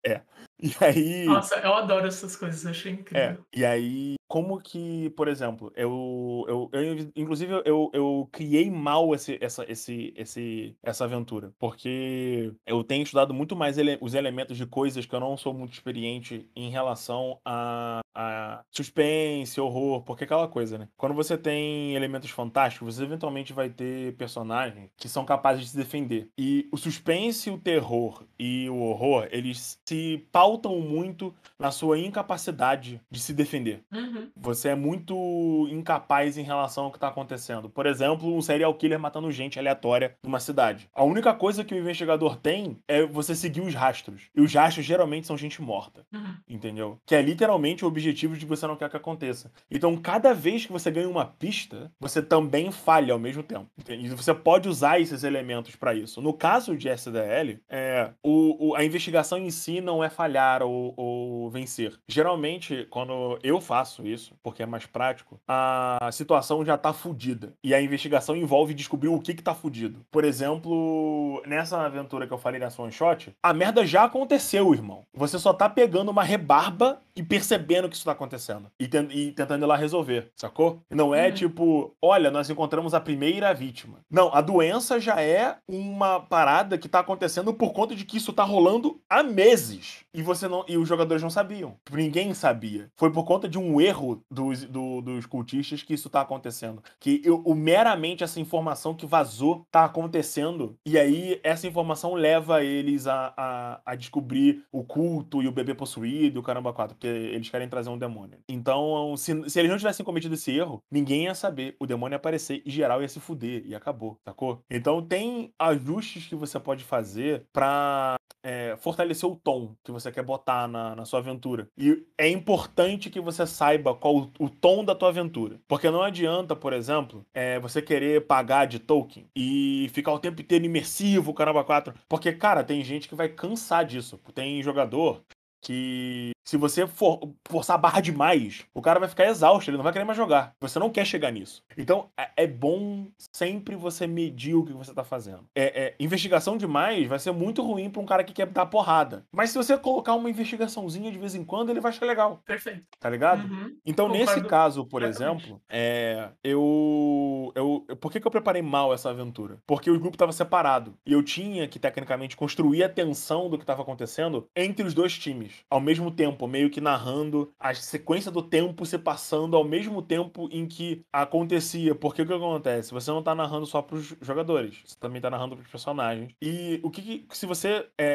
E 0.58 0.72
aí. 0.84 1.24
Nossa, 1.24 1.56
eu 1.56 1.74
adoro 1.74 2.06
essas 2.06 2.34
coisas, 2.36 2.64
eu 2.64 2.70
achei 2.70 2.92
É, 2.92 2.94
incrível. 2.94 3.44
e 3.54 3.64
aí, 3.64 4.14
como 4.26 4.58
que, 4.60 5.10
por 5.10 5.28
exemplo, 5.28 5.70
eu, 5.76 6.44
eu, 6.48 6.70
eu 6.72 7.10
inclusive, 7.14 7.52
eu, 7.64 7.90
eu 7.92 8.28
criei 8.32 8.70
mal 8.70 9.14
esse, 9.14 9.38
essa, 9.40 9.70
esse, 9.70 10.12
esse, 10.16 10.74
essa 10.82 11.04
aventura, 11.04 11.52
porque 11.58 12.52
eu 12.66 12.82
tenho 12.84 13.02
estudado 13.02 13.34
muito 13.34 13.54
mais 13.54 13.76
ele- 13.78 13.98
os 14.00 14.14
elementos 14.14 14.56
de 14.56 14.66
coisas 14.66 15.04
que 15.06 15.14
eu 15.14 15.20
não 15.20 15.36
sou 15.36 15.52
muito 15.52 15.74
experiente 15.74 16.48
em 16.56 16.70
relação 16.70 17.38
a, 17.44 18.00
a 18.14 18.62
suspense, 18.70 19.60
horror, 19.60 20.02
porque 20.04 20.24
é 20.24 20.26
aquela 20.26 20.48
coisa, 20.48 20.78
né? 20.78 20.88
Quando 20.96 21.14
você 21.14 21.36
tem 21.36 21.94
elementos 21.94 22.30
fantásticos, 22.30 22.96
você 22.96 23.02
eventualmente 23.04 23.52
vai 23.52 23.68
ter 23.70 24.16
personagens 24.16 24.90
que 24.96 25.08
são 25.08 25.24
capazes 25.24 25.64
de 25.64 25.70
se 25.70 25.76
defender. 25.76 26.28
E 26.38 26.66
o 26.72 26.76
suspense, 26.76 27.50
o 27.50 27.58
terror 27.58 28.24
e 28.38 28.68
o 28.70 28.78
horror, 28.80 29.28
eles 29.30 29.78
se 29.86 30.26
pautam 30.32 30.45
muito 30.80 31.34
na 31.58 31.70
sua 31.70 31.98
incapacidade 31.98 33.00
de 33.10 33.20
se 33.20 33.32
defender. 33.32 33.80
Uhum. 33.92 34.28
Você 34.36 34.68
é 34.70 34.74
muito 34.74 35.66
incapaz 35.70 36.36
em 36.38 36.42
relação 36.42 36.84
ao 36.84 36.92
que 36.92 36.98
tá 36.98 37.08
acontecendo. 37.08 37.68
Por 37.68 37.86
exemplo, 37.86 38.34
um 38.34 38.42
serial 38.42 38.72
killer 38.74 38.98
matando 38.98 39.30
gente 39.30 39.58
aleatória 39.58 40.14
numa 40.22 40.40
cidade. 40.40 40.88
A 40.94 41.02
única 41.04 41.32
coisa 41.34 41.64
que 41.64 41.74
o 41.74 41.78
investigador 41.78 42.36
tem 42.36 42.78
é 42.86 43.04
você 43.04 43.34
seguir 43.34 43.60
os 43.60 43.74
rastros. 43.74 44.22
E 44.34 44.40
os 44.40 44.52
rastros 44.52 44.84
geralmente 44.84 45.26
são 45.26 45.36
gente 45.36 45.60
morta. 45.62 46.04
Uhum. 46.12 46.34
Entendeu? 46.48 46.98
Que 47.06 47.14
é 47.14 47.22
literalmente 47.22 47.84
o 47.84 47.88
objetivo 47.88 48.34
de 48.34 48.40
que 48.40 48.46
você 48.46 48.66
não 48.66 48.76
quer 48.76 48.90
que 48.90 48.96
aconteça. 48.96 49.50
Então, 49.70 49.96
cada 49.96 50.34
vez 50.34 50.66
que 50.66 50.72
você 50.72 50.90
ganha 50.90 51.08
uma 51.08 51.24
pista, 51.24 51.90
você 51.98 52.22
também 52.22 52.70
falha 52.70 53.12
ao 53.12 53.18
mesmo 53.18 53.42
tempo. 53.42 53.66
entende? 53.78 54.06
E 54.06 54.08
você 54.10 54.34
pode 54.34 54.68
usar 54.68 55.00
esses 55.00 55.24
elementos 55.24 55.74
pra 55.76 55.94
isso. 55.94 56.20
No 56.20 56.32
caso 56.32 56.76
de 56.76 56.88
SDL, 56.88 57.58
é, 57.68 58.10
o, 58.22 58.68
o- 58.70 58.74
a 58.74 58.84
investigação 58.84 59.38
em 59.38 59.50
si 59.50 59.80
não 59.80 60.02
é 60.02 60.10
falhar 60.36 60.62
ou, 60.62 60.92
ou 60.96 61.50
vencer. 61.50 61.94
Geralmente, 62.06 62.86
quando 62.90 63.38
eu 63.42 63.60
faço 63.60 64.06
isso, 64.06 64.34
porque 64.42 64.62
é 64.62 64.66
mais 64.66 64.86
prático, 64.86 65.40
a 65.48 66.10
situação 66.12 66.64
já 66.64 66.76
tá 66.76 66.92
fudida. 66.92 67.54
E 67.64 67.74
a 67.74 67.80
investigação 67.80 68.36
envolve 68.36 68.74
descobrir 68.74 69.08
o 69.08 69.20
que 69.20 69.34
que 69.34 69.42
tá 69.42 69.54
fudido. 69.54 70.04
Por 70.10 70.24
exemplo, 70.24 71.42
nessa 71.46 71.80
aventura 71.80 72.26
que 72.26 72.32
eu 72.32 72.38
falei 72.38 72.60
nessa 72.60 72.82
one 72.82 72.92
shot, 72.92 73.32
a 73.42 73.54
merda 73.54 73.86
já 73.86 74.04
aconteceu, 74.04 74.74
irmão. 74.74 75.02
Você 75.14 75.38
só 75.38 75.52
tá 75.52 75.68
pegando 75.68 76.10
uma 76.10 76.22
rebarba 76.22 77.00
e 77.16 77.22
percebendo 77.22 77.88
que 77.88 77.96
isso 77.96 78.04
tá 78.04 78.12
acontecendo. 78.12 78.70
E, 78.78 78.86
ten- 78.86 79.08
e 79.10 79.32
tentando 79.32 79.64
ir 79.64 79.66
lá 79.66 79.76
resolver, 79.76 80.30
sacou? 80.36 80.80
Não 80.90 81.14
é 81.14 81.28
Uhum. 81.28 81.34
tipo, 81.34 81.94
olha, 82.02 82.30
nós 82.30 82.50
encontramos 82.50 82.94
a 82.94 83.00
primeira 83.00 83.52
vítima. 83.54 83.98
Não, 84.10 84.32
a 84.34 84.40
doença 84.40 85.00
já 85.00 85.20
é 85.22 85.56
uma 85.68 86.20
parada 86.20 86.76
que 86.78 86.88
tá 86.88 87.00
acontecendo 87.00 87.52
por 87.54 87.72
conta 87.72 87.94
de 87.94 88.04
que 88.04 88.16
isso 88.18 88.32
tá 88.32 88.44
rolando 88.44 89.00
há 89.08 89.22
meses. 89.22 90.04
E 90.12 90.22
você 90.22 90.48
não. 90.48 90.64
E 90.68 90.76
os 90.76 90.88
jogadores 90.88 91.22
não 91.22 91.30
sabiam. 91.30 91.76
Ninguém 91.90 92.32
sabia. 92.34 92.88
Foi 92.96 93.10
por 93.12 93.24
conta 93.24 93.48
de 93.48 93.58
um 93.58 93.80
erro 93.80 94.22
dos, 94.30 94.64
do- 94.64 95.00
dos 95.00 95.26
cultistas 95.26 95.82
que 95.82 95.94
isso 95.94 96.08
tá 96.10 96.20
acontecendo. 96.20 96.82
Que 97.00 97.20
eu, 97.24 97.42
o, 97.44 97.54
meramente 97.54 98.24
essa 98.24 98.40
informação 98.40 98.94
que 98.94 99.06
vazou 99.06 99.64
tá 99.70 99.84
acontecendo. 99.84 100.76
E 100.86 100.98
aí 100.98 101.40
essa 101.42 101.66
informação 101.66 102.14
leva 102.14 102.62
eles 102.62 103.06
a, 103.06 103.32
a, 103.36 103.80
a 103.84 103.94
descobrir 103.94 104.62
o 104.72 104.82
culto 104.84 105.42
e 105.42 105.48
o 105.48 105.52
bebê 105.52 105.74
possuído 105.74 106.38
e 106.38 106.40
o 106.40 106.42
caramba 106.42 106.72
4. 106.72 106.96
Porque 107.06 107.34
eles 107.34 107.48
querem 107.48 107.68
trazer 107.68 107.90
um 107.90 107.98
demônio. 107.98 108.38
Então, 108.48 109.16
se, 109.16 109.48
se 109.48 109.58
eles 109.58 109.70
não 109.70 109.78
tivessem 109.78 110.04
cometido 110.04 110.34
esse 110.34 110.50
erro, 110.50 110.82
ninguém 110.90 111.24
ia 111.24 111.34
saber. 111.34 111.76
O 111.78 111.86
demônio 111.86 112.14
ia 112.14 112.16
aparecer 112.16 112.62
e 112.64 112.70
geral 112.70 113.00
ia 113.00 113.08
se 113.08 113.20
fuder. 113.20 113.62
E 113.64 113.74
acabou, 113.74 114.18
sacou? 114.24 114.60
Então 114.68 115.00
tem 115.00 115.52
ajustes 115.58 116.26
que 116.26 116.34
você 116.34 116.58
pode 116.58 116.82
fazer 116.82 117.44
pra 117.52 118.16
é, 118.42 118.76
fortalecer 118.78 119.28
o 119.28 119.36
tom 119.36 119.74
que 119.84 119.92
você 119.92 120.10
quer 120.10 120.22
botar 120.22 120.66
na, 120.66 120.96
na 120.96 121.04
sua 121.04 121.20
aventura. 121.20 121.68
E 121.78 122.04
é 122.18 122.28
importante 122.28 123.10
que 123.10 123.20
você 123.20 123.46
saiba 123.46 123.94
qual 123.94 124.16
o, 124.16 124.32
o 124.40 124.50
tom 124.50 124.84
da 124.84 124.94
tua 124.94 125.10
aventura. 125.10 125.60
Porque 125.68 125.90
não 125.90 126.02
adianta, 126.02 126.56
por 126.56 126.72
exemplo, 126.72 127.24
é, 127.32 127.60
você 127.60 127.80
querer 127.80 128.26
pagar 128.26 128.66
de 128.66 128.80
Tolkien 128.80 129.28
e 129.36 129.88
ficar 129.92 130.12
o 130.12 130.18
tempo 130.18 130.40
inteiro 130.40 130.64
imersivo, 130.64 131.34
caramba 131.34 131.62
4. 131.62 131.94
Porque, 132.08 132.32
cara, 132.32 132.64
tem 132.64 132.82
gente 132.82 133.08
que 133.08 133.14
vai 133.14 133.28
cansar 133.28 133.84
disso. 133.84 134.18
Tem 134.34 134.62
jogador 134.62 135.22
que 135.62 136.35
se 136.46 136.56
você 136.56 136.86
for, 136.86 137.32
forçar 137.48 137.74
a 137.74 137.78
barra 137.78 138.00
demais, 138.00 138.64
o 138.72 138.80
cara 138.80 139.00
vai 139.00 139.08
ficar 139.08 139.26
exausto, 139.26 139.68
ele 139.70 139.76
não 139.76 139.84
vai 139.84 139.92
querer 139.92 140.04
mais 140.04 140.16
jogar. 140.16 140.52
Você 140.60 140.78
não 140.78 140.90
quer 140.90 141.04
chegar 141.04 141.30
nisso. 141.32 141.62
Então, 141.76 142.08
é, 142.18 142.44
é 142.44 142.46
bom 142.46 143.08
sempre 143.34 143.74
você 143.74 144.06
medir 144.06 144.54
o 144.54 144.64
que 144.64 144.72
você 144.72 144.94
tá 144.94 145.02
fazendo. 145.02 145.44
É, 145.54 145.86
é, 145.86 145.94
investigação 145.98 146.56
demais 146.56 147.06
vai 147.08 147.18
ser 147.18 147.32
muito 147.32 147.62
ruim 147.62 147.90
pra 147.90 148.00
um 148.00 148.06
cara 148.06 148.22
que 148.22 148.32
quer 148.32 148.46
dar 148.46 148.66
porrada. 148.66 149.24
Mas 149.32 149.50
se 149.50 149.58
você 149.58 149.76
colocar 149.76 150.14
uma 150.14 150.30
investigaçãozinha 150.30 151.10
de 151.10 151.18
vez 151.18 151.34
em 151.34 151.44
quando, 151.44 151.70
ele 151.70 151.80
vai 151.80 151.90
achar 151.90 152.06
legal, 152.06 152.40
Perfeito. 152.46 152.84
tá 153.00 153.10
ligado? 153.10 153.44
Uhum. 153.46 153.76
Então, 153.84 154.08
nesse 154.08 154.26
Concordo 154.26 154.48
caso, 154.48 154.84
por 154.84 155.02
completamente. 155.02 155.42
exemplo, 155.44 155.60
é, 155.68 156.28
eu, 156.44 157.52
eu, 157.54 157.84
eu- 157.88 157.96
Por 157.96 158.10
que, 158.12 158.20
que 158.20 158.26
eu 158.26 158.30
preparei 158.30 158.62
mal 158.62 158.92
essa 158.92 159.10
aventura? 159.10 159.58
Porque 159.66 159.90
o 159.90 159.98
grupo 159.98 160.16
tava 160.16 160.32
separado. 160.32 160.94
E 161.04 161.12
eu 161.12 161.22
tinha 161.22 161.66
que, 161.66 161.78
tecnicamente, 161.78 162.36
construir 162.36 162.84
a 162.84 162.88
tensão 162.88 163.48
do 163.50 163.58
que 163.58 163.64
tava 163.66 163.82
acontecendo 163.82 164.46
entre 164.54 164.84
os 164.86 164.94
dois 164.94 165.18
times. 165.18 165.52
Ao 165.70 165.80
mesmo 165.80 166.10
tempo, 166.10 166.35
meio 166.48 166.68
que 166.68 166.80
narrando 166.80 167.52
a 167.60 167.72
sequência 167.72 168.32
do 168.32 168.42
tempo 168.42 168.84
se 168.84 168.98
passando 168.98 169.56
ao 169.56 169.62
mesmo 169.62 170.02
tempo 170.02 170.48
em 170.50 170.66
que 170.66 171.04
acontecia. 171.12 171.94
Porque 171.94 172.22
o 172.22 172.26
que 172.26 172.32
acontece? 172.32 172.92
Você 172.92 173.12
não 173.12 173.22
tá 173.22 173.32
narrando 173.34 173.66
só 173.66 173.80
pros 173.80 174.16
jogadores. 174.20 174.78
Você 174.84 174.96
também 174.98 175.20
tá 175.20 175.30
narrando 175.30 175.54
pros 175.56 175.68
personagens. 175.70 176.32
E 176.42 176.80
o 176.82 176.90
que. 176.90 177.02
que- 177.02 177.26
se 177.36 177.46
você 177.46 177.86
é, 177.96 178.06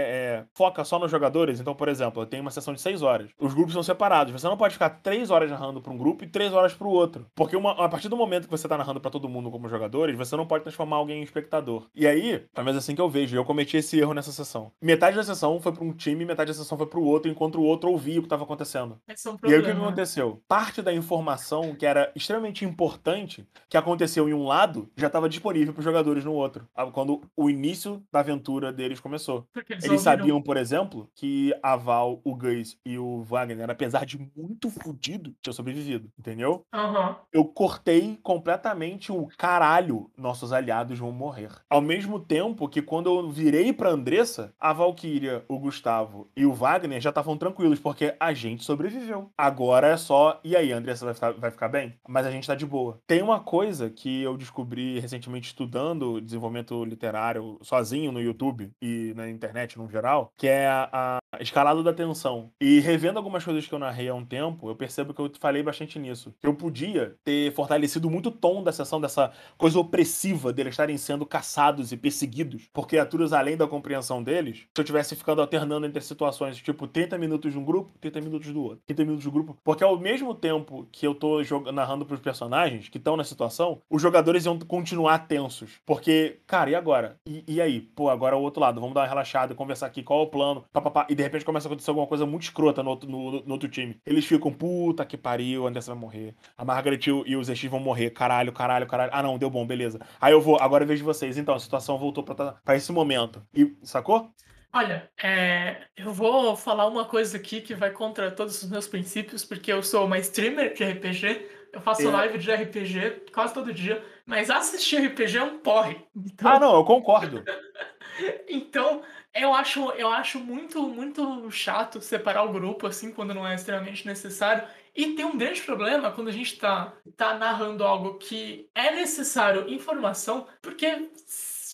é, 0.42 0.46
foca 0.54 0.84
só 0.84 1.00
nos 1.00 1.10
jogadores, 1.10 1.60
então, 1.62 1.74
por 1.74 1.88
exemplo, 1.88 2.22
eu 2.22 2.26
tenho 2.26 2.42
uma 2.42 2.52
sessão 2.52 2.74
de 2.74 2.82
6 2.82 3.02
horas. 3.02 3.30
Os 3.40 3.54
grupos 3.54 3.74
são 3.74 3.84
separados. 3.84 4.34
Você 4.34 4.48
não 4.48 4.58
pode 4.58 4.74
ficar 4.74 4.90
3 4.90 5.30
horas 5.30 5.50
narrando 5.50 5.82
pra 5.82 5.94
um 5.94 5.98
grupo 5.98 6.24
e 6.24 6.28
3 6.28 6.52
horas 6.52 6.74
pro 6.74 6.90
outro. 6.90 7.26
Porque 7.36 7.56
uma- 7.56 7.72
a 7.86 7.88
partir 7.88 8.10
do 8.10 8.18
momento 8.18 8.46
que 8.46 8.52
você 8.52 8.68
tá 8.68 8.78
narrando 8.78 9.00
pra 9.00 9.12
todo 9.12 9.30
mundo 9.30 9.50
como 9.52 9.70
jogadores, 9.70 10.18
você 10.18 10.36
não 10.36 10.46
pode 10.48 10.64
transformar 10.64 10.98
alguém 10.98 11.20
em 11.22 11.24
espectador. 11.24 11.88
E 11.96 12.06
aí, 12.08 12.40
pelo 12.54 12.66
menos 12.66 12.84
assim 12.84 12.96
que 12.96 13.02
eu 13.02 13.10
vejo, 13.10 13.36
eu 13.38 13.46
cometi 13.46 13.78
esse 13.78 14.00
erro 14.00 14.14
nessa 14.14 14.32
sessão. 14.32 14.72
Metade 14.82 15.16
da 15.16 15.24
sessão 15.24 15.60
foi 15.62 15.72
pra 15.72 15.84
um 15.84 15.94
time, 15.94 16.26
metade 16.26 16.50
da 16.52 16.58
sessão 16.58 16.78
foi 16.78 16.88
pro 16.88 17.02
outro, 17.04 17.32
enquanto 17.32 17.56
o 17.56 17.64
outro 17.64 17.92
ouvia 17.92 18.11
o 18.20 18.24
que 18.24 18.28
tava 18.30 18.44
acontecendo. 18.44 19.00
Esse 19.08 19.28
é 19.28 19.32
um 19.32 19.38
E 19.44 19.48
aí 19.54 19.60
o 19.60 19.64
que 19.64 19.70
problema. 19.70 19.86
aconteceu? 19.88 20.42
Parte 20.48 20.82
da 20.82 20.94
informação 20.94 21.76
que 21.76 21.86
era 21.86 22.12
extremamente 22.16 22.66
importante, 22.66 23.46
que 23.70 23.78
aconteceu 23.78 24.28
em 24.30 24.34
um 24.34 24.46
lado, 24.46 24.90
já 24.98 25.08
estava 25.08 25.28
disponível 25.30 25.74
para 25.74 25.80
os 25.80 25.86
jogadores 25.86 26.24
no 26.26 26.34
outro. 26.34 26.68
Ah, 26.76 26.86
Quando 26.88 27.22
o 27.36 27.50
início 27.50 28.04
da 28.12 28.20
aventura 28.20 28.72
deles 28.72 29.00
começou. 29.00 29.46
Porque 29.54 29.74
eles, 29.74 30.02
sabiam, 30.02 30.42
por 30.42 30.58
exemplo, 30.58 31.10
que 31.16 31.54
a 31.64 31.76
Val, 31.76 32.22
o 32.24 32.36
Gus 32.36 32.78
e 32.86 32.98
o 32.98 33.22
Wagner, 33.24 33.70
apesar 33.70 34.06
de 34.06 34.18
muito 34.36 34.70
fudido, 34.70 35.34
tinham 35.42 35.54
sobrevivido, 35.54 36.10
entendeu? 36.18 36.64
Aham. 36.74 37.18
eu 37.34 37.46
cortei 37.46 38.18
completamente 38.22 39.12
o 39.12 39.28
caralho, 39.38 40.10
nossos 40.18 40.52
aliados 40.54 40.98
vão 41.00 41.12
morrer. 41.12 41.50
Ao 41.70 41.82
mesmo 41.82 42.20
tempo 42.20 42.68
que 42.68 42.82
quando 42.82 43.10
eu 43.10 43.30
virei 43.30 43.74
pra 43.74 43.90
Andressa, 43.92 44.54
a 44.60 44.74
Valkyria, 44.74 45.44
o 45.48 45.58
Gustavo 45.60 46.30
e 46.36 46.46
o 46.46 46.54
Wagner 46.54 47.00
já 47.02 47.10
estavam 47.10 47.38
tranquilos, 47.38 47.80
porque 47.80 48.01
a 48.20 48.34
gente 48.34 48.64
sobreviveu. 48.64 49.32
Agora 49.38 49.88
é 49.88 49.98
só, 49.98 50.40
e 50.44 50.56
aí, 50.56 50.72
Andressa 50.72 51.06
vai 51.06 51.14
ficar, 51.14 51.32
vai 51.34 51.52
ficar 51.52 51.70
bem? 51.70 51.94
Mas 52.08 52.26
a 52.26 52.32
gente 52.32 52.48
tá 52.48 52.56
de 52.56 52.66
boa. 52.66 53.00
Tem 53.06 53.22
uma 53.22 53.40
coisa 53.40 53.90
que 53.90 54.22
eu 54.22 54.38
descobri 54.38 55.00
recentemente 55.00 55.48
estudando 55.48 56.22
desenvolvimento 56.22 56.84
literário 56.84 57.58
sozinho 57.62 58.12
no 58.12 58.22
YouTube 58.22 58.72
e 58.82 59.14
na 59.16 59.30
internet 59.30 59.78
no 59.78 59.90
geral, 59.90 60.32
que 60.38 60.48
é 60.48 60.68
a, 60.68 61.20
a 61.34 61.42
escalada 61.42 61.82
da 61.84 61.94
tensão. 61.94 62.52
E 62.60 62.80
revendo 62.80 63.18
algumas 63.18 63.44
coisas 63.44 63.66
que 63.68 63.74
eu 63.74 63.80
narrei 63.80 64.10
há 64.10 64.16
um 64.16 64.26
tempo, 64.26 64.70
eu 64.70 64.76
percebo 64.76 65.14
que 65.14 65.22
eu 65.22 65.32
falei 65.40 65.64
bastante 65.64 66.00
nisso. 66.00 66.34
Que 66.40 66.48
eu 66.48 66.54
podia 66.54 67.16
ter 67.24 67.52
fortalecido 67.54 68.10
muito 68.10 68.30
o 68.30 68.32
tom 68.32 68.64
da 68.64 68.72
sessão 68.72 69.00
dessa 69.00 69.32
coisa 69.58 69.80
opressiva 69.80 70.54
deles 70.54 70.74
estarem 70.74 70.98
sendo 70.98 71.26
caçados 71.26 71.92
e 71.92 71.98
perseguidos 71.98 72.70
por 72.74 72.88
criaturas 72.88 73.34
além 73.34 73.58
da 73.58 73.68
compreensão 73.68 74.24
deles, 74.24 74.68
se 74.74 74.82
eu 74.82 74.84
tivesse 74.84 75.16
ficando 75.16 75.42
alternando 75.42 75.86
entre 75.86 76.02
situações, 76.02 76.58
tipo 76.58 76.88
30 76.88 77.18
minutos 77.18 77.52
de 77.52 77.58
um 77.58 77.64
grupo, 77.64 77.91
30 78.00 78.22
minutos 78.22 78.52
do 78.52 78.64
outro, 78.64 78.82
30 78.86 79.04
minutos 79.04 79.24
do 79.26 79.32
grupo, 79.32 79.58
porque 79.64 79.84
ao 79.84 79.98
mesmo 80.00 80.34
tempo 80.34 80.88
que 80.92 81.06
eu 81.06 81.14
tô 81.16 81.42
narrando 81.72 82.06
pros 82.06 82.20
personagens 82.20 82.90
que 82.90 82.98
estão 82.98 83.18
na 83.18 83.24
situação, 83.24 83.82
os 83.90 84.02
jogadores 84.02 84.46
iam 84.46 84.58
continuar 84.60 85.20
tensos, 85.28 85.80
porque, 85.86 86.40
cara, 86.48 86.70
e 86.70 86.76
agora? 86.76 87.16
E, 87.28 87.44
e 87.48 87.62
aí? 87.62 87.82
Pô, 87.82 88.10
agora 88.10 88.36
é 88.36 88.40
o 88.40 88.42
outro 88.42 88.62
lado, 88.62 88.80
vamos 88.80 88.94
dar 88.96 89.02
uma 89.02 89.08
relaxada, 89.08 89.56
conversar 89.56 89.88
aqui, 89.88 90.04
qual 90.04 90.20
é 90.22 90.24
o 90.24 90.28
plano, 90.28 90.64
e 91.10 91.16
de 91.16 91.24
repente 91.24 91.46
começa 91.46 91.68
a 91.68 91.70
acontecer 91.70 91.90
alguma 91.90 92.08
coisa 92.08 92.26
muito 92.26 92.44
escrota 92.44 92.82
no 92.84 92.90
outro, 92.92 93.10
no, 93.10 93.32
no 93.44 93.52
outro 93.54 93.70
time. 93.70 93.98
Eles 94.06 94.26
ficam, 94.26 94.52
puta 94.52 95.06
que 95.06 95.18
pariu, 95.18 95.64
o 95.64 95.68
Anderson 95.68 95.92
vai 95.94 96.02
morrer, 96.02 96.36
a 96.58 96.64
Margaret 96.66 97.00
e 97.26 97.36
o- 97.36 97.44
ZX 97.44 97.66
vão 97.66 97.80
morrer, 97.80 98.12
caralho, 98.12 98.52
caralho, 98.52 98.86
caralho. 98.88 99.12
Ah, 99.14 99.24
não, 99.24 99.38
deu 99.38 99.50
bom, 99.50 99.66
beleza. 99.66 100.00
Aí 100.20 100.32
eu 100.34 100.42
vou, 100.42 100.58
agora 100.60 100.84
eu 100.84 100.88
vejo 100.88 101.04
vocês. 101.04 101.38
Então, 101.38 101.56
a 101.56 101.60
situação 101.60 101.98
voltou 101.98 102.24
pra, 102.24 102.36
tá- 102.36 102.56
pra 102.64 102.76
esse 102.76 102.92
momento. 102.92 103.42
E, 103.54 103.76
sacou? 103.84 104.30
Olha, 104.74 105.12
é, 105.22 105.88
eu 105.98 106.14
vou 106.14 106.56
falar 106.56 106.88
uma 106.88 107.06
coisa 107.06 107.38
aqui 107.38 107.62
que 107.62 107.76
vai 107.76 107.92
contra 107.92 108.32
todos 108.32 108.64
os 108.64 108.70
meus 108.70 108.88
princípios, 108.88 109.44
porque 109.44 109.72
eu 109.72 109.84
sou 109.84 110.06
uma 110.06 110.18
streamer 110.20 110.74
de 110.74 110.84
RPG, 110.84 111.50
eu 111.74 111.82
faço 111.82 112.08
É. 112.08 112.12
live 112.12 112.38
de 112.38 112.52
RPG 112.52 113.26
quase 113.34 113.54
todo 113.54 113.74
dia, 113.74 114.04
mas 114.26 114.50
assistir 114.50 114.98
RPG 115.08 115.38
é 115.38 115.44
um 115.44 115.60
porre. 115.60 116.02
Então, 116.16 116.52
Ah, 116.52 116.60
não, 116.60 116.76
eu 116.76 116.86
concordo. 116.86 117.44
então 118.48 119.04
eu 119.34 119.54
acho, 119.54 119.92
eu 119.92 120.10
acho 120.10 120.40
muito, 120.40 120.82
muito 120.90 121.50
chato 121.52 122.02
separar 122.02 122.44
o 122.44 122.52
grupo 122.52 122.88
assim 122.88 123.12
quando 123.14 123.34
não 123.34 123.48
é 123.48 123.56
extremamente 123.56 124.06
necessário. 124.06 124.68
E 124.96 125.16
tem 125.16 125.24
um 125.26 125.38
grande 125.38 125.62
problema 125.62 126.12
quando 126.12 126.28
a 126.28 126.32
gente 126.34 126.58
tá, 126.60 126.94
tá 127.16 127.34
narrando 127.38 127.84
algo 127.86 128.18
que 128.18 128.70
é 128.76 128.92
necessário 128.92 129.70
informação, 129.70 130.48
porque 130.62 131.10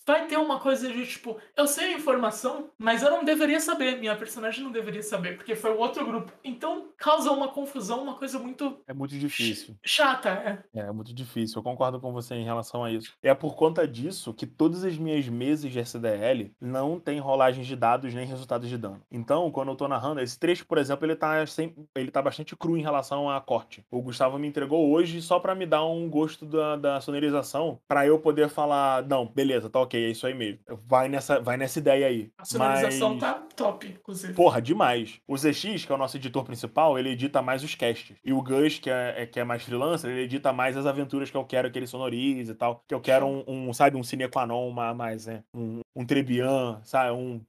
vai 0.07 0.25
ter 0.25 0.37
uma 0.37 0.59
coisa 0.59 0.91
de 0.91 1.05
tipo, 1.05 1.37
eu 1.55 1.67
sei 1.67 1.93
a 1.93 1.97
informação, 1.97 2.69
mas 2.79 3.03
eu 3.03 3.11
não 3.11 3.25
deveria 3.25 3.59
saber, 3.59 3.99
minha 3.99 4.15
personagem 4.15 4.63
não 4.63 4.71
deveria 4.71 5.03
saber, 5.03 5.35
porque 5.35 5.55
foi 5.55 5.71
o 5.71 5.77
outro 5.77 6.05
grupo. 6.05 6.31
Então 6.43 6.89
causa 6.97 7.29
uma 7.31 7.49
confusão, 7.49 8.03
uma 8.03 8.15
coisa 8.15 8.39
muito 8.39 8.81
É 8.87 8.93
muito 8.93 9.17
difícil. 9.17 9.75
chata, 9.85 10.29
é. 10.29 10.63
É, 10.73 10.87
é 10.87 10.91
muito 10.91 11.13
difícil. 11.13 11.59
Eu 11.59 11.63
concordo 11.63 11.99
com 11.99 12.11
você 12.13 12.35
em 12.35 12.45
relação 12.45 12.83
a 12.83 12.91
isso. 12.91 13.13
É 13.21 13.33
por 13.33 13.55
conta 13.55 13.87
disso 13.87 14.33
que 14.33 14.47
todas 14.47 14.83
as 14.83 14.97
minhas 14.97 15.27
mesas 15.27 15.71
de 15.71 15.79
SDL 15.79 16.51
não 16.61 16.99
tem 16.99 17.19
rolagens 17.19 17.67
de 17.67 17.75
dados 17.75 18.13
nem 18.13 18.25
resultados 18.25 18.69
de 18.69 18.77
dano. 18.77 19.01
Então, 19.11 19.51
quando 19.51 19.69
eu 19.69 19.75
tô 19.75 19.87
narrando, 19.87 20.21
esse 20.21 20.39
trecho, 20.39 20.65
por 20.65 20.77
exemplo, 20.77 21.05
ele 21.05 21.15
tá, 21.15 21.45
sem, 21.45 21.75
ele 21.95 22.11
tá 22.11 22.21
bastante 22.21 22.55
cru 22.55 22.77
em 22.77 22.81
relação 22.81 23.29
à 23.29 23.41
corte. 23.41 23.83
O 23.91 24.01
Gustavo 24.01 24.39
me 24.39 24.47
entregou 24.47 24.89
hoje 24.91 25.21
só 25.21 25.39
pra 25.39 25.53
me 25.55 25.65
dar 25.65 25.85
um 25.85 26.09
gosto 26.09 26.45
da, 26.45 26.75
da 26.77 27.01
sonorização, 27.01 27.79
pra 27.87 28.05
eu 28.07 28.19
poder 28.19 28.49
falar, 28.49 29.03
não, 29.07 29.25
beleza, 29.27 29.69
tá 29.69 29.79
ok, 29.81 29.96
é 30.05 30.09
isso 30.09 30.25
aí 30.27 30.33
mesmo. 30.33 30.59
Vai 30.85 31.07
nessa, 31.09 31.39
vai 31.39 31.57
nessa 31.57 31.79
ideia 31.79 32.07
aí. 32.07 32.29
A 32.37 32.45
sonorização 32.45 33.11
Mas- 33.11 33.19
tá 33.19 33.33
top, 33.55 33.87
inclusive. 33.87 34.33
Porra, 34.33 34.61
demais. 34.61 35.19
O 35.27 35.35
ZX, 35.37 35.85
que 35.85 35.91
é 35.91 35.95
o 35.95 35.97
nosso 35.97 36.17
editor 36.17 36.43
principal, 36.43 36.97
ele 36.97 37.09
edita 37.09 37.41
mais 37.41 37.63
os 37.63 37.73
casts. 37.75 38.15
E 38.23 38.31
o 38.33 38.41
Gus, 38.41 38.79
que 38.79 38.89
é, 38.89 39.23
é- 39.23 39.25
que 39.25 39.39
é 39.39 39.43
mais 39.43 39.63
freelancer, 39.63 40.09
ele 40.11 40.21
edita 40.23 40.51
mais 40.53 40.75
as 40.77 40.85
aventuras 40.85 41.29
que 41.31 41.37
eu 41.37 41.43
quero 41.45 41.69
que 41.71 41.77
ele 41.79 41.87
sonorize 41.87 42.51
e 42.51 42.55
tal. 42.55 42.83
Que 42.87 42.93
eu 42.93 43.01
quero 43.01 43.25
um, 43.25 43.43
um, 43.47 43.73
sabe, 43.73 43.97
um 43.97 44.03
Cine 44.03 44.27
Qua 44.27 44.45
Non 44.45 44.69
ma- 44.71 44.93
mais, 44.93 45.25
né? 45.25 45.43
Um, 45.53 45.81
um 45.95 46.05
Trebian, 46.05 46.79
sabe? 46.83 47.11
Um. 47.11 47.41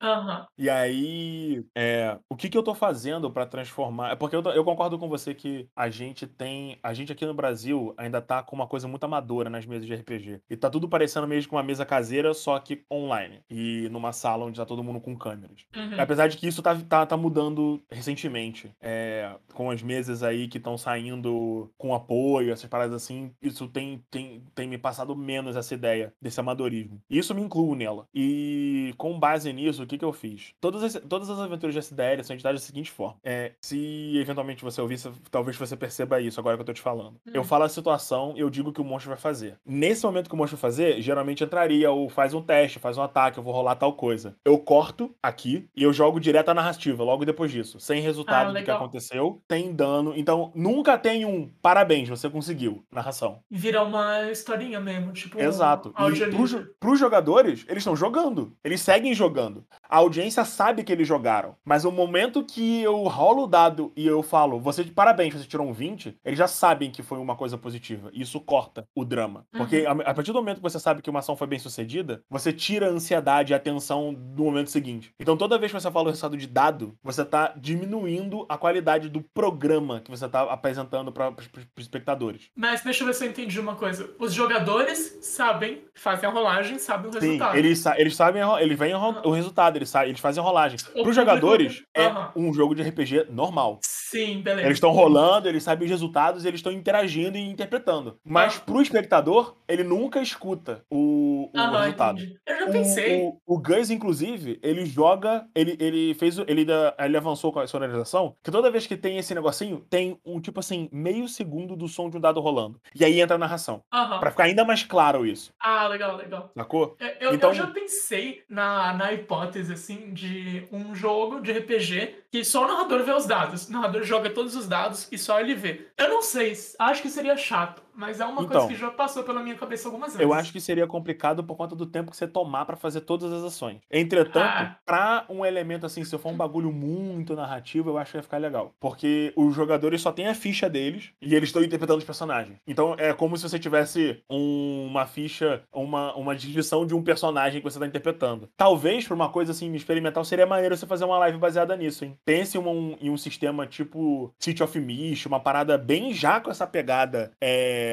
Aham. 0.00 0.46
E 0.56 0.70
aí, 0.70 1.64
é, 1.74 2.18
o 2.28 2.36
que, 2.36 2.48
que 2.48 2.56
eu 2.56 2.62
tô 2.62 2.74
fazendo 2.74 3.30
pra 3.30 3.46
transformar? 3.46 4.12
É 4.12 4.16
porque 4.16 4.36
eu, 4.36 4.42
eu 4.42 4.64
concordo 4.64 4.98
com 4.98 5.08
você 5.08 5.34
que 5.34 5.68
a 5.74 5.88
gente 5.90 6.26
tem. 6.26 6.78
A 6.82 6.94
gente 6.94 7.12
aqui 7.12 7.26
no 7.26 7.34
Brasil 7.34 7.94
ainda 7.96 8.20
tá 8.20 8.42
com 8.42 8.54
uma 8.54 8.66
coisa 8.66 8.86
muito 8.86 9.04
amadora 9.04 9.50
nas 9.50 9.66
mesas 9.66 9.86
de 9.86 9.94
RPG. 9.94 10.40
E 10.48 10.56
tá 10.56 10.70
tudo 10.70 10.88
parecendo 10.88 11.26
mesmo 11.26 11.50
com 11.50 11.56
uma 11.56 11.62
mesa 11.62 11.84
caseira, 11.84 12.32
só 12.32 12.58
que 12.58 12.84
online. 12.90 13.42
E 13.50 13.88
numa 13.90 14.12
sala 14.12 14.44
onde 14.44 14.58
tá 14.58 14.66
todo 14.66 14.84
mundo 14.84 15.00
com 15.00 15.16
câmeras. 15.16 15.64
Uhum. 15.76 16.00
Apesar 16.00 16.28
de 16.28 16.36
que 16.36 16.46
isso 16.46 16.62
tá, 16.62 16.74
tá, 16.76 17.06
tá 17.06 17.16
mudando 17.16 17.82
recentemente. 17.90 18.70
É, 18.80 19.34
com 19.54 19.70
as 19.70 19.82
mesas 19.82 20.22
aí 20.22 20.48
que 20.48 20.58
estão 20.58 20.78
saindo 20.78 21.72
com 21.76 21.94
apoio, 21.94 22.52
essas 22.52 22.68
paradas 22.68 22.94
assim, 22.94 23.32
isso 23.42 23.68
tem, 23.68 24.04
tem, 24.10 24.44
tem 24.54 24.68
me 24.68 24.78
passado 24.78 25.16
menos 25.16 25.56
essa 25.56 25.74
ideia 25.74 26.12
desse 26.20 26.40
amadorismo. 26.40 27.00
E 27.10 27.18
isso 27.18 27.34
me 27.34 27.42
incluo 27.42 27.74
nela. 27.74 28.06
E 28.14 28.94
com 28.96 29.18
base 29.18 29.48
nisso, 29.58 29.82
o 29.82 29.86
que, 29.86 29.98
que 29.98 30.04
eu 30.04 30.12
fiz? 30.12 30.52
Todas 30.60 30.82
as, 30.82 31.02
todas 31.08 31.28
as 31.28 31.38
aventuras 31.38 31.74
de 31.74 31.78
SDL 31.80 32.24
são 32.24 32.34
editadas 32.34 32.60
da 32.60 32.66
seguinte 32.66 32.90
forma. 32.90 33.16
É, 33.22 33.52
se 33.62 34.16
eventualmente 34.18 34.64
você 34.64 34.80
ouvir, 34.80 34.98
talvez 35.30 35.56
você 35.56 35.76
perceba 35.76 36.20
isso 36.20 36.40
agora 36.40 36.56
que 36.56 36.62
eu 36.62 36.66
tô 36.66 36.72
te 36.72 36.80
falando. 36.80 37.20
Eu 37.32 37.44
falo 37.44 37.64
a 37.64 37.68
situação, 37.68 38.34
eu 38.36 38.48
digo 38.50 38.70
o 38.70 38.72
que 38.72 38.80
o 38.80 38.84
monstro 38.84 39.10
vai 39.10 39.18
fazer. 39.18 39.58
Nesse 39.66 40.04
momento 40.04 40.28
que 40.28 40.34
o 40.34 40.38
monstro 40.38 40.56
vai 40.56 40.70
fazer, 40.70 41.00
geralmente 41.00 41.44
entraria 41.44 41.90
ou 41.90 42.08
faz 42.08 42.34
um 42.34 42.42
teste, 42.42 42.78
faz 42.78 42.96
um 42.96 43.02
ataque, 43.02 43.38
eu 43.38 43.42
vou 43.42 43.52
rolar 43.52 43.76
tal 43.76 43.92
coisa. 43.92 44.36
Eu 44.44 44.58
corto 44.58 45.14
aqui 45.22 45.68
e 45.76 45.82
eu 45.82 45.92
jogo 45.92 46.20
direto 46.20 46.48
a 46.50 46.54
narrativa 46.54 47.02
logo 47.04 47.24
depois 47.24 47.50
disso. 47.50 47.80
Sem 47.80 48.00
resultado 48.00 48.50
Ah, 48.50 48.60
do 48.60 48.64
que 48.64 48.70
aconteceu, 48.70 49.42
tem 49.48 49.74
dano. 49.74 50.12
Então, 50.16 50.52
nunca 50.54 50.96
tem 50.98 51.24
um 51.24 51.48
parabéns, 51.62 52.08
você 52.08 52.28
conseguiu, 52.28 52.84
narração. 52.92 53.40
Vira 53.50 53.82
uma 53.82 54.30
historinha 54.30 54.80
mesmo, 54.80 55.12
tipo. 55.12 55.40
Exato. 55.40 55.92
Um 55.98 56.10
E 56.10 56.26
pro, 56.30 56.74
pros 56.78 56.98
jogadores, 56.98 57.64
eles 57.68 57.82
estão 57.82 57.96
jogando. 57.96 58.56
Eles 58.62 58.80
seguem 58.80 59.14
jogando 59.14 59.47
falando. 59.48 59.66
A 59.88 59.96
audiência 59.98 60.44
sabe 60.44 60.84
que 60.84 60.92
eles 60.92 61.06
jogaram. 61.08 61.56
Mas 61.64 61.84
o 61.84 61.90
momento 61.92 62.44
que 62.44 62.82
eu 62.82 63.02
rolo 63.04 63.44
o 63.44 63.46
dado 63.46 63.92
e 63.96 64.06
eu 64.06 64.22
falo, 64.22 64.60
você 64.60 64.84
de 64.84 64.90
parabéns, 64.92 65.34
você 65.34 65.44
tirou 65.46 65.66
um 65.66 65.72
20, 65.72 66.16
eles 66.24 66.38
já 66.38 66.46
sabem 66.46 66.90
que 66.90 67.02
foi 67.02 67.18
uma 67.18 67.34
coisa 67.36 67.56
positiva. 67.56 68.10
E 68.12 68.22
isso 68.22 68.40
corta 68.40 68.84
o 68.94 69.04
drama. 69.04 69.46
Porque 69.52 69.84
a, 69.86 69.92
a 69.92 70.14
partir 70.14 70.32
do 70.32 70.38
momento 70.38 70.56
que 70.56 70.62
você 70.62 70.78
sabe 70.78 71.00
que 71.02 71.10
uma 71.10 71.20
ação 71.20 71.36
foi 71.36 71.46
bem 71.46 71.58
sucedida, 71.58 72.22
você 72.28 72.52
tira 72.52 72.86
a 72.86 72.90
ansiedade 72.90 73.52
e 73.52 73.54
a 73.54 73.58
tensão 73.58 74.12
do 74.14 74.44
momento 74.44 74.70
seguinte. 74.70 75.12
Então 75.18 75.36
toda 75.36 75.58
vez 75.58 75.72
que 75.72 75.80
você 75.80 75.90
fala 75.90 76.06
o 76.06 76.08
resultado 76.10 76.36
de 76.36 76.46
dado, 76.46 76.94
você 77.02 77.24
tá 77.24 77.54
diminuindo 77.56 78.44
a 78.48 78.58
qualidade 78.58 79.08
do 79.08 79.22
programa 79.34 80.00
que 80.00 80.10
você 80.10 80.28
tá 80.28 80.42
apresentando 80.42 81.10
para 81.12 81.30
os 81.30 81.48
espectadores. 81.78 82.50
Mas 82.54 82.82
deixa 82.82 83.02
eu 83.02 83.06
ver 83.06 83.14
se 83.14 83.24
eu 83.24 83.30
entendi 83.30 83.58
uma 83.58 83.74
coisa. 83.76 84.10
Os 84.18 84.32
jogadores 84.34 85.18
sabem, 85.22 85.82
fazem 85.94 86.28
a 86.28 86.32
rolagem, 86.32 86.78
sabem 86.78 87.10
o 87.10 87.12
Sim, 87.14 87.20
resultado. 87.20 87.56
eles, 87.56 87.84
eles 87.96 88.16
sabem, 88.16 88.42
eles 88.60 88.78
veem 88.78 88.92
a 88.92 88.98
ro- 88.98 89.22
o 89.24 89.30
resultado, 89.30 89.76
eles, 89.78 89.94
eles 89.94 90.20
fazem 90.20 90.42
rolagem. 90.42 90.78
Para 90.92 91.08
os 91.08 91.14
jogadores, 91.14 91.82
é 91.94 92.08
um 92.36 92.52
jogo 92.52 92.74
de 92.74 92.82
RPG 92.82 93.26
normal. 93.30 93.80
Sim, 94.10 94.40
beleza. 94.40 94.66
Eles 94.66 94.76
estão 94.76 94.90
rolando, 94.90 95.48
eles 95.48 95.62
sabem 95.62 95.84
os 95.84 95.90
resultados, 95.90 96.44
eles 96.44 96.58
estão 96.58 96.72
interagindo 96.72 97.36
e 97.36 97.48
interpretando. 97.48 98.18
Mas 98.24 98.56
Ah. 98.56 98.60
pro 98.64 98.80
espectador, 98.80 99.54
ele 99.68 99.82
nunca 99.84 100.20
escuta 100.20 100.82
o, 100.90 101.50
o 101.54 101.58
Aham, 101.58 101.80
resultado. 101.80 102.18
entendi. 102.20 102.38
Eu 102.46 102.58
já 102.58 102.66
O- 102.66 102.72
pensei. 102.72 103.22
O, 103.22 103.40
o 103.46 103.58
Gus, 103.60 103.90
inclusive, 103.90 104.58
ele 104.62 104.86
joga. 104.86 105.46
Ele, 105.54 105.76
ele 105.78 106.14
fez. 106.14 106.38
o- 106.38 106.44
Ele, 106.48 106.66
ele 106.98 107.16
avançou 107.16 107.52
com 107.52 107.60
a 107.60 107.66
sonorização. 107.66 108.34
Que 108.42 108.50
toda 108.50 108.70
vez 108.70 108.86
que 108.86 108.96
tem 108.96 109.18
esse 109.18 109.34
negocinho, 109.34 109.84
tem 109.90 110.18
um 110.24 110.40
tipo 110.40 110.60
assim, 110.60 110.88
meio 110.92 111.28
segundo 111.28 111.76
do 111.76 111.86
som 111.88 112.08
de 112.08 112.16
um 112.16 112.20
dado 112.20 112.40
rolando. 112.40 112.80
E 112.94 113.04
aí 113.04 113.20
entra 113.20 113.36
a 113.36 113.38
narração. 113.38 113.82
Aham. 113.92 114.18
Pra 114.20 114.30
ficar 114.30 114.44
ainda 114.44 114.64
mais 114.64 114.82
claro 114.82 115.26
isso. 115.26 115.52
Ah, 115.60 115.86
legal, 115.88 116.16
legal. 116.16 116.50
Sacou? 116.56 116.96
Eu, 116.98 117.08
eu- 117.28 117.34
Então- 117.34 117.50
eu 117.50 117.54
já 117.54 117.66
pensei 117.66 118.42
na, 118.48 118.92
na 118.94 119.12
hipótese, 119.12 119.72
assim, 119.72 120.12
de 120.12 120.66
um 120.72 120.94
jogo 120.94 121.40
de 121.40 121.52
RPG 121.52 122.14
que 122.30 122.44
só 122.44 122.64
o 122.64 122.68
narrador 122.68 123.02
vê 123.04 123.12
os 123.12 123.26
dados. 123.26 123.68
O 123.68 123.72
narrador 123.72 124.02
joga 124.02 124.30
todos 124.30 124.54
os 124.54 124.66
dados 124.66 125.08
e 125.10 125.18
só 125.18 125.40
ele 125.40 125.54
vê. 125.54 125.88
Eu 125.96 126.08
não 126.08 126.22
sei, 126.22 126.52
acho 126.78 127.02
que 127.02 127.10
seria 127.10 127.36
chato, 127.36 127.82
mas 127.98 128.20
é 128.20 128.24
uma 128.24 128.42
Então. 128.42 128.46
coisa 128.62 128.68
que 128.68 128.76
já 128.76 128.90
passou 128.90 129.22
pela 129.24 129.42
minha 129.42 129.54
cabeça 129.56 129.88
algumas 129.88 130.12
vezes. 130.12 130.20
Eu 130.20 130.32
acho 130.32 130.52
que 130.52 130.60
seria 130.60 130.86
complicado 130.86 131.42
por 131.44 131.56
conta 131.56 131.74
do 131.74 131.84
tempo 131.84 132.10
que 132.10 132.16
você 132.16 132.26
tomar 132.26 132.64
pra 132.64 132.76
fazer 132.76 133.00
todas 133.02 133.32
as 133.32 133.42
ações. 133.42 133.78
Entretanto, 133.90 134.38
Ah. 134.46 134.76
pra 134.86 135.24
um 135.28 135.44
elemento 135.44 135.84
assim, 135.84 136.04
se 136.04 136.16
for 136.16 136.30
um 136.32 136.36
bagulho 136.36 136.72
muito 136.72 137.34
narrativo, 137.34 137.90
eu 137.90 137.98
acho 137.98 138.12
que 138.12 138.16
vai 138.18 138.22
ficar 138.22 138.38
legal. 138.38 138.72
Porque 138.80 139.32
os 139.36 139.54
jogadores 139.54 140.00
só 140.00 140.12
têm 140.12 140.28
a 140.28 140.34
ficha 140.34 140.68
deles 140.70 141.10
e 141.20 141.34
eles 141.34 141.48
estão 141.48 141.62
interpretando 141.62 141.98
os 141.98 142.04
personagens. 142.04 142.58
Então 142.66 142.94
é 142.98 143.12
como 143.12 143.36
se 143.36 143.48
você 143.48 143.58
tivesse 143.58 144.22
um- 144.30 144.86
uma 144.88 145.04
ficha, 145.06 145.62
uma, 145.72 146.14
uma 146.14 146.34
descrição 146.36 146.86
de 146.86 146.94
um 146.94 147.02
personagem 147.02 147.60
que 147.60 147.64
você 147.70 147.78
tá 147.78 147.86
interpretando. 147.86 148.48
Talvez, 148.56 149.06
pra 149.06 149.14
uma 149.14 149.28
coisa 149.30 149.52
assim 149.52 149.72
experimental, 149.74 150.24
seria 150.24 150.46
maneiro 150.46 150.76
você 150.76 150.86
fazer 150.86 151.04
uma 151.04 151.18
live 151.18 151.38
baseada 151.38 151.76
nisso, 151.76 152.04
hein? 152.04 152.16
Pense 152.24 152.56
em 152.56 152.60
um, 152.60 152.96
em 153.00 153.10
um 153.10 153.16
sistema 153.16 153.66
tipo 153.66 154.32
City 154.38 154.62
of 154.62 154.78
Mist, 154.78 155.26
uma 155.26 155.40
parada 155.40 155.76
bem 155.76 156.12
já 156.12 156.40
com 156.40 156.50
essa 156.50 156.66
pegada. 156.66 157.32
É 157.40 157.87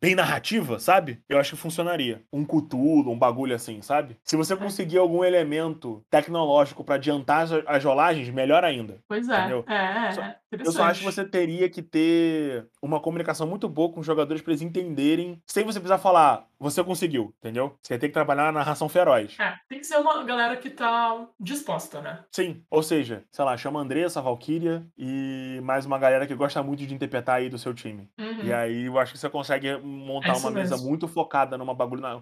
bem 0.00 0.14
narrativa, 0.14 0.78
sabe? 0.78 1.20
Eu 1.28 1.38
acho 1.38 1.54
que 1.54 1.60
funcionaria. 1.60 2.22
Um 2.32 2.44
cutulo, 2.44 3.10
um 3.12 3.18
bagulho 3.18 3.54
assim, 3.54 3.82
sabe? 3.82 4.16
Se 4.24 4.34
você 4.36 4.56
conseguir 4.56 4.96
algum 4.98 5.22
elemento 5.22 6.02
tecnológico 6.10 6.82
pra 6.82 6.94
adiantar 6.94 7.42
as, 7.42 7.52
as 7.66 7.84
rolagens, 7.84 8.28
melhor 8.30 8.64
ainda. 8.64 8.98
Pois 9.06 9.28
é. 9.28 9.38
Entendeu? 9.38 9.64
É, 9.68 10.08
é, 10.08 10.12
Só- 10.12 10.22
é. 10.22 10.36
Eu 10.52 10.72
só 10.72 10.84
acho 10.84 11.00
que 11.00 11.04
você 11.06 11.24
teria 11.24 11.68
que 11.68 11.82
ter 11.82 12.66
uma 12.82 13.00
comunicação 13.00 13.46
muito 13.46 13.68
boa 13.68 13.92
com 13.92 14.00
os 14.00 14.06
jogadores 14.06 14.42
pra 14.42 14.52
eles 14.52 14.62
entenderem, 14.62 15.40
sem 15.46 15.64
você 15.64 15.78
precisar 15.78 15.98
falar, 15.98 16.46
você 16.58 16.82
conseguiu, 16.82 17.32
entendeu? 17.38 17.74
Você 17.82 17.98
tem 17.98 18.08
que 18.08 18.14
trabalhar 18.14 18.44
na 18.44 18.52
narração 18.52 18.88
feroz. 18.88 19.36
É, 19.38 19.54
tem 19.68 19.78
que 19.78 19.86
ser 19.86 19.96
uma 19.96 20.22
galera 20.24 20.56
que 20.56 20.68
tá 20.70 21.26
disposta, 21.38 22.00
né? 22.00 22.24
Sim, 22.32 22.62
ou 22.70 22.82
seja, 22.82 23.22
sei 23.30 23.44
lá, 23.44 23.56
chama 23.56 23.78
a 23.80 23.82
Andressa, 23.82 24.18
a 24.20 24.22
Valkyria 24.22 24.86
e 24.98 25.60
mais 25.62 25.86
uma 25.86 25.98
galera 25.98 26.26
que 26.26 26.34
gosta 26.34 26.62
muito 26.62 26.86
de 26.86 26.94
interpretar 26.94 27.36
aí 27.36 27.48
do 27.48 27.58
seu 27.58 27.72
time. 27.72 28.08
Uhum. 28.18 28.44
E 28.44 28.52
aí 28.52 28.86
eu 28.86 28.98
acho 28.98 29.12
que 29.12 29.18
você 29.18 29.28
consegue 29.30 29.76
montar 29.78 30.30
É 30.30 30.32
uma 30.36 30.50
mesa 30.50 30.74
mesmo. 30.74 30.88
muito 30.88 31.06
focada 31.08 31.56
numa 31.56 31.74
bagulho. 31.74 32.02
na- 32.02 32.20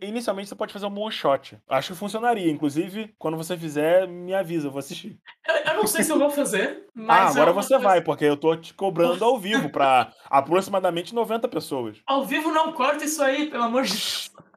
Inicialmente 0.00 0.48
você 0.48 0.54
pode 0.54 0.72
fazer 0.72 0.86
um 0.86 0.98
one 0.98 1.12
shot. 1.12 1.58
Acho 1.68 1.92
que 1.92 1.98
funcionaria. 1.98 2.50
Inclusive, 2.50 3.14
quando 3.18 3.36
você 3.36 3.56
fizer, 3.56 4.06
me 4.06 4.34
avisa, 4.34 4.68
eu 4.68 4.70
vou 4.70 4.78
assistir. 4.78 5.18
Eu, 5.48 5.54
eu 5.72 5.74
não 5.74 5.86
sei 5.86 6.02
se 6.04 6.10
eu 6.12 6.18
vou 6.18 6.30
fazer, 6.30 6.86
ah, 6.88 6.90
mas. 6.94 7.36
é 7.36 7.40
agora 7.40 7.52
uma 7.52 7.61
você 7.62 7.78
vai, 7.78 8.00
porque 8.00 8.24
eu 8.24 8.36
tô 8.36 8.56
te 8.56 8.74
cobrando 8.74 9.24
ao 9.24 9.38
vivo 9.38 9.70
pra 9.70 10.12
aproximadamente 10.28 11.14
90 11.14 11.48
pessoas. 11.48 11.98
Ao 12.06 12.24
vivo 12.24 12.50
não 12.50 12.72
corta 12.72 13.04
isso 13.04 13.22
aí, 13.22 13.50
pelo 13.50 13.64
amor 13.64 13.82
de 13.82 13.90
Deus. 13.90 14.30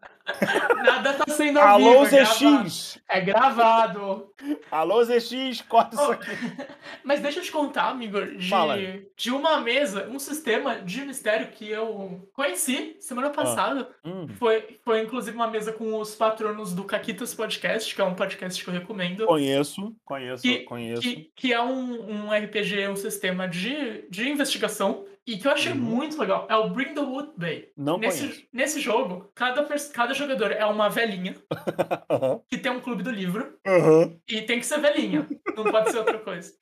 Nada 0.83 1.13
tá 1.13 1.31
sendo 1.31 1.59
ao 1.59 1.67
Alô, 1.67 2.03
vivo. 2.03 2.15
é 2.15 2.19
gravado. 2.19 2.69
ZX! 2.69 2.99
É 3.07 3.21
gravado. 3.21 4.33
Alô, 4.71 5.03
ZX, 5.03 5.61
corta 5.67 5.95
isso 5.95 6.05
Oh, 6.07 6.11
aqui. 6.11 6.31
Mas 7.03 7.19
deixa 7.21 7.39
eu 7.39 7.43
te 7.43 7.51
contar, 7.51 7.89
amigo, 7.89 8.19
de, 8.37 8.49
Fala. 8.49 8.75
de 9.15 9.31
uma 9.31 9.59
mesa, 9.61 10.07
um 10.09 10.17
sistema 10.19 10.77
de 10.81 11.01
mistério 11.05 11.47
que 11.47 11.69
eu 11.69 12.27
conheci 12.33 12.95
semana 12.99 13.29
passada. 13.29 13.89
Hum, 14.03 14.27
Foi, 14.39 14.77
foi 14.83 15.01
inclusive 15.03 15.35
uma 15.35 15.47
mesa 15.47 15.71
com 15.71 15.99
os 15.99 16.15
patronos 16.15 16.73
do 16.73 16.83
Caquitas 16.83 17.33
Podcast, 17.33 17.93
que 17.93 18.01
é 18.01 18.03
um 18.03 18.15
podcast 18.15 18.63
que 18.63 18.69
eu 18.69 18.73
recomendo. 18.73 19.25
conheço, 19.25 19.95
conheço, 20.03 20.41
Que- 20.43 20.59
conheço. 20.59 21.01
Que, 21.01 21.31
que 21.35 21.53
é 21.53 21.61
um, 21.61 22.25
um 22.25 22.31
RPG, 22.31 22.87
um 22.87 22.95
sistema 22.95 23.47
de, 23.47 24.05
de 24.09 24.27
investigação. 24.29 25.05
E 25.27 25.37
que 25.37 25.47
eu 25.47 25.51
achei 25.51 25.71
Uhum. 25.71 25.77
muito 25.79 26.19
legal. 26.19 26.45
É 26.49 26.55
o 26.55 26.69
Brindlewood 26.69 27.31
Bay. 27.35 27.69
Não 27.75 27.95
conheço. 27.99 28.25
Nesse, 28.27 28.49
nesse 28.53 28.79
jogo, 28.79 29.31
cada, 29.33 29.65
cada 29.91 30.13
jogador 30.13 30.51
é 30.51 30.65
uma 30.65 30.87
velhinha 30.89 31.35
Aham, 32.09 32.41
que 32.47 32.57
tem 32.57 32.71
um 32.71 32.79
clube 32.79 33.01
do 33.03 33.09
livro. 33.11 33.57
aham. 33.65 34.17
E 34.27 34.41
tem 34.43 34.59
que 34.59 34.65
ser 34.65 34.79
velhinha. 34.79 35.27
Não 35.55 35.63
pode 35.63 35.91
ser 35.91 35.97
outra 35.97 36.19
coisa. 36.19 36.53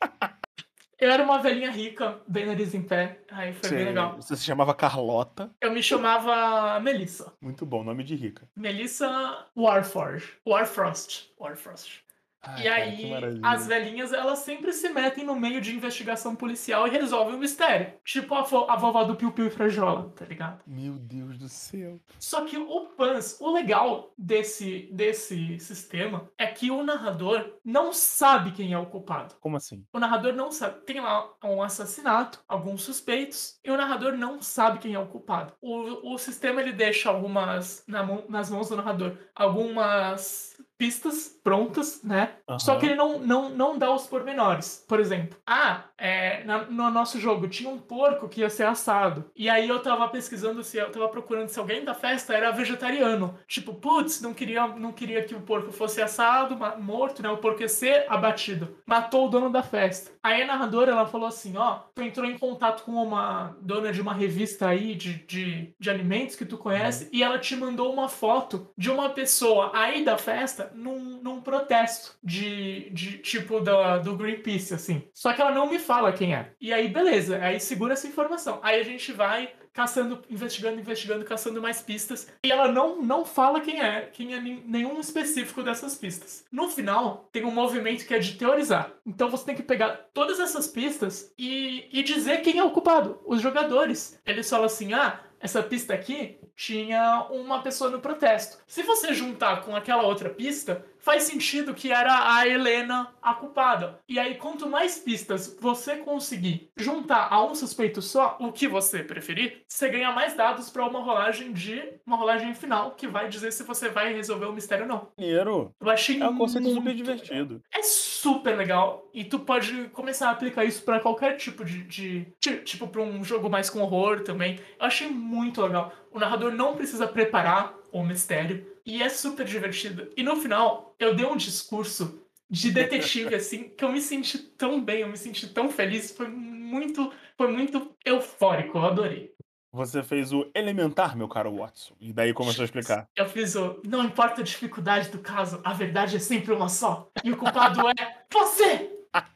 Eu 1.00 1.12
era 1.12 1.22
uma 1.24 1.40
velhinha 1.40 1.70
rica, 1.70 2.22
bem 2.26 2.46
nariz 2.46 2.74
em 2.74 2.82
pé. 2.82 3.20
Aí 3.30 3.52
foi 3.54 3.70
bem 3.72 3.86
legal. 3.86 4.16
Você 4.16 4.38
se 4.38 4.44
chamava 4.46 4.74
Carlota. 4.74 5.52
Eu 5.60 5.72
me 5.74 5.84
chamava 5.84 6.80
Melissa. 6.80 7.34
Muito 7.42 7.66
bom, 7.66 7.84
nome 7.84 8.06
de 8.06 8.16
rica. 8.16 8.48
Melissa 8.56 9.46
Warforge. 9.58 10.32
Warfrost. 10.48 11.34
Warfrost. 11.38 12.03
Ai, 12.44 12.62
e 12.62 13.10
cara, 13.10 13.28
aí, 13.28 13.40
as 13.42 13.68
velhinhas, 13.68 14.12
elas 14.12 14.40
sempre 14.40 14.74
se 14.74 14.90
metem 14.90 15.24
no 15.24 15.36
meio 15.36 15.62
de 15.62 15.74
investigação 15.74 16.36
policial 16.36 16.86
e 16.86 16.92
resolvem 16.92 17.36
o 17.36 17.40
mistério. 17.40 17.94
Tipo 18.04 18.36
a, 18.36 18.42
a 18.42 18.76
vovó 18.76 19.04
do 19.06 19.16
Piu 19.16 19.32
Piu 19.32 19.48
e 19.48 19.50
Frajola, 19.50 20.12
tá 20.16 20.26
ligado? 20.26 20.62
Meu 20.68 20.94
Deus 20.94 21.38
do 21.38 21.48
céu. 21.48 22.00
Só 22.20 22.44
que 22.44 22.58
o 22.58 22.88
Pans, 22.98 23.38
o 23.40 23.52
legal 23.52 24.14
desse, 24.18 24.90
desse 24.92 25.58
sistema 25.60 26.30
é 26.38 26.48
que 26.48 26.70
o 26.70 26.84
narrador 26.84 27.60
não 27.64 27.94
sabe 27.94 28.52
quem 28.52 28.74
é 28.74 28.78
o 28.78 28.88
culpado. 28.88 29.36
Como 29.40 29.56
assim? 29.56 29.86
O 29.94 30.00
narrador 30.00 30.34
não 30.34 30.52
sabe. 30.52 30.82
Tem 30.86 31.00
lá 31.00 31.30
um 31.44 31.62
assassinato, 31.62 32.44
alguns 32.48 32.84
suspeitos, 32.84 33.60
e 33.64 33.72
o 33.72 33.78
narrador 33.78 34.18
não 34.18 34.42
sabe 34.42 34.80
quem 34.80 34.94
é 34.94 35.00
o 35.00 35.08
culpado. 35.08 35.54
O, 35.62 36.14
o 36.14 36.18
sistema 36.18 36.62
ele 36.62 36.74
deixa 36.74 37.10
algumas 37.10 37.84
na 37.88 38.04
nas 38.28 38.50
mãos 38.50 38.70
do 38.70 38.76
narrador 38.76 39.18
algumas 39.36 40.58
pistas 40.84 41.40
prontas, 41.42 42.04
né? 42.04 42.30
Só 42.60 42.72
Aham. 42.74 42.80
que 42.80 42.86
ele 42.88 42.96
não, 42.96 43.20
não, 43.20 43.50
não 43.50 43.78
dá 43.78 43.90
os 43.94 44.06
pormenores. 44.06 44.84
Por 44.88 45.00
exemplo, 45.00 45.38
ah, 45.48 45.86
é, 45.98 46.44
na- 46.44 46.66
no 46.66 46.90
nosso 46.90 47.20
jogo 47.20 47.48
tinha 47.48 47.70
um 47.70 47.78
porco 47.78 48.28
que 48.28 48.42
ia 48.42 48.50
ser 48.50 48.64
assado. 48.66 49.32
E 49.36 49.50
aí 49.50 49.68
eu 49.70 49.80
tava 49.82 50.08
pesquisando 50.10 50.62
se 50.62 50.78
eu 50.78 50.92
tava 50.92 51.08
procurando 51.08 51.48
se 51.48 51.58
alguém 51.60 51.86
da 51.86 51.94
festa 51.94 52.34
era 52.34 52.52
vegetariano. 52.52 53.38
Tipo, 53.48 53.74
putz, 53.76 54.20
não 54.22 54.34
queria, 54.34 54.68
não 54.68 54.92
queria 54.92 55.24
que 55.24 55.34
o 55.34 55.42
porco 55.42 55.72
fosse 55.72 56.02
assado, 56.02 56.58
morto, 56.82 57.24
né? 57.24 57.30
O 57.30 57.38
porco 57.38 57.62
ia 57.62 57.70
ser 57.70 58.06
abatido. 58.10 58.78
Matou 58.86 59.28
o 59.28 59.30
dono 59.30 59.50
da 59.50 59.64
festa. 59.64 60.12
Aí 60.22 60.42
a 60.42 60.48
narradora 60.48 60.92
ela 60.92 61.06
falou 61.06 61.28
assim: 61.28 61.56
ó, 61.56 61.80
tu 61.96 62.02
entrou 62.02 62.26
em 62.30 62.38
contato 62.38 62.84
com 62.84 62.92
uma 62.92 63.56
dona 63.62 63.92
de 63.94 64.02
uma 64.02 64.14
revista 64.14 64.68
aí 64.68 64.96
de, 64.96 65.26
de, 65.26 65.74
de 65.80 65.90
alimentos 65.90 66.36
que 66.36 66.46
tu 66.46 66.58
conhece 66.58 67.10
e 67.14 67.24
ela 67.24 67.40
te 67.40 67.56
mandou 67.56 67.92
uma 67.94 68.10
foto 68.10 68.70
de 68.78 68.90
uma 68.92 69.10
pessoa 69.10 69.72
aí 69.74 70.04
da 70.04 70.18
festa 70.18 70.73
num, 70.76 71.22
num 71.22 71.42
protesto 71.42 72.16
de, 72.24 72.90
de 72.92 73.18
tipo 73.20 73.60
da, 73.60 73.98
do 73.98 74.16
Greenpeace, 74.16 74.74
assim. 74.74 75.08
Só 75.14 75.34
que 75.34 75.42
ela 75.42 75.52
não 75.52 75.70
me 75.70 75.80
fala 75.80 76.14
quem 76.14 76.36
é. 76.36 76.52
E 76.60 76.74
aí, 76.74 76.88
beleza, 76.88 77.38
aí 77.38 77.60
segura 77.60 77.94
essa 77.94 78.08
informação. 78.08 78.60
Aí 78.64 78.80
a 78.80 78.84
gente 78.84 79.12
vai 79.12 79.54
caçando, 79.74 80.22
investigando, 80.30 80.80
investigando, 80.80 81.26
caçando 81.26 81.62
mais 81.62 81.82
pistas. 81.82 82.28
E 82.44 82.52
ela 82.52 82.72
não, 82.72 83.02
não 83.02 83.26
fala 83.26 83.60
quem 83.60 83.82
é, 83.82 84.02
quem 84.14 84.36
é 84.36 84.40
nenhum 84.40 85.00
específico 85.00 85.64
dessas 85.64 85.96
pistas. 85.96 86.46
No 86.52 86.70
final, 86.70 87.28
tem 87.32 87.44
um 87.44 87.52
movimento 87.52 88.06
que 88.06 88.14
é 88.14 88.20
de 88.20 88.36
teorizar. 88.36 88.92
Então 89.06 89.30
você 89.30 89.46
tem 89.46 89.56
que 89.56 89.64
pegar 89.64 90.10
todas 90.14 90.40
essas 90.40 90.68
pistas 90.68 91.34
e, 91.38 91.90
e 91.92 92.04
dizer 92.04 92.42
quem 92.42 92.60
é 92.60 92.64
o 92.64 92.72
culpado. 92.72 93.20
Os 93.26 93.42
jogadores. 93.42 94.22
Eles 94.26 94.50
falam 94.50 94.66
assim, 94.66 94.94
ah, 94.94 95.20
essa 95.44 95.62
pista 95.62 95.94
aqui 95.94 96.40
tinha 96.56 97.28
uma 97.30 97.62
pessoa 97.62 97.90
no 97.90 98.00
protesto. 98.00 98.58
Se 98.66 98.82
você 98.84 99.14
juntar 99.14 99.62
com 99.64 99.76
aquela 99.76 100.04
outra 100.04 100.30
pista, 100.30 100.86
faz 101.00 101.24
sentido 101.24 101.74
que 101.74 101.92
era 101.92 102.34
a 102.36 102.48
Helena 102.48 103.14
a 103.22 103.34
culpada. 103.34 104.00
E 104.08 104.18
aí, 104.18 104.36
quanto 104.36 104.70
mais 104.70 105.00
pistas 105.00 105.58
você 105.60 105.98
conseguir 105.98 106.72
juntar 106.78 107.28
a 107.30 107.44
um 107.44 107.54
suspeito 107.56 108.02
só, 108.02 108.38
o 108.40 108.52
que 108.52 108.68
você 108.68 109.04
preferir, 109.04 109.64
você 109.68 109.90
ganha 109.90 110.12
mais 110.12 110.36
dados 110.36 110.70
para 110.70 110.86
uma 110.88 111.02
rolagem 111.02 111.52
de 111.52 111.82
uma 112.06 112.16
rolagem 112.16 112.54
final 112.54 112.92
que 112.92 113.08
vai 113.08 113.28
dizer 113.28 113.52
se 113.52 113.64
você 113.64 113.90
vai 113.90 114.14
resolver 114.14 114.46
o 114.46 114.54
mistério 114.54 114.84
ou 114.86 114.90
não. 114.90 115.08
Dinheiro. 115.18 115.74
Eu 115.82 115.90
achei 115.90 116.22
É 116.22 116.28
um 116.28 116.38
conceito 116.38 116.64
muito 116.64 116.78
super 116.78 116.96
divertido. 116.96 117.62
é 117.74 117.84
super 117.84 118.13
legal 118.56 119.10
e 119.14 119.24
tu 119.24 119.40
pode 119.40 119.90
começar 119.90 120.30
a 120.30 120.32
aplicar 120.32 120.64
isso 120.66 120.84
pra 120.84 121.00
qualquer 121.00 121.36
tipo 121.38 121.66
de, 121.66 121.84
de 121.84 122.28
ti- 122.40 122.58
tipo 122.64 122.88
pra 122.88 123.02
um 123.02 123.24
jogo 123.24 123.50
mais 123.50 123.70
com 123.70 123.82
horror 123.82 124.22
também. 124.22 124.60
Eu 124.80 124.86
achei 124.86 125.10
muito 125.10 125.62
legal. 125.62 125.92
O 126.12 126.20
narrador 126.20 126.52
não 126.52 126.76
precisa 126.76 127.08
preparar 127.08 127.74
o 127.92 128.04
mistério 128.04 128.66
e 128.86 129.02
é 129.02 129.10
super 129.10 129.46
divertido. 129.46 130.10
E 130.16 130.24
no 130.24 130.36
final 130.38 130.96
eu 131.00 131.14
dei 131.16 131.26
um 131.26 131.36
discurso 131.36 132.20
de 132.50 132.72
detetive 132.72 133.34
assim 133.36 133.70
que 133.70 133.84
eu 133.84 133.92
me 133.92 134.00
senti 134.02 134.38
tão 134.38 134.80
bem, 134.82 135.02
eu 135.02 135.08
me 135.10 135.18
senti 135.18 135.48
tão 135.52 135.70
feliz, 135.70 136.12
foi 136.16 136.28
muito, 136.28 137.12
foi 137.38 137.48
muito 137.52 137.96
eufórico, 138.06 138.78
eu 138.78 138.86
adorei. 138.86 139.33
Você 139.74 140.04
fez 140.04 140.32
o 140.32 140.46
elementar, 140.54 141.18
meu 141.18 141.28
caro 141.28 141.56
Watson. 141.56 141.96
E 142.00 142.14
daí 142.14 142.32
começou 142.32 142.62
a 142.62 142.66
explicar. 142.66 143.08
Eu 143.18 143.28
fiz 143.28 143.56
o 143.56 143.82
não 143.84 144.04
importa 144.04 144.42
a 144.42 144.44
dificuldade 144.44 145.10
do 145.10 145.18
caso, 145.18 145.60
a 145.64 145.74
verdade 145.74 146.16
é 146.16 146.20
sempre 146.20 146.54
uma 146.54 146.70
só. 146.70 147.10
E 147.24 147.32
o 147.32 147.38
culpado 147.38 147.82
é 147.90 148.24
você. 148.32 148.92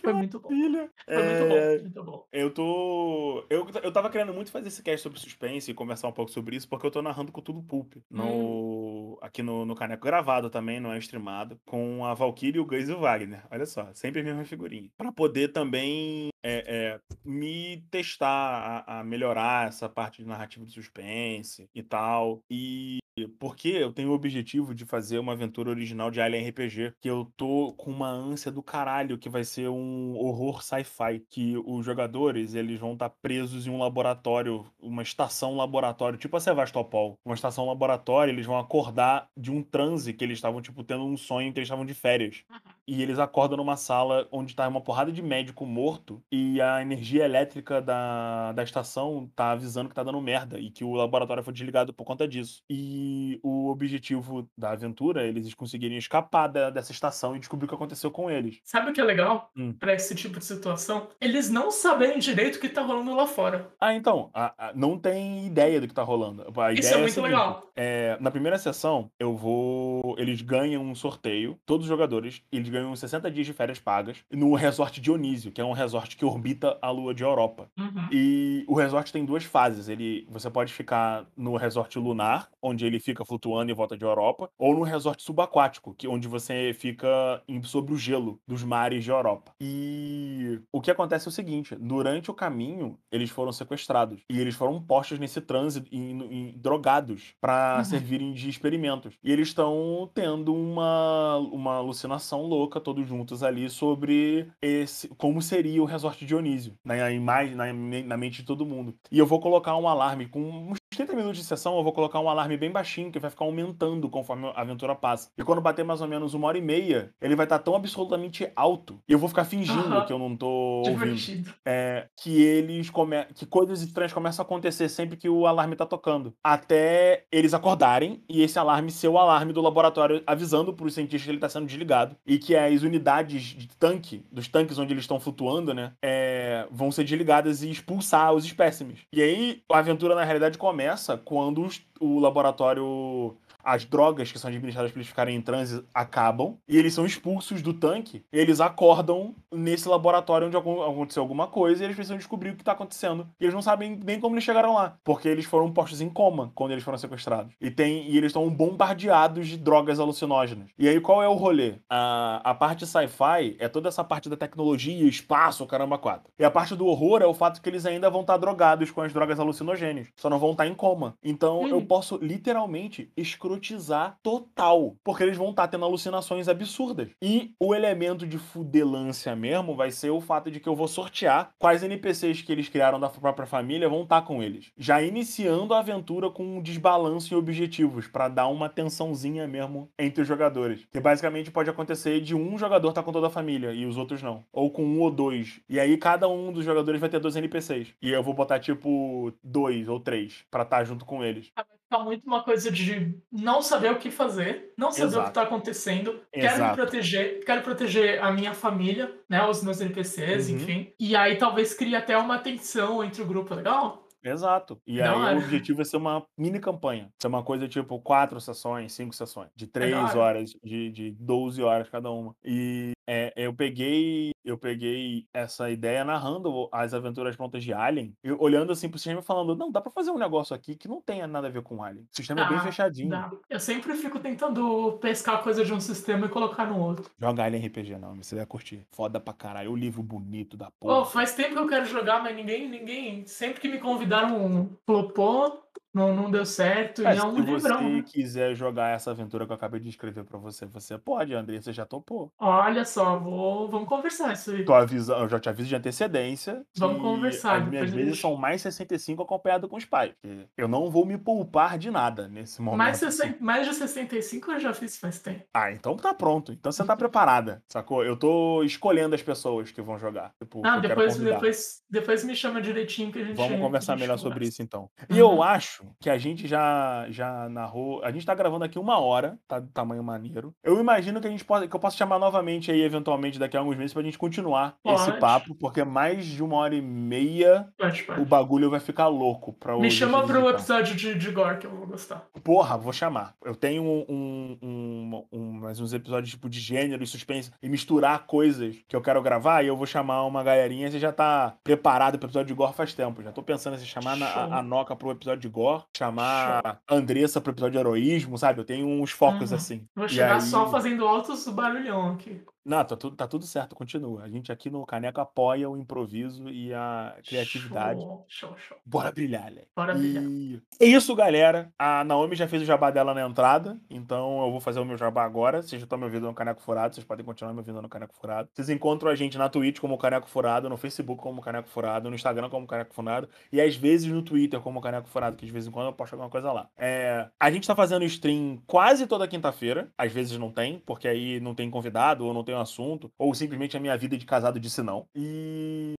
Foi 0.00 0.12
muito 0.12 0.38
bom. 0.38 0.48
Foi 0.48 0.56
muito 0.56 0.90
É, 1.06 1.48
bom, 1.48 1.82
muito 1.82 2.04
bom. 2.04 2.26
Eu 2.30 2.50
tô. 2.50 3.44
Eu, 3.50 3.66
eu 3.82 3.90
tava 3.90 4.10
querendo 4.10 4.32
muito 4.32 4.50
fazer 4.50 4.68
esse 4.68 4.82
cast 4.82 5.02
sobre 5.02 5.18
suspense 5.18 5.70
e 5.70 5.74
conversar 5.74 6.08
um 6.08 6.12
pouco 6.12 6.30
sobre 6.30 6.54
isso, 6.54 6.68
porque 6.68 6.86
eu 6.86 6.90
tô 6.90 7.02
narrando 7.02 7.32
com 7.32 7.40
tudo 7.40 7.62
Pulp. 7.62 7.94
No... 8.10 9.18
Aqui 9.20 9.42
no, 9.42 9.64
no 9.64 9.74
Caneco 9.74 10.04
gravado 10.04 10.50
também, 10.50 10.78
não 10.78 10.92
é 10.92 10.98
streamado. 10.98 11.58
Com 11.66 12.04
a 12.04 12.14
Valkyrie, 12.14 12.60
o 12.60 12.66
Gus 12.66 12.88
e 12.88 12.92
o 12.92 13.00
Wagner. 13.00 13.44
Olha 13.50 13.66
só, 13.66 13.88
sempre 13.92 14.20
a 14.20 14.24
mesma 14.24 14.44
figurinha. 14.44 14.90
Pra 14.96 15.10
poder 15.10 15.48
também 15.48 16.28
é, 16.42 16.64
é, 16.66 17.00
me 17.24 17.82
testar 17.90 18.84
a, 18.86 19.00
a 19.00 19.04
melhorar 19.04 19.68
essa 19.68 19.88
parte 19.88 20.22
de 20.22 20.28
narrativa 20.28 20.64
de 20.64 20.72
suspense 20.72 21.68
e 21.74 21.82
tal. 21.82 22.42
E 22.50 22.98
porque 23.26 23.68
eu 23.68 23.92
tenho 23.92 24.10
o 24.10 24.14
objetivo 24.14 24.74
de 24.74 24.84
fazer 24.84 25.18
uma 25.18 25.32
aventura 25.32 25.70
original 25.70 26.10
de 26.10 26.20
Alien 26.20 26.48
RPG, 26.50 26.94
que 27.00 27.10
eu 27.10 27.32
tô 27.36 27.72
com 27.76 27.90
uma 27.90 28.08
ânsia 28.08 28.52
do 28.52 28.62
caralho, 28.62 29.18
que 29.18 29.28
vai 29.28 29.44
ser 29.44 29.68
um 29.68 30.16
horror 30.16 30.62
sci-fi, 30.62 31.24
que 31.28 31.56
os 31.64 31.84
jogadores, 31.84 32.54
eles 32.54 32.78
vão 32.78 32.92
estar 32.92 33.10
presos 33.10 33.66
em 33.66 33.70
um 33.70 33.78
laboratório, 33.78 34.64
uma 34.78 35.02
estação 35.02 35.56
laboratório, 35.56 36.18
tipo 36.18 36.36
a 36.36 36.40
Sevastopol, 36.40 37.18
uma 37.24 37.34
estação 37.34 37.66
laboratório, 37.66 38.32
eles 38.32 38.46
vão 38.46 38.58
acordar 38.58 39.28
de 39.36 39.50
um 39.50 39.62
transe 39.62 40.12
que 40.12 40.24
eles 40.24 40.38
estavam, 40.38 40.60
tipo, 40.60 40.84
tendo 40.84 41.04
um 41.04 41.16
sonho 41.16 41.52
que 41.52 41.58
eles 41.58 41.66
estavam 41.66 41.84
de 41.84 41.94
férias. 41.94 42.44
E 42.90 43.02
eles 43.02 43.18
acordam 43.18 43.58
numa 43.58 43.76
sala 43.76 44.26
onde 44.32 44.54
tá 44.56 44.66
uma 44.66 44.80
porrada 44.80 45.12
de 45.12 45.20
médico 45.20 45.66
morto 45.66 46.22
e 46.32 46.58
a 46.58 46.80
energia 46.80 47.22
elétrica 47.26 47.82
da, 47.82 48.52
da 48.52 48.62
estação 48.62 49.30
tá 49.36 49.50
avisando 49.50 49.90
que 49.90 49.94
tá 49.94 50.02
dando 50.02 50.18
merda 50.22 50.58
e 50.58 50.70
que 50.70 50.82
o 50.84 50.94
laboratório 50.94 51.42
foi 51.42 51.52
desligado 51.52 51.92
por 51.92 52.04
conta 52.04 52.26
disso. 52.26 52.62
E 52.70 53.38
o 53.42 53.68
objetivo 53.68 54.48
da 54.56 54.70
aventura, 54.70 55.22
é 55.24 55.28
eles 55.28 55.52
conseguirem 55.52 55.98
escapar 55.98 56.46
da- 56.48 56.70
dessa 56.70 56.90
estação 56.92 57.36
e 57.36 57.38
descobrir 57.38 57.66
o 57.66 57.68
que 57.68 57.74
aconteceu 57.74 58.10
com 58.10 58.30
eles. 58.30 58.58
Sabe 58.64 58.90
o 58.90 58.92
que 58.94 59.00
é 59.02 59.04
legal 59.04 59.50
Hum. 59.54 59.74
pra 59.78 59.92
esse 59.92 60.14
tipo 60.14 60.38
de 60.38 60.46
situação? 60.46 61.08
Eles 61.20 61.50
não 61.50 61.70
saberem 61.70 62.18
direito 62.18 62.56
o 62.56 62.60
que 62.60 62.70
tá 62.70 62.80
rolando 62.80 63.14
lá 63.14 63.26
fora. 63.26 63.70
Ah, 63.78 63.92
então, 63.94 64.30
a- 64.32 64.54
a- 64.56 64.72
não 64.74 64.98
tem 64.98 65.44
ideia 65.46 65.78
do 65.78 65.86
que 65.88 65.92
tá 65.94 66.02
rolando. 66.02 66.42
A 66.58 66.72
Isso 66.72 66.80
ideia 66.80 66.92
é 66.92 66.94
a 66.96 66.98
muito 67.00 67.12
seguinte, 67.12 67.30
legal. 67.30 67.62
é, 67.76 68.16
na 68.18 68.30
primeira 68.30 68.56
sessão, 68.58 69.10
eu 69.18 69.36
vou 69.36 70.14
eles 70.18 70.40
ganham 70.40 70.82
um 70.82 70.94
sorteio, 70.94 71.58
todos 71.66 71.84
os 71.84 71.88
jogadores, 71.88 72.42
eles 72.50 72.68
ganham 72.68 72.77
60 72.96 73.30
dias 73.30 73.46
de 73.46 73.52
férias 73.52 73.78
pagas 73.78 74.18
no 74.30 74.54
resort 74.54 75.00
Dionísio, 75.00 75.52
que 75.52 75.60
é 75.60 75.64
um 75.64 75.72
resort 75.72 76.16
que 76.16 76.24
orbita 76.24 76.78
a 76.80 76.90
lua 76.90 77.14
de 77.14 77.22
Europa. 77.22 77.70
Uhum. 77.78 78.08
E 78.12 78.64
o 78.68 78.74
resort 78.74 79.12
tem 79.12 79.24
duas 79.24 79.44
fases. 79.44 79.88
Ele, 79.88 80.26
você 80.30 80.50
pode 80.50 80.72
ficar 80.72 81.26
no 81.36 81.56
resort 81.56 81.98
lunar, 81.98 82.48
onde 82.62 82.84
ele 82.86 82.98
fica 83.00 83.24
flutuando 83.24 83.70
em 83.70 83.74
volta 83.74 83.96
de 83.96 84.04
Europa, 84.04 84.50
ou 84.58 84.74
no 84.74 84.82
resort 84.82 85.22
subaquático, 85.22 85.94
que 85.94 86.08
onde 86.08 86.28
você 86.28 86.72
fica 86.78 87.42
sobre 87.64 87.92
o 87.92 87.96
gelo 87.98 88.40
dos 88.46 88.62
mares 88.62 89.04
de 89.04 89.10
Europa. 89.10 89.52
E 89.60 90.60
o 90.72 90.80
que 90.80 90.90
acontece 90.90 91.28
é 91.28 91.30
o 91.30 91.32
seguinte: 91.32 91.74
durante 91.76 92.30
o 92.30 92.34
caminho, 92.34 92.98
eles 93.10 93.30
foram 93.30 93.52
sequestrados 93.52 94.20
e 94.30 94.38
eles 94.40 94.54
foram 94.54 94.80
postos 94.82 95.18
nesse 95.18 95.40
trânsito 95.40 95.88
e, 95.92 96.12
e 96.30 96.52
drogados 96.58 97.34
para 97.40 97.78
Uhum. 97.78 97.84
servirem 97.84 98.32
de 98.32 98.48
experimentos. 98.48 99.14
E 99.22 99.30
eles 99.32 99.48
estão 99.48 100.10
tendo 100.14 100.54
uma, 100.54 101.36
uma 101.38 101.76
alucinação 101.76 102.42
louca, 102.42 102.67
todos 102.80 103.06
juntos 103.06 103.42
ali, 103.42 103.68
sobre 103.70 104.48
esse 104.60 105.08
como 105.16 105.40
seria 105.40 105.82
o 105.82 105.86
resort 105.86 106.24
Dionísio, 106.24 106.74
na 106.84 107.10
imagem, 107.10 107.54
na, 107.54 107.72
na 107.72 108.16
mente 108.16 108.42
de 108.42 108.46
todo 108.46 108.66
mundo. 108.66 108.94
E 109.10 109.18
eu 109.18 109.26
vou 109.26 109.40
colocar 109.40 109.76
um 109.76 109.88
alarme 109.88 110.28
com 110.28 110.40
uns 110.40 110.77
30 110.98 111.14
minutos 111.14 111.38
de 111.38 111.44
sessão, 111.44 111.76
eu 111.76 111.84
vou 111.84 111.92
colocar 111.92 112.18
um 112.18 112.28
alarme 112.28 112.56
bem 112.56 112.72
baixinho 112.72 113.12
que 113.12 113.20
vai 113.20 113.30
ficar 113.30 113.44
aumentando 113.44 114.10
conforme 114.10 114.48
a 114.48 114.60
aventura 114.60 114.96
passa. 114.96 115.30
E 115.38 115.44
quando 115.44 115.60
bater 115.60 115.84
mais 115.84 116.00
ou 116.00 116.08
menos 116.08 116.34
uma 116.34 116.48
hora 116.48 116.58
e 116.58 116.60
meia, 116.60 117.14
ele 117.22 117.36
vai 117.36 117.46
estar 117.46 117.60
tão 117.60 117.76
absolutamente 117.76 118.50
alto. 118.56 118.98
E 119.08 119.12
eu 119.12 119.18
vou 119.18 119.28
ficar 119.28 119.44
fingindo 119.44 120.04
que 120.06 120.12
eu 120.12 120.18
não 120.18 120.36
tô 120.36 120.48
ouvindo 120.48 121.14
Divertido. 121.14 121.54
é, 121.64 122.08
que 122.20 122.42
eles 122.42 122.90
come... 122.90 123.24
que 123.26 123.46
coisas 123.46 123.80
estranhas 123.80 124.12
começam 124.12 124.42
a 124.42 124.44
acontecer 124.44 124.88
sempre 124.88 125.16
que 125.16 125.28
o 125.28 125.46
alarme 125.46 125.76
tá 125.76 125.86
tocando. 125.86 126.34
Até 126.42 127.26
eles 127.30 127.54
acordarem 127.54 128.24
e 128.28 128.42
esse 128.42 128.58
alarme 128.58 128.90
ser 128.90 129.06
o 129.06 129.18
alarme 129.18 129.52
do 129.52 129.62
laboratório 129.62 130.20
avisando 130.26 130.74
pros 130.74 130.94
cientistas 130.94 131.22
que 131.22 131.30
ele 131.30 131.38
tá 131.38 131.48
sendo 131.48 131.66
desligado. 131.66 132.16
E 132.26 132.38
que 132.38 132.56
as 132.56 132.82
unidades 132.82 133.40
de 133.42 133.68
tanque, 133.78 134.24
dos 134.32 134.48
tanques 134.48 134.76
onde 134.78 134.94
eles 134.94 135.04
estão 135.04 135.20
flutuando, 135.20 135.72
né, 135.72 135.92
é, 136.02 136.66
vão 136.72 136.90
ser 136.90 137.04
desligadas 137.04 137.62
e 137.62 137.70
expulsar 137.70 138.32
os 138.32 138.44
espécimes. 138.44 138.98
E 139.12 139.22
aí 139.22 139.62
a 139.70 139.78
aventura 139.78 140.16
na 140.16 140.24
realidade 140.24 140.58
começa 140.58 140.87
quando 141.16 141.64
os- 141.64 141.82
o 142.00 142.18
laboratório 142.20 143.36
as 143.64 143.84
drogas 143.84 144.30
que 144.32 144.38
são 144.38 144.48
administradas 144.48 144.90
para 144.90 144.98
eles 145.00 145.08
ficarem 145.08 145.36
em 145.36 145.40
transe 145.40 145.84
acabam 145.94 146.56
e 146.68 146.76
eles 146.76 146.94
são 146.94 147.04
expulsos 147.04 147.60
do 147.62 147.72
tanque. 147.74 148.22
Eles 148.32 148.60
acordam 148.60 149.34
nesse 149.52 149.88
laboratório 149.88 150.46
onde 150.46 150.56
algum- 150.56 150.82
aconteceu 150.82 151.22
alguma 151.22 151.46
coisa 151.46 151.82
e 151.82 151.86
eles 151.86 151.96
precisam 151.96 152.16
descobrir 152.16 152.50
o 152.50 152.56
que 152.56 152.64
tá 152.64 152.72
acontecendo. 152.72 153.26
E 153.40 153.44
eles 153.44 153.54
não 153.54 153.62
sabem 153.62 153.98
nem 154.04 154.20
como 154.20 154.34
eles 154.34 154.44
chegaram 154.44 154.74
lá, 154.74 154.96
porque 155.04 155.28
eles 155.28 155.44
foram 155.44 155.72
postos 155.72 156.00
em 156.00 156.08
coma 156.08 156.50
quando 156.54 156.72
eles 156.72 156.84
foram 156.84 156.98
sequestrados. 156.98 157.52
E 157.60 157.70
tem 157.70 158.08
e 158.08 158.16
eles 158.16 158.28
estão 158.30 158.48
bombardeados 158.48 159.46
de 159.48 159.56
drogas 159.56 159.98
alucinógenas. 160.00 160.68
E 160.78 160.88
aí 160.88 161.00
qual 161.00 161.22
é 161.22 161.28
o 161.28 161.34
rolê? 161.34 161.74
A, 161.88 162.40
a 162.44 162.54
parte 162.54 162.86
sci-fi 162.86 163.56
é 163.58 163.68
toda 163.68 163.88
essa 163.88 164.04
parte 164.04 164.28
da 164.28 164.36
tecnologia, 164.36 165.06
espaço, 165.08 165.66
caramba, 165.66 165.98
quatro. 165.98 166.30
E 166.38 166.44
a 166.44 166.50
parte 166.50 166.74
do 166.74 166.86
horror 166.86 167.22
é 167.22 167.26
o 167.26 167.34
fato 167.34 167.60
que 167.60 167.68
eles 167.68 167.84
ainda 167.86 168.08
vão 168.10 168.22
estar 168.22 168.36
drogados 168.36 168.90
com 168.90 169.00
as 169.02 169.12
drogas 169.12 169.38
alucinogênias, 169.40 170.08
só 170.16 170.30
não 170.30 170.38
vão 170.38 170.52
estar 170.52 170.66
em 170.66 170.74
coma. 170.74 171.14
Então 171.22 171.66
eu 171.66 171.78
Hum. 171.78 171.84
posso 171.86 172.16
literalmente 172.22 173.10
escrotizar 173.48 174.18
total, 174.22 174.96
porque 175.02 175.22
eles 175.22 175.36
vão 175.36 175.50
estar 175.50 175.68
tendo 175.68 175.84
alucinações 175.84 176.48
absurdas. 176.48 177.08
E 177.22 177.52
o 177.58 177.74
elemento 177.74 178.26
de 178.26 178.38
fudelância 178.38 179.34
mesmo 179.34 179.74
vai 179.74 179.90
ser 179.90 180.10
o 180.10 180.20
fato 180.20 180.50
de 180.50 180.60
que 180.60 180.68
eu 180.68 180.76
vou 180.76 180.86
sortear 180.88 181.50
quais 181.58 181.82
NPCs 181.82 182.42
que 182.42 182.52
eles 182.52 182.68
criaram 182.68 183.00
da 183.00 183.08
própria 183.08 183.46
família 183.46 183.88
vão 183.88 184.02
estar 184.02 184.22
com 184.22 184.42
eles. 184.42 184.70
Já 184.76 185.02
iniciando 185.02 185.72
a 185.74 185.78
aventura 185.78 186.30
com 186.30 186.58
um 186.58 186.62
desbalanço 186.62 187.32
em 187.32 187.36
objetivos, 187.36 188.06
pra 188.06 188.28
dar 188.28 188.48
uma 188.48 188.68
tensãozinha 188.68 189.46
mesmo 189.46 189.90
entre 189.98 190.22
os 190.22 190.28
jogadores. 190.28 190.86
Que 190.92 191.00
basicamente 191.00 191.50
pode 191.50 191.70
acontecer 191.70 192.20
de 192.20 192.34
um 192.34 192.58
jogador 192.58 192.90
estar 192.90 193.02
com 193.02 193.12
toda 193.12 193.28
a 193.28 193.30
família 193.30 193.72
e 193.72 193.86
os 193.86 193.96
outros 193.96 194.22
não. 194.22 194.44
Ou 194.52 194.70
com 194.70 194.84
um 194.84 195.00
ou 195.00 195.10
dois. 195.10 195.60
E 195.68 195.80
aí 195.80 195.96
cada 195.96 196.28
um 196.28 196.52
dos 196.52 196.64
jogadores 196.64 197.00
vai 197.00 197.08
ter 197.08 197.20
dois 197.20 197.36
NPCs. 197.36 197.94
E 198.02 198.10
eu 198.10 198.22
vou 198.22 198.34
botar 198.34 198.58
tipo 198.58 199.32
dois 199.42 199.88
ou 199.88 200.00
três 200.00 200.44
pra 200.50 200.62
estar 200.62 200.84
junto 200.84 201.04
com 201.04 201.24
eles. 201.24 201.50
Tá 201.88 201.98
muito 202.00 202.26
uma 202.26 202.42
coisa 202.42 202.70
de 202.70 203.18
não 203.32 203.62
saber 203.62 203.90
o 203.92 203.98
que 203.98 204.10
fazer, 204.10 204.74
não 204.76 204.90
saber 204.90 205.04
o 205.04 205.08
Exato. 205.08 205.28
que 205.28 205.34
tá 205.34 205.42
acontecendo. 205.42 206.20
Quero 206.32 206.46
me 206.46 206.52
Exato. 206.54 206.76
proteger, 206.76 207.44
quero 207.44 207.62
proteger 207.62 208.22
a 208.22 208.30
minha 208.30 208.52
família, 208.52 209.14
né? 209.28 209.42
Os 209.46 209.62
meus 209.62 209.80
NPCs, 209.80 210.48
Uhum. 210.50 210.56
enfim. 210.56 210.92
E 211.00 211.16
aí 211.16 211.36
talvez 211.36 211.72
crie 211.72 211.96
até 211.96 212.16
uma 212.18 212.38
tensão 212.38 213.02
entre 213.02 213.22
o 213.22 213.26
grupo 213.26 213.54
legal. 213.54 214.06
Exato. 214.22 214.78
E 214.86 214.98
Da 214.98 215.12
aí 215.12 215.18
hora. 215.18 215.36
o 215.36 215.38
objetivo 215.38 215.80
é 215.80 215.84
ser 215.84 215.96
uma 215.96 216.22
mini 216.36 216.60
campanha. 216.60 217.08
Ser 217.22 217.28
uma 217.28 217.42
coisa 217.42 217.66
tipo 217.68 217.98
quatro 218.00 218.38
sessões, 218.40 218.92
cinco 218.92 219.14
sessões. 219.14 219.48
De 219.56 219.66
três 219.66 219.94
hora. 219.94 220.18
horas, 220.18 220.50
de, 220.62 220.90
de 220.90 221.10
12 221.12 221.62
horas 221.62 221.88
cada 221.88 222.10
uma. 222.10 222.34
E 222.44 222.92
é, 223.08 223.32
eu 223.34 223.54
peguei 223.54 224.32
eu 224.44 224.56
peguei 224.56 225.26
essa 225.32 225.70
ideia 225.70 226.04
narrando 226.04 226.68
as 226.72 226.94
aventuras 226.94 227.36
prontas 227.36 227.62
de 227.62 227.72
Alien, 227.72 228.14
e 228.24 228.32
olhando 228.32 228.72
assim 228.72 228.88
pro 228.88 228.98
sistema 228.98 229.20
e 229.20 229.24
falando, 229.24 229.54
não, 229.54 229.70
dá 229.70 229.80
pra 229.80 229.90
fazer 229.90 230.10
um 230.10 230.18
negócio 230.18 230.56
aqui 230.56 230.74
que 230.74 230.88
não 230.88 231.00
tenha 231.00 231.26
nada 231.26 231.48
a 231.48 231.50
ver 231.50 231.62
com 231.62 231.82
Alien. 231.82 232.04
O 232.04 232.16
sistema 232.16 232.42
é 232.42 232.48
bem 232.48 232.56
Dá, 232.56 232.64
fechadinho. 232.64 233.10
Dá. 233.10 233.30
Eu 233.48 233.60
sempre 233.60 233.94
fico 233.94 234.18
tentando 234.18 234.98
pescar 235.00 235.42
coisa 235.42 235.64
de 235.64 235.72
um 235.72 235.80
sistema 235.80 236.26
e 236.26 236.28
colocar 236.28 236.66
no 236.66 236.80
outro. 236.80 237.10
Joga 237.18 237.44
Alien 237.44 237.66
RPG 237.66 237.98
não, 237.98 238.16
você 238.16 238.34
vai 238.34 238.46
curtir. 238.46 238.86
Foda 238.90 239.20
pra 239.20 239.34
caralho. 239.34 239.70
O 239.70 239.76
livro 239.76 240.02
bonito 240.02 240.56
da 240.56 240.70
porra. 240.70 241.00
Pô, 241.00 241.04
faz 241.04 241.34
tempo 241.34 241.52
que 241.52 241.58
eu 241.58 241.68
quero 241.68 241.84
jogar, 241.84 242.22
mas 242.22 242.34
ninguém, 242.34 242.68
ninguém. 242.68 243.26
Sempre 243.26 243.60
que 243.60 243.68
me 243.68 243.78
convidaram, 243.78 244.70
flopou, 244.86 245.67
não, 245.92 246.14
não 246.14 246.30
deu 246.30 246.44
certo. 246.44 247.06
É, 247.06 247.14
e 247.14 247.18
é 247.18 247.24
um 247.24 247.34
se 247.34 247.42
você 247.42 247.68
né? 247.68 248.02
quiser 248.06 248.54
jogar 248.54 248.90
essa 248.94 249.10
aventura 249.10 249.46
que 249.46 249.52
eu 249.52 249.56
acabei 249.56 249.80
de 249.80 249.88
escrever 249.88 250.24
pra 250.24 250.38
você, 250.38 250.66
você 250.66 250.98
pode, 250.98 251.34
André, 251.34 251.60
você 251.60 251.72
já 251.72 251.84
topou. 251.86 252.32
Olha 252.38 252.84
só, 252.84 253.18
vou, 253.18 253.68
vamos 253.68 253.88
conversar 253.88 254.32
isso 254.32 254.50
aí. 254.50 254.64
Tô 254.64 254.74
eu 254.78 255.28
já 255.28 255.38
te 255.40 255.48
aviso 255.48 255.68
de 255.68 255.76
antecedência. 255.76 256.62
Vamos 256.76 257.00
conversar, 257.00 257.62
As 257.62 257.68
minhas 257.68 257.90
vezes 257.90 258.08
gente- 258.14 258.20
são 258.20 258.36
mais 258.36 258.62
65 258.62 259.22
acompanhado 259.22 259.68
com 259.68 259.76
os 259.76 259.84
pais. 259.84 260.12
Eu 260.56 260.68
não 260.68 260.90
vou 260.90 261.04
me 261.06 261.16
poupar 261.16 261.78
de 261.78 261.90
nada 261.90 262.28
nesse 262.28 262.60
momento. 262.60 262.78
Mais, 262.78 262.96
60 262.98 263.36
mais 263.40 263.66
de 263.66 263.74
65 263.74 264.52
eu 264.52 264.60
já 264.60 264.74
fiz 264.74 264.98
faz 264.98 265.20
tempo. 265.20 265.44
Ah, 265.54 265.72
então 265.72 265.96
tá 265.96 266.12
pronto. 266.14 266.52
Então 266.52 266.70
você 266.70 266.84
tá 266.84 266.96
preparada, 266.96 267.62
sacou? 267.68 268.04
Eu 268.04 268.16
tô 268.16 268.62
escolhendo 268.62 269.14
as 269.14 269.22
pessoas 269.22 269.70
que 269.70 269.80
vão 269.82 269.98
jogar. 269.98 270.32
Tipo, 270.38 270.62
Ah, 270.66 270.80
que 270.80 270.88
depois, 270.88 271.16
depois, 271.16 271.82
depois 271.90 272.24
me 272.24 272.34
chama 272.36 272.60
direitinho 272.60 273.10
que 273.12 273.18
a 273.20 273.24
gente 273.24 273.36
Vamos 273.36 273.60
conversar 273.60 273.96
melhor 273.96 274.18
sobre 274.18 274.46
isso 274.46 274.62
então. 274.62 274.90
E 275.08 275.18
eu 275.18 275.28
Uhum. 275.30 275.36
Acho 275.82 275.94
que 276.00 276.10
a 276.10 276.18
gente 276.18 276.46
já, 276.46 277.06
já 277.10 277.48
narrou. 277.48 278.02
A 278.04 278.10
gente 278.10 278.24
tá 278.26 278.34
gravando 278.34 278.64
aqui 278.64 278.78
uma 278.78 278.98
hora, 278.98 279.38
tá 279.46 279.58
do 279.60 279.68
tamanho 279.68 280.02
maneiro. 280.02 280.52
Eu 280.62 280.80
imagino 280.80 281.20
que 281.20 281.26
a 281.26 281.30
gente 281.30 281.44
pode, 281.44 281.68
que 281.68 281.74
eu 281.76 281.80
posso 281.80 281.96
chamar 281.96 282.18
novamente 282.18 282.70
aí, 282.70 282.80
eventualmente, 282.82 283.38
daqui 283.38 283.56
a 283.56 283.60
alguns 283.60 283.76
meses, 283.76 283.92
pra 283.92 284.02
gente 284.02 284.18
continuar 284.18 284.76
esse 284.84 285.06
Pode. 285.06 285.20
papo, 285.20 285.54
porque 285.54 285.84
mais 285.84 286.24
de 286.26 286.42
uma 286.42 286.56
hora 286.56 286.74
e 286.74 286.82
meia 286.82 287.66
Pode, 287.78 288.02
pode. 288.04 288.20
o 288.20 288.24
bagulho 288.24 288.70
vai 288.70 288.80
ficar 288.80 289.06
louco 289.08 289.52
pra 289.54 289.76
Me 289.78 289.90
chama 289.90 290.22
pro 290.24 290.40
visitar. 290.40 290.50
episódio 290.80 290.96
de, 290.96 291.14
de 291.14 291.30
Gore 291.30 291.58
que 291.58 291.66
eu 291.66 291.70
vou 291.74 291.86
gostar. 291.86 292.26
Porra, 292.42 292.76
vou 292.76 292.92
chamar. 292.92 293.34
Eu 293.44 293.54
tenho 293.54 293.82
um, 293.82 294.04
um, 294.08 294.58
um- 294.62 295.24
um- 295.32 295.52
mais 295.60 295.80
uns 295.80 295.92
episódios 295.92 296.30
tipo 296.30 296.48
de 296.48 296.60
gênero 296.60 297.02
e 297.02 297.06
suspense 297.06 297.50
e 297.62 297.68
misturar 297.68 298.26
coisas 298.26 298.76
que 298.88 298.94
eu 298.96 299.00
quero 299.02 299.22
gravar 299.22 299.62
e 299.62 299.68
eu 299.68 299.76
vou 299.76 299.86
chamar 299.86 300.24
uma 300.24 300.42
galerinha. 300.42 300.90
Você 300.90 300.98
já 300.98 301.12
tá 301.12 301.54
preparado 301.62 302.18
pro 302.18 302.26
episódio 302.26 302.48
de 302.48 302.54
Gore 302.54 302.72
faz 302.74 302.92
tempo. 302.94 303.22
Já 303.22 303.32
tô 303.32 303.42
pensando 303.42 303.76
em 303.76 303.80
chamar 303.84 304.16
na- 304.16 304.26
a, 304.28 304.58
a 304.58 304.62
Noca 304.62 304.94
pro 304.96 305.10
episódio 305.10 305.40
de 305.40 305.48
Gore, 305.48 305.67
chamar 305.96 306.60
a 306.64 306.94
Andressa 306.94 307.40
pro 307.40 307.52
episódio 307.52 307.72
de 307.72 307.78
heroísmo, 307.78 308.36
sabe? 308.38 308.60
Eu 308.60 308.64
tenho 308.64 308.86
uns 308.86 309.10
focos 309.10 309.50
Uhum. 309.50 309.56
assim. 309.56 309.86
Vou 309.94 310.08
chegar 310.08 310.34
aí- 310.36 310.40
só 310.42 310.70
fazendo 310.70 311.06
altos 311.06 311.46
barulhão 311.48 312.12
aqui. 312.12 312.42
Não, 312.68 312.84
tá 312.84 312.94
tudo, 312.94 313.16
tá 313.16 313.26
tudo 313.26 313.46
certo, 313.46 313.74
continua. 313.74 314.24
A 314.24 314.28
gente 314.28 314.52
aqui 314.52 314.68
no 314.68 314.84
Caneco 314.84 315.22
apoia 315.22 315.70
o 315.70 315.76
improviso 315.76 316.50
e 316.50 316.74
a 316.74 317.16
criatividade. 317.26 318.02
Show, 318.02 318.26
show, 318.28 318.56
show. 318.58 318.78
Bora 318.84 319.10
brilhar, 319.10 319.50
Léo. 319.50 319.64
Bora 319.74 319.94
brilhar. 319.94 320.22
E 320.22 320.62
é 320.78 320.84
isso, 320.84 321.16
galera. 321.16 321.72
A 321.78 322.04
Naomi 322.04 322.36
já 322.36 322.46
fez 322.46 322.62
o 322.62 322.66
jabá 322.66 322.90
dela 322.90 323.14
na 323.14 323.26
entrada, 323.26 323.78
então 323.88 324.44
eu 324.44 324.50
vou 324.50 324.60
fazer 324.60 324.80
o 324.80 324.84
meu 324.84 324.98
jabá 324.98 325.24
agora. 325.24 325.62
Vocês 325.62 325.80
já 325.80 325.86
estão 325.86 325.98
me 325.98 326.04
ouvindo 326.04 326.26
no 326.26 326.34
Caneco 326.34 326.60
Furado, 326.60 326.94
vocês 326.94 327.06
podem 327.06 327.24
continuar 327.24 327.54
me 327.54 327.60
ouvindo 327.60 327.80
no 327.80 327.88
Caneco 327.88 328.14
Furado. 328.14 328.50
Vocês 328.52 328.68
encontram 328.68 329.10
a 329.10 329.14
gente 329.14 329.38
na 329.38 329.48
Twitch 329.48 329.80
como 329.80 329.96
Caneco 329.96 330.28
Furado, 330.28 330.68
no 330.68 330.76
Facebook 330.76 331.22
como 331.22 331.40
Caneco 331.40 331.70
Furado, 331.70 332.10
no 332.10 332.14
Instagram 332.14 332.50
como 332.50 332.66
Caneco 332.66 332.94
Furado 332.94 333.30
e 333.50 333.62
às 333.62 333.76
vezes 333.76 334.12
no 334.12 334.20
Twitter 334.20 334.60
como 334.60 334.82
Caneco 334.82 335.08
Furado, 335.08 335.36
que 335.36 335.46
de 335.46 335.52
vez 335.52 335.66
em 335.66 335.70
quando 335.70 335.86
eu 335.86 335.92
posto 335.94 336.12
alguma 336.12 336.28
coisa 336.28 336.52
lá. 336.52 336.68
É, 336.76 337.28
a 337.40 337.50
gente 337.50 337.66
tá 337.66 337.74
fazendo 337.74 338.04
stream 338.04 338.60
quase 338.66 339.06
toda 339.06 339.26
quinta-feira, 339.26 339.90
às 339.96 340.12
vezes 340.12 340.36
não 340.36 340.52
tem, 340.52 340.82
porque 340.84 341.08
aí 341.08 341.40
não 341.40 341.54
tem 341.54 341.70
convidado 341.70 342.26
ou 342.26 342.34
não 342.34 342.44
tem 342.44 342.57
assunto, 342.58 343.10
ou 343.18 343.34
simplesmente 343.34 343.76
a 343.76 343.80
minha 343.80 343.96
vida 343.96 344.16
de 344.16 344.26
casado 344.26 344.58
disse 344.60 344.82
não. 344.82 345.06
E 345.14 345.94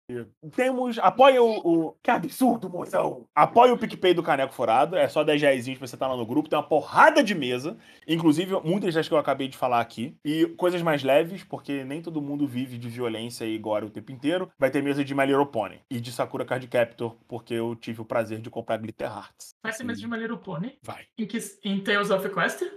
temos. 0.54 0.98
Apoia 0.98 1.42
o. 1.42 1.88
o- 1.88 1.92
Que 2.02 2.10
absurdo, 2.10 2.68
mozão! 2.70 3.26
Apoia 3.34 3.72
o 3.72 3.78
PicPay 3.78 4.14
do 4.14 4.22
Caneco 4.22 4.52
Furado. 4.54 4.96
É 4.96 5.08
só 5.08 5.22
10 5.24 5.40
reais 5.42 5.64
pra 5.78 5.86
você 5.86 5.96
estar 5.96 6.08
lá 6.08 6.16
no 6.16 6.26
grupo. 6.26 6.48
Tem 6.48 6.58
uma 6.58 6.66
porrada 6.66 7.22
de 7.22 7.34
mesa. 7.34 7.76
Inclusive, 8.06 8.54
muitas 8.64 8.94
das 8.94 9.06
que 9.08 9.14
eu 9.14 9.18
acabei 9.18 9.48
de 9.48 9.56
falar 9.56 9.80
aqui. 9.80 10.16
E 10.24 10.46
coisas 10.56 10.80
mais 10.82 11.02
leves, 11.02 11.44
porque 11.44 11.84
nem 11.84 12.00
todo 12.00 12.22
mundo 12.22 12.46
vive 12.46 12.78
de 12.78 12.88
violência 12.88 13.44
e 13.44 13.58
gore 13.58 13.86
o 13.86 13.90
tempo 13.90 14.12
inteiro. 14.12 14.50
Vai 14.58 14.70
ter 14.70 14.82
mesa 14.82 15.04
de 15.04 15.14
My 15.14 15.26
Little 15.26 15.46
Pony 15.46 15.80
e 15.90 16.00
de 16.00 16.10
Sakura 16.12 16.44
Card 16.44 16.66
Captor, 16.68 17.16
porque 17.26 17.54
eu 17.54 17.74
tive 17.76 18.00
o 18.00 18.04
prazer 18.04 18.40
de 18.40 18.48
comprar 18.50 18.76
Glitter 18.78 19.08
Hearts. 19.10 19.54
Vai 19.62 19.72
ser 19.72 19.84
mesmo 19.84 20.00
de 20.02 20.08
maneiro 20.08 20.38
pônei. 20.38 20.78
Vai. 20.82 21.04
Em, 21.18 21.26
que, 21.26 21.38
em 21.64 21.80
Tales 21.82 22.10
of 22.10 22.26
Equestria? 22.26 22.70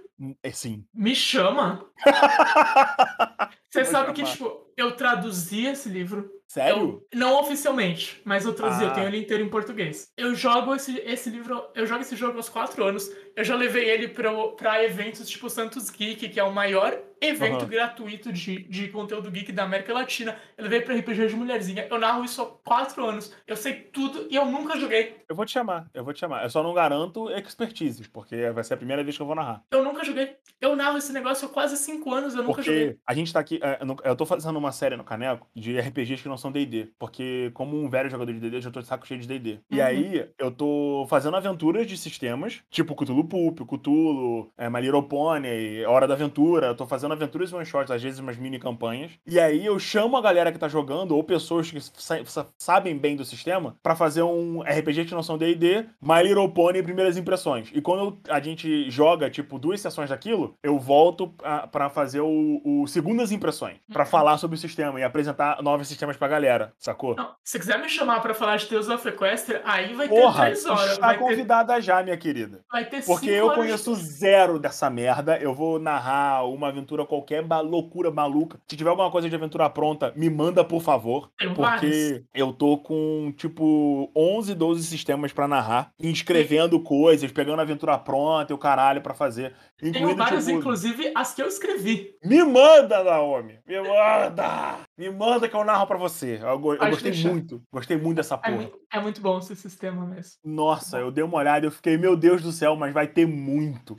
É 0.43 0.51
sim. 0.51 0.85
Me 0.93 1.15
chama. 1.15 1.85
Você 3.69 3.85
sabe 3.85 4.13
que, 4.13 4.25
chamar. 4.25 4.31
tipo, 4.33 4.70
eu 4.81 4.91
traduzi 4.91 5.65
esse 5.65 5.87
livro. 5.89 6.29
Sério? 6.47 7.01
Eu, 7.13 7.17
não 7.17 7.39
oficialmente, 7.39 8.21
mas 8.25 8.43
eu 8.43 8.53
traduzi, 8.53 8.83
eu 8.83 8.89
Ah. 8.89 8.91
tenho 8.93 9.07
ele 9.07 9.19
inteiro 9.19 9.41
em 9.41 9.47
português. 9.49 10.11
Eu 10.17 10.35
jogo 10.35 10.75
esse, 10.75 10.97
esse 11.05 11.29
livro, 11.29 11.63
eu 11.73 11.85
jogo 11.87 12.01
esse 12.01 12.13
jogo 12.15 12.35
aos 12.35 12.49
quatro 12.49 12.83
anos. 12.83 13.09
Eu 13.37 13.43
já 13.45 13.55
levei 13.55 13.89
ele 13.89 14.09
pra, 14.09 14.29
pra 14.57 14.83
eventos 14.83 15.29
tipo 15.29 15.49
Santos 15.49 15.89
Geek, 15.89 16.27
que 16.27 16.37
é 16.39 16.43
o 16.43 16.51
maior 16.51 16.99
evento 17.21 17.59
Aham. 17.61 17.67
gratuito 17.67 18.33
de, 18.33 18.63
de 18.63 18.89
conteúdo 18.89 19.31
geek 19.31 19.51
da 19.53 19.63
América 19.63 19.93
Latina. 19.93 20.35
Eu 20.57 20.63
levei 20.65 20.81
pra 20.81 20.93
RPG 20.95 21.27
de 21.27 21.35
Mulherzinha. 21.37 21.87
Eu 21.89 21.97
narro 21.97 22.25
isso 22.25 22.41
há 22.41 22.45
quatro 22.67 23.05
anos. 23.05 23.33
Eu 23.47 23.55
sei 23.55 23.73
tudo 23.73 24.27
e 24.29 24.35
eu 24.35 24.45
nunca 24.45 24.77
joguei. 24.77 25.21
Eu 25.29 25.35
vou 25.35 25.45
te 25.45 25.51
chamar, 25.53 25.87
eu 25.93 26.03
vou 26.03 26.13
te 26.13 26.19
chamar. 26.19 26.43
Eu 26.43 26.49
só 26.49 26.61
não 26.61 26.73
garanto 26.73 27.29
expertise, 27.31 28.09
porque 28.09 28.49
vai 28.51 28.63
ser 28.65 28.73
a 28.73 28.77
primeira 28.77 29.01
vez 29.03 29.15
que 29.15 29.21
eu 29.21 29.25
vou 29.27 29.35
narrar. 29.35 29.63
Eu 29.71 29.83
nunca 29.85 30.03
joguei. 30.03 30.35
Eu 30.59 30.75
narro 30.75 30.97
esse 30.97 31.13
negócio 31.13 31.47
há 31.47 31.49
quase 31.49 31.77
cinco 31.77 32.13
anos, 32.13 32.35
eu 32.35 32.43
nunca 32.43 32.61
joguei. 32.61 32.87
Porque 32.87 32.99
a 33.07 33.13
gente 33.13 33.31
tá 33.31 33.39
aqui. 33.39 33.59
é, 33.63 33.79
Eu 34.03 34.15
tô 34.17 34.25
fazendo 34.25 34.57
uma 34.57 34.70
série 34.71 34.95
no 34.95 35.03
Caneco 35.03 35.47
de 35.55 35.77
RPGs 35.79 36.21
que 36.23 36.29
não 36.29 36.37
são 36.37 36.51
DD. 36.51 36.89
Porque, 36.99 37.51
como 37.53 37.77
um 37.81 37.89
velho 37.89 38.09
jogador 38.09 38.31
de 38.33 38.39
DD, 38.39 38.57
eu 38.57 38.61
já 38.61 38.71
tô 38.71 38.81
de 38.81 38.87
saco 38.87 39.05
cheio 39.07 39.19
de 39.19 39.27
DD. 39.27 39.59
E 39.69 39.79
Uhum. 39.79 39.85
aí, 39.85 40.25
eu 40.37 40.51
tô 40.51 41.05
fazendo 41.09 41.35
aventuras 41.37 41.87
de 41.87 41.97
sistemas, 41.97 42.59
tipo 42.69 42.95
Cthulhu 42.95 43.23
Pulp, 43.25 43.59
Cthulhu, 43.61 44.49
é, 44.57 44.69
My 44.69 44.81
Little 44.81 45.03
Pony, 45.03 45.83
Hora 45.85 46.07
da 46.07 46.13
Aventura. 46.13 46.67
Eu 46.67 46.75
tô 46.75 46.85
fazendo 46.85 47.11
aventuras 47.13 47.51
one 47.53 47.65
shots, 47.65 47.91
às 47.91 48.01
vezes 48.01 48.19
umas 48.19 48.37
mini 48.37 48.59
campanhas. 48.59 49.11
E 49.25 49.39
aí, 49.39 49.65
eu 49.65 49.77
chamo 49.79 50.15
a 50.17 50.21
galera 50.21 50.51
que 50.51 50.59
tá 50.59 50.67
jogando, 50.67 51.15
ou 51.15 51.23
pessoas 51.23 51.69
que 51.71 51.79
sa- 51.81 52.23
sa- 52.25 52.47
sabem 52.57 52.97
bem 52.97 53.15
do 53.15 53.25
sistema, 53.25 53.75
pra 53.81 53.95
fazer 53.95 54.21
um 54.23 54.61
RPG 54.63 55.05
que 55.05 55.13
não 55.13 55.23
são 55.23 55.37
DD, 55.37 55.85
My 56.01 56.21
Little 56.23 56.49
Pony 56.49 56.81
Primeiras 56.83 57.17
Impressões. 57.17 57.69
E 57.73 57.81
quando 57.81 58.19
a 58.29 58.39
gente 58.39 58.89
joga, 58.89 59.29
tipo, 59.29 59.57
duas 59.59 59.81
sessões 59.81 60.09
daquilo, 60.09 60.55
eu 60.63 60.77
volto 60.79 61.33
a- 61.43 61.67
pra 61.67 61.89
fazer 61.89 62.21
o, 62.21 62.61
o 62.63 62.87
Segundas 62.87 63.31
Impressões. 63.31 63.77
Pra 63.91 64.03
Uhum. 64.03 64.09
falar 64.09 64.37
sobre 64.37 64.55
o 64.55 64.59
sistema 64.61 64.99
e 64.99 65.03
apresentar 65.03 65.61
novos 65.61 65.87
sistemas 65.87 66.15
pra 66.15 66.27
galera, 66.27 66.73
sacou? 66.79 67.15
Não, 67.15 67.31
se 67.43 67.59
quiser 67.59 67.79
me 67.79 67.89
chamar 67.89 68.21
pra 68.21 68.33
falar 68.33 68.57
de 68.57 68.67
Tales 68.67 68.87
of 68.89 69.07
Equestria, 69.07 69.61
aí 69.65 69.93
vai 69.93 70.07
ter 70.07 70.15
Porra, 70.21 70.45
três 70.45 70.65
horas. 70.65 70.91
está 70.91 71.07
Vai 71.07 71.17
ter, 71.17 71.23
convidada 71.23 71.81
já, 71.81 72.01
minha 72.03 72.17
querida. 72.17 72.61
vai 72.71 72.85
ter 72.85 73.03
Porque 73.03 73.25
cinco 73.25 73.35
eu 73.37 73.45
horas 73.47 73.57
conheço 73.57 73.95
zero 73.95 74.57
dessa 74.59 74.89
merda. 74.89 75.37
Eu 75.37 75.53
vou 75.53 75.79
narrar 75.79 76.45
uma 76.47 76.67
aventura 76.69 77.05
qualquer, 77.05 77.43
ba- 77.43 77.59
loucura 77.61 78.11
maluca. 78.11 78.59
Se 78.67 78.77
tiver 78.77 78.89
alguma 78.89 79.09
coisa 79.11 79.29
de 79.29 79.35
aventura 79.35 79.69
pronta, 79.69 80.13
me 80.15 80.29
manda, 80.29 80.63
por 80.63 80.81
favor. 80.81 81.29
Tem 81.37 81.53
vários. 81.53 81.81
Porque 81.81 82.23
eu 82.33 82.53
tô 82.53 82.77
com, 82.77 83.33
tipo, 83.35 84.11
11, 84.15 84.53
12 84.53 84.83
sistemas 84.83 85.31
pra 85.33 85.47
narrar. 85.47 85.91
Inscrevendo 85.99 86.79
coisas, 86.79 87.31
pegando 87.31 87.61
aventura 87.61 87.97
pronta 87.97 88.51
e 88.51 88.55
o 88.55 88.57
caralho 88.57 89.01
pra 89.01 89.13
fazer. 89.13 89.53
Tenho 89.81 89.95
Incluindo, 89.97 90.15
várias, 90.17 90.45
tipo, 90.45 90.59
inclusive 90.59 91.11
as 91.15 91.33
que 91.33 91.41
eu 91.41 91.47
escrevi. 91.47 92.11
Me 92.23 92.43
manda, 92.43 93.03
Naomi! 93.03 93.57
Me 93.67 93.81
manda! 93.81 94.77
Me 94.95 95.09
manda 95.09 95.49
que 95.49 95.55
eu 95.55 95.63
narro 95.65 95.87
pra 95.87 95.97
você. 95.97 96.37
Eu, 96.41 96.49
eu 96.49 96.59
gostei 96.59 97.11
deixar. 97.11 97.29
muito. 97.29 97.63
Gostei 97.73 97.97
muito 97.97 98.17
dessa 98.17 98.35
É, 98.35 98.37
porra. 98.37 98.51
muito- 98.57 98.77
é 98.93 98.99
muito 98.99 99.21
bom 99.21 99.39
esse 99.39 99.55
sistema 99.55 100.05
mesmo. 100.05 100.33
Nossa, 100.45 100.99
eu 100.99 101.09
dei 101.11 101.23
uma 101.23 101.37
olhada 101.37 101.65
e 101.65 101.67
eu 101.67 101.71
fiquei, 101.71 101.97
meu 101.97 102.15
Deus 102.15 102.41
do 102.43 102.51
céu, 102.51 102.75
mas 102.75 102.93
vai 102.93 103.07
ter 103.07 103.25
muito. 103.25 103.95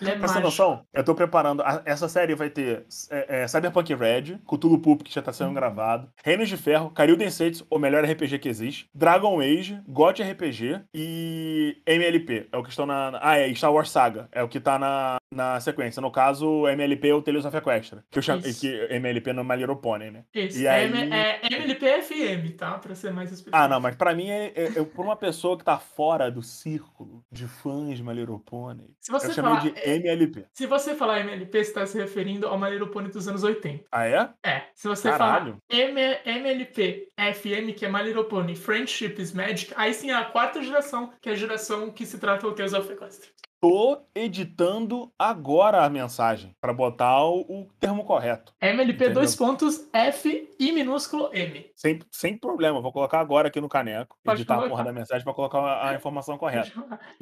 Ele 0.00 0.10
é 0.10 0.12
Pra 0.12 0.20
mágico. 0.28 0.40
noção, 0.40 0.82
eu 0.94 1.02
tô 1.04 1.14
preparando. 1.14 1.62
a- 1.62 1.82
essa 1.84 2.08
série 2.08 2.34
vai 2.34 2.48
ter 2.50 2.86
é, 3.10 3.42
é, 3.42 3.48
Cyberpunk 3.48 3.92
Red, 3.94 4.38
Cthulhu 4.46 4.78
Pulp, 4.78 5.02
que 5.02 5.12
já 5.12 5.20
tá 5.22 5.32
sendo 5.32 5.52
gravado, 5.52 6.08
Reinos 6.24 6.48
de 6.48 6.56
Ferro, 6.56 6.90
Karil 6.90 7.16
Densetsu, 7.16 7.66
o 7.70 7.78
melhor 7.78 8.04
RPG 8.04 8.38
que 8.38 8.48
existe, 8.48 8.88
Dragon 8.94 9.40
Age, 9.40 9.80
GOT 9.88 10.22
RPG 10.22 10.82
e 10.94 11.76
MLP. 11.86 12.48
É 12.52 12.56
o 12.56 12.62
que 12.62 12.70
estão 12.70 12.86
na- 12.86 13.18
Ah, 13.22 13.38
é, 13.38 13.52
Star 13.54 13.72
Wars 13.72 13.90
Saga. 13.90 14.28
É 14.30 14.42
o 14.42 14.48
que 14.48 14.60
tá 14.60 14.75
na, 14.78 15.16
na 15.32 15.60
sequência. 15.60 16.00
No 16.00 16.10
caso, 16.10 16.66
MLP 16.68 17.08
é 17.08 17.14
o 17.14 17.22
Tales 17.22 17.44
of 17.44 17.56
Equestria. 17.56 18.04
Que, 18.10 18.20
chamo, 18.22 18.42
que 18.42 18.86
MLP 18.90 19.32
no 19.32 19.44
My 19.44 19.56
Little 19.56 19.76
Pony, 19.76 20.10
né? 20.10 20.24
Isso, 20.34 20.58
E 20.60 20.66
é, 20.66 20.70
aí- 20.70 21.12
é 21.12 21.40
MLPFM, 21.46 22.50
tá? 22.56 22.78
Pra 22.78 22.94
ser 22.94 23.12
mais 23.12 23.30
específico. 23.30 23.56
Ah, 23.56 23.68
não, 23.68 23.80
mas 23.80 23.94
pra 23.96 24.14
mim, 24.14 24.28
é, 24.28 24.52
é, 24.54 24.64
é 24.78 24.84
por 24.84 25.04
uma 25.04 25.16
pessoa 25.16 25.56
que 25.58 25.64
tá 25.64 25.78
fora 25.78 26.30
do 26.30 26.42
círculo 26.42 27.22
de 27.30 27.46
fãs 27.46 27.96
de 27.96 28.02
My 28.02 28.14
Little 28.14 28.38
Pony, 28.40 28.94
Se 29.00 29.10
você 29.12 29.30
eu 29.30 29.34
falar- 29.34 29.60
de 29.60 29.74
MLP. 29.84 30.46
Se 30.52 30.66
você 30.66 30.94
falar 30.94 31.20
MLP, 31.20 31.64
você 31.64 31.72
tá 31.72 31.86
se 31.86 31.98
referindo 31.98 32.46
ao 32.46 32.58
My 32.58 32.70
Little 32.70 32.88
Pony 32.88 33.08
dos 33.08 33.26
anos 33.28 33.42
80. 33.42 33.84
Ah, 33.92 34.06
é? 34.06 34.28
É, 34.44 34.62
se 34.74 34.88
você 34.88 35.10
Caralho. 35.10 35.56
falar 35.70 35.80
M 35.84 36.00
MLP 36.24 37.08
FM, 37.18 37.72
que 37.76 37.84
é 37.84 37.90
My 37.92 38.02
Little 38.02 38.24
Pony 38.24 38.54
Friendship 38.54 39.14
is 39.20 39.32
Magic, 39.32 39.72
aí 39.76 39.92
sim 39.94 40.10
é 40.10 40.14
a 40.14 40.24
quarta 40.24 40.62
geração, 40.62 41.12
que 41.20 41.28
é 41.28 41.32
a 41.32 41.36
geração 41.36 41.90
que 41.90 42.04
se 42.06 42.18
trata 42.18 42.46
o 42.46 42.52
Tales 42.52 42.72
of 42.72 42.90
Equestria. 42.92 43.30
Tô 43.60 43.98
editando 44.14 45.10
agora 45.18 45.84
a 45.84 45.88
mensagem 45.90 46.54
pra 46.60 46.72
botar 46.72 47.24
o, 47.24 47.40
o 47.40 47.68
termo 47.80 48.04
correto. 48.04 48.52
MLP 48.60 48.92
Entendeu? 48.92 49.14
dois 49.14 49.34
pontos 49.34 49.88
F 49.92 50.48
I 50.60 50.72
minúsculo 50.72 51.30
M. 51.32 51.66
Sem, 51.76 51.98
sem 52.10 52.38
problema, 52.38 52.80
vou 52.80 52.90
colocar 52.90 53.20
agora 53.20 53.48
aqui 53.48 53.60
no 53.60 53.68
caneco, 53.68 54.16
Pode 54.24 54.40
editar 54.40 54.54
a 54.54 54.56
colocar. 54.56 54.70
porra 54.70 54.84
da 54.84 54.92
mensagem 54.94 55.22
pra 55.22 55.34
colocar 55.34 55.58
a, 55.58 55.90
a 55.90 55.94
informação 55.94 56.38
correta. 56.38 56.72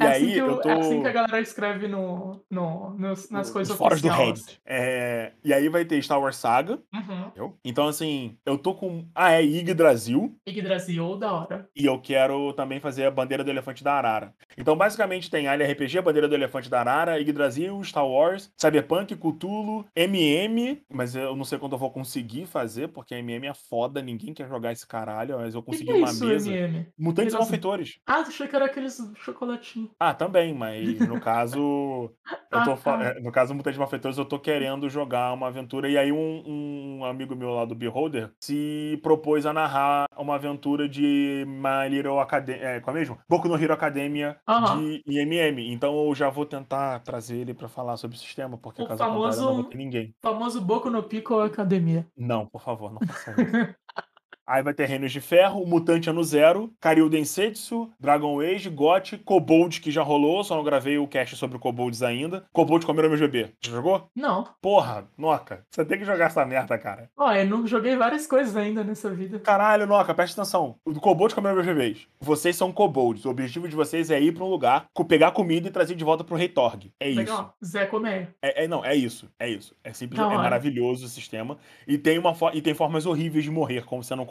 É, 0.00 0.04
E 0.04 0.06
assim 0.06 0.26
aí, 0.26 0.32
que 0.34 0.42
o- 0.42 0.46
eu 0.46 0.60
tô- 0.60 0.68
é 0.68 0.72
assim 0.80 1.02
que 1.02 1.08
a 1.08 1.12
galera 1.12 1.40
escreve 1.40 1.88
no, 1.88 2.40
no, 2.48 2.90
nos- 2.96 3.30
nas 3.30 3.50
coisas 3.50 3.70
Nos 3.70 3.78
fóruns 3.78 4.00
do 4.00 4.06
oficiais. 4.08 4.28
Reddit. 4.46 4.60
É, 4.64 5.32
e 5.44 5.52
aí 5.52 5.68
vai 5.68 5.84
ter 5.84 6.00
Star 6.02 6.20
Wars 6.20 6.36
Saga. 6.36 6.78
Uhum. 6.94 7.52
Então, 7.64 7.88
assim, 7.88 8.38
eu 8.46 8.56
tô 8.56 8.74
com. 8.74 9.08
Ah, 9.12 9.32
é 9.32 9.42
Yggdrasil. 9.42 10.36
Yggdrasil, 10.48 11.16
da 11.16 11.32
hora. 11.32 11.68
E 11.74 11.84
eu 11.84 12.00
quero 12.00 12.52
também 12.52 12.78
fazer 12.78 13.06
a 13.06 13.10
bandeira 13.10 13.42
do 13.42 13.50
elefante 13.50 13.82
da 13.82 13.94
Arara. 13.94 14.32
Então, 14.56 14.76
basicamente, 14.76 15.28
tem 15.28 15.48
Alien 15.48 15.68
RPG, 15.72 15.98
a 15.98 16.02
bandeira 16.02 16.28
do 16.28 16.34
elefante 16.36 16.70
da 16.70 16.78
Arara, 16.78 17.18
Yggdrasil, 17.20 17.82
Star 17.82 18.06
Wars, 18.06 18.52
Cyberpunk, 18.56 19.16
Cthulhu, 19.16 19.84
MM, 19.96 20.80
mas 20.88 21.16
eu 21.16 21.34
não 21.34 21.44
sei 21.44 21.58
quando 21.58 21.72
eu 21.72 21.78
vou 21.78 21.90
conseguir 21.90 22.46
fazer, 22.46 22.88
porque 22.88 23.16
MM 23.16 23.48
é 23.48 23.54
foda, 23.54 24.00
ninguém 24.00 24.32
quer 24.32 24.43
jogar 24.46 24.72
esse 24.72 24.86
caralho, 24.86 25.36
mas 25.38 25.54
eu 25.54 25.60
O 25.60 25.62
que, 25.62 25.70
consegui 25.72 25.84
que 25.86 25.90
é 25.92 26.00
uma 26.00 26.10
isso, 26.10 26.24
mesa. 26.26 26.50
MM? 26.52 26.86
Mutantes 26.98 27.32
Nossa. 27.32 27.44
Malfeitores. 27.44 27.98
Ah, 28.06 28.18
achei 28.20 28.46
que 28.48 28.56
era 28.56 28.64
aqueles 28.66 28.98
chocolatinhos. 29.16 29.90
Ah, 29.98 30.14
também, 30.14 30.54
mas 30.54 30.98
no 31.08 31.20
caso. 31.20 32.10
Eu 32.50 32.64
tô, 32.64 32.72
Ah, 32.72 32.76
tá. 32.76 33.04
é, 33.04 33.20
no 33.20 33.32
caso, 33.32 33.54
Mutantes 33.54 33.78
Malfeitores, 33.78 34.16
eu 34.18 34.24
tô 34.24 34.38
querendo 34.38 34.88
jogar 34.88 35.32
uma 35.32 35.48
aventura. 35.48 35.88
E 35.88 35.98
aí, 35.98 36.12
um, 36.12 36.98
um 37.00 37.04
amigo 37.04 37.34
meu 37.34 37.50
lá 37.50 37.64
do 37.64 37.74
Beholder 37.74 38.30
se 38.40 38.98
propôs 39.02 39.44
a 39.46 39.52
narrar 39.52 40.06
uma 40.16 40.34
aventura 40.36 40.88
de 40.88 41.44
My 41.46 41.88
Little 41.88 42.18
Academia. 42.20 42.62
É, 42.64 42.80
qual 42.80 42.96
é 42.96 43.00
mesmo? 43.00 43.18
Boku 43.28 43.48
no 43.48 43.56
Hero 43.60 43.72
Academia 43.74 44.36
Aham. 44.48 44.78
de 44.78 45.02
IMM. 45.06 45.72
Então, 45.72 46.06
eu 46.08 46.14
já 46.14 46.30
vou 46.30 46.46
tentar 46.46 47.00
trazer 47.00 47.36
ele 47.38 47.54
pra 47.54 47.68
falar 47.68 47.96
sobre 47.96 48.16
o 48.16 48.20
sistema, 48.20 48.56
porque 48.56 48.82
O 48.82 48.86
caso 48.86 49.02
eu 49.02 49.06
não 49.06 49.14
famoso- 49.14 49.54
vou 49.54 49.64
ter 49.64 49.76
ninguém. 49.76 50.14
famoso 50.22 50.60
Boku 50.60 50.88
no 50.90 51.02
Pico 51.02 51.38
Academia. 51.40 52.06
Não, 52.16 52.46
por 52.46 52.62
favor, 52.62 52.92
não 52.92 53.00
faça 53.06 53.32
isso. 53.32 53.34
Aí 54.46 54.62
vai 54.62 54.74
ter 54.74 54.86
Reinos 54.86 55.12
de 55.12 55.20
Ferro, 55.20 55.66
Mutante 55.66 56.10
Ano 56.10 56.22
Zero, 56.22 56.72
Karyu 56.80 57.08
Densetsu, 57.08 57.90
Dragon 57.98 58.40
Age, 58.40 58.68
GOT, 58.68 59.18
Kobold, 59.18 59.80
que 59.80 59.90
já 59.90 60.02
rolou, 60.02 60.44
só 60.44 60.56
não 60.56 60.64
gravei 60.64 60.98
o 60.98 61.06
cast 61.08 61.36
sobre 61.36 61.58
Kobolds 61.58 62.02
ainda. 62.02 62.44
Kobold 62.52 62.84
comeram 62.84 63.08
meus 63.08 63.20
bebê. 63.20 63.50
Já 63.60 63.72
jogou? 63.72 64.08
Não. 64.14 64.46
Porra, 64.60 65.04
Noca, 65.16 65.64
você 65.70 65.84
tem 65.84 65.98
que 65.98 66.04
jogar 66.04 66.26
essa 66.26 66.44
merda, 66.44 66.76
cara. 66.78 67.10
Ó, 67.16 67.32
eu 67.32 67.46
não 67.46 67.66
joguei 67.66 67.96
várias 67.96 68.26
coisas 68.26 68.56
ainda 68.56 68.84
nessa 68.84 69.10
vida. 69.10 69.38
Caralho, 69.38 69.86
Noca, 69.86 70.14
presta 70.14 70.40
atenção. 70.42 70.76
O 70.84 70.92
Kobold 70.94 71.34
comeram 71.34 71.56
meus 71.56 71.66
bebês. 71.66 72.06
Vocês 72.20 72.56
são 72.56 72.72
Kobolds. 72.72 73.24
O 73.24 73.30
objetivo 73.30 73.68
de 73.68 73.76
vocês 73.76 74.10
é 74.10 74.20
ir 74.20 74.32
pra 74.32 74.44
um 74.44 74.48
lugar, 74.50 74.86
pegar 75.08 75.30
comida 75.32 75.68
e 75.68 75.70
trazer 75.70 75.94
de 75.94 76.04
volta 76.04 76.24
pro 76.24 76.36
Rei 76.36 76.48
Torg. 76.48 76.90
É 76.98 77.08
isso. 77.08 77.18
Legal. 77.18 77.54
Zé 77.64 77.86
Coméia. 77.86 78.34
É, 78.42 78.64
é- 78.64 78.68
não, 78.68 78.84
é 78.84 78.94
isso. 78.94 79.30
É 79.38 79.48
isso. 79.48 79.74
É 79.84 79.92
simples, 79.92 80.20
é 80.20 80.24
maravilhoso 80.24 81.06
o 81.06 81.08
sistema. 81.08 81.58
E 81.86 81.96
tem, 81.96 82.18
uma 82.18 82.34
e 82.52 82.60
tem 82.60 82.74
formas 82.74 83.06
horríveis 83.06 83.44
de 83.44 83.50
morrer, 83.50 83.84
como 83.84 84.02
sendo 84.02 84.22
um 84.22 84.26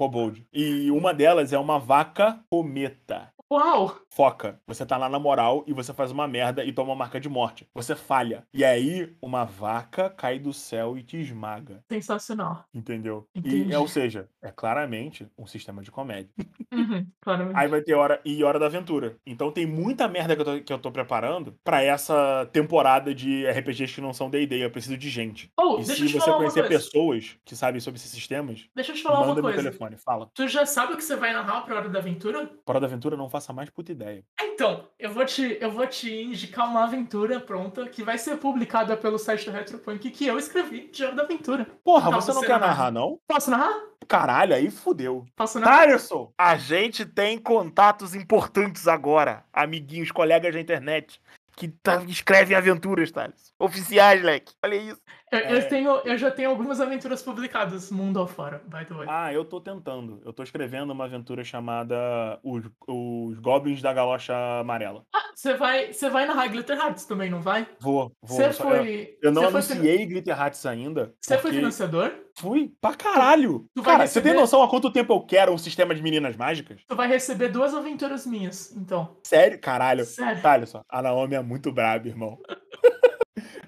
E 0.53 0.91
uma 0.91 1.13
delas 1.13 1.51
é 1.53 1.57
uma 1.57 1.79
vaca 1.79 2.39
cometa. 2.49 3.32
Uau! 3.51 3.95
Foca. 4.09 4.59
Você 4.67 4.85
tá 4.85 4.97
lá 4.97 5.07
na 5.09 5.19
moral 5.19 5.63
e 5.67 5.73
você 5.73 5.93
faz 5.93 6.11
uma 6.11 6.27
merda 6.27 6.63
e 6.65 6.71
toma 6.73 6.89
uma 6.89 6.95
marca 6.95 7.19
de 7.19 7.29
morte. 7.29 7.67
Você 7.73 7.95
falha. 7.95 8.47
E 8.53 8.63
aí, 8.63 9.15
uma 9.21 9.43
vaca 9.43 10.09
cai 10.09 10.39
do 10.39 10.51
céu 10.53 10.97
e 10.97 11.03
te 11.03 11.17
esmaga. 11.17 11.83
Sensacional. 11.91 12.65
Entendeu? 12.73 13.27
Entendi. 13.35 13.71
E, 13.71 13.75
ou 13.75 13.87
seja, 13.87 14.27
é 14.41 14.51
claramente 14.51 15.27
um 15.37 15.45
sistema 15.45 15.81
de 15.83 15.91
comédia. 15.91 16.31
Uhum, 16.73 17.07
claramente. 17.21 17.57
Aí 17.57 17.67
vai 17.67 17.81
ter 17.81 17.93
hora 17.93 18.19
e 18.25 18.43
hora 18.43 18.57
da 18.59 18.65
aventura. 18.65 19.17
Então 19.25 19.51
tem 19.51 19.65
muita 19.65 20.07
merda 20.07 20.35
que 20.35 20.41
eu 20.41 20.45
tô, 20.45 20.61
que 20.63 20.73
eu 20.73 20.79
tô 20.79 20.91
preparando 20.91 21.55
pra 21.63 21.81
essa 21.83 22.47
temporada 22.51 23.13
de 23.13 23.45
RPGs 23.47 23.93
que 23.95 24.01
não 24.01 24.13
são 24.13 24.29
D&D. 24.29 24.63
Eu 24.65 24.71
preciso 24.71 24.97
de 24.97 25.09
gente. 25.09 25.51
Oh, 25.59 25.73
E 25.79 25.83
deixa 25.85 25.95
se 25.95 26.01
eu 26.03 26.07
te 26.07 26.13
você 26.13 26.19
falar 26.19 26.37
uma 26.37 26.37
conhecer 26.51 26.67
pessoas 26.67 27.37
que 27.45 27.55
sabem 27.55 27.79
sobre 27.79 27.99
esses 27.99 28.09
sistemas, 28.11 28.67
Deixa 28.75 28.91
eu 28.91 28.95
te 28.95 29.03
falar 29.03 29.19
uma 29.19 29.27
manda 29.27 29.41
meu 29.41 29.51
coisa. 29.51 29.61
telefone. 29.63 29.97
Fala. 29.97 30.29
Tu 30.33 30.47
já 30.47 30.65
sabe 30.65 30.93
o 30.93 30.97
que 30.97 31.03
você 31.03 31.15
vai 31.15 31.33
narrar 31.33 31.61
pra 31.61 31.75
hora 31.75 31.89
da 31.89 31.99
aventura? 31.99 32.49
Para 32.65 32.79
da 32.79 32.87
aventura, 32.87 33.15
não 33.15 33.29
faça 33.33 33.51
mais 33.51 33.67
puta 33.71 33.91
ideia. 33.91 34.23
Então, 34.43 34.87
eu 34.99 35.11
vou 35.11 35.25
te, 35.25 35.57
eu 35.59 35.71
vou 35.71 35.87
te 35.87 36.13
indicar 36.13 36.69
uma 36.69 36.83
aventura 36.83 37.39
pronta 37.39 37.87
que 37.87 38.03
vai 38.03 38.19
ser 38.19 38.37
publicada 38.37 38.95
pelo 38.95 39.17
site 39.17 39.45
do 39.45 39.51
Retropunk 39.51 40.11
que 40.11 40.27
eu 40.27 40.37
escrevi 40.37 40.87
de 40.91 41.03
hora 41.03 41.15
da 41.15 41.23
aventura. 41.23 41.65
Porra, 41.83 42.09
Então, 42.09 42.21
você 42.21 42.31
não 42.33 42.41
quer 42.41 42.59
narra. 42.59 42.67
narrar, 42.67 42.91
não? 42.91 43.19
Posso 43.27 43.49
narrar? 43.49 43.73
Caralho, 44.07 44.53
aí 44.53 44.69
fudeu. 44.69 45.25
Posso 45.35 45.59
narrar? 45.59 45.79
Tylerson, 45.85 46.31
a 46.37 46.55
gente 46.55 47.03
tem 47.05 47.39
contatos 47.39 48.13
importantes 48.13 48.87
agora, 48.87 49.43
amiguinhos, 49.51 50.11
colegas 50.11 50.53
da 50.53 50.59
internet. 50.61 51.19
que 51.55 51.67
tá, 51.67 52.03
escrevem 52.07 52.55
aventuras, 52.57 53.11
Thales. 53.11 53.53
Oficiais, 53.59 54.21
leque. 54.23 54.53
Olha 54.63 54.75
isso. 54.75 54.99
Eu, 55.33 55.39
eu 55.39 55.57
É. 55.57 55.61
tenho, 55.61 55.89
eu 56.05 56.17
já 56.17 56.29
tenho 56.29 56.49
algumas 56.49 56.79
aventuras 56.79 57.21
publicadas 57.23 57.89
mundo 57.91 58.21
afora, 58.21 58.61
by 58.67 58.85
the 58.85 58.93
way. 58.93 59.07
Ah, 59.09 59.33
eu 59.33 59.43
tô 59.43 59.59
tentando. 59.59 60.21
Eu 60.23 60.31
tô 60.31 60.43
escrevendo 60.43 60.91
uma 60.93 61.05
aventura 61.05 61.43
chamada 61.43 62.39
Os, 62.43 62.63
os 62.87 63.39
Goblins 63.39 63.81
da 63.81 63.91
Galocha 63.91 64.33
Amarela. 64.59 65.03
Ah, 65.13 65.31
você 65.33 65.55
vai, 65.55 65.91
você 65.91 66.09
vai 66.09 66.25
narrar 66.27 66.47
Glitter 66.47 66.77
Hearts 66.77 67.05
também, 67.05 67.29
não 67.29 67.41
vai? 67.41 67.67
Vou, 67.81 68.11
vou. 68.21 68.37
Você 68.37 68.45
eu- 68.45 68.53
foi. 68.53 69.17
Eu 69.23 69.31
não 69.31 69.41
você 69.43 69.51
foi 69.51 69.77
anunciei 69.77 70.05
Glitter 70.05 70.39
Hats 70.41 70.65
ainda. 70.65 71.13
Você 71.19 71.33
foi 71.35 71.41
porque- 71.43 71.57
financiador? 71.57 72.11
Fui 72.39 72.71
pra 72.81 72.95
caralho. 72.95 73.67
Tu 73.75 73.83
Cara, 73.83 74.07
você 74.07 74.19
tem 74.19 74.31
receber- 74.31 74.39
noção 74.41 74.63
há 74.63 74.67
quanto 74.67 74.91
tempo 74.91 75.13
eu 75.13 75.21
quero 75.21 75.51
um 75.51 75.57
sistema 75.57 75.93
de 75.93 76.01
meninas 76.01 76.35
mágicas? 76.35 76.81
Tu 76.87 76.95
vai 76.95 77.07
receber 77.07 77.49
duas 77.49 77.73
aventuras 77.75 78.25
minhas, 78.25 78.75
então. 78.75 79.17
Sério? 79.23 79.59
Caralho. 79.59 80.03
Sério. 80.03 80.41
Tá, 80.41 80.53
olha 80.53 80.65
só. 80.65 80.81
A 80.89 81.01
Naomi 81.01 81.35
é 81.35 81.41
muito 81.43 81.71
braba, 81.71 82.07
irmão. 82.07 82.37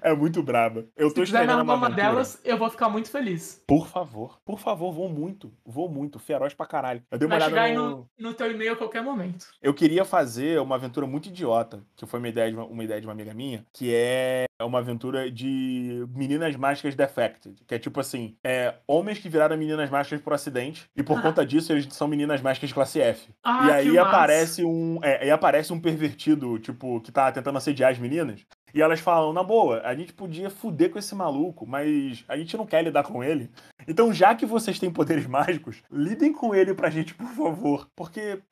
é 0.06 0.14
muito 0.14 0.42
braba. 0.42 0.84
Eu 0.96 1.08
Se 1.08 1.14
tô 1.14 1.20
quiser 1.22 1.40
me 1.40 1.46
uma 1.46 1.54
arrumar 1.54 1.74
uma 1.74 1.86
aventura. 1.86 2.08
delas, 2.10 2.40
eu 2.44 2.56
vou 2.56 2.70
ficar 2.70 2.88
muito 2.88 3.10
feliz. 3.10 3.62
Por 3.66 3.86
favor, 3.86 4.38
por 4.44 4.58
favor, 4.58 4.92
vou 4.92 5.08
muito. 5.08 5.52
Vou 5.64 5.88
muito. 5.88 6.18
Feroz 6.18 6.54
pra 6.54 6.64
caralho. 6.66 7.02
Eu 7.10 7.18
dei 7.18 7.26
uma 7.26 7.38
Vai 7.38 7.52
olhada 7.52 7.74
no... 7.74 7.90
no, 7.90 8.08
no 8.28 8.34
teu 8.34 8.50
e-mail 8.50 8.72
a 8.72 8.76
qualquer 8.76 9.02
momento. 9.02 9.46
Eu 9.60 9.74
queria 9.74 10.04
fazer 10.04 10.60
uma 10.60 10.76
aventura 10.76 11.06
muito 11.06 11.26
idiota, 11.28 11.82
que 11.96 12.06
foi 12.06 12.18
uma 12.20 12.28
ideia 12.28 12.50
de 12.50 12.56
uma, 12.56 12.64
uma 12.66 12.84
ideia 12.84 13.00
de 13.00 13.06
uma 13.06 13.12
amiga 13.12 13.34
minha, 13.34 13.66
que 13.72 13.92
é 13.94 14.46
uma 14.62 14.78
aventura 14.78 15.30
de 15.30 16.06
meninas 16.14 16.56
mágicas 16.56 16.94
defected, 16.94 17.56
que 17.66 17.74
é 17.74 17.78
tipo 17.78 18.00
assim, 18.00 18.36
é 18.42 18.74
homens 18.86 19.18
que 19.18 19.28
viraram 19.28 19.56
meninas 19.56 19.90
mágicas 19.90 20.20
por 20.20 20.32
acidente 20.32 20.88
e 20.96 21.02
por 21.02 21.18
Ah. 21.18 21.22
conta 21.22 21.44
disso 21.44 21.72
eles 21.72 21.86
são 21.92 22.08
meninas 22.08 22.40
mágicas 22.40 22.68
de 22.70 22.74
classe 22.74 23.00
F. 23.00 23.28
Ah, 23.44 23.66
e 23.66 23.72
aí 23.72 23.88
massa. 23.92 24.08
aparece 24.08 24.64
um, 24.64 24.98
é, 25.02 25.24
aí 25.24 25.30
aparece 25.30 25.72
um 25.72 25.80
pervertido, 25.80 26.58
tipo, 26.58 27.00
que 27.02 27.12
tá 27.12 27.30
tentando 27.32 27.58
assediar 27.58 27.92
as 27.92 27.98
meninas. 27.98 28.46
E 28.74 28.82
elas 28.82 29.00
falam, 29.00 29.32
na 29.32 29.42
boa, 29.42 29.80
a 29.82 29.94
gente 29.94 30.12
podia 30.12 30.50
fuder 30.50 30.90
com 30.90 30.98
esse 30.98 31.14
maluco, 31.14 31.66
mas 31.66 32.24
a 32.28 32.36
gente 32.36 32.56
não 32.56 32.66
quer 32.66 32.82
lidar 32.82 33.04
com 33.04 33.22
ele. 33.22 33.50
Então, 33.88 34.12
já 34.12 34.34
que 34.34 34.44
vocês 34.44 34.78
têm 34.78 34.92
poderes 34.92 35.26
mágicos, 35.28 35.82
lidem 35.90 36.32
com 36.32 36.54
ele 36.54 36.74
pra 36.74 36.90
gente, 36.90 37.14
por 37.14 37.28
favor. 37.28 37.88
Porque. 37.94 38.42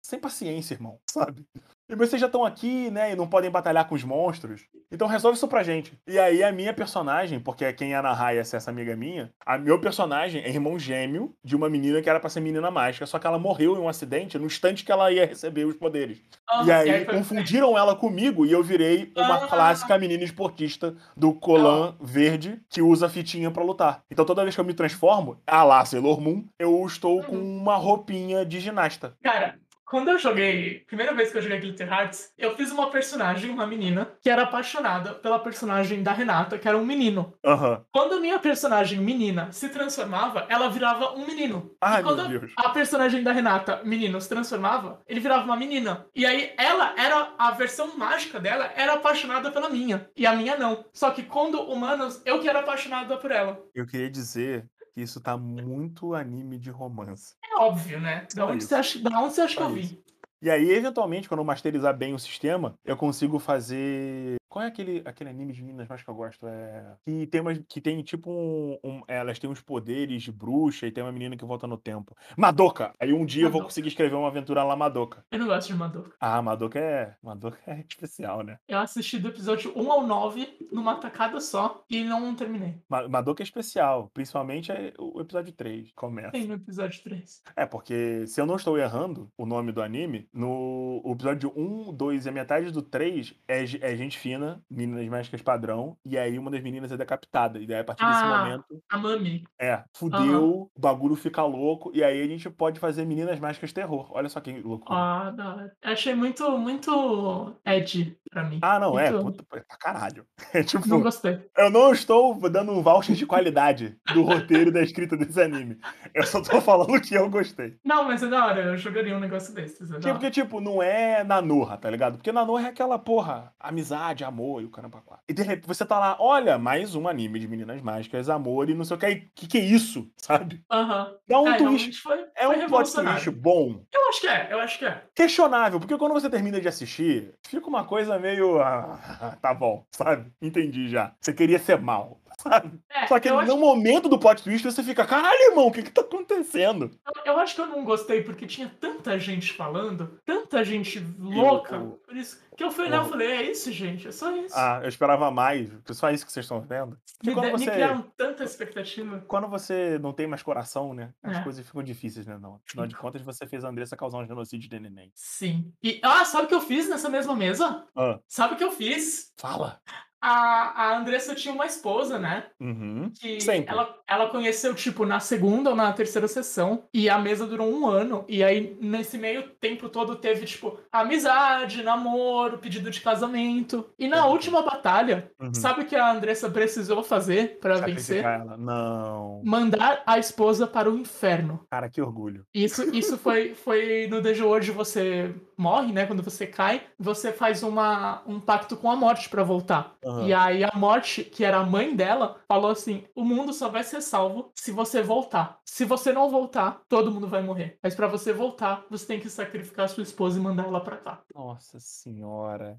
Sem 0.00 0.20
paciência, 0.20 0.74
irmão, 0.74 1.00
sabe? 1.10 1.44
E 1.88 1.94
vocês 1.94 2.20
já 2.20 2.26
estão 2.26 2.44
aqui, 2.44 2.90
né, 2.90 3.12
e 3.12 3.16
não 3.16 3.28
podem 3.28 3.48
batalhar 3.50 3.86
com 3.88 3.94
os 3.94 4.02
monstros. 4.02 4.62
Então 4.90 5.06
resolve 5.06 5.36
isso 5.36 5.46
pra 5.46 5.62
gente. 5.62 5.92
E 6.06 6.18
aí 6.18 6.42
a 6.42 6.50
minha 6.50 6.72
personagem, 6.74 7.38
porque 7.38 7.72
quem 7.72 7.90
ia 7.90 8.02
narrar 8.02 8.34
ia 8.34 8.44
ser 8.44 8.56
essa 8.56 8.70
amiga 8.70 8.96
minha, 8.96 9.30
a 9.44 9.56
meu 9.56 9.80
personagem 9.80 10.42
é 10.42 10.48
irmão 10.48 10.78
gêmeo 10.78 11.32
de 11.44 11.54
uma 11.54 11.68
menina 11.70 12.02
que 12.02 12.10
era 12.10 12.18
pra 12.18 12.28
ser 12.28 12.40
menina 12.40 12.70
mágica, 12.72 13.06
só 13.06 13.18
que 13.20 13.26
ela 13.26 13.38
morreu 13.38 13.76
em 13.76 13.78
um 13.80 13.88
acidente 13.88 14.36
no 14.38 14.46
instante 14.46 14.84
que 14.84 14.90
ela 14.90 15.12
ia 15.12 15.26
receber 15.26 15.64
os 15.64 15.76
poderes. 15.76 16.18
Ah, 16.48 16.64
e 16.64 16.72
aí 16.72 17.04
foi- 17.04 17.14
confundiram 17.16 17.78
ela 17.78 17.94
comigo 17.94 18.44
e 18.44 18.50
eu 18.52 18.62
virei 18.64 19.12
uma 19.16 19.44
Ah. 19.44 19.46
clássica 19.46 19.96
menina 19.98 20.24
esportista 20.24 20.94
do 21.16 21.32
colã 21.32 21.94
verde 22.00 22.60
que 22.68 22.82
usa 22.82 23.08
fitinha 23.08 23.50
pra 23.50 23.62
lutar. 23.64 24.02
Então 24.10 24.24
toda 24.24 24.42
vez 24.42 24.54
que 24.56 24.60
eu 24.60 24.64
me 24.64 24.74
transformo, 24.74 25.40
a 25.46 25.62
lá 25.62 25.84
Sailor 25.84 26.20
Moon, 26.20 26.44
eu 26.58 26.84
estou 26.84 27.22
com 27.22 27.36
uma 27.36 27.76
roupinha 27.76 28.44
de 28.44 28.58
ginasta. 28.60 29.14
Cara, 29.22 29.56
quando 29.86 30.08
eu 30.08 30.18
joguei, 30.18 30.80
primeira 30.80 31.14
vez 31.14 31.30
que 31.30 31.38
eu 31.38 31.42
joguei 31.42 31.60
Glitter 31.60 31.88
Hearts, 31.88 32.32
eu 32.36 32.56
fiz 32.56 32.72
uma 32.72 32.90
personagem, 32.90 33.50
uma 33.50 33.66
menina, 33.66 34.10
que 34.20 34.28
era 34.28 34.42
apaixonada 34.42 35.14
pela 35.14 35.38
personagem 35.38 36.02
da 36.02 36.12
Renata, 36.12 36.58
que 36.58 36.66
era 36.66 36.76
um 36.76 36.84
menino. 36.84 37.32
Aham. 37.44 37.84
Quando 37.92 38.14
a 38.14 38.20
minha 38.20 38.38
personagem 38.40 38.98
menina 38.98 39.52
se 39.52 39.68
transformava, 39.68 40.44
ela 40.48 40.68
virava 40.68 41.12
um 41.12 41.24
menino. 41.24 41.70
Ai, 41.80 42.00
e 42.00 42.02
quando 42.02 42.28
meu 42.28 42.40
Deus. 42.40 42.52
a 42.56 42.70
personagem 42.70 43.22
da 43.22 43.30
Renata, 43.30 43.80
menino, 43.84 44.20
se 44.20 44.28
transformava, 44.28 45.00
ele 45.06 45.20
virava 45.20 45.44
uma 45.44 45.56
menina. 45.56 46.06
E 46.14 46.26
aí 46.26 46.52
ela 46.58 46.92
era 46.98 47.34
a 47.38 47.52
versão 47.52 47.96
mágica 47.96 48.40
dela 48.40 48.72
era 48.74 48.94
apaixonada 48.94 49.52
pela 49.52 49.70
minha 49.70 50.10
e 50.16 50.26
a 50.26 50.34
minha 50.34 50.56
não. 50.56 50.84
Só 50.92 51.10
que 51.12 51.22
quando 51.22 51.60
humanos, 51.60 52.20
eu 52.24 52.40
que 52.40 52.48
era 52.48 52.58
apaixonada 52.58 53.16
por 53.16 53.30
ela. 53.30 53.62
Eu 53.72 53.86
queria 53.86 54.10
dizer 54.10 54.66
que 54.96 55.02
isso 55.02 55.20
tá 55.20 55.36
muito 55.36 56.14
anime 56.14 56.58
de 56.58 56.70
romance. 56.70 57.34
É 57.44 57.60
óbvio, 57.60 58.00
né? 58.00 58.26
Da 58.34 58.46
onde 58.46 58.64
você 58.64 58.74
acha, 58.74 58.98
da 58.98 59.20
onde 59.20 59.34
você 59.34 59.42
acha 59.42 59.54
que 59.54 59.62
eu 59.62 59.68
vi? 59.68 59.80
isso. 59.82 60.02
E 60.40 60.50
aí, 60.50 60.70
eventualmente, 60.70 61.28
quando 61.28 61.40
eu 61.40 61.44
masterizar 61.44 61.94
bem 61.94 62.14
o 62.14 62.18
sistema, 62.18 62.74
eu 62.82 62.96
consigo 62.96 63.38
fazer. 63.38 64.36
Qual 64.56 64.64
é 64.64 64.68
aquele, 64.68 65.02
aquele 65.04 65.28
anime 65.28 65.52
de 65.52 65.62
meninas 65.62 65.86
mais 65.86 66.02
que 66.02 66.08
eu 66.08 66.14
gosto? 66.14 66.46
É. 66.46 66.94
Que 67.04 67.26
tem, 67.26 67.42
umas, 67.42 67.58
que 67.68 67.78
tem 67.78 68.02
tipo 68.02 68.30
um, 68.30 68.78
um- 68.82 69.02
Elas 69.06 69.38
têm 69.38 69.50
uns 69.50 69.60
poderes 69.60 70.22
de 70.22 70.32
bruxa 70.32 70.86
e 70.86 70.90
tem 70.90 71.04
uma 71.04 71.12
menina 71.12 71.36
que 71.36 71.44
volta 71.44 71.66
no 71.66 71.76
tempo. 71.76 72.16
Madoka! 72.38 72.94
Aí 72.98 73.12
um 73.12 73.26
dia 73.26 73.42
eu 73.42 73.50
vou 73.50 73.58
Madoka. 73.60 73.66
conseguir 73.66 73.88
escrever 73.88 74.14
uma 74.16 74.28
aventura 74.28 74.64
lá 74.64 74.74
Madoka. 74.74 75.22
Eu 75.30 75.40
não 75.40 75.46
gosto 75.46 75.68
de 75.68 75.74
Madoka. 75.74 76.12
Ah, 76.18 76.40
Madoka 76.40 76.78
é. 76.78 77.14
Madoka 77.22 77.58
é 77.66 77.84
especial, 77.86 78.42
né? 78.42 78.58
Eu 78.66 78.78
assisti 78.78 79.18
do 79.18 79.28
episódio 79.28 79.74
1 79.76 79.92
ao 79.92 80.06
9 80.06 80.56
numa 80.72 80.94
tacada 80.96 81.38
só 81.38 81.84
e 81.90 82.02
não 82.02 82.34
terminei. 82.34 82.80
Ma- 82.88 83.06
Madoka 83.06 83.42
é 83.42 83.44
especial. 83.44 84.10
Principalmente 84.14 84.72
é 84.72 84.94
o 84.98 85.20
episódio 85.20 85.52
3. 85.52 85.92
Começa. 85.94 86.30
Tem 86.30 86.46
no 86.46 86.54
episódio 86.54 87.02
3. 87.02 87.42
É, 87.54 87.66
porque 87.66 88.26
se 88.26 88.40
eu 88.40 88.46
não 88.46 88.56
estou 88.56 88.78
errando 88.78 89.30
o 89.36 89.44
nome 89.44 89.70
do 89.70 89.82
anime, 89.82 90.26
no 90.32 91.02
episódio 91.04 91.52
1, 91.54 91.92
2 91.92 92.24
e 92.24 92.28
a 92.30 92.32
metade 92.32 92.70
do 92.70 92.80
3 92.80 93.34
é, 93.46 93.62
é 93.82 93.94
gente 93.96 94.16
fina, 94.18 94.45
meninas 94.70 95.06
mágicas 95.08 95.42
padrão, 95.42 95.96
e 96.04 96.16
aí 96.18 96.38
uma 96.38 96.50
das 96.50 96.62
meninas 96.62 96.90
é 96.92 96.96
decapitada. 96.96 97.58
E 97.58 97.66
daí 97.66 97.80
a 97.80 97.84
partir 97.84 98.04
desse 98.06 98.22
Ah. 98.22 98.38
momento, 98.44 98.64
A 98.90 98.98
Mami. 98.98 99.44
é, 99.60 99.82
fudeu, 99.94 100.70
o 100.74 100.80
bagulho 100.80 101.14
fica 101.16 101.42
louco, 101.44 101.90
e 101.94 102.02
aí 102.04 102.22
a 102.22 102.26
gente 102.26 102.48
pode 102.50 102.78
fazer 102.80 103.04
meninas 103.04 103.38
mágicas 103.40 103.72
terror. 103.72 104.08
Olha 104.10 104.28
só 104.28 104.40
que 104.40 104.60
loucura. 104.60 104.98
Ah, 104.98 105.30
da 105.30 105.70
achei 105.82 106.14
muito, 106.14 106.58
muito 106.58 107.56
Ed 107.64 108.16
pra 108.30 108.44
mim. 108.44 108.58
Ah, 108.62 108.78
não, 108.78 108.98
é, 108.98 109.12
puta, 109.12 109.44
pra 109.48 109.62
caralho. 109.78 110.26
É 110.54 110.62
tipo, 110.62 110.88
Não 110.88 111.00
gostei. 111.02 111.38
eu 111.56 111.70
não 111.70 111.92
estou 111.92 112.38
dando 112.50 112.72
um 112.72 112.82
voucher 112.82 113.14
de 113.14 113.26
qualidade 113.26 113.96
do 114.14 114.22
roteiro 114.22 114.72
da 114.72 114.82
escrita 114.82 115.16
desse 115.16 115.40
anime. 115.40 115.78
Eu 116.14 116.24
só 116.24 116.40
tô 116.40 116.60
falando 116.60 117.00
que 117.00 117.14
eu 117.14 117.28
gostei. 117.28 117.76
Não, 117.84 118.04
mas 118.04 118.22
é 118.22 118.28
da 118.28 118.46
hora. 118.46 118.62
Eu 118.62 118.76
jogaria 118.76 119.14
um 119.16 119.20
negócio 119.20 119.54
desses. 119.54 119.90
É 119.90 119.98
Tipo, 119.98 120.12
porque, 120.14 120.30
tipo, 120.30 120.60
não 120.60 120.82
é 120.82 121.22
Nanorra, 121.24 121.76
tá 121.76 121.90
ligado? 121.90 122.16
Porque 122.16 122.32
Nanorra 122.32 122.66
é 122.66 122.70
aquela, 122.70 122.98
porra, 122.98 123.52
amizade, 123.60 124.24
amor 124.26 124.60
e 124.62 124.64
o 124.66 124.70
caramba 124.70 125.00
quatro. 125.04 125.24
E 125.28 125.32
de 125.32 125.42
repente 125.42 125.66
você 125.66 125.84
tá 125.86 125.98
lá, 125.98 126.16
olha, 126.20 126.58
mais 126.58 126.94
um 126.94 127.08
anime 127.08 127.38
de 127.38 127.48
meninas 127.48 127.80
mágicas, 127.80 128.28
amor 128.28 128.68
e 128.68 128.74
não 128.74 128.84
sei 128.84 128.96
o 128.96 129.00
que. 129.00 129.14
Que 129.34 129.46
que 129.46 129.58
é 129.58 129.64
isso, 129.64 130.10
sabe? 130.18 130.62
Aham. 130.70 131.14
Dá 131.26 131.40
um 131.40 131.48
É, 131.48 131.56
twist. 131.56 131.62
realmente 131.62 132.00
foi, 132.00 132.18
É 132.36 132.46
foi 132.46 132.64
um 132.64 132.66
plot 132.68 132.92
twist 132.92 133.30
bom. 133.30 133.82
Eu 133.92 134.08
acho 134.08 134.20
que 134.20 134.28
é, 134.28 134.48
eu 134.50 134.60
acho 134.60 134.78
que 134.78 134.84
é. 134.84 135.02
Questionável, 135.14 135.80
porque 135.80 135.96
quando 135.96 136.12
você 136.12 136.28
termina 136.28 136.60
de 136.60 136.68
assistir, 136.68 137.32
fica 137.46 137.66
uma 137.66 137.84
coisa 137.84 138.18
meio. 138.18 138.60
Ah, 138.60 139.36
tá 139.40 139.54
bom, 139.54 139.84
sabe? 139.90 140.30
Entendi 140.42 140.88
já. 140.88 141.12
Você 141.20 141.32
queria 141.32 141.58
ser 141.58 141.80
mal, 141.80 142.20
sabe? 142.40 142.78
É, 142.90 143.06
Só 143.06 143.18
que 143.18 143.28
eu, 143.28 143.34
no 143.34 143.40
acho, 143.40 143.56
momento 143.56 144.08
do 144.08 144.18
plot 144.18 144.42
twist 144.42 144.64
você 144.64 144.82
fica, 144.82 145.04
caralho, 145.06 145.50
irmão, 145.50 145.66
o 145.66 145.72
que 145.72 145.82
que 145.82 145.90
tá 145.90 146.00
acontecendo? 146.02 146.90
eu- 147.16 147.32
eu 147.34 147.40
acho 147.40 147.54
que 147.54 147.60
eu 147.60 147.66
não 147.66 147.84
gostei 147.84 148.22
porque 148.22 148.46
tinha 148.46 148.68
tanta 148.80 149.18
gente 149.18 149.52
falando, 149.52 150.18
tanta 150.24 150.62
gente 150.64 150.98
louca. 151.18 151.78
o- 151.78 151.96
Por 152.06 152.16
isso 152.16 152.40
que 152.56 152.62
eu 152.64 152.70
fui 152.70 152.86
olhar 152.86 153.04
e 153.04 153.08
falei, 153.08 153.28
é 153.30 153.50
isso, 153.50 153.70
gente, 153.72 154.08
é 154.08 154.12
só 154.12 154.34
isso. 154.36 154.54
Ah, 154.56 154.80
eu 154.82 154.88
esperava 154.88 155.30
mais. 155.30 155.68
porque 155.70 155.94
Só 155.94 156.10
isso 156.10 156.24
que 156.26 156.32
vocês 156.32 156.44
estão 156.44 156.60
vendo. 156.60 156.96
Me, 157.24 157.32
quando 157.34 157.46
de- 157.46 157.52
me 157.52 157.58
você. 157.58 157.70
criaram 157.70 158.02
tanta 158.16 158.44
expectativa. 158.44 159.24
quando 159.26 159.48
você 159.48 159.98
não 159.98 160.12
tem 160.12 160.26
mais 160.26 160.42
coração, 160.42 160.92
né? 160.94 161.12
As 161.22 161.38
É. 161.38 161.42
coisas 161.42 161.66
ficam 161.66 161.82
difíceis, 161.82 162.26
né? 162.26 162.38
Não. 162.38 162.60
Afinal 162.68 162.86
de 162.86 162.94
contas, 162.96 163.22
você 163.22 163.46
fez 163.46 163.64
a 163.64 163.68
Andressa 163.68 163.96
causar 163.96 164.18
um 164.18 164.26
genocídio 164.26 164.68
de 164.68 164.78
neném. 164.80 165.10
Sim. 165.14 165.72
E, 165.82 166.00
ah, 166.02 166.24
sabe 166.24 166.44
o 166.44 166.48
que 166.48 166.54
eu 166.54 166.60
fiz 166.60 166.88
nessa 166.88 167.08
mesma 167.08 167.34
mesa? 167.34 167.84
Ah, 167.96 168.18
Sabe 168.28 168.54
o 168.54 168.56
que 168.56 168.64
eu 168.64 168.70
fiz? 168.72 169.32
fala. 169.38 169.80
A, 170.20 170.82
a 170.92 170.96
Andressa 170.98 171.34
tinha 171.34 171.52
uma 171.54 171.66
esposa, 171.66 172.18
né? 172.18 172.44
Uhum. 172.60 173.12
Que 173.20 173.40
Sempre. 173.40 173.70
ela, 173.72 173.94
ela 174.08 174.28
conheceu, 174.30 174.74
tipo, 174.74 175.04
na 175.04 175.20
segunda 175.20 175.70
ou 175.70 175.76
na 175.76 175.92
terceira 175.92 176.26
sessão. 176.26 176.84
E 176.92 177.08
a 177.08 177.18
mesa 177.18 177.46
durou 177.46 177.70
um 177.70 177.86
ano. 177.86 178.24
E 178.28 178.42
aí, 178.42 178.76
nesse 178.80 179.18
meio 179.18 179.48
tempo 179.60 179.88
todo, 179.88 180.16
teve, 180.16 180.46
tipo, 180.46 180.78
amizade, 180.90 181.82
namoro, 181.82 182.58
pedido 182.58 182.90
de 182.90 183.00
casamento. 183.00 183.88
E 183.98 184.08
na 184.08 184.24
Uhum. 184.26 184.32
última 184.32 184.62
batalha, 184.62 185.30
Uhum. 185.40 185.52
sabe 185.54 185.82
o 185.82 185.84
que 185.86 185.94
a 185.96 186.10
Andressa 186.12 186.50
precisou 186.50 187.02
fazer 187.02 187.58
pra 187.60 187.76
vencer? 187.76 188.24
Ela. 188.24 188.56
Não. 188.56 189.42
Mandar 189.44 190.02
a 190.06 190.18
esposa 190.18 190.66
para 190.66 190.90
o 190.90 190.98
inferno. 190.98 191.60
Cara, 191.70 191.88
que 191.88 192.00
orgulho. 192.00 192.44
Isso, 192.54 192.82
isso 192.94 193.16
foi, 193.18 193.54
foi 193.54 194.06
no 194.10 194.20
Dejo 194.20 194.46
hoje 194.46 194.70
você 194.70 195.34
morre, 195.56 195.92
né? 195.92 196.06
Quando 196.06 196.22
você 196.22 196.46
cai, 196.46 196.82
você 196.98 197.32
faz 197.32 197.62
uma, 197.62 198.22
um 198.26 198.40
pacto 198.40 198.76
com 198.76 198.90
a 198.90 198.96
morte 198.96 199.28
pra 199.28 199.42
voltar. 199.42 199.94
Aham. 200.18 200.26
E 200.28 200.32
aí 200.34 200.64
a 200.64 200.70
morte, 200.74 201.24
que 201.24 201.44
era 201.44 201.58
a 201.58 201.64
mãe 201.66 201.94
dela, 201.94 202.40
falou 202.48 202.70
assim: 202.70 203.04
o 203.14 203.24
mundo 203.24 203.52
só 203.52 203.68
vai 203.68 203.82
ser 203.84 204.00
salvo 204.00 204.50
se 204.54 204.70
você 204.72 205.02
voltar. 205.02 205.58
Se 205.64 205.84
você 205.84 206.12
não 206.12 206.30
voltar, 206.30 206.80
todo 206.88 207.10
mundo 207.10 207.26
vai 207.28 207.42
morrer. 207.42 207.78
Mas 207.82 207.94
pra 207.94 208.06
você 208.06 208.32
voltar, 208.32 208.84
você 208.90 209.06
tem 209.06 209.20
que 209.20 209.28
sacrificar 209.30 209.88
sua 209.88 210.02
esposa 210.02 210.38
e 210.38 210.42
mandar 210.42 210.64
ela 210.66 210.80
pra 210.80 210.96
cá. 210.96 211.22
Nossa 211.34 211.78
senhora. 211.80 212.78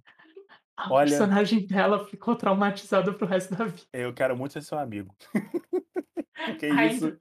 A 0.75 0.93
Olha- 0.93 1.09
personagem 1.09 1.65
dela 1.65 2.05
ficou 2.05 2.35
traumatizada 2.35 3.11
pro 3.11 3.25
resto 3.25 3.55
da 3.55 3.65
vida. 3.65 3.81
Eu 3.91 4.13
quero 4.13 4.37
muito 4.37 4.53
ser 4.53 4.61
seu 4.61 4.77
amigo. 4.77 5.13
que 6.59 6.65
Ainda- 6.67 6.85
isso? 6.85 7.17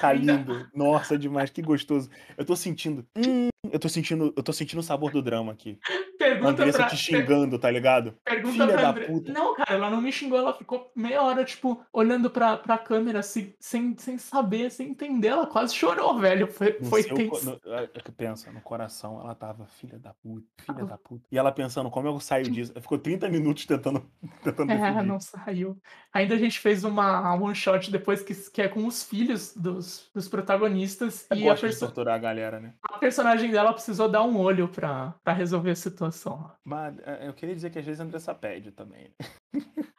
Tá 0.00 0.08
ainda- 0.08 0.32
lindo. 0.36 0.68
Nossa, 0.74 1.18
demais. 1.18 1.50
Que 1.50 1.60
gostoso. 1.62 2.08
Eu 2.36 2.44
tô 2.44 2.56
sentindo. 2.56 3.06
Hum, 3.16 3.48
eu 3.74 3.78
tô 3.80 3.88
sentindo, 3.88 4.32
eu 4.36 4.42
tô 4.42 4.52
sentindo 4.52 4.78
o 4.78 4.82
sabor 4.82 5.10
do 5.10 5.20
drama 5.20 5.50
aqui. 5.52 5.78
A 5.84 6.16
Pergunta 6.16 6.50
Andressa 6.62 6.78
pra. 6.78 6.86
te 6.86 6.96
xingando, 6.96 7.58
tá 7.58 7.68
ligado? 7.70 8.14
Pergunta 8.24 8.52
Filha 8.52 8.68
pra 8.68 8.92
da 8.92 9.06
puta. 9.06 9.32
Não, 9.32 9.54
cara, 9.56 9.74
ela 9.74 9.90
não 9.90 10.00
me 10.00 10.12
xingou, 10.12 10.38
ela 10.38 10.54
ficou 10.54 10.90
meia 10.94 11.20
hora, 11.22 11.44
tipo, 11.44 11.84
olhando 11.92 12.30
pra, 12.30 12.56
pra 12.56 12.78
câmera, 12.78 13.18
assim, 13.18 13.52
sem, 13.58 13.96
sem 13.98 14.16
saber, 14.16 14.70
sem 14.70 14.90
entender. 14.90 15.28
Ela 15.28 15.46
quase 15.48 15.74
chorou, 15.74 16.18
velho. 16.20 16.46
Foi, 16.46 16.78
No 16.80 16.86
foi 16.88 17.02
seu 17.02 17.16
tenso. 17.16 17.60
no- 17.64 17.74
é 17.74 17.86
que 17.88 18.12
pensa, 18.12 18.50
no 18.52 18.60
coração, 18.60 19.20
ela 19.20 19.34
tava, 19.34 19.66
filha 19.66 19.98
da 19.98 20.14
puta, 20.14 20.46
filha 20.64 20.84
da 20.84 20.96
puta. 20.96 21.24
E 21.32 21.36
ela 21.36 21.50
pensando, 21.50 21.90
como 21.90 22.06
eu 22.06 22.20
saio 22.20 22.48
disso? 22.48 22.72
Ficou 22.80 22.96
30 22.96 23.28
minutos 23.28 23.66
tentando, 23.66 24.06
tentando 24.44 24.70
É, 24.70 24.76
decidir. 24.78 25.02
não 25.06 25.18
saiu. 25.20 25.76
Ainda 26.12 26.36
a 26.36 26.38
gente 26.38 26.60
fez 26.60 26.84
uma 26.84 27.34
one 27.34 27.54
shot 27.56 27.90
depois 27.90 28.22
que, 28.22 28.34
que 28.50 28.62
é 28.62 28.68
com 28.68 28.86
os 28.86 29.02
filhos 29.02 29.52
dos, 29.56 30.08
dos 30.14 30.28
protagonistas. 30.28 31.26
Eu 31.30 31.36
e 31.38 31.48
a, 31.50 31.54
de 31.54 31.76
torturar 31.78 32.14
a 32.14 32.18
galera, 32.18 32.60
né? 32.60 32.74
a 32.88 32.98
personagem 32.98 33.50
dela 33.50 33.63
precisou 33.72 34.08
dar 34.08 34.22
um 34.22 34.38
olho 34.38 34.68
pra, 34.68 35.14
pra 35.22 35.32
resolver 35.32 35.70
a 35.70 35.76
situação. 35.76 36.50
Mas 36.64 36.98
é, 37.00 37.28
eu 37.28 37.34
queria 37.34 37.54
dizer 37.54 37.70
que 37.70 37.78
às 37.78 37.84
vezes 37.84 38.00
a 38.00 38.04
Andressa 38.04 38.34
pede 38.34 38.72
também. 38.72 39.14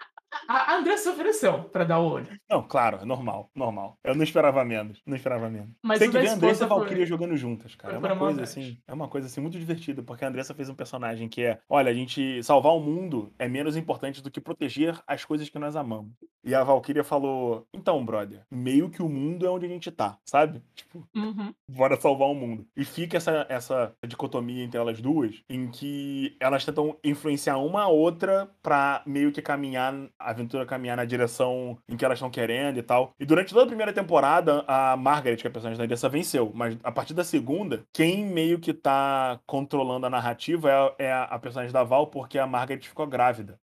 A 0.48 0.76
Andressa 0.76 1.12
ofereceu 1.12 1.64
pra 1.66 1.84
dar 1.84 2.00
o 2.00 2.06
olho. 2.12 2.28
Não, 2.50 2.62
claro, 2.64 3.00
é 3.02 3.06
normal, 3.06 3.50
normal. 3.56 3.98
Eu 4.04 4.16
não 4.16 4.24
esperava 4.24 4.64
menos, 4.64 5.02
não 5.06 5.16
esperava 5.16 5.50
menos. 5.50 5.70
Mas 5.82 6.00
Tem 6.00 6.10
que 6.12 6.18
ver 6.18 6.28
a 6.30 6.34
Andressa 6.34 6.46
e 6.46 6.50
a 6.50 6.52
esposa 6.54 6.68
foi- 6.68 6.78
Valkyria 6.80 7.06
jogando 7.06 7.36
juntas, 7.38 7.76
cara. 7.76 7.96
É 7.96 7.98
uma 7.98 8.08
coisa 8.10 8.22
maldade. 8.24 8.44
assim, 8.44 8.78
é 8.88 8.94
uma 8.94 9.08
coisa 9.08 9.28
assim 9.28 9.42
muito 9.42 9.58
divertida, 9.60 10.04
porque 10.04 10.24
a 10.26 10.28
Andressa 10.28 10.54
fez 10.54 10.70
um 10.70 10.76
personagem 10.76 11.28
que 11.28 11.44
é, 11.44 11.60
olha, 11.70 11.90
a 11.90 11.94
gente 11.94 12.44
salvar 12.44 12.74
o 12.74 12.80
mundo 12.80 13.32
é 13.40 13.48
menos 13.48 13.76
importante 13.76 14.22
do 14.22 14.30
que 14.32 14.40
proteger 14.42 14.98
as 15.08 15.26
coisas 15.26 15.50
que 15.50 15.60
nós 15.60 15.76
amamos. 15.76 16.12
E 16.44 16.54
a 16.54 16.64
Valkyria 16.64 17.04
falou: 17.04 17.66
"Então, 17.74 18.06
brother, 18.06 18.42
meio 18.52 18.90
que 18.90 19.02
o 19.02 19.10
mundo 19.10 19.46
é 19.48 19.50
onde 19.50 19.66
a 19.66 19.70
gente 19.70 19.90
tá, 19.92 20.18
sabe? 20.24 20.62
Tipo, 20.76 21.08
Uhum. 21.16 21.52
bora 21.68 22.00
salvar 22.00 22.28
o 22.30 22.36
mundo. 22.36 22.68
E 22.78 22.86
fica 22.86 23.18
essa, 23.18 23.46
essa 23.50 23.94
dicotomia 24.08 24.64
entre 24.64 24.80
elas 24.80 25.02
duas, 25.02 25.42
em 25.50 25.70
que 25.72 26.36
elas 26.40 26.64
tentam 26.64 26.98
influenciar 27.04 27.58
uma 27.58 27.84
a 27.84 27.88
outra 27.88 28.50
pra 28.62 29.02
meio 29.08 29.32
que 29.32 29.42
caminhar, 29.42 29.94
a 30.20 30.34
aventura 30.36 30.66
caminhar 30.66 30.98
na 30.98 31.06
direção 31.06 31.78
em 31.90 31.96
que 31.98 32.04
elas 32.06 32.18
estão 32.18 32.30
querendo 32.30 32.78
e 32.78 32.84
tal. 32.84 33.14
E 33.20 33.26
durante 33.26 33.50
toda 33.54 33.64
a 33.64 33.68
primeira 33.68 33.92
temporada, 33.94 34.64
a 34.68 34.96
Margaret, 34.98 35.38
que 35.38 35.48
é 35.48 35.50
a 35.50 35.54
personagem 35.54 35.78
da 35.78 35.84
Andressa, 35.86 36.10
venceu. 36.10 36.52
Mas 36.54 36.78
a 36.84 36.92
partir 36.92 37.14
da 37.14 37.24
segunda, 37.24 37.84
quem 37.94 38.26
meio 38.26 38.60
que 38.60 38.74
tá 38.74 39.40
controlando 39.46 40.06
a 40.06 40.10
narrativa 40.10 40.70
é 40.70 40.74
a, 40.74 40.94
é 41.00 41.12
a- 41.14 41.40
personagem 41.40 41.72
da 41.74 41.84
Val, 41.84 42.08
porque 42.08 42.38
a 42.40 42.48
Margaret 42.48 42.82
ficou 42.82 43.06
grávida. 43.08 43.60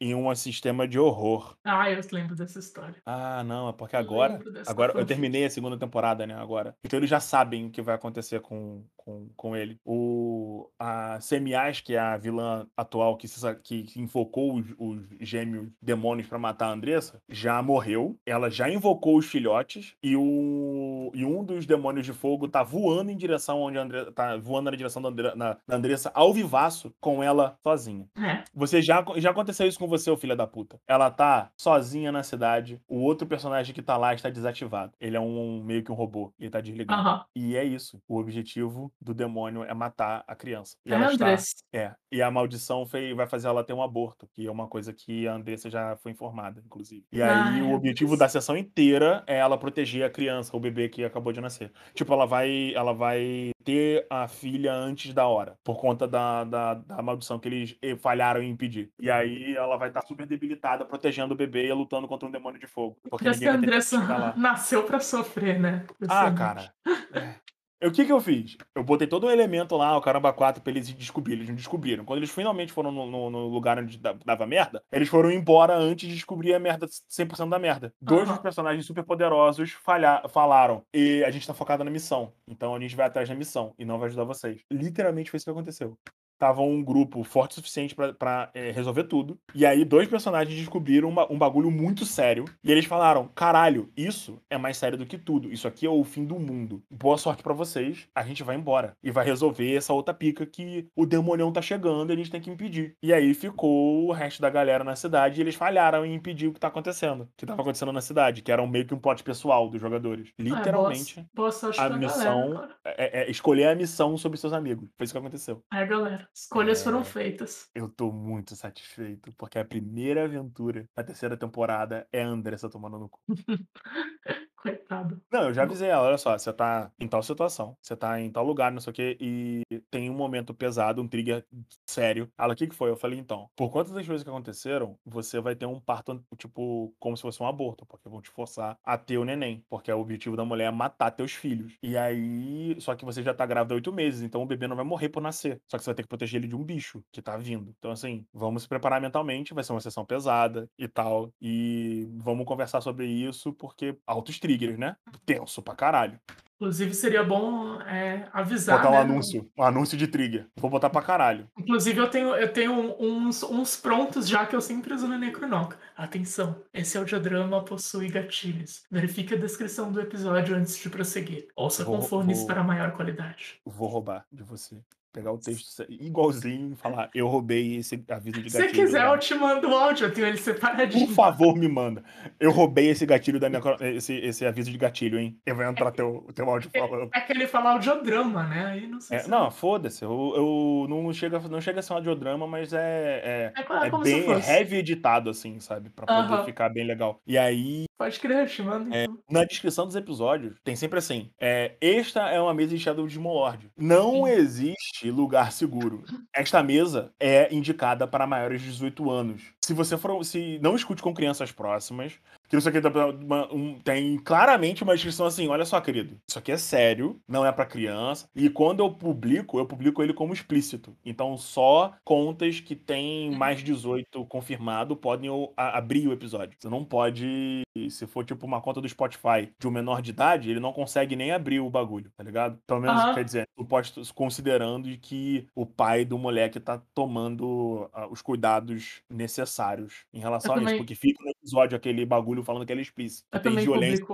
Em 0.00 0.14
um 0.14 0.34
sistema 0.34 0.86
de 0.86 0.98
horror. 0.98 1.56
Ah, 1.64 1.90
eu 1.90 2.00
lembro 2.12 2.34
dessa 2.36 2.58
história. 2.58 2.96
Ah, 3.04 3.42
não, 3.44 3.68
é 3.68 3.72
porque 3.72 3.96
Eu 3.96 4.00
agora. 4.00 4.38
dessa 4.38 4.70
Agora 4.70 4.92
eu 4.98 5.04
terminei 5.06 5.44
a 5.46 5.50
segunda 5.50 5.76
temporada, 5.78 6.26
né? 6.26 6.34
Agora. 6.34 6.74
Então 6.84 6.98
eles 6.98 7.08
já 7.08 7.18
sabem 7.20 7.66
o 7.66 7.70
que 7.70 7.80
vai 7.82 7.94
acontecer 7.94 8.40
com, 8.40 8.82
com, 9.06 9.28
com 9.36 9.56
ele. 9.56 9.78
O, 9.84 10.68
a 10.78 11.20
Semias, 11.20 11.80
que 11.80 11.94
é 11.94 11.98
a 11.98 12.16
vilã 12.16 12.66
atual 12.76 13.16
que, 13.16 13.28
se, 13.28 13.54
que 13.62 13.84
que 13.84 14.00
invocou 14.00 14.56
os, 14.56 14.66
os 14.78 15.02
gêmeos 15.20 15.68
demônios 15.80 16.26
pra 16.26 16.38
matar 16.38 16.66
a 16.66 16.72
Andressa, 16.72 17.22
já 17.28 17.62
morreu. 17.62 18.18
Ela 18.26 18.50
já 18.50 18.68
invocou 18.68 19.16
os 19.16 19.26
filhotes. 19.26 19.94
E, 20.02 20.16
o, 20.16 21.12
e 21.14 21.24
um 21.24 21.44
dos 21.44 21.64
demônios 21.64 22.04
de 22.04 22.12
fogo 22.12 22.48
tá 22.48 22.64
voando 22.64 23.10
em 23.10 23.16
direção 23.16 23.62
onde 23.62 23.78
a 23.78 23.82
Andressa. 23.82 24.12
Tá 24.12 24.36
voando 24.36 24.70
na 24.70 24.76
direção 24.76 25.00
da, 25.00 25.08
Andre, 25.08 25.34
na, 25.36 25.56
da 25.66 25.76
Andressa 25.76 26.10
ao 26.12 26.32
vivaço 26.34 26.92
com 27.00 27.22
ela 27.22 27.56
sozinha. 27.62 28.08
É. 28.18 28.42
Você 28.52 28.82
já, 28.82 29.04
já 29.16 29.30
aconteceu 29.30 29.68
isso 29.68 29.78
com 29.78 29.86
você, 29.86 30.10
ô 30.10 30.16
filha 30.16 30.34
da 30.34 30.46
puta. 30.46 30.80
Ela 30.88 31.10
tá 31.10 31.52
sozinha 31.56 32.10
na 32.10 32.24
cidade. 32.24 32.80
O 32.88 32.98
outro 32.98 33.26
personagem 33.26 33.72
que 33.72 33.82
tá 33.82 33.96
lá 33.96 34.14
está 34.14 34.28
desativado. 34.30 34.92
Ele 35.00 35.16
é 35.16 35.20
um 35.20 35.62
meio 35.62 35.84
que 35.84 35.92
um 35.92 35.94
robô. 35.94 36.32
Ele 36.40 36.50
tá 36.50 36.60
desligado. 36.60 37.00
Aham. 37.00 37.24
E 37.36 37.54
é 37.54 37.62
isso. 37.62 38.00
O 38.08 38.18
objetivo 38.18 38.92
do 39.00 39.14
demônio 39.14 39.64
é 39.64 39.74
matar 39.74 40.24
a 40.26 40.34
criança. 40.34 40.76
E 40.84 40.92
É, 40.92 40.94
ela 40.94 41.12
está. 41.12 41.26
Andressa. 41.26 41.54
É. 41.72 41.94
E 42.10 42.22
a 42.22 42.30
maldição 42.30 42.86
foi, 42.86 43.12
vai 43.14 43.26
fazer 43.26 43.48
ela 43.48 43.64
ter 43.64 43.72
um 43.72 43.82
aborto, 43.82 44.28
que 44.32 44.46
é 44.46 44.50
uma 44.50 44.66
coisa 44.66 44.92
que 44.92 45.26
a 45.28 45.34
Andressa 45.34 45.68
já 45.68 45.96
foi 45.96 46.12
informada, 46.12 46.62
inclusive. 46.64 47.04
E 47.12 47.22
aí 47.22 47.30
Ai, 47.30 47.62
o 47.62 47.72
objetivo 47.72 48.14
Andressa. 48.14 48.24
da 48.24 48.40
sessão 48.40 48.56
inteira 48.56 49.22
é 49.26 49.36
ela 49.38 49.58
proteger 49.58 50.04
a 50.04 50.10
criança, 50.10 50.56
o 50.56 50.60
bebê 50.60 50.88
que 50.88 51.04
acabou 51.04 51.32
de 51.32 51.40
nascer. 51.40 51.72
Tipo, 51.94 52.12
ela 52.12 52.26
vai, 52.26 52.72
ela 52.74 52.92
vai 52.92 53.50
ter 53.64 54.06
a 54.08 54.28
filha 54.28 54.72
antes 54.72 55.12
da 55.12 55.26
hora, 55.26 55.58
por 55.64 55.76
conta 55.80 56.06
da, 56.06 56.44
da, 56.44 56.74
da 56.74 57.02
maldição 57.02 57.38
que 57.38 57.48
eles 57.48 57.76
eh, 57.82 57.96
falharam 57.96 58.42
em 58.42 58.50
impedir. 58.50 58.90
E 59.00 59.10
aí 59.10 59.56
ela 59.56 59.76
vai 59.76 59.88
estar 59.88 60.02
super 60.02 60.26
debilitada, 60.26 60.84
protegendo 60.84 61.34
o 61.34 61.36
bebê 61.36 61.66
e 61.66 61.72
lutando 61.72 62.06
contra 62.06 62.28
um 62.28 62.30
demônio 62.30 62.60
de 62.60 62.66
fogo. 62.66 62.96
Porque 63.10 63.24
Parece 63.24 63.40
que 63.40 63.46
ninguém 63.46 63.60
a 63.60 63.66
Andressa 63.66 64.34
nasceu 64.38 64.84
pra 64.84 65.00
sofrer, 65.00 65.58
né? 65.58 65.84
Ah, 66.08 66.30
cara. 66.30 66.72
É. 67.12 67.45
O 67.84 67.90
que 67.90 68.06
que 68.06 68.12
eu 68.12 68.20
fiz? 68.20 68.56
Eu 68.74 68.82
botei 68.82 69.06
todo 69.06 69.26
um 69.26 69.30
elemento 69.30 69.76
lá, 69.76 69.96
o 69.96 70.00
caramba 70.00 70.32
4, 70.32 70.62
pra 70.62 70.70
eles 70.72 70.88
descobrirem. 70.94 71.40
Eles 71.40 71.48
não 71.50 71.56
descobriram. 71.56 72.06
Quando 72.06 72.18
eles 72.18 72.30
finalmente 72.30 72.72
foram 72.72 72.90
no, 72.90 73.06
no- 73.06 73.28
no 73.30 73.48
lugar 73.48 73.78
onde 73.78 73.98
da- 73.98 74.14
dava 74.24 74.46
merda, 74.46 74.82
eles 74.90 75.08
foram 75.10 75.30
embora 75.30 75.76
antes 75.76 76.08
de 76.08 76.14
descobrir 76.14 76.54
a 76.54 76.58
merda, 76.58 76.86
100% 77.06 77.50
da 77.50 77.58
merda. 77.58 77.92
Dois 78.00 78.26
dos 78.28 78.38
personagens 78.38 78.86
super 78.86 79.04
poderosos 79.04 79.72
falha- 79.72 80.22
falaram. 80.30 80.82
E 80.94 81.22
a 81.24 81.30
gente 81.30 81.46
tá 81.46 81.52
focado 81.52 81.84
na 81.84 81.90
missão. 81.90 82.32
Então 82.48 82.74
a 82.74 82.80
gente 82.80 82.96
vai 82.96 83.06
atrás 83.06 83.28
da 83.28 83.34
missão 83.34 83.74
e 83.78 83.84
não 83.84 83.98
vai 83.98 84.08
ajudar 84.08 84.24
vocês. 84.24 84.62
Literalmente 84.72 85.30
foi 85.30 85.36
isso 85.36 85.44
que 85.44 85.50
aconteceu. 85.50 85.98
Tava 86.38 86.60
um 86.62 86.82
grupo 86.82 87.22
forte 87.24 87.52
o 87.52 87.54
suficiente 87.56 87.94
pra, 87.94 88.12
pra 88.12 88.50
é, 88.54 88.70
resolver 88.70 89.04
tudo. 89.04 89.38
E 89.54 89.64
aí, 89.64 89.84
dois 89.84 90.06
personagens 90.08 90.58
descobriram 90.58 91.08
uma- 91.08 91.30
um 91.32 91.38
bagulho 91.38 91.70
muito 91.70 92.04
sério. 92.04 92.44
E 92.62 92.70
eles 92.70 92.84
falaram: 92.84 93.28
caralho, 93.34 93.90
isso 93.96 94.38
é 94.50 94.58
mais 94.58 94.76
sério 94.76 94.98
do 94.98 95.06
que 95.06 95.16
tudo. 95.16 95.52
Isso 95.52 95.66
aqui 95.66 95.86
é 95.86 95.90
o 95.90 96.04
fim 96.04 96.24
do 96.24 96.38
mundo. 96.38 96.82
Boa 96.90 97.16
sorte 97.16 97.42
pra 97.42 97.54
vocês. 97.54 98.06
A 98.14 98.22
gente 98.22 98.42
vai 98.42 98.56
embora. 98.56 98.94
E 99.02 99.10
vai 99.10 99.24
resolver 99.24 99.74
essa 99.74 99.92
outra 99.92 100.12
pica 100.12 100.44
que 100.44 100.88
o 100.94 101.06
demonião 101.06 101.50
tá 101.52 101.62
chegando 101.62 102.10
e 102.10 102.12
a 102.12 102.16
gente 102.16 102.30
tem 102.30 102.40
que 102.40 102.50
impedir. 102.50 102.94
E 103.02 103.12
aí 103.12 103.32
ficou 103.34 104.06
o 104.08 104.12
resto 104.12 104.42
da 104.42 104.50
galera 104.50 104.84
na 104.84 104.94
cidade 104.96 105.40
e 105.40 105.42
eles 105.42 105.54
falharam 105.54 106.04
em 106.04 106.14
impedir 106.14 106.48
o 106.48 106.52
que 106.52 106.60
tá 106.60 106.68
acontecendo. 106.68 107.22
O 107.22 107.28
que 107.36 107.46
tava 107.46 107.62
acontecendo 107.62 107.92
na 107.92 108.00
cidade, 108.00 108.42
que 108.42 108.52
era 108.52 108.66
meio 108.66 108.84
que 108.86 108.94
um 108.94 108.98
plot 108.98 109.22
pessoal 109.22 109.68
dos 109.68 109.80
jogadores. 109.80 110.28
Ah, 110.38 110.42
boa- 110.42 110.56
Literalmente. 110.58 111.26
Boa, 111.34 111.50
sorte 111.52 111.80
a 111.80 111.88
missão- 111.90 112.50
galera, 112.50 112.68
cara. 112.82 112.94
É, 112.98 113.20
é 113.22 113.30
escolher 113.30 113.68
a 113.68 113.74
missão 113.74 114.16
sobre 114.16 114.38
seus 114.38 114.52
amigos. 114.52 114.88
Foi 114.96 115.04
isso 115.04 115.14
que 115.14 115.18
aconteceu. 115.18 115.62
É, 115.72 115.84
galera. 115.86 116.25
Escolhas 116.34 116.80
É. 116.80 116.84
foram 116.84 117.04
feitas. 117.04 117.70
Eu 117.74 117.90
tô 117.90 118.10
muito 118.10 118.56
satisfeito, 118.56 119.32
porque 119.34 119.58
a 119.58 119.64
primeira 119.64 120.24
aventura 120.24 120.88
da 120.96 121.04
terceira 121.04 121.36
temporada 121.38 122.08
é 122.12 122.22
a 122.22 122.26
Andressa 122.28 122.70
tomando 122.70 122.98
no 122.98 123.08
cu. 123.10 123.20
Coitado. 124.66 125.20
Não, 125.32 125.44
eu 125.44 125.54
já 125.54 125.62
avisei 125.62 125.88
ela, 125.88 126.02
olha 126.08 126.18
só, 126.18 126.36
você 126.36 126.52
tá 126.52 126.90
em 126.98 127.06
tal 127.06 127.22
situação, 127.22 127.76
você 127.80 127.96
tá 127.96 128.20
em 128.20 128.32
tal 128.32 128.44
lugar, 128.44 128.72
não 128.72 128.80
sei 128.80 128.90
o 128.90 128.94
quê, 128.94 129.16
e 129.20 129.62
tem 129.90 130.10
um 130.10 130.14
momento 130.14 130.52
pesado, 130.52 131.00
um 131.00 131.06
trigger 131.06 131.46
sério. 131.88 132.28
Ela, 132.36 132.52
o 132.52 132.56
que 132.56 132.66
que 132.66 132.74
foi? 132.74 132.90
Eu 132.90 132.96
falei, 132.96 133.16
então, 133.16 133.48
por 133.54 133.70
conta 133.70 133.92
das 133.92 134.04
coisas 134.04 134.24
que 134.24 134.28
aconteceram, 134.30 134.98
você 135.04 135.40
vai 135.40 135.54
ter 135.54 135.66
um 135.66 135.78
parto, 135.80 136.20
tipo, 136.36 136.92
como 136.98 137.16
se 137.16 137.22
fosse 137.22 137.40
um 137.40 137.46
aborto, 137.46 137.86
porque 137.86 138.08
vão 138.08 138.20
te 138.20 138.28
forçar 138.28 138.76
a 138.84 138.98
ter 138.98 139.18
o 139.18 139.24
neném, 139.24 139.64
porque 139.68 139.92
o 139.92 140.00
objetivo 140.00 140.36
da 140.36 140.44
mulher 140.44 140.66
é 140.66 140.70
matar 140.72 141.12
teus 141.12 141.32
filhos. 141.32 141.74
E 141.80 141.96
aí, 141.96 142.76
só 142.80 142.96
que 142.96 143.04
você 143.04 143.22
já 143.22 143.32
tá 143.32 143.46
grávida 143.46 143.74
há 143.74 143.76
oito 143.76 143.92
meses, 143.92 144.22
então 144.22 144.42
o 144.42 144.46
bebê 144.46 144.66
não 144.66 144.74
vai 144.74 144.84
morrer 144.84 145.10
por 145.10 145.22
nascer, 145.22 145.60
só 145.70 145.78
que 145.78 145.84
você 145.84 145.90
vai 145.90 145.94
ter 145.94 146.02
que 146.02 146.08
proteger 146.08 146.40
ele 146.40 146.48
de 146.48 146.56
um 146.56 146.64
bicho 146.64 147.02
que 147.12 147.22
tá 147.22 147.36
vindo. 147.36 147.72
Então, 147.78 147.92
assim, 147.92 148.26
vamos 148.34 148.62
se 148.62 148.68
preparar 148.68 149.00
mentalmente, 149.00 149.54
vai 149.54 149.62
ser 149.62 149.72
uma 149.72 149.80
sessão 149.80 150.04
pesada 150.04 150.68
e 150.76 150.88
tal, 150.88 151.30
e 151.40 152.08
vamos 152.16 152.44
conversar 152.46 152.80
sobre 152.80 153.06
isso, 153.06 153.52
porque 153.54 153.96
altos 154.06 154.38
triggers, 154.56 154.78
né? 154.78 154.96
Tenso 155.24 155.62
pra 155.62 155.74
caralho. 155.74 156.18
Inclusive, 156.58 156.94
seria 156.94 157.22
bom 157.22 157.78
é, 157.82 158.26
avisar. 158.32 158.78
Botar 158.78 158.88
um 158.88 158.92
né? 158.92 159.00
anúncio, 159.00 159.50
um 159.58 159.62
anúncio 159.62 159.96
de 159.98 160.06
trigger. 160.06 160.46
Vou 160.56 160.70
botar 160.70 160.88
pra 160.88 161.02
caralho. 161.02 161.46
Inclusive, 161.58 161.98
eu 162.00 162.08
tenho, 162.08 162.34
eu 162.34 162.50
tenho 162.50 162.96
uns, 162.98 163.42
uns 163.42 163.76
prontos 163.76 164.26
já 164.26 164.46
que 164.46 164.56
eu 164.56 164.60
sempre 164.62 164.94
uso 164.94 165.06
no 165.06 165.18
Necronoca. 165.18 165.76
Atenção, 165.94 166.56
esse 166.72 166.96
audiodrama 166.96 167.62
possui 167.62 168.08
gatilhos. 168.08 168.84
Verifique 168.90 169.34
a 169.34 169.38
descrição 169.38 169.92
do 169.92 170.00
episódio 170.00 170.56
antes 170.56 170.78
de 170.78 170.88
prosseguir. 170.88 171.48
Ouça 171.54 171.84
Vou- 171.84 171.96
com 171.96 172.02
fones 172.02 172.38
vou- 172.38 172.46
para 172.46 172.64
maior 172.64 172.92
qualidade. 172.92 173.60
Vou 173.66 173.88
roubar 173.88 174.24
de 174.32 174.42
você. 174.42 174.78
Pegar 175.12 175.32
o 175.32 175.38
texto 175.38 175.82
igualzinho 175.88 176.72
e 176.72 176.76
falar, 176.76 177.08
eu 177.14 177.26
roubei 177.26 177.76
esse 177.76 178.04
aviso 178.10 178.42
de 178.42 178.50
Se 178.50 178.58
gatilho. 178.58 178.74
você 178.76 178.82
quiser, 178.84 179.02
da- 179.02 179.14
eu 179.14 179.18
te 179.18 179.34
mando 179.34 179.68
o 179.68 179.74
áudio, 179.74 180.06
eu 180.06 180.12
tenho 180.12 180.26
ele 180.26 180.36
separadinho. 180.36 181.06
Por 181.06 181.14
favor, 181.14 181.56
me 181.56 181.66
manda. 181.68 182.04
Eu 182.38 182.50
roubei 182.50 182.88
esse 182.90 183.06
gatilho 183.06 183.40
da 183.40 183.48
necro... 183.48 183.76
esse, 183.82 184.12
esse 184.14 184.44
aviso 184.44 184.70
de 184.70 184.76
gatilho, 184.76 185.18
hein? 185.18 185.38
Eu 185.46 185.56
vou 185.56 185.64
entrar 185.64 185.90
teu, 185.90 186.26
teu 186.34 186.48
áudio 186.50 186.70
falando. 186.70 187.10
É 187.14 187.20
que 187.20 187.32
ele 187.32 187.46
fala 187.46 187.72
audiodrama, 187.72 188.42
né? 188.46 188.66
Aí 188.66 188.86
não 188.86 189.00
sei 189.00 189.16
É, 189.16 189.20
se... 189.20 189.30
não, 189.30 189.50
foda-se. 189.50 190.04
Eu, 190.04 190.32
eu 190.36 190.86
não, 190.88 191.10
chega, 191.14 191.38
não 191.48 191.60
chega 191.62 191.80
a 191.80 191.82
ser 191.82 191.94
um 191.94 191.96
audiodrama, 191.96 192.46
mas 192.46 192.74
é, 192.74 193.22
É, 193.24 193.52
é, 193.56 193.62
é 193.62 193.86
é 193.86 193.90
se 193.90 194.02
bem 194.02 194.22
fosse. 194.24 194.50
heavy 194.50 194.76
editado, 194.76 195.30
assim, 195.30 195.58
sabe? 195.60 195.88
Pra 195.88 196.04
poder 196.06 196.34
Aham. 196.34 196.44
ficar 196.44 196.68
bem 196.68 196.84
legal. 196.86 197.20
E 197.26 197.38
aí, 197.38 197.86
Pode 197.98 198.20
crer, 198.20 198.46
te 198.46 198.60
mando 198.62 198.94
É, 198.94 199.04
então. 199.04 199.18
na 199.30 199.42
descrição 199.44 199.86
dos 199.86 199.96
episódios, 199.96 200.54
tem 200.62 200.76
sempre 200.76 200.98
assim: 200.98 201.30
é, 201.40 201.76
esta 201.80 202.28
é 202.28 202.38
uma 202.38 202.52
mesa 202.52 202.76
de 202.76 202.78
Shadow 202.78 203.06
de 203.06 203.18
Molord. 203.18 203.70
Não 203.74 204.26
Sim. 204.26 204.28
existe 204.32 205.05
lugar 205.10 205.52
seguro. 205.52 206.04
Esta 206.32 206.62
mesa 206.62 207.12
é 207.18 207.54
indicada 207.54 208.06
para 208.06 208.26
maiores 208.26 208.62
de 208.62 208.70
18 208.70 209.10
anos. 209.10 209.42
Se 209.64 209.72
você 209.72 209.96
for. 209.96 210.24
Se 210.24 210.58
não 210.62 210.76
escute 210.76 211.02
com 211.02 211.14
crianças 211.14 211.52
próximas, 211.52 212.14
que 212.48 212.56
aqui 212.56 212.80
tá- 212.80 213.06
uma- 213.06 213.52
um- 213.52 213.78
tem 213.80 214.16
claramente 214.18 214.82
uma 214.82 214.94
descrição 214.94 215.26
assim: 215.26 215.48
olha 215.48 215.64
só, 215.64 215.80
querido, 215.80 216.16
isso 216.28 216.38
aqui 216.38 216.52
é 216.52 216.56
sério, 216.56 217.20
não 217.28 217.44
é 217.44 217.52
pra 217.52 217.66
criança. 217.66 218.28
E 218.34 218.48
quando 218.48 218.80
eu 218.80 218.90
publico, 218.90 219.58
eu 219.58 219.66
publico 219.66 220.02
ele 220.02 220.12
como 220.12 220.32
explícito. 220.32 220.96
Então 221.04 221.36
só 221.36 221.92
contas 222.04 222.60
que 222.60 222.74
tem 222.76 223.30
mais 223.32 223.62
18 223.62 224.24
confirmado 224.26 224.96
podem 224.96 225.28
o- 225.30 225.52
abrir 225.56 226.06
o 226.08 226.12
episódio. 226.12 226.56
Você 226.58 226.68
não 226.68 226.84
pode, 226.84 227.62
se 227.90 228.06
for 228.06 228.24
tipo 228.24 228.46
uma 228.46 228.60
conta 228.60 228.80
do 228.80 228.88
Spotify 228.88 229.50
de 229.58 229.66
um 229.66 229.70
menor 229.70 230.00
de 230.02 230.10
idade, 230.10 230.50
ele 230.50 230.60
não 230.60 230.72
consegue 230.72 231.16
nem 231.16 231.32
abrir 231.32 231.60
o 231.60 231.70
bagulho, 231.70 232.10
tá 232.16 232.22
ligado? 232.24 232.58
Pelo 232.66 232.80
menos, 232.80 233.00
Aham. 233.00 233.14
quer 233.14 233.24
dizer, 233.24 233.48
tu 233.56 233.64
pode 233.64 233.92
considerando 234.14 234.88
de 234.88 234.96
que 234.96 235.46
o 235.54 235.64
pai 235.66 236.04
do 236.04 236.18
moleque 236.18 236.60
tá 236.60 236.80
tomando 236.94 237.88
ah, 237.92 238.06
os 238.08 238.22
cuidados 238.22 239.02
necessários 239.10 240.04
em 240.12 240.18
relação 240.20 240.52
Eu 240.52 240.54
a 240.54 240.56
isso. 240.58 240.64
também- 240.66 240.78
Porque 240.78 240.94
fica 240.94 241.22
no 241.24 241.30
episódio 241.30 241.76
aquele 241.76 242.04
bagulho 242.06 242.35
falando 242.44 242.64
que 242.66 242.72
ele 242.72 242.80
é 242.80 242.82
explícito. 242.82 243.26
Eu 243.32 243.40
tem 243.40 243.54
violência, 243.56 244.04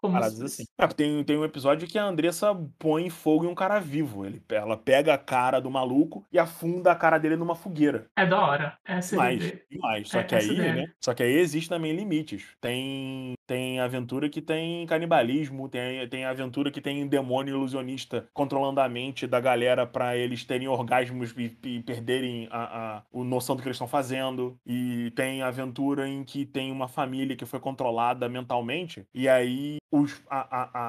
paradas 0.00 0.40
assim. 0.40 0.64
É, 0.78 0.86
tem, 0.86 1.22
tem 1.24 1.36
um 1.36 1.44
episódio 1.44 1.86
que 1.88 1.98
a 1.98 2.04
Andressa 2.04 2.54
põe 2.78 3.10
fogo 3.10 3.44
em 3.44 3.48
um 3.48 3.54
cara 3.54 3.78
vivo. 3.78 4.24
Ele, 4.24 4.42
ela 4.50 4.76
pega 4.76 5.14
a 5.14 5.18
cara 5.18 5.60
do 5.60 5.70
maluco 5.70 6.24
e 6.32 6.38
afunda 6.38 6.92
a 6.92 6.96
cara 6.96 7.18
dele 7.18 7.36
numa 7.36 7.54
fogueira. 7.54 8.06
É 8.16 8.26
da 8.26 8.40
hora. 8.40 8.78
É 8.84 8.94
Mais, 9.16 9.42
CDD. 9.42 9.62
demais. 9.70 10.08
Só 10.08 10.18
É, 10.20 10.24
que 10.24 10.34
é 10.34 10.38
aí, 10.38 10.44
CDD. 10.46 10.72
né? 10.72 10.86
Só 11.00 11.14
que 11.14 11.22
aí 11.22 11.32
existe 11.32 11.68
também 11.68 11.92
limites. 11.94 12.44
Tem 12.60 13.34
tem 13.46 13.78
aventura 13.78 14.28
que 14.28 14.42
tem 14.42 14.84
canibalismo, 14.86 15.68
tem, 15.68 16.08
tem 16.08 16.24
aventura 16.24 16.68
que 16.68 16.80
tem 16.80 17.06
demônio 17.06 17.54
ilusionista 17.54 18.28
controlando 18.34 18.80
a 18.80 18.88
mente 18.88 19.24
da 19.24 19.38
galera 19.38 19.86
pra 19.86 20.16
eles 20.16 20.44
terem 20.44 20.66
orgasmos 20.66 21.32
e, 21.38 21.56
e 21.62 21.80
perderem 21.82 22.48
a, 22.50 22.58
a, 22.64 22.98
a 22.98 23.02
noção 23.24 23.54
do 23.54 23.62
que 23.62 23.68
eles 23.68 23.76
estão 23.76 23.86
fazendo. 23.86 24.58
E 24.66 25.12
tem 25.14 25.42
aventura 25.42 26.08
em 26.08 26.24
que 26.24 26.44
tem 26.44 26.72
uma 26.72 26.88
família 26.88 27.35
que 27.36 27.46
foi 27.46 27.60
controlada 27.60 28.28
mentalmente 28.28 29.06
e 29.14 29.28
aí 29.28 29.76
os, 29.92 30.20
a, 30.28 30.38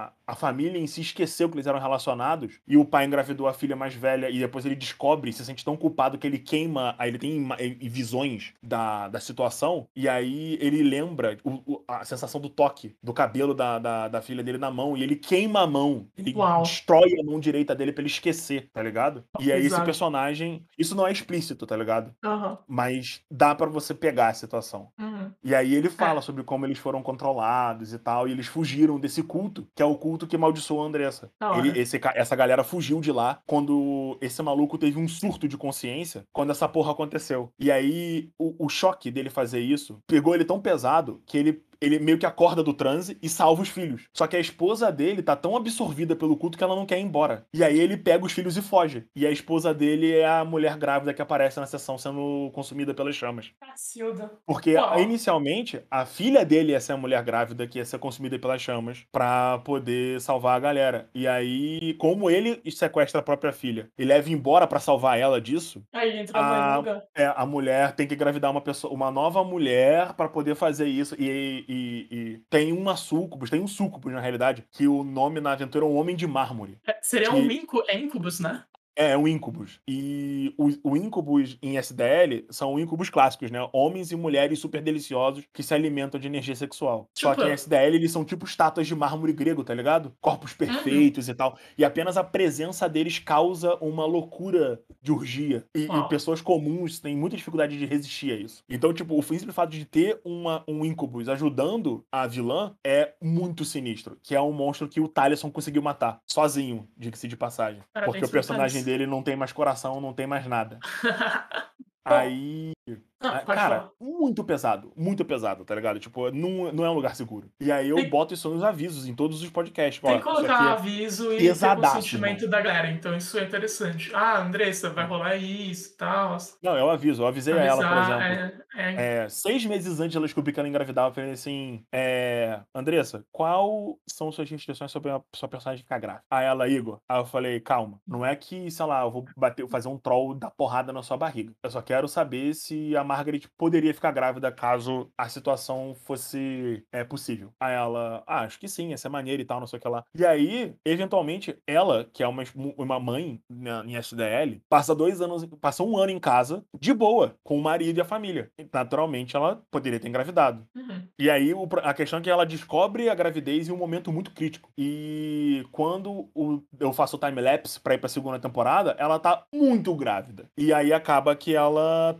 a, 0.07 0.11
a, 0.25 0.35
família 0.35 0.79
em 0.79 0.87
si 0.87 1.01
esqueceu 1.01 1.47
que 1.49 1.55
eles 1.55 1.67
eram 1.67 1.79
relacionados 1.79 2.59
e 2.67 2.75
o 2.75 2.83
pai 2.83 3.05
engravidou 3.05 3.47
a 3.47 3.53
filha 3.53 3.75
mais 3.75 3.93
velha 3.93 4.29
e 4.29 4.39
depois 4.39 4.65
ele 4.65 4.75
descobre, 4.75 5.31
se 5.31 5.45
sente 5.45 5.63
tão 5.63 5.77
culpado 5.77 6.17
que 6.17 6.25
ele 6.25 6.39
queima, 6.39 6.95
aí 6.97 7.09
ele 7.09 7.19
tem 7.19 7.47
visões 7.89 8.53
da, 8.61 9.07
da 9.07 9.19
situação 9.19 9.87
e 9.95 10.09
aí 10.09 10.57
ele 10.59 10.81
lembra 10.83 11.37
o- 11.43 11.61
o- 11.73 11.83
a 11.87 12.03
sensação 12.05 12.41
do 12.41 12.49
toque 12.49 12.95
do 13.01 13.13
cabelo 13.13 13.53
da, 13.53 13.77
da, 13.79 14.07
da 14.07 14.21
filha 14.21 14.43
dele 14.43 14.57
na 14.57 14.71
mão 14.71 14.97
e 14.97 15.03
ele 15.03 15.15
queima 15.15 15.61
a 15.61 15.67
mão, 15.67 16.07
ele 16.17 16.33
Uau. 16.35 16.63
destrói 16.63 17.11
a 17.19 17.23
mão 17.23 17.39
direita 17.39 17.75
dele 17.75 17.91
pra 17.91 18.01
ele 18.01 18.09
esquecer, 18.09 18.69
tá 18.73 18.81
ligado? 18.81 19.23
E 19.39 19.51
aí 19.51 19.59
esse 19.59 19.67
Exato. 19.67 19.85
personagem, 19.85 20.65
isso 20.77 20.95
não 20.95 21.05
é 21.07 21.11
explícito, 21.11 21.65
tá 21.67 21.77
ligado? 21.77 22.13
Aham. 22.23 22.57
Mas 22.67 23.21
dá 23.31 23.53
pra 23.55 23.67
você 23.67 23.93
pegar 23.93 24.29
a 24.29 24.33
situação. 24.33 24.89
Uhum. 24.99 25.31
E 25.43 25.53
aí 25.53 25.73
ele 25.73 25.89
fala 25.89 26.19
É. 26.19 26.21
sobre 26.21 26.36
como 26.43 26.65
eles 26.65 26.77
foram 26.77 27.01
controlados 27.01 27.93
e 27.93 27.99
tal, 27.99 28.27
e 28.27 28.31
eles 28.31 28.47
fugiram 28.47 28.99
desse 28.99 29.23
culto, 29.23 29.67
que 29.75 29.81
é 29.81 29.85
o 29.85 29.95
culto 29.95 30.27
que 30.27 30.35
amaldiçoou 30.35 30.83
a 30.83 30.87
Andressa. 30.87 31.31
Ele, 31.57 31.79
esse, 31.79 31.99
essa 32.15 32.35
galera 32.35 32.63
fugiu 32.63 32.99
de 32.99 33.11
lá 33.11 33.39
quando 33.45 34.17
esse 34.21 34.41
maluco 34.41 34.77
teve 34.77 34.99
um 34.99 35.07
surto 35.07 35.47
de 35.47 35.57
consciência 35.57 36.25
quando 36.31 36.51
essa 36.51 36.67
porra 36.67 36.91
aconteceu. 36.91 37.51
E 37.59 37.71
aí 37.71 38.29
o, 38.37 38.65
o 38.65 38.69
choque 38.69 39.11
dele 39.11 39.29
fazer 39.29 39.59
isso 39.59 40.01
pegou 40.07 40.33
ele 40.35 40.45
tão 40.45 40.59
pesado 40.59 41.21
que 41.25 41.37
ele 41.37 41.63
ele 41.81 41.99
meio 41.99 42.17
que 42.17 42.25
acorda 42.25 42.63
do 42.63 42.73
transe 42.73 43.17
e 43.21 43.29
salva 43.29 43.61
os 43.61 43.69
filhos. 43.69 44.07
Só 44.13 44.27
que 44.27 44.35
a 44.35 44.39
esposa 44.39 44.91
dele 44.91 45.21
tá 45.21 45.35
tão 45.35 45.55
absorvida 45.55 46.15
pelo 46.15 46.37
culto 46.37 46.57
que 46.57 46.63
ela 46.63 46.75
não 46.75 46.85
quer 46.85 46.99
ir 46.99 47.03
embora. 47.03 47.45
E 47.53 47.63
aí 47.63 47.79
ele 47.79 47.97
pega 47.97 48.25
os 48.25 48.31
filhos 48.31 48.57
e 48.57 48.61
foge. 48.61 49.05
E 49.15 49.25
a 49.25 49.31
esposa 49.31 49.73
dele 49.73 50.11
é 50.11 50.27
a 50.27 50.45
mulher 50.45 50.77
grávida 50.77 51.13
que 51.13 51.21
aparece 51.21 51.59
na 51.59 51.65
sessão 51.65 51.97
sendo 51.97 52.51
consumida 52.53 52.93
pelas 52.93 53.15
chamas. 53.15 53.51
Cacilda. 53.59 54.31
Porque 54.45 54.75
inicialmente 54.99 55.81
a 55.89 56.05
filha 56.05 56.45
dele 56.45 56.71
ia 56.71 56.79
ser 56.79 56.93
a 56.93 56.97
mulher 56.97 57.23
grávida 57.23 57.67
que 57.67 57.77
ia 57.79 57.85
ser 57.85 57.99
consumida 57.99 58.37
pelas 58.39 58.61
chamas 58.61 59.05
pra 59.11 59.59
poder 59.59 60.19
salvar 60.21 60.57
a 60.57 60.59
galera. 60.59 61.09
E 61.13 61.27
aí, 61.27 61.93
como 61.95 62.29
ele 62.29 62.61
sequestra 62.71 63.19
a 63.19 63.23
própria 63.23 63.51
filha 63.51 63.89
e 63.97 64.05
leva 64.05 64.29
embora 64.29 64.67
pra 64.67 64.79
salvar 64.79 65.17
ela 65.17 65.41
disso, 65.41 65.83
Aí 65.93 66.19
entra 66.19 66.39
a 66.39 66.77
é, 67.15 67.33
a 67.35 67.45
mulher 67.45 67.93
tem 67.93 68.07
que 68.07 68.13
engravidar 68.13 68.51
uma 68.51 68.61
pessoa, 68.61 68.93
uma 68.93 69.11
nova 69.11 69.43
mulher 69.43 70.13
pra 70.13 70.27
poder 70.27 70.55
fazer 70.55 70.87
isso. 70.87 71.15
E, 71.17 71.65
e- 71.67 72.07
e 72.11 72.37
tem 72.49 72.71
uma 72.71 72.95
sucubus, 72.95 73.49
tem 73.49 73.59
um 73.61 73.67
sucubus 73.67 74.13
na 74.13 74.19
realidade, 74.21 74.63
que 74.71 74.87
o 74.87 75.03
nome 75.03 75.39
na 75.41 75.51
aventura 75.51 75.83
é 75.85 75.87
um 75.87 75.95
homem 75.97 76.15
de 76.15 76.25
mármore. 76.25 76.77
É, 76.87 76.97
seria 77.01 77.31
um 77.31 77.47
que- 77.47 77.53
incu... 77.55 77.83
é 77.87 77.97
incubus, 77.97 78.39
né? 78.39 78.63
É, 78.97 79.11
é 79.11 79.17
um 79.17 79.27
incubus. 79.27 79.79
E 79.87 80.53
o, 80.57 80.91
o 80.91 80.97
incubus 80.97 81.57
em 81.61 81.77
SDL 81.77 82.45
são 82.49 82.79
incubus 82.79 83.09
clássicos, 83.09 83.51
né? 83.51 83.59
Homens 83.71 84.11
e 84.11 84.15
mulheres 84.15 84.59
super 84.59 84.81
deliciosos 84.81 85.45
que 85.53 85.61
se 85.61 85.73
alimentam 85.73 86.19
de 86.19 86.27
energia 86.27 86.55
sexual. 86.55 87.07
Só 87.13 87.31
Tipo- 87.31 87.43
que 87.43 87.49
em 87.49 87.53
SDL 87.53 87.95
eles 87.95 88.11
são 88.11 88.25
tipo 88.25 88.45
estátuas 88.45 88.87
de 88.87 88.95
mármore 88.95 89.33
grego, 89.33 89.63
tá 89.63 89.73
ligado? 89.73 90.11
Corpos 90.19 90.53
perfeitos 90.53 91.29
e 91.29 91.33
tal. 91.35 91.57
E 91.77 91.85
apenas 91.85 92.17
a 92.17 92.23
presença 92.23 92.89
deles 92.89 93.19
causa 93.19 93.75
uma 93.75 94.05
loucura 94.05 94.81
de 95.01 95.11
urgia. 95.11 95.65
E, 95.75 95.83
e 95.83 95.87
Uau. 95.87 96.07
pessoas 96.07 96.41
comuns 96.41 96.99
têm 96.99 97.15
muita 97.15 97.37
dificuldade 97.37 97.77
de 97.77 97.85
resistir 97.85 98.31
a 98.31 98.35
isso. 98.35 98.63
Então, 98.67 98.91
tipo, 98.93 99.17
o 99.17 99.21
simples 99.21 99.53
fato 99.53 99.71
de 99.71 99.85
ter 99.85 100.19
uma, 100.25 100.63
um 100.67 100.83
incubus 100.83 101.29
ajudando 101.29 102.03
a 102.11 102.25
vilã 102.25 102.75
é 102.83 103.13
muito 103.21 103.63
sinistro. 103.63 104.17
Que 104.23 104.33
é 104.33 104.41
um 104.41 104.51
monstro 104.51 104.87
que 104.87 104.99
o 104.99 105.07
Talisson 105.07 105.51
conseguiu 105.51 105.81
matar. 105.81 106.19
Sozinho, 106.25 106.87
diga-se 106.97 107.27
de 107.27 107.37
passagem. 107.37 107.81
Parabéns 107.93 108.13
Porque 108.13 108.25
o 108.25 108.29
personagem. 108.31 108.86
Dele 108.87 109.05
não 109.05 109.21
tem 109.21 109.35
mais 109.35 109.51
coração, 109.51 109.99
não 109.99 110.13
tem 110.13 110.25
mais 110.25 110.47
nada. 110.47 110.79
Aí. 112.15 112.71
Ah, 113.19 113.37
ah, 113.37 113.39
cara, 113.39 113.75
falar. 113.79 113.91
muito 113.99 114.43
pesado, 114.43 114.93
muito 114.95 115.25
pesado, 115.25 115.65
tá 115.65 115.73
ligado? 115.73 115.99
Tipo, 115.99 116.29
não, 116.31 116.71
não 116.71 116.85
é 116.85 116.89
um 116.89 116.93
lugar 116.93 117.15
seguro. 117.15 117.49
E 117.59 117.71
aí 117.71 117.89
eu 117.89 117.95
Tem- 117.95 118.09
boto 118.09 118.33
isso 118.35 118.47
nos 118.47 118.63
avisos, 118.63 119.07
em 119.07 119.15
todos 119.15 119.41
os 119.41 119.49
podcasts. 119.49 119.99
Tem 120.01 120.19
que 120.19 120.23
colocar 120.23 120.67
é- 120.67 120.71
aviso 120.73 121.33
e 121.33 121.37
ter 121.37 121.47
pesadaço, 121.47 121.95
consentimento 121.95 122.47
da 122.47 122.61
galera. 122.61 122.91
Então 122.91 123.17
isso 123.17 123.37
é 123.39 123.43
interessante. 123.43 124.11
Ah, 124.13 124.39
Andressa, 124.39 124.91
vai 124.91 125.05
rolar 125.07 125.35
isso 125.35 125.93
e 125.93 125.97
tal. 125.97 126.37
Não, 126.61 126.77
eu 126.77 126.89
aviso, 126.91 127.23
eu 127.23 127.27
avisei 127.27 127.55
a 127.55 127.63
ela, 127.63 127.81
por 127.81 127.97
Avisar, 127.97 128.31
exemplo. 128.31 128.61
é, 128.75 128.93
é, 128.93 129.23
É, 129.23 129.29
seis 129.29 129.65
meses 129.65 129.99
antes 129.99 130.15
ela 130.15 130.25
descobrir 130.27 130.53
que 130.53 130.59
ela 130.59 130.69
engravidava, 130.69 131.09
eu 131.09 131.13
falei 131.15 131.31
assim: 131.31 131.83
é, 131.91 132.61
Andressa, 132.73 133.25
qual 133.31 133.97
são 134.07 134.31
suas 134.31 134.49
restrições 134.49 134.91
sobre 134.91 135.09
a 135.11 135.19
sua 135.35 135.49
personagem 135.49 135.81
ficar 135.83 135.97
grávida? 135.99 136.23
Aí 136.29 136.45
ela, 136.45 136.67
Igor. 136.69 136.99
Aí 137.09 137.19
eu 137.19 137.25
falei: 137.25 137.59
calma, 137.59 137.99
não 138.07 138.23
é 138.23 138.35
que, 138.35 138.69
sei 138.69 138.85
lá, 138.85 139.01
eu 139.01 139.09
vou 139.11 139.25
bater, 139.35 139.67
fazer 139.67 139.87
um 139.87 139.97
troll 139.97 140.35
da 140.35 140.51
porrada 140.51 140.93
na 140.93 141.01
sua 141.01 141.17
barriga. 141.17 141.51
Eu 141.63 141.71
só 141.71 141.81
quero 141.81 141.96
saber 142.05 142.53
se 142.53 142.93
a 142.97 143.03
Margaret 143.03 143.43
poderia 143.57 143.93
ficar 143.93 144.11
grávida 144.11 144.51
caso 144.51 145.09
a 145.17 145.29
situação 145.29 145.95
fosse 146.03 146.83
é, 146.91 147.05
possível. 147.05 147.53
Aí 147.57 147.73
ela, 147.73 148.21
ah, 148.27 148.41
acho 148.41 148.59
que 148.59 148.67
sim, 148.67 148.91
essa 148.91 149.07
é 149.07 149.09
maneira 149.09 149.41
e 149.41 149.45
tal, 149.45 149.61
não 149.61 149.67
sei 149.67 149.79
o 149.79 149.81
que 149.81 149.87
lá. 149.87 150.03
E 150.13 150.25
aí, 150.25 150.75
eventualmente, 150.85 151.57
ela, 151.65 152.09
que 152.11 152.21
é 152.21 152.27
uma, 152.27 152.43
uma 152.77 152.99
mãe 152.99 153.39
na, 153.49 153.85
em 153.85 153.95
SDL, 153.95 154.61
passa 154.69 154.93
dois 154.93 155.21
anos, 155.21 155.45
passa 155.61 155.83
um 155.83 155.97
ano 155.97 156.11
em 156.11 156.19
casa, 156.19 156.65
de 156.77 156.93
boa, 156.93 157.35
com 157.43 157.57
o 157.57 157.63
marido 157.63 157.97
e 157.97 158.01
a 158.01 158.05
família. 158.05 158.51
Naturalmente, 158.73 159.35
ela 159.35 159.61
poderia 159.71 159.99
ter 159.99 160.07
engravidado. 160.09 160.65
Uhum. 160.75 161.03
E 161.17 161.29
aí, 161.29 161.53
a 161.83 161.93
questão 161.93 162.19
é 162.19 162.21
que 162.21 162.29
ela 162.29 162.45
descobre 162.45 163.07
a 163.09 163.15
gravidez 163.15 163.69
em 163.69 163.71
um 163.71 163.77
momento 163.77 164.11
muito 164.11 164.31
crítico. 164.31 164.69
E 164.77 165.65
quando 165.71 166.29
o- 166.35 166.61
eu 166.79 166.91
faço 166.91 167.15
o 167.15 167.19
time-lapse 167.19 167.79
pra 167.79 167.93
ir 167.93 167.97
pra 167.99 168.09
segunda 168.09 168.39
temporada, 168.39 168.95
ela 168.97 169.19
tá 169.19 169.43
muito 169.53 169.93
grávida. 169.95 170.49
E 170.57 170.73
aí 170.73 170.91
acaba 170.91 171.35
que 171.35 171.55
ela 171.55 171.67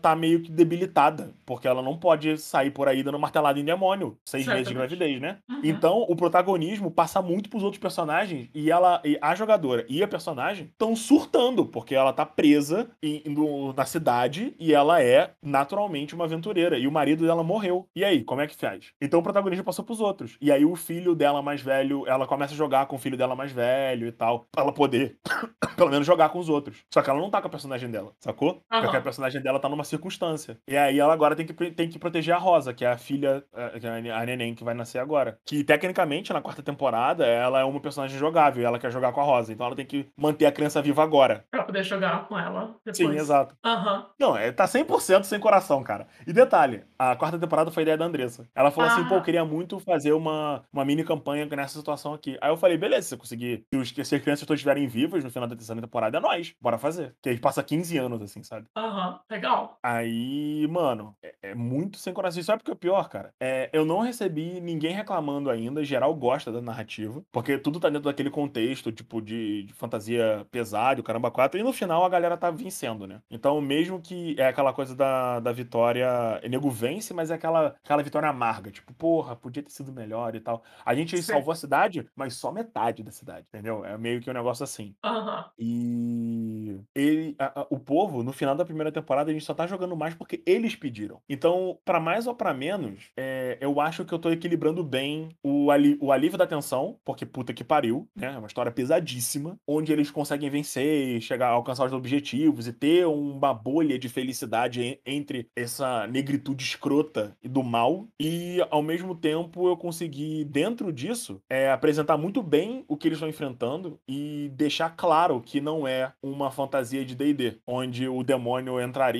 tá 0.01 0.15
meio 0.15 0.41
que 0.41 0.51
debilitada, 0.51 1.31
porque 1.45 1.67
ela 1.67 1.81
não 1.81 1.97
pode 1.97 2.37
sair 2.37 2.71
por 2.71 2.87
aí 2.87 3.03
dando 3.03 3.19
martelada 3.19 3.59
em 3.59 3.65
demônio. 3.65 4.17
Seis 4.25 4.45
meses 4.45 4.67
de 4.67 4.73
gravidez, 4.73 5.21
né? 5.21 5.37
Uhum. 5.49 5.61
Então, 5.63 6.05
o 6.07 6.15
protagonismo 6.15 6.91
passa 6.91 7.21
muito 7.21 7.49
pros 7.49 7.63
outros 7.63 7.79
personagens 7.81 8.49
e 8.53 8.69
ela, 8.71 9.01
e 9.03 9.17
a 9.21 9.33
jogadora 9.35 9.85
e 9.89 10.01
a 10.03 10.07
personagem 10.07 10.65
estão 10.65 10.95
surtando, 10.95 11.65
porque 11.65 11.95
ela 11.95 12.13
tá 12.13 12.25
presa 12.25 12.89
em- 13.01 13.23
no- 13.25 13.73
na 13.73 13.85
cidade 13.85 14.53
e 14.59 14.73
ela 14.73 15.01
é 15.01 15.31
naturalmente 15.41 16.15
uma 16.15 16.25
aventureira. 16.25 16.77
E 16.77 16.87
o 16.87 16.91
marido 16.91 17.25
dela 17.25 17.43
morreu. 17.43 17.87
E 17.95 18.03
aí, 18.03 18.23
como 18.23 18.41
é 18.41 18.47
que 18.47 18.55
faz? 18.55 18.91
Então 19.01 19.19
o 19.19 19.23
protagonismo 19.23 19.63
passou 19.63 19.83
pros 19.85 19.99
outros. 19.99 20.37
E 20.41 20.51
aí 20.51 20.65
o 20.65 20.75
filho 20.75 21.15
dela 21.15 21.41
mais 21.41 21.61
velho, 21.61 22.05
ela 22.07 22.27
começa 22.27 22.53
a 22.53 22.57
jogar 22.57 22.85
com 22.87 22.95
o 22.95 22.99
filho 22.99 23.17
dela 23.17 23.35
mais 23.35 23.51
velho 23.51 24.07
e 24.07 24.11
tal, 24.11 24.45
pra 24.51 24.63
ela 24.63 24.71
poder, 24.73 25.17
pelo 25.75 25.89
menos, 25.89 26.05
jogar 26.05 26.29
com 26.29 26.39
os 26.39 26.49
outros. 26.49 26.77
Só 26.93 27.01
que 27.01 27.09
ela 27.09 27.19
não 27.19 27.29
tá 27.29 27.41
com 27.41 27.47
a 27.47 27.51
personagem 27.51 27.89
dela, 27.89 28.11
sacou? 28.19 28.61
Aham. 28.71 28.81
Porque 28.83 28.97
a 28.97 29.01
personagem 29.01 29.41
dela 29.47 29.59
tá 29.59 29.69
numa 29.69 29.83
circunstância. 29.83 30.57
E 30.67 30.75
aí 30.75 30.99
ela 30.99 31.13
agora 31.13 31.35
tem 31.35 31.45
que, 31.45 31.53
tem 31.71 31.89
que 31.89 31.97
proteger 31.97 32.35
a 32.35 32.37
Rosa, 32.37 32.73
que 32.73 32.83
é 32.83 32.89
a 32.91 32.97
filha, 32.97 33.43
que 33.79 33.87
é 33.87 34.11
a 34.11 34.25
neném 34.25 34.53
que 34.53 34.63
vai 34.63 34.73
nascer 34.73 34.99
agora. 34.99 35.37
Que 35.45 35.63
tecnicamente, 35.63 36.33
na 36.33 36.41
quarta 36.41 36.61
temporada, 36.61 37.25
ela 37.25 37.59
é 37.59 37.63
uma 37.63 37.79
personagem 37.79 38.17
jogável 38.19 38.61
e 38.61 38.65
ela 38.65 38.77
quer 38.79 38.91
jogar 38.91 39.11
com 39.13 39.21
a 39.21 39.23
Rosa. 39.23 39.53
Então 39.53 39.65
ela 39.65 39.75
tem 39.75 39.85
que 39.85 40.07
manter 40.17 40.45
a 40.45 40.51
criança 40.51 40.81
viva 40.81 41.01
agora. 41.01 41.45
Pra 41.49 41.63
poder 41.63 41.83
jogar 41.83 42.27
com 42.27 42.37
ela 42.37 42.75
depois. 42.85 42.97
Sim, 42.97 43.15
exato. 43.15 43.55
Aham. 43.65 44.05
Não, 44.19 44.35
é, 44.37 44.51
tá 44.51 44.65
100% 44.65 45.23
sem 45.23 45.39
coração, 45.39 45.81
cara. 45.83 46.07
E 46.25 46.33
detalhe, 46.33 46.83
a 46.99 47.15
quarta 47.15 47.39
temporada 47.39 47.71
foi 47.71 47.83
ideia 47.83 47.97
da 47.97 48.05
Andressa. 48.05 48.45
Ela 48.53 48.69
falou 48.71 48.89
assim, 48.89 49.01
Ah. 49.01 49.09
pô, 49.09 49.15
eu 49.15 49.21
queria 49.23 49.45
muito 49.45 49.79
fazer 49.79 50.11
uma, 50.11 50.63
uma 50.73 50.83
mini 50.83 51.03
campanha 51.03 51.45
nessa 51.45 51.77
situação 51.79 52.13
aqui. 52.13 52.37
Aí 52.41 52.49
eu 52.51 52.57
falei, 52.57 52.77
beleza, 52.77 53.03
se 53.03 53.09
você 53.09 53.17
conseguir, 53.17 53.63
se, 53.73 53.79
os, 53.79 54.07
se 54.07 54.15
as 54.15 54.21
crianças 54.21 54.45
todas 54.45 54.59
estiverem 54.59 54.87
vivas 54.87 55.23
no 55.23 55.29
final 55.31 55.47
da 55.47 55.55
terceira 55.55 55.81
temporada, 55.81 56.17
é 56.17 56.21
nóis, 56.21 56.53
bora 56.61 56.77
fazer. 56.77 57.13
Que 57.21 57.29
aí 57.29 57.39
passa 57.39 57.63
15 57.63 57.97
anos, 57.97 58.21
assim, 58.21 58.43
sabe? 58.43 58.65
Aham. 58.75 59.19
Legal. 59.37 59.77
Aí 59.83 60.67
mano, 60.67 61.15
é, 61.23 61.51
é 61.51 61.55
muito 61.55 61.97
sem 61.97 62.13
coração. 62.13 62.41
E 62.41 62.43
sabe 62.43 62.61
o 62.61 62.65
que 62.65 62.71
é 62.71 62.73
o 62.73 62.77
pior, 62.77 63.07
cara? 63.09 63.33
É, 63.39 63.69
eu 63.71 63.85
não 63.85 63.99
recebi 63.99 64.59
ninguém 64.59 64.93
reclamando 64.93 65.49
ainda. 65.49 65.83
Geral 65.83 66.13
gosta 66.15 66.51
da 66.51 66.61
narrativa. 66.61 67.21
Porque 67.31 67.57
tudo 67.57 67.79
tá 67.79 67.87
dentro 67.89 68.03
daquele 68.09 68.29
contexto, 68.31 68.91
tipo, 68.91 69.21
de, 69.21 69.63
de 69.63 69.73
fantasia 69.73 70.45
pesada, 70.51 70.99
o 70.99 71.03
caramba, 71.03 71.29
quatro. 71.31 71.59
E 71.59 71.63
no 71.63 71.71
final 71.71 72.03
a 72.03 72.09
galera 72.09 72.35
tá 72.37 72.49
vencendo, 72.49 73.05
né? 73.05 73.21
Então, 73.29 73.61
mesmo 73.61 74.01
que 74.01 74.35
é 74.39 74.47
aquela 74.47 74.73
coisa 74.73 74.95
da, 74.95 75.39
da 75.39 75.51
vitória. 75.51 76.07
O 76.43 76.47
nego 76.49 76.69
vence, 76.69 77.13
mas 77.13 77.29
é 77.31 77.35
aquela, 77.35 77.75
aquela 77.83 78.01
vitória 78.03 78.27
amarga. 78.29 78.71
Tipo, 78.71 78.93
porra, 78.93 79.35
podia 79.35 79.61
ter 79.63 79.71
sido 79.71 79.91
melhor 79.91 80.35
e 80.35 80.39
tal. 80.39 80.63
A 80.85 80.95
gente 80.95 81.15
Sim. 81.17 81.21
salvou 81.21 81.51
a 81.51 81.55
cidade, 81.55 82.07
mas 82.15 82.33
só 82.35 82.51
metade 82.51 83.03
da 83.03 83.11
cidade, 83.11 83.45
entendeu? 83.53 83.85
É 83.85 83.97
meio 83.97 84.19
que 84.21 84.29
um 84.29 84.33
negócio 84.33 84.63
assim. 84.63 84.95
Aham. 85.03 85.45
E 85.59 86.79
ele, 86.95 87.35
a- 87.39 87.61
a- 87.61 87.67
o 87.69 87.79
povo, 87.79 88.23
no 88.23 88.33
final 88.33 88.55
da 88.55 88.65
primeira 88.65 88.91
temporada, 88.91 89.26
a 89.29 89.33
gente 89.33 89.45
só 89.45 89.53
tá 89.53 89.65
jogando 89.67 89.95
mais 89.95 90.13
porque 90.13 90.41
eles 90.45 90.75
pediram. 90.75 91.21
Então, 91.29 91.77
pra 91.85 91.99
mais 91.99 92.27
ou 92.27 92.35
pra 92.35 92.53
menos, 92.53 93.11
é, 93.17 93.57
eu 93.61 93.79
acho 93.79 94.05
que 94.05 94.13
eu 94.13 94.19
tô 94.19 94.29
equilibrando 94.31 94.83
bem 94.83 95.29
o, 95.43 95.71
ali, 95.71 95.97
o 96.01 96.11
alívio 96.11 96.37
da 96.37 96.47
tensão, 96.47 96.99
porque 97.05 97.25
puta 97.25 97.53
que 97.53 97.63
pariu, 97.63 98.07
né? 98.15 98.33
É 98.33 98.37
uma 98.37 98.47
história 98.47 98.71
pesadíssima, 98.71 99.57
onde 99.67 99.91
eles 99.91 100.11
conseguem 100.11 100.49
vencer 100.49 101.17
e 101.17 101.21
chegar 101.21 101.47
a 101.47 101.51
alcançar 101.51 101.85
os 101.85 101.93
objetivos 101.93 102.67
e 102.67 102.73
ter 102.73 103.05
uma 103.07 103.53
bolha 103.53 103.97
de 103.97 104.09
felicidade 104.09 104.81
en- 104.81 104.97
entre 105.05 105.49
essa 105.55 106.07
negritude 106.07 106.63
escrota 106.63 107.35
e 107.43 107.47
do 107.47 107.63
mal. 107.63 108.07
E, 108.19 108.57
ao 108.69 108.81
mesmo 108.81 109.15
tempo, 109.15 109.67
eu 109.67 109.77
consegui, 109.77 110.43
dentro 110.45 110.91
disso, 110.91 111.41
é, 111.49 111.71
apresentar 111.71 112.17
muito 112.17 112.41
bem 112.41 112.83
o 112.87 112.97
que 112.97 113.07
eles 113.07 113.17
estão 113.17 113.29
enfrentando 113.29 113.99
e 114.07 114.49
deixar 114.55 114.89
claro 114.95 115.41
que 115.41 115.59
não 115.61 115.87
é 115.87 116.11
uma 116.21 116.51
fantasia 116.51 117.03
de 117.05 117.15
D&D, 117.15 117.57
onde 117.65 118.07
o 118.07 118.23
demônio 118.23 118.79
entraria 118.81 119.16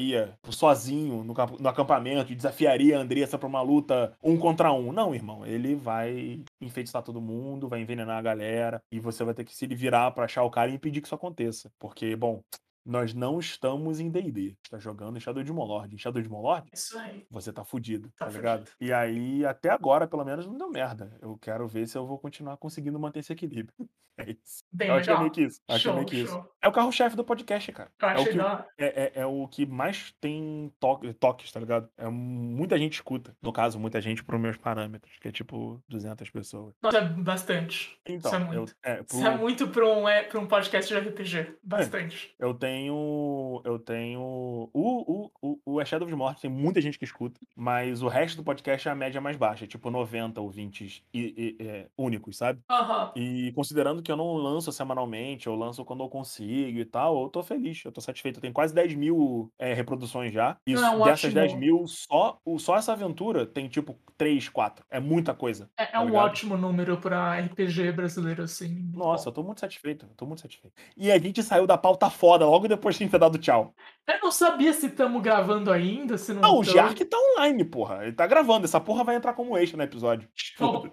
sozinho 0.50 1.24
no, 1.24 1.34
no 1.60 1.70
acampamento 1.70 2.32
e 2.32 2.36
desafiaria 2.36 2.98
a 2.98 3.02
Andressa 3.02 3.38
pra 3.38 3.48
uma 3.48 3.62
luta 3.62 4.14
um 4.24 4.38
contra 4.38 4.72
um. 4.72 4.92
Não, 4.92 5.14
irmão, 5.14 5.46
ele 5.46 5.76
vai 5.76 6.42
enfeitiçar 6.62 7.04
todo 7.04 7.22
mundo, 7.22 7.68
vai 7.68 7.82
envenenar 7.82 8.18
a 8.18 8.22
galera 8.22 8.82
e 8.92 9.00
você 9.00 9.24
vai 9.24 9.34
ter 9.34 9.44
que 9.44 9.56
se 9.56 9.68
virar 9.68 10.12
pra 10.12 10.26
achar 10.26 10.44
o 10.44 10.50
cara 10.50 10.70
e 10.70 10.76
impedir 10.76 11.02
que 11.02 11.08
isso 11.08 11.16
aconteça. 11.16 11.72
Porque, 11.80 12.16
bom, 12.16 12.42
nós 12.88 13.14
não 13.14 13.40
estamos 13.40 14.00
em 14.00 14.10
D&D. 14.10 14.56
Está 14.64 14.80
jogando 14.80 15.18
em 15.18 15.20
Shadow 15.20 15.44
de 15.44 15.52
Molord. 15.52 15.94
Em 15.94 15.98
Shadow 15.98 16.22
de 16.22 16.30
Molord, 16.30 16.70
Isso 16.74 16.98
aí. 16.98 17.26
você 17.30 17.52
tá 17.52 17.64
fudido, 17.64 18.10
Tá 18.18 18.26
tá, 18.26 18.32
ligado? 18.32 18.60
fudido. 18.66 18.78
E 18.82 18.94
aí, 18.94 19.46
até 19.46 19.70
agora, 19.70 20.08
pelo 20.08 20.24
menos, 20.26 20.48
não 20.48 20.58
deu 20.58 20.70
merda. 20.72 21.18
Eu 21.22 21.38
quero 21.38 21.68
ver 21.68 21.88
se 21.88 21.98
eu 21.98 22.08
vou 22.08 22.18
continuar 22.18 22.58
conseguindo 22.58 23.00
manter 23.00 23.20
esse 23.20 23.34
equilíbrio. 23.34 23.74
É 24.20 24.32
isso. 24.32 24.64
Bem 24.74 24.88
eu 24.88 24.96
acho 24.96 25.04
que 25.04 25.10
é 25.12 25.14
legal. 25.14 25.20
meio 25.22 25.32
que 25.32 25.42
isso. 25.44 25.62
Acho 25.68 25.84
que 25.84 25.90
é 25.90 25.92
Show, 25.92 25.94
meio 25.94 26.08
que 26.08 26.16
isso. 26.22 26.32
show. 26.34 26.52
É 26.60 26.68
o 26.68 26.72
carro-chefe 26.72 27.16
do 27.16 27.24
podcast, 27.24 27.72
cara. 27.72 27.92
Eu 28.02 28.08
É 28.10 28.14
o, 28.16 28.16
achei 28.22 28.34
que, 28.34 28.40
é, 28.40 28.86
é- 28.88 29.12
é 29.22 29.26
o 29.28 29.48
que 29.48 29.64
mais 29.68 30.12
tem 30.20 30.74
to- 30.80 31.14
toques, 31.20 31.52
tá 31.52 31.60
ligado? 31.60 31.88
É, 31.96 32.10
muita 32.10 32.80
gente 32.80 32.94
escuta. 32.94 33.38
No 33.40 33.54
caso, 33.54 33.80
muita 33.80 34.02
gente 34.02 34.24
pros 34.24 34.42
meus 34.42 34.58
parâmetros, 34.58 35.16
que 35.22 35.28
é 35.28 35.32
tipo 35.32 35.80
200 35.88 36.32
pessoas. 36.32 36.74
Nossa, 36.82 36.98
é 36.98 37.10
bastante. 37.10 37.96
Então, 38.08 38.32
Isso 38.32 38.36
é 38.36 38.42
eu, 38.42 38.46
muito. 38.58 38.76
é, 38.82 38.96
pro- 39.04 39.06
Isso 39.18 39.28
é 39.28 39.38
muito 39.38 39.68
pra 39.68 39.86
um, 39.86 40.10
é, 40.10 40.24
pra 40.24 40.40
um 40.40 40.48
podcast 40.48 40.92
de 40.92 41.00
RPG. 41.00 41.56
Bastante. 41.62 42.34
eu 42.40 42.56
tenho. 42.56 42.77
Eu 42.86 43.80
tenho. 43.80 44.22
O, 44.22 44.70
o, 44.74 45.32
o, 45.66 45.76
o 45.78 45.86
Shadow 45.86 46.08
of 46.08 46.16
Morte 46.16 46.42
tem 46.42 46.50
muita 46.52 46.80
gente 46.82 46.98
que 47.00 47.06
escuta, 47.06 47.40
mas 47.56 48.02
o 48.02 48.08
resto 48.08 48.38
do 48.38 48.44
podcast 48.44 48.88
é 48.88 48.92
a 48.92 48.96
média 48.96 49.20
mais 49.20 49.36
baixa, 49.38 49.64
é 49.66 49.68
tipo 49.68 49.90
90 49.90 50.40
ouvintes 50.42 51.02
e, 51.14 51.56
e- 51.60 51.64
é, 51.64 51.88
únicos, 51.98 52.38
sabe? 52.38 52.60
Aham. 52.70 53.12
E 53.16 53.52
considerando 53.54 54.02
que 54.02 54.12
eu 54.12 54.18
não 54.18 54.34
lanço 54.36 54.72
semanalmente, 54.72 55.48
eu 55.48 55.56
lanço 55.56 55.84
quando 55.86 56.04
eu 56.04 56.10
consigo 56.10 56.80
e 56.80 56.86
tal, 56.86 57.24
eu 57.24 57.30
tô 57.30 57.42
feliz, 57.44 57.84
eu 57.86 57.92
tô 57.92 58.02
satisfeito. 58.02 58.38
Eu 58.38 58.42
tenho 58.42 58.54
quase 58.54 58.74
10 58.74 58.94
mil 58.96 59.52
é, 59.58 59.74
reproduções 59.74 60.34
já. 60.34 60.58
E 60.68 60.74
Não, 60.74 61.02
é 61.06 61.10
dessas 61.12 61.26
ótimo- 61.26 61.34
10 61.34 61.54
mil, 61.56 61.88
só, 61.88 62.40
só 62.60 62.76
essa 62.76 62.94
aventura 62.94 63.46
tem 63.46 63.68
tipo 63.68 63.98
3, 64.18 64.50
4. 64.50 64.86
É 64.90 65.00
muita 65.00 65.34
coisa. 65.34 65.70
É, 65.78 65.84
é 65.84 65.86
tá 65.88 66.02
um 66.02 66.06
ligado? 66.08 66.26
ótimo 66.26 66.58
número 66.58 66.98
pra 66.98 67.40
RPG 67.40 67.92
brasileiro, 67.92 68.44
assim. 68.44 68.90
Nossa, 68.94 69.30
eu 69.30 69.34
tô 69.34 69.44
muito 69.44 69.60
satisfeito, 69.62 70.06
eu 70.06 70.16
tô 70.16 70.26
muito 70.26 70.42
satisfeito. 70.42 70.74
E 70.96 71.12
a 71.12 71.18
gente 71.20 71.42
saiu 71.44 71.68
da 71.68 71.78
pauta 71.78 72.10
foda 72.10 72.46
logo 72.46 72.67
depois 72.68 72.98
de 72.98 73.08
ter 73.08 73.18
dado 73.20 73.38
tchau. 73.38 73.74
Eu 74.08 74.20
não 74.22 74.32
sabia 74.32 74.74
se 74.74 74.88
estamos 74.88 75.22
gravando 75.22 75.72
ainda, 75.72 76.18
se 76.18 76.34
não 76.34 76.42
Não, 76.42 76.60
o 76.60 76.64
tamo. 76.64 76.76
Jark 76.76 77.06
tá 77.06 77.18
online, 77.18 77.64
porra. 77.66 78.04
Ele 78.04 78.14
tá 78.14 78.26
gravando. 78.26 78.66
Essa 78.66 78.80
porra 78.80 79.04
vai 79.04 79.16
entrar 79.16 79.34
como 79.34 79.58
extra 79.58 79.78
no 79.78 79.84
episódio. 79.84 80.30
Bom, 80.60 80.90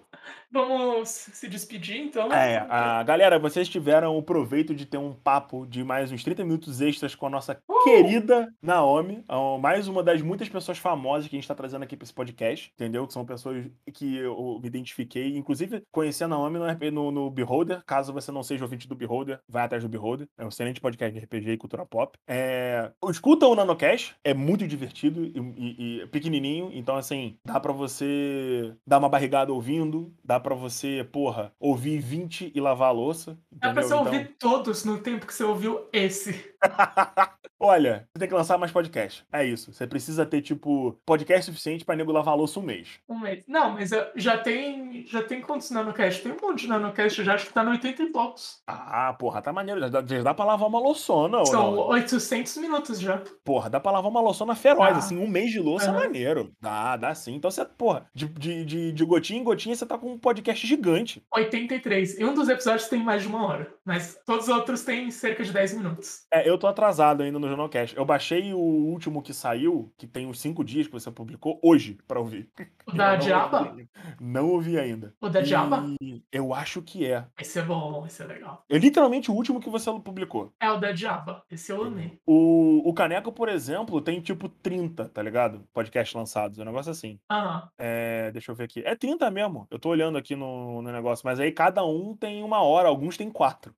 Vamos 0.65 1.09
se 1.09 1.49
despedir, 1.49 1.97
então? 1.97 2.31
É, 2.31 2.65
a, 2.69 3.03
galera, 3.03 3.37
vocês 3.37 3.67
tiveram 3.67 4.17
o 4.17 4.23
proveito 4.23 4.73
de 4.73 4.85
ter 4.85 4.97
um 4.97 5.11
papo 5.11 5.65
de 5.67 5.83
mais 5.83 6.13
uns 6.13 6.23
30 6.23 6.45
minutos 6.45 6.79
extras 6.79 7.13
com 7.13 7.27
a 7.27 7.29
nossa 7.29 7.57
querida 7.83 8.47
Naomi, 8.61 9.21
mais 9.59 9.89
uma 9.89 10.01
das 10.01 10.21
muitas 10.21 10.47
pessoas 10.47 10.77
famosas 10.77 11.27
que 11.27 11.35
a 11.35 11.37
gente 11.39 11.47
tá 11.47 11.53
trazendo 11.53 11.83
aqui 11.83 11.97
pra 11.97 12.05
esse 12.05 12.13
podcast, 12.13 12.71
entendeu? 12.73 13.05
Que 13.05 13.11
são 13.11 13.25
pessoas 13.25 13.65
que 13.93 14.15
eu 14.15 14.57
me 14.61 14.67
identifiquei, 14.67 15.35
inclusive 15.35 15.83
conheci 15.91 16.23
a 16.23 16.27
Naomi 16.29 16.57
no, 16.57 16.91
no, 16.91 17.11
no 17.11 17.29
Beholder, 17.29 17.83
caso 17.85 18.13
você 18.13 18.31
não 18.31 18.41
seja 18.41 18.63
ouvinte 18.63 18.87
do 18.87 18.95
Beholder, 18.95 19.41
vai 19.49 19.65
atrás 19.65 19.83
do 19.83 19.89
Beholder, 19.89 20.25
é 20.37 20.45
um 20.45 20.47
excelente 20.47 20.79
podcast 20.79 21.13
de 21.19 21.25
RPG 21.25 21.51
e 21.51 21.57
cultura 21.57 21.85
pop. 21.85 22.17
É, 22.25 22.91
escuta 23.09 23.45
o 23.45 23.55
NanoCast, 23.55 24.15
é 24.23 24.33
muito 24.33 24.65
divertido 24.65 25.25
e, 25.25 25.33
e- 25.57 26.01
e 26.03 26.07
pequenininho, 26.07 26.71
então 26.73 26.95
assim, 26.95 27.35
dá 27.45 27.59
pra 27.59 27.73
você 27.73 28.73
dar 28.87 28.99
uma 28.99 29.09
barrigada 29.09 29.51
ouvindo, 29.51 30.13
dá 30.23 30.44
pra 30.45 30.55
você, 30.55 31.03
porra, 31.11 31.51
ouvir 31.59 31.97
20 31.99 32.51
e 32.53 32.61
lavar 32.61 32.89
a 32.89 32.91
louça, 32.91 33.37
Dá 33.51 33.71
pra 33.73 33.81
você 33.81 33.87
Então- 33.93 33.99
ouvir 34.05 34.35
todos 34.37 34.83
no 34.85 34.97
tempo 34.99 35.25
que 35.25 35.33
você 35.33 35.43
ouviu 35.43 35.87
esse. 35.93 36.53
Olha, 37.57 38.07
você 38.13 38.19
tem 38.19 38.27
que 38.27 38.33
lançar 38.33 38.57
mais 38.57 38.71
podcast. 38.71 39.25
É 39.31 39.43
isso. 39.45 39.71
Você 39.73 39.87
precisa 39.87 40.25
ter, 40.25 40.41
tipo, 40.41 40.99
podcast 41.05 41.45
suficiente 41.45 41.85
pra 41.85 41.95
nego 41.95 42.11
lavar 42.11 42.33
a 42.33 42.37
louça 42.37 42.59
um 42.59 42.63
mês. 42.63 42.99
Um 43.07 43.17
mês. 43.17 43.45
Não, 43.47 43.71
mas 43.71 43.89
já 44.15 44.37
tem. 44.37 45.05
Já 45.07 45.23
tem 45.23 45.41
quantos 45.41 45.71
nanocast? 45.71 46.21
Tem 46.21 46.31
um 46.33 46.37
monte 46.41 46.61
de 46.63 46.67
nanocast, 46.67 47.23
já 47.23 47.33
acho 47.33 47.47
que 47.47 47.53
tá 47.53 47.63
no 47.63 47.71
80 47.71 48.03
e 48.03 48.11
poucos. 48.11 48.61
Ah, 48.67 49.15
porra, 49.17 49.41
tá 49.41 49.53
maneiro. 49.53 49.79
Já 49.79 49.87
dá, 49.87 50.03
já 50.05 50.21
dá 50.21 50.33
pra 50.33 50.43
lavar 50.45 50.67
uma 50.67 50.79
louçona, 50.79 51.37
ou 51.39 51.45
São 51.45 51.71
não? 51.71 51.87
800 51.87 52.57
minutos 52.57 52.99
já. 52.99 53.21
Porra, 53.43 53.69
dá 53.69 53.79
pra 53.79 53.91
lavar 53.93 54.11
uma 54.11 54.21
louçona 54.21 54.53
feroz, 54.53 54.93
Ah. 54.93 54.97
assim, 54.97 55.17
um 55.17 55.27
mês 55.27 55.49
de 55.49 55.59
louça 55.59 55.89
Aham. 55.89 55.97
é 55.97 56.03
maneiro. 56.03 56.51
Dá, 56.61 56.97
dá 56.97 57.15
sim. 57.15 57.35
Então 57.35 57.49
você, 57.49 57.63
porra, 57.63 58.05
de, 58.13 58.27
de, 58.27 58.65
de, 58.65 58.91
de 58.91 59.05
gotinha 59.05 59.39
em 59.39 59.43
gotinha 59.43 59.75
você 59.75 59.85
tá 59.85 59.97
com 59.97 60.17
podcast 60.25 60.65
gigante. 60.65 61.23
83. 61.31 62.19
E 62.19 62.25
um 62.25 62.33
dos 62.33 62.49
episódios 62.49 62.89
tem 62.89 63.03
mais 63.03 63.21
de 63.21 63.27
uma 63.27 63.45
hora. 63.45 63.71
Mas 63.85 64.19
todos 64.25 64.47
os 64.47 64.49
outros 64.55 64.81
têm 64.81 65.11
cerca 65.11 65.43
de 65.43 65.53
10 65.53 65.75
minutos. 65.75 66.25
É, 66.33 66.49
eu 66.49 66.57
tô 66.57 66.65
atrasado 66.65 67.21
ainda 67.21 67.37
no 67.37 67.47
Jornalcast. 67.47 67.95
Eu 67.95 68.03
baixei 68.03 68.51
o 68.51 68.57
último 68.57 69.21
que 69.21 69.35
saiu, 69.35 69.93
que 69.95 70.07
tem 70.07 70.25
uns 70.25 70.39
cinco 70.39 70.63
dias 70.63 70.87
que 70.87 70.93
você 70.93 71.11
publicou, 71.11 71.59
hoje, 71.63 71.99
pra 72.07 72.19
ouvir. 72.19 72.49
O 72.87 72.91
da 72.93 73.11
não 73.13 73.19
Diaba? 73.19 73.69
ouvi. 73.69 73.89
Não 74.19 74.49
ouvi 74.49 74.79
ainda. 74.79 75.13
O 75.21 75.29
da 75.29 75.41
Diaba? 75.41 75.85
E 76.01 76.23
eu 76.31 76.55
acho 76.55 76.81
que 76.81 77.05
é. 77.05 77.27
Esse 77.39 77.59
é 77.59 77.61
bom, 77.61 78.03
esse 78.07 78.23
é 78.23 78.25
legal. 78.25 78.65
É 78.67 78.79
literalmente 78.79 79.29
o 79.29 79.35
último 79.35 79.59
que 79.59 79.69
você 79.69 79.91
publicou. 79.99 80.51
É 80.59 80.71
o 80.71 80.77
da 80.79 80.91
Diaba. 80.91 81.43
Esse 81.51 81.71
eu 81.71 81.83
amei. 81.83 82.19
O, 82.25 82.81
o 82.89 82.93
Caneco, 82.95 83.31
por 83.31 83.47
exemplo, 83.47 84.01
tem 84.01 84.19
tipo 84.21 84.49
30, 84.49 85.07
tá 85.09 85.21
ligado? 85.21 85.63
Podcast 85.71 86.17
lançados, 86.17 86.57
é 86.57 86.63
um 86.63 86.65
negócio 86.65 86.91
assim. 86.91 87.19
Aham. 87.31 87.69
É, 87.77 88.31
deixa 88.31 88.51
eu 88.51 88.55
ver 88.55 88.63
aqui. 88.63 88.81
É 88.83 88.95
30 88.95 89.29
mesmo. 89.29 89.67
Eu 89.69 89.77
tô 89.77 89.89
olhando 89.89 90.14
aqui 90.17 90.35
no, 90.35 90.81
no 90.81 90.91
negócio, 90.91 91.25
mas 91.25 91.39
aí 91.39 91.51
cada 91.51 91.85
um 91.85 92.15
tem 92.15 92.43
uma 92.43 92.61
hora, 92.61 92.87
alguns 92.87 93.17
tem 93.17 93.29
quatro. 93.29 93.73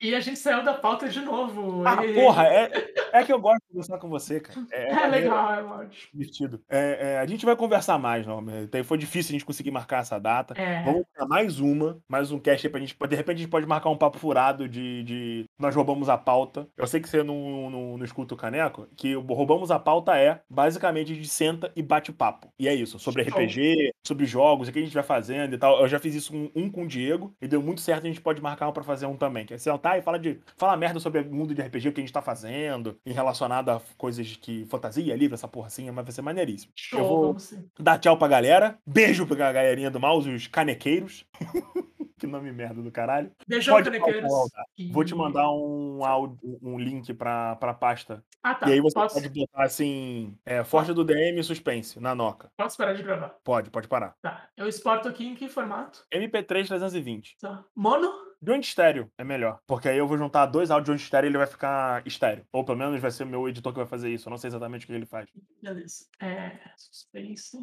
E 0.00 0.14
a 0.14 0.20
gente 0.20 0.38
saiu 0.38 0.62
da 0.64 0.74
pauta 0.74 1.08
de 1.08 1.20
novo. 1.20 1.82
Ah, 1.86 2.04
e- 2.06 2.14
porra, 2.14 2.44
é, 2.46 2.70
é 3.12 3.24
que 3.24 3.32
eu 3.32 3.40
gosto 3.40 3.58
de 3.62 3.68
conversar 3.72 3.98
com 3.98 4.08
você, 4.08 4.38
cara. 4.40 4.58
É, 4.70 4.88
É 5.04 5.06
legal, 5.08 5.54
é 5.54 5.62
ótimo. 5.62 5.92
divertido. 6.14 6.60
É, 6.68 7.14
é, 7.14 7.18
a 7.18 7.26
gente 7.26 7.44
vai 7.44 7.56
conversar 7.56 7.98
mais, 7.98 8.24
não. 8.26 8.44
Tem- 8.68 8.84
Foi 8.84 8.96
difícil 8.96 9.30
a 9.30 9.32
gente 9.32 9.44
conseguir 9.44 9.70
marcar 9.72 10.00
essa 10.00 10.18
data. 10.18 10.54
É. 10.60 10.82
Vamos 10.84 11.02
para 11.12 11.26
mais 11.26 11.58
uma, 11.58 11.98
mais 12.08 12.30
um 12.30 12.38
cast 12.38 12.64
aí 12.66 12.70
pra 12.70 12.80
gente. 12.80 12.96
De 13.08 13.16
repente 13.16 13.36
a 13.36 13.38
gente 13.40 13.50
pode 13.50 13.66
marcar 13.66 13.90
um 13.90 13.96
papo 13.96 14.18
furado 14.18 14.68
de. 14.68 15.02
de 15.02 15.44
nós 15.58 15.74
roubamos 15.74 16.08
a 16.08 16.16
pauta. 16.16 16.68
Eu 16.76 16.86
sei 16.86 17.00
que 17.00 17.08
você 17.08 17.22
não, 17.24 17.68
não, 17.70 17.98
não 17.98 18.04
escuta 18.04 18.34
o 18.34 18.36
caneco, 18.36 18.86
que 18.96 19.14
roubamos 19.14 19.70
a 19.72 19.78
pauta 19.80 20.16
é 20.16 20.40
basicamente 20.48 21.14
de 21.16 21.26
senta 21.28 21.72
e 21.74 21.82
bate 21.82 22.12
papo. 22.12 22.48
E 22.58 22.68
é 22.68 22.74
isso, 22.74 22.98
sobre. 23.00 23.22
RPG, 23.24 23.90
sobre 24.06 24.26
jogos, 24.26 24.68
o 24.68 24.72
que 24.72 24.78
a 24.78 24.82
gente 24.82 24.94
vai 24.94 25.02
fazendo 25.02 25.54
e 25.54 25.58
tal. 25.58 25.80
Eu 25.80 25.88
já 25.88 25.98
fiz 25.98 26.14
isso 26.14 26.30
com 26.32 26.50
um 26.54 26.70
com 26.70 26.84
o 26.84 26.86
Diego 26.86 27.34
e 27.42 27.48
deu 27.48 27.60
muito 27.60 27.80
certo. 27.80 28.04
A 28.04 28.08
gente 28.08 28.20
pode 28.20 28.40
marcar 28.40 28.68
um 28.68 28.72
pra 28.72 28.84
fazer 28.84 29.06
um 29.06 29.16
também. 29.16 29.44
Que 29.44 29.54
é 29.54 29.58
sentar 29.58 29.87
e 29.96 30.02
falar 30.02 30.18
de. 30.18 30.40
Fala 30.56 30.76
merda 30.76 30.98
sobre 31.00 31.20
o 31.20 31.32
mundo 31.34 31.54
de 31.54 31.62
RPG, 31.62 31.88
o 31.88 31.92
que 31.92 32.00
a 32.00 32.04
gente 32.04 32.12
tá 32.12 32.20
fazendo, 32.20 32.98
em 33.06 33.12
relacionado 33.12 33.70
a 33.70 33.80
coisas 33.96 34.36
que. 34.36 34.66
fantasia, 34.66 35.16
livro, 35.16 35.34
essa 35.34 35.48
porra 35.48 35.68
assim, 35.68 35.90
mas 35.90 36.04
vai 36.04 36.12
ser 36.12 36.22
maneiríssimo. 36.22 36.72
Show, 36.76 36.98
Eu 37.00 37.06
vou 37.06 37.36
dar 37.78 37.98
tchau 37.98 38.18
pra 38.18 38.28
galera. 38.28 38.78
Beijo 38.86 39.26
pra 39.26 39.36
galerinha 39.52 39.90
do 39.90 40.00
mouse, 40.00 40.28
os 40.28 40.46
canequeiros. 40.48 41.24
que 42.18 42.26
nome 42.26 42.50
merda 42.50 42.82
do 42.82 42.90
caralho. 42.90 43.30
Beijão, 43.46 43.74
Pode 43.76 43.90
canequeiros. 43.90 44.28
falar, 44.28 44.64
E- 44.76 44.90
Vou 44.90 45.04
te 45.04 45.14
mandar 45.14 45.48
um 45.52 46.04
áudio, 46.04 46.36
um 46.60 46.76
link 46.76 47.14
pra, 47.14 47.54
pra 47.56 47.72
pasta. 47.72 48.24
Ah, 48.42 48.56
tá. 48.56 48.68
e 48.68 48.72
aí 48.72 48.80
você 48.80 48.94
posso, 48.94 49.14
pode 49.14 49.28
botar 49.28 49.62
assim, 49.62 50.36
é, 50.44 50.64
Forja 50.64 50.92
do 50.92 51.04
DM 51.04 51.38
e 51.38 51.44
suspense, 51.44 52.00
na 52.00 52.16
noca. 52.16 52.50
posso 52.56 52.76
parar 52.76 52.94
de 52.94 53.04
gravar. 53.04 53.36
Pode, 53.44 53.70
pode 53.70 53.86
parar. 53.86 54.16
Tá. 54.20 54.48
Eu 54.56 54.66
exporto 54.66 55.06
aqui 55.08 55.28
em 55.28 55.36
que 55.36 55.48
formato? 55.48 56.04
MP3 56.12 56.66
320. 56.66 57.36
Tá. 57.40 57.62
Mono? 57.76 58.10
Joint 58.40 58.64
estéreo 58.64 59.10
é 59.18 59.24
melhor. 59.24 59.60
Porque 59.66 59.88
aí 59.88 59.98
eu 59.98 60.06
vou 60.06 60.16
juntar 60.16 60.46
dois 60.46 60.70
áudios 60.70 60.86
joint 60.86 61.02
estéreo 61.02 61.26
e 61.26 61.30
ele 61.30 61.38
vai 61.38 61.46
ficar 61.46 62.06
estéreo. 62.06 62.46
Ou 62.52 62.64
pelo 62.64 62.78
menos 62.78 63.00
vai 63.00 63.10
ser 63.10 63.24
o 63.24 63.26
meu 63.26 63.48
editor 63.48 63.72
que 63.72 63.78
vai 63.78 63.88
fazer 63.88 64.10
isso. 64.10 64.28
Eu 64.28 64.30
não 64.30 64.38
sei 64.38 64.48
exatamente 64.48 64.84
o 64.84 64.86
que 64.86 64.92
ele 64.92 65.06
faz. 65.06 65.28
Beleza. 65.60 66.06
É. 66.20 66.58
Suspense. 66.76 67.58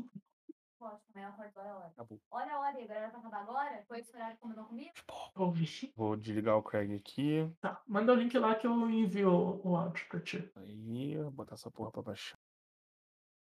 Acabou. 1.87 2.21
Olha 2.29 2.53
a 2.53 2.59
hora, 2.59 2.77
aí, 2.77 2.83
a 2.83 2.87
galera 2.87 3.09
vai 3.09 3.19
acabar 3.19 3.41
agora? 3.41 3.83
Foi 3.87 3.99
esse 3.99 4.15
horário 4.15 4.35
que 4.35 4.41
combinou 4.41 4.65
comigo? 4.65 4.91
Ouvi. 5.35 5.91
Vou 5.95 6.15
desligar 6.15 6.57
o 6.57 6.63
Craig 6.63 6.93
aqui. 6.93 7.49
Tá. 7.59 7.81
Manda 7.87 8.13
o 8.13 8.15
link 8.15 8.37
lá 8.37 8.53
que 8.53 8.67
eu 8.67 8.89
envio 8.89 9.31
o, 9.31 9.71
o 9.71 9.75
áudio 9.75 10.05
pra 10.07 10.19
ti. 10.19 10.47
Aí, 10.57 11.17
vou 11.17 11.31
botar 11.31 11.55
essa 11.55 11.71
porra 11.71 11.91
pra 11.91 12.03
baixar. 12.03 12.37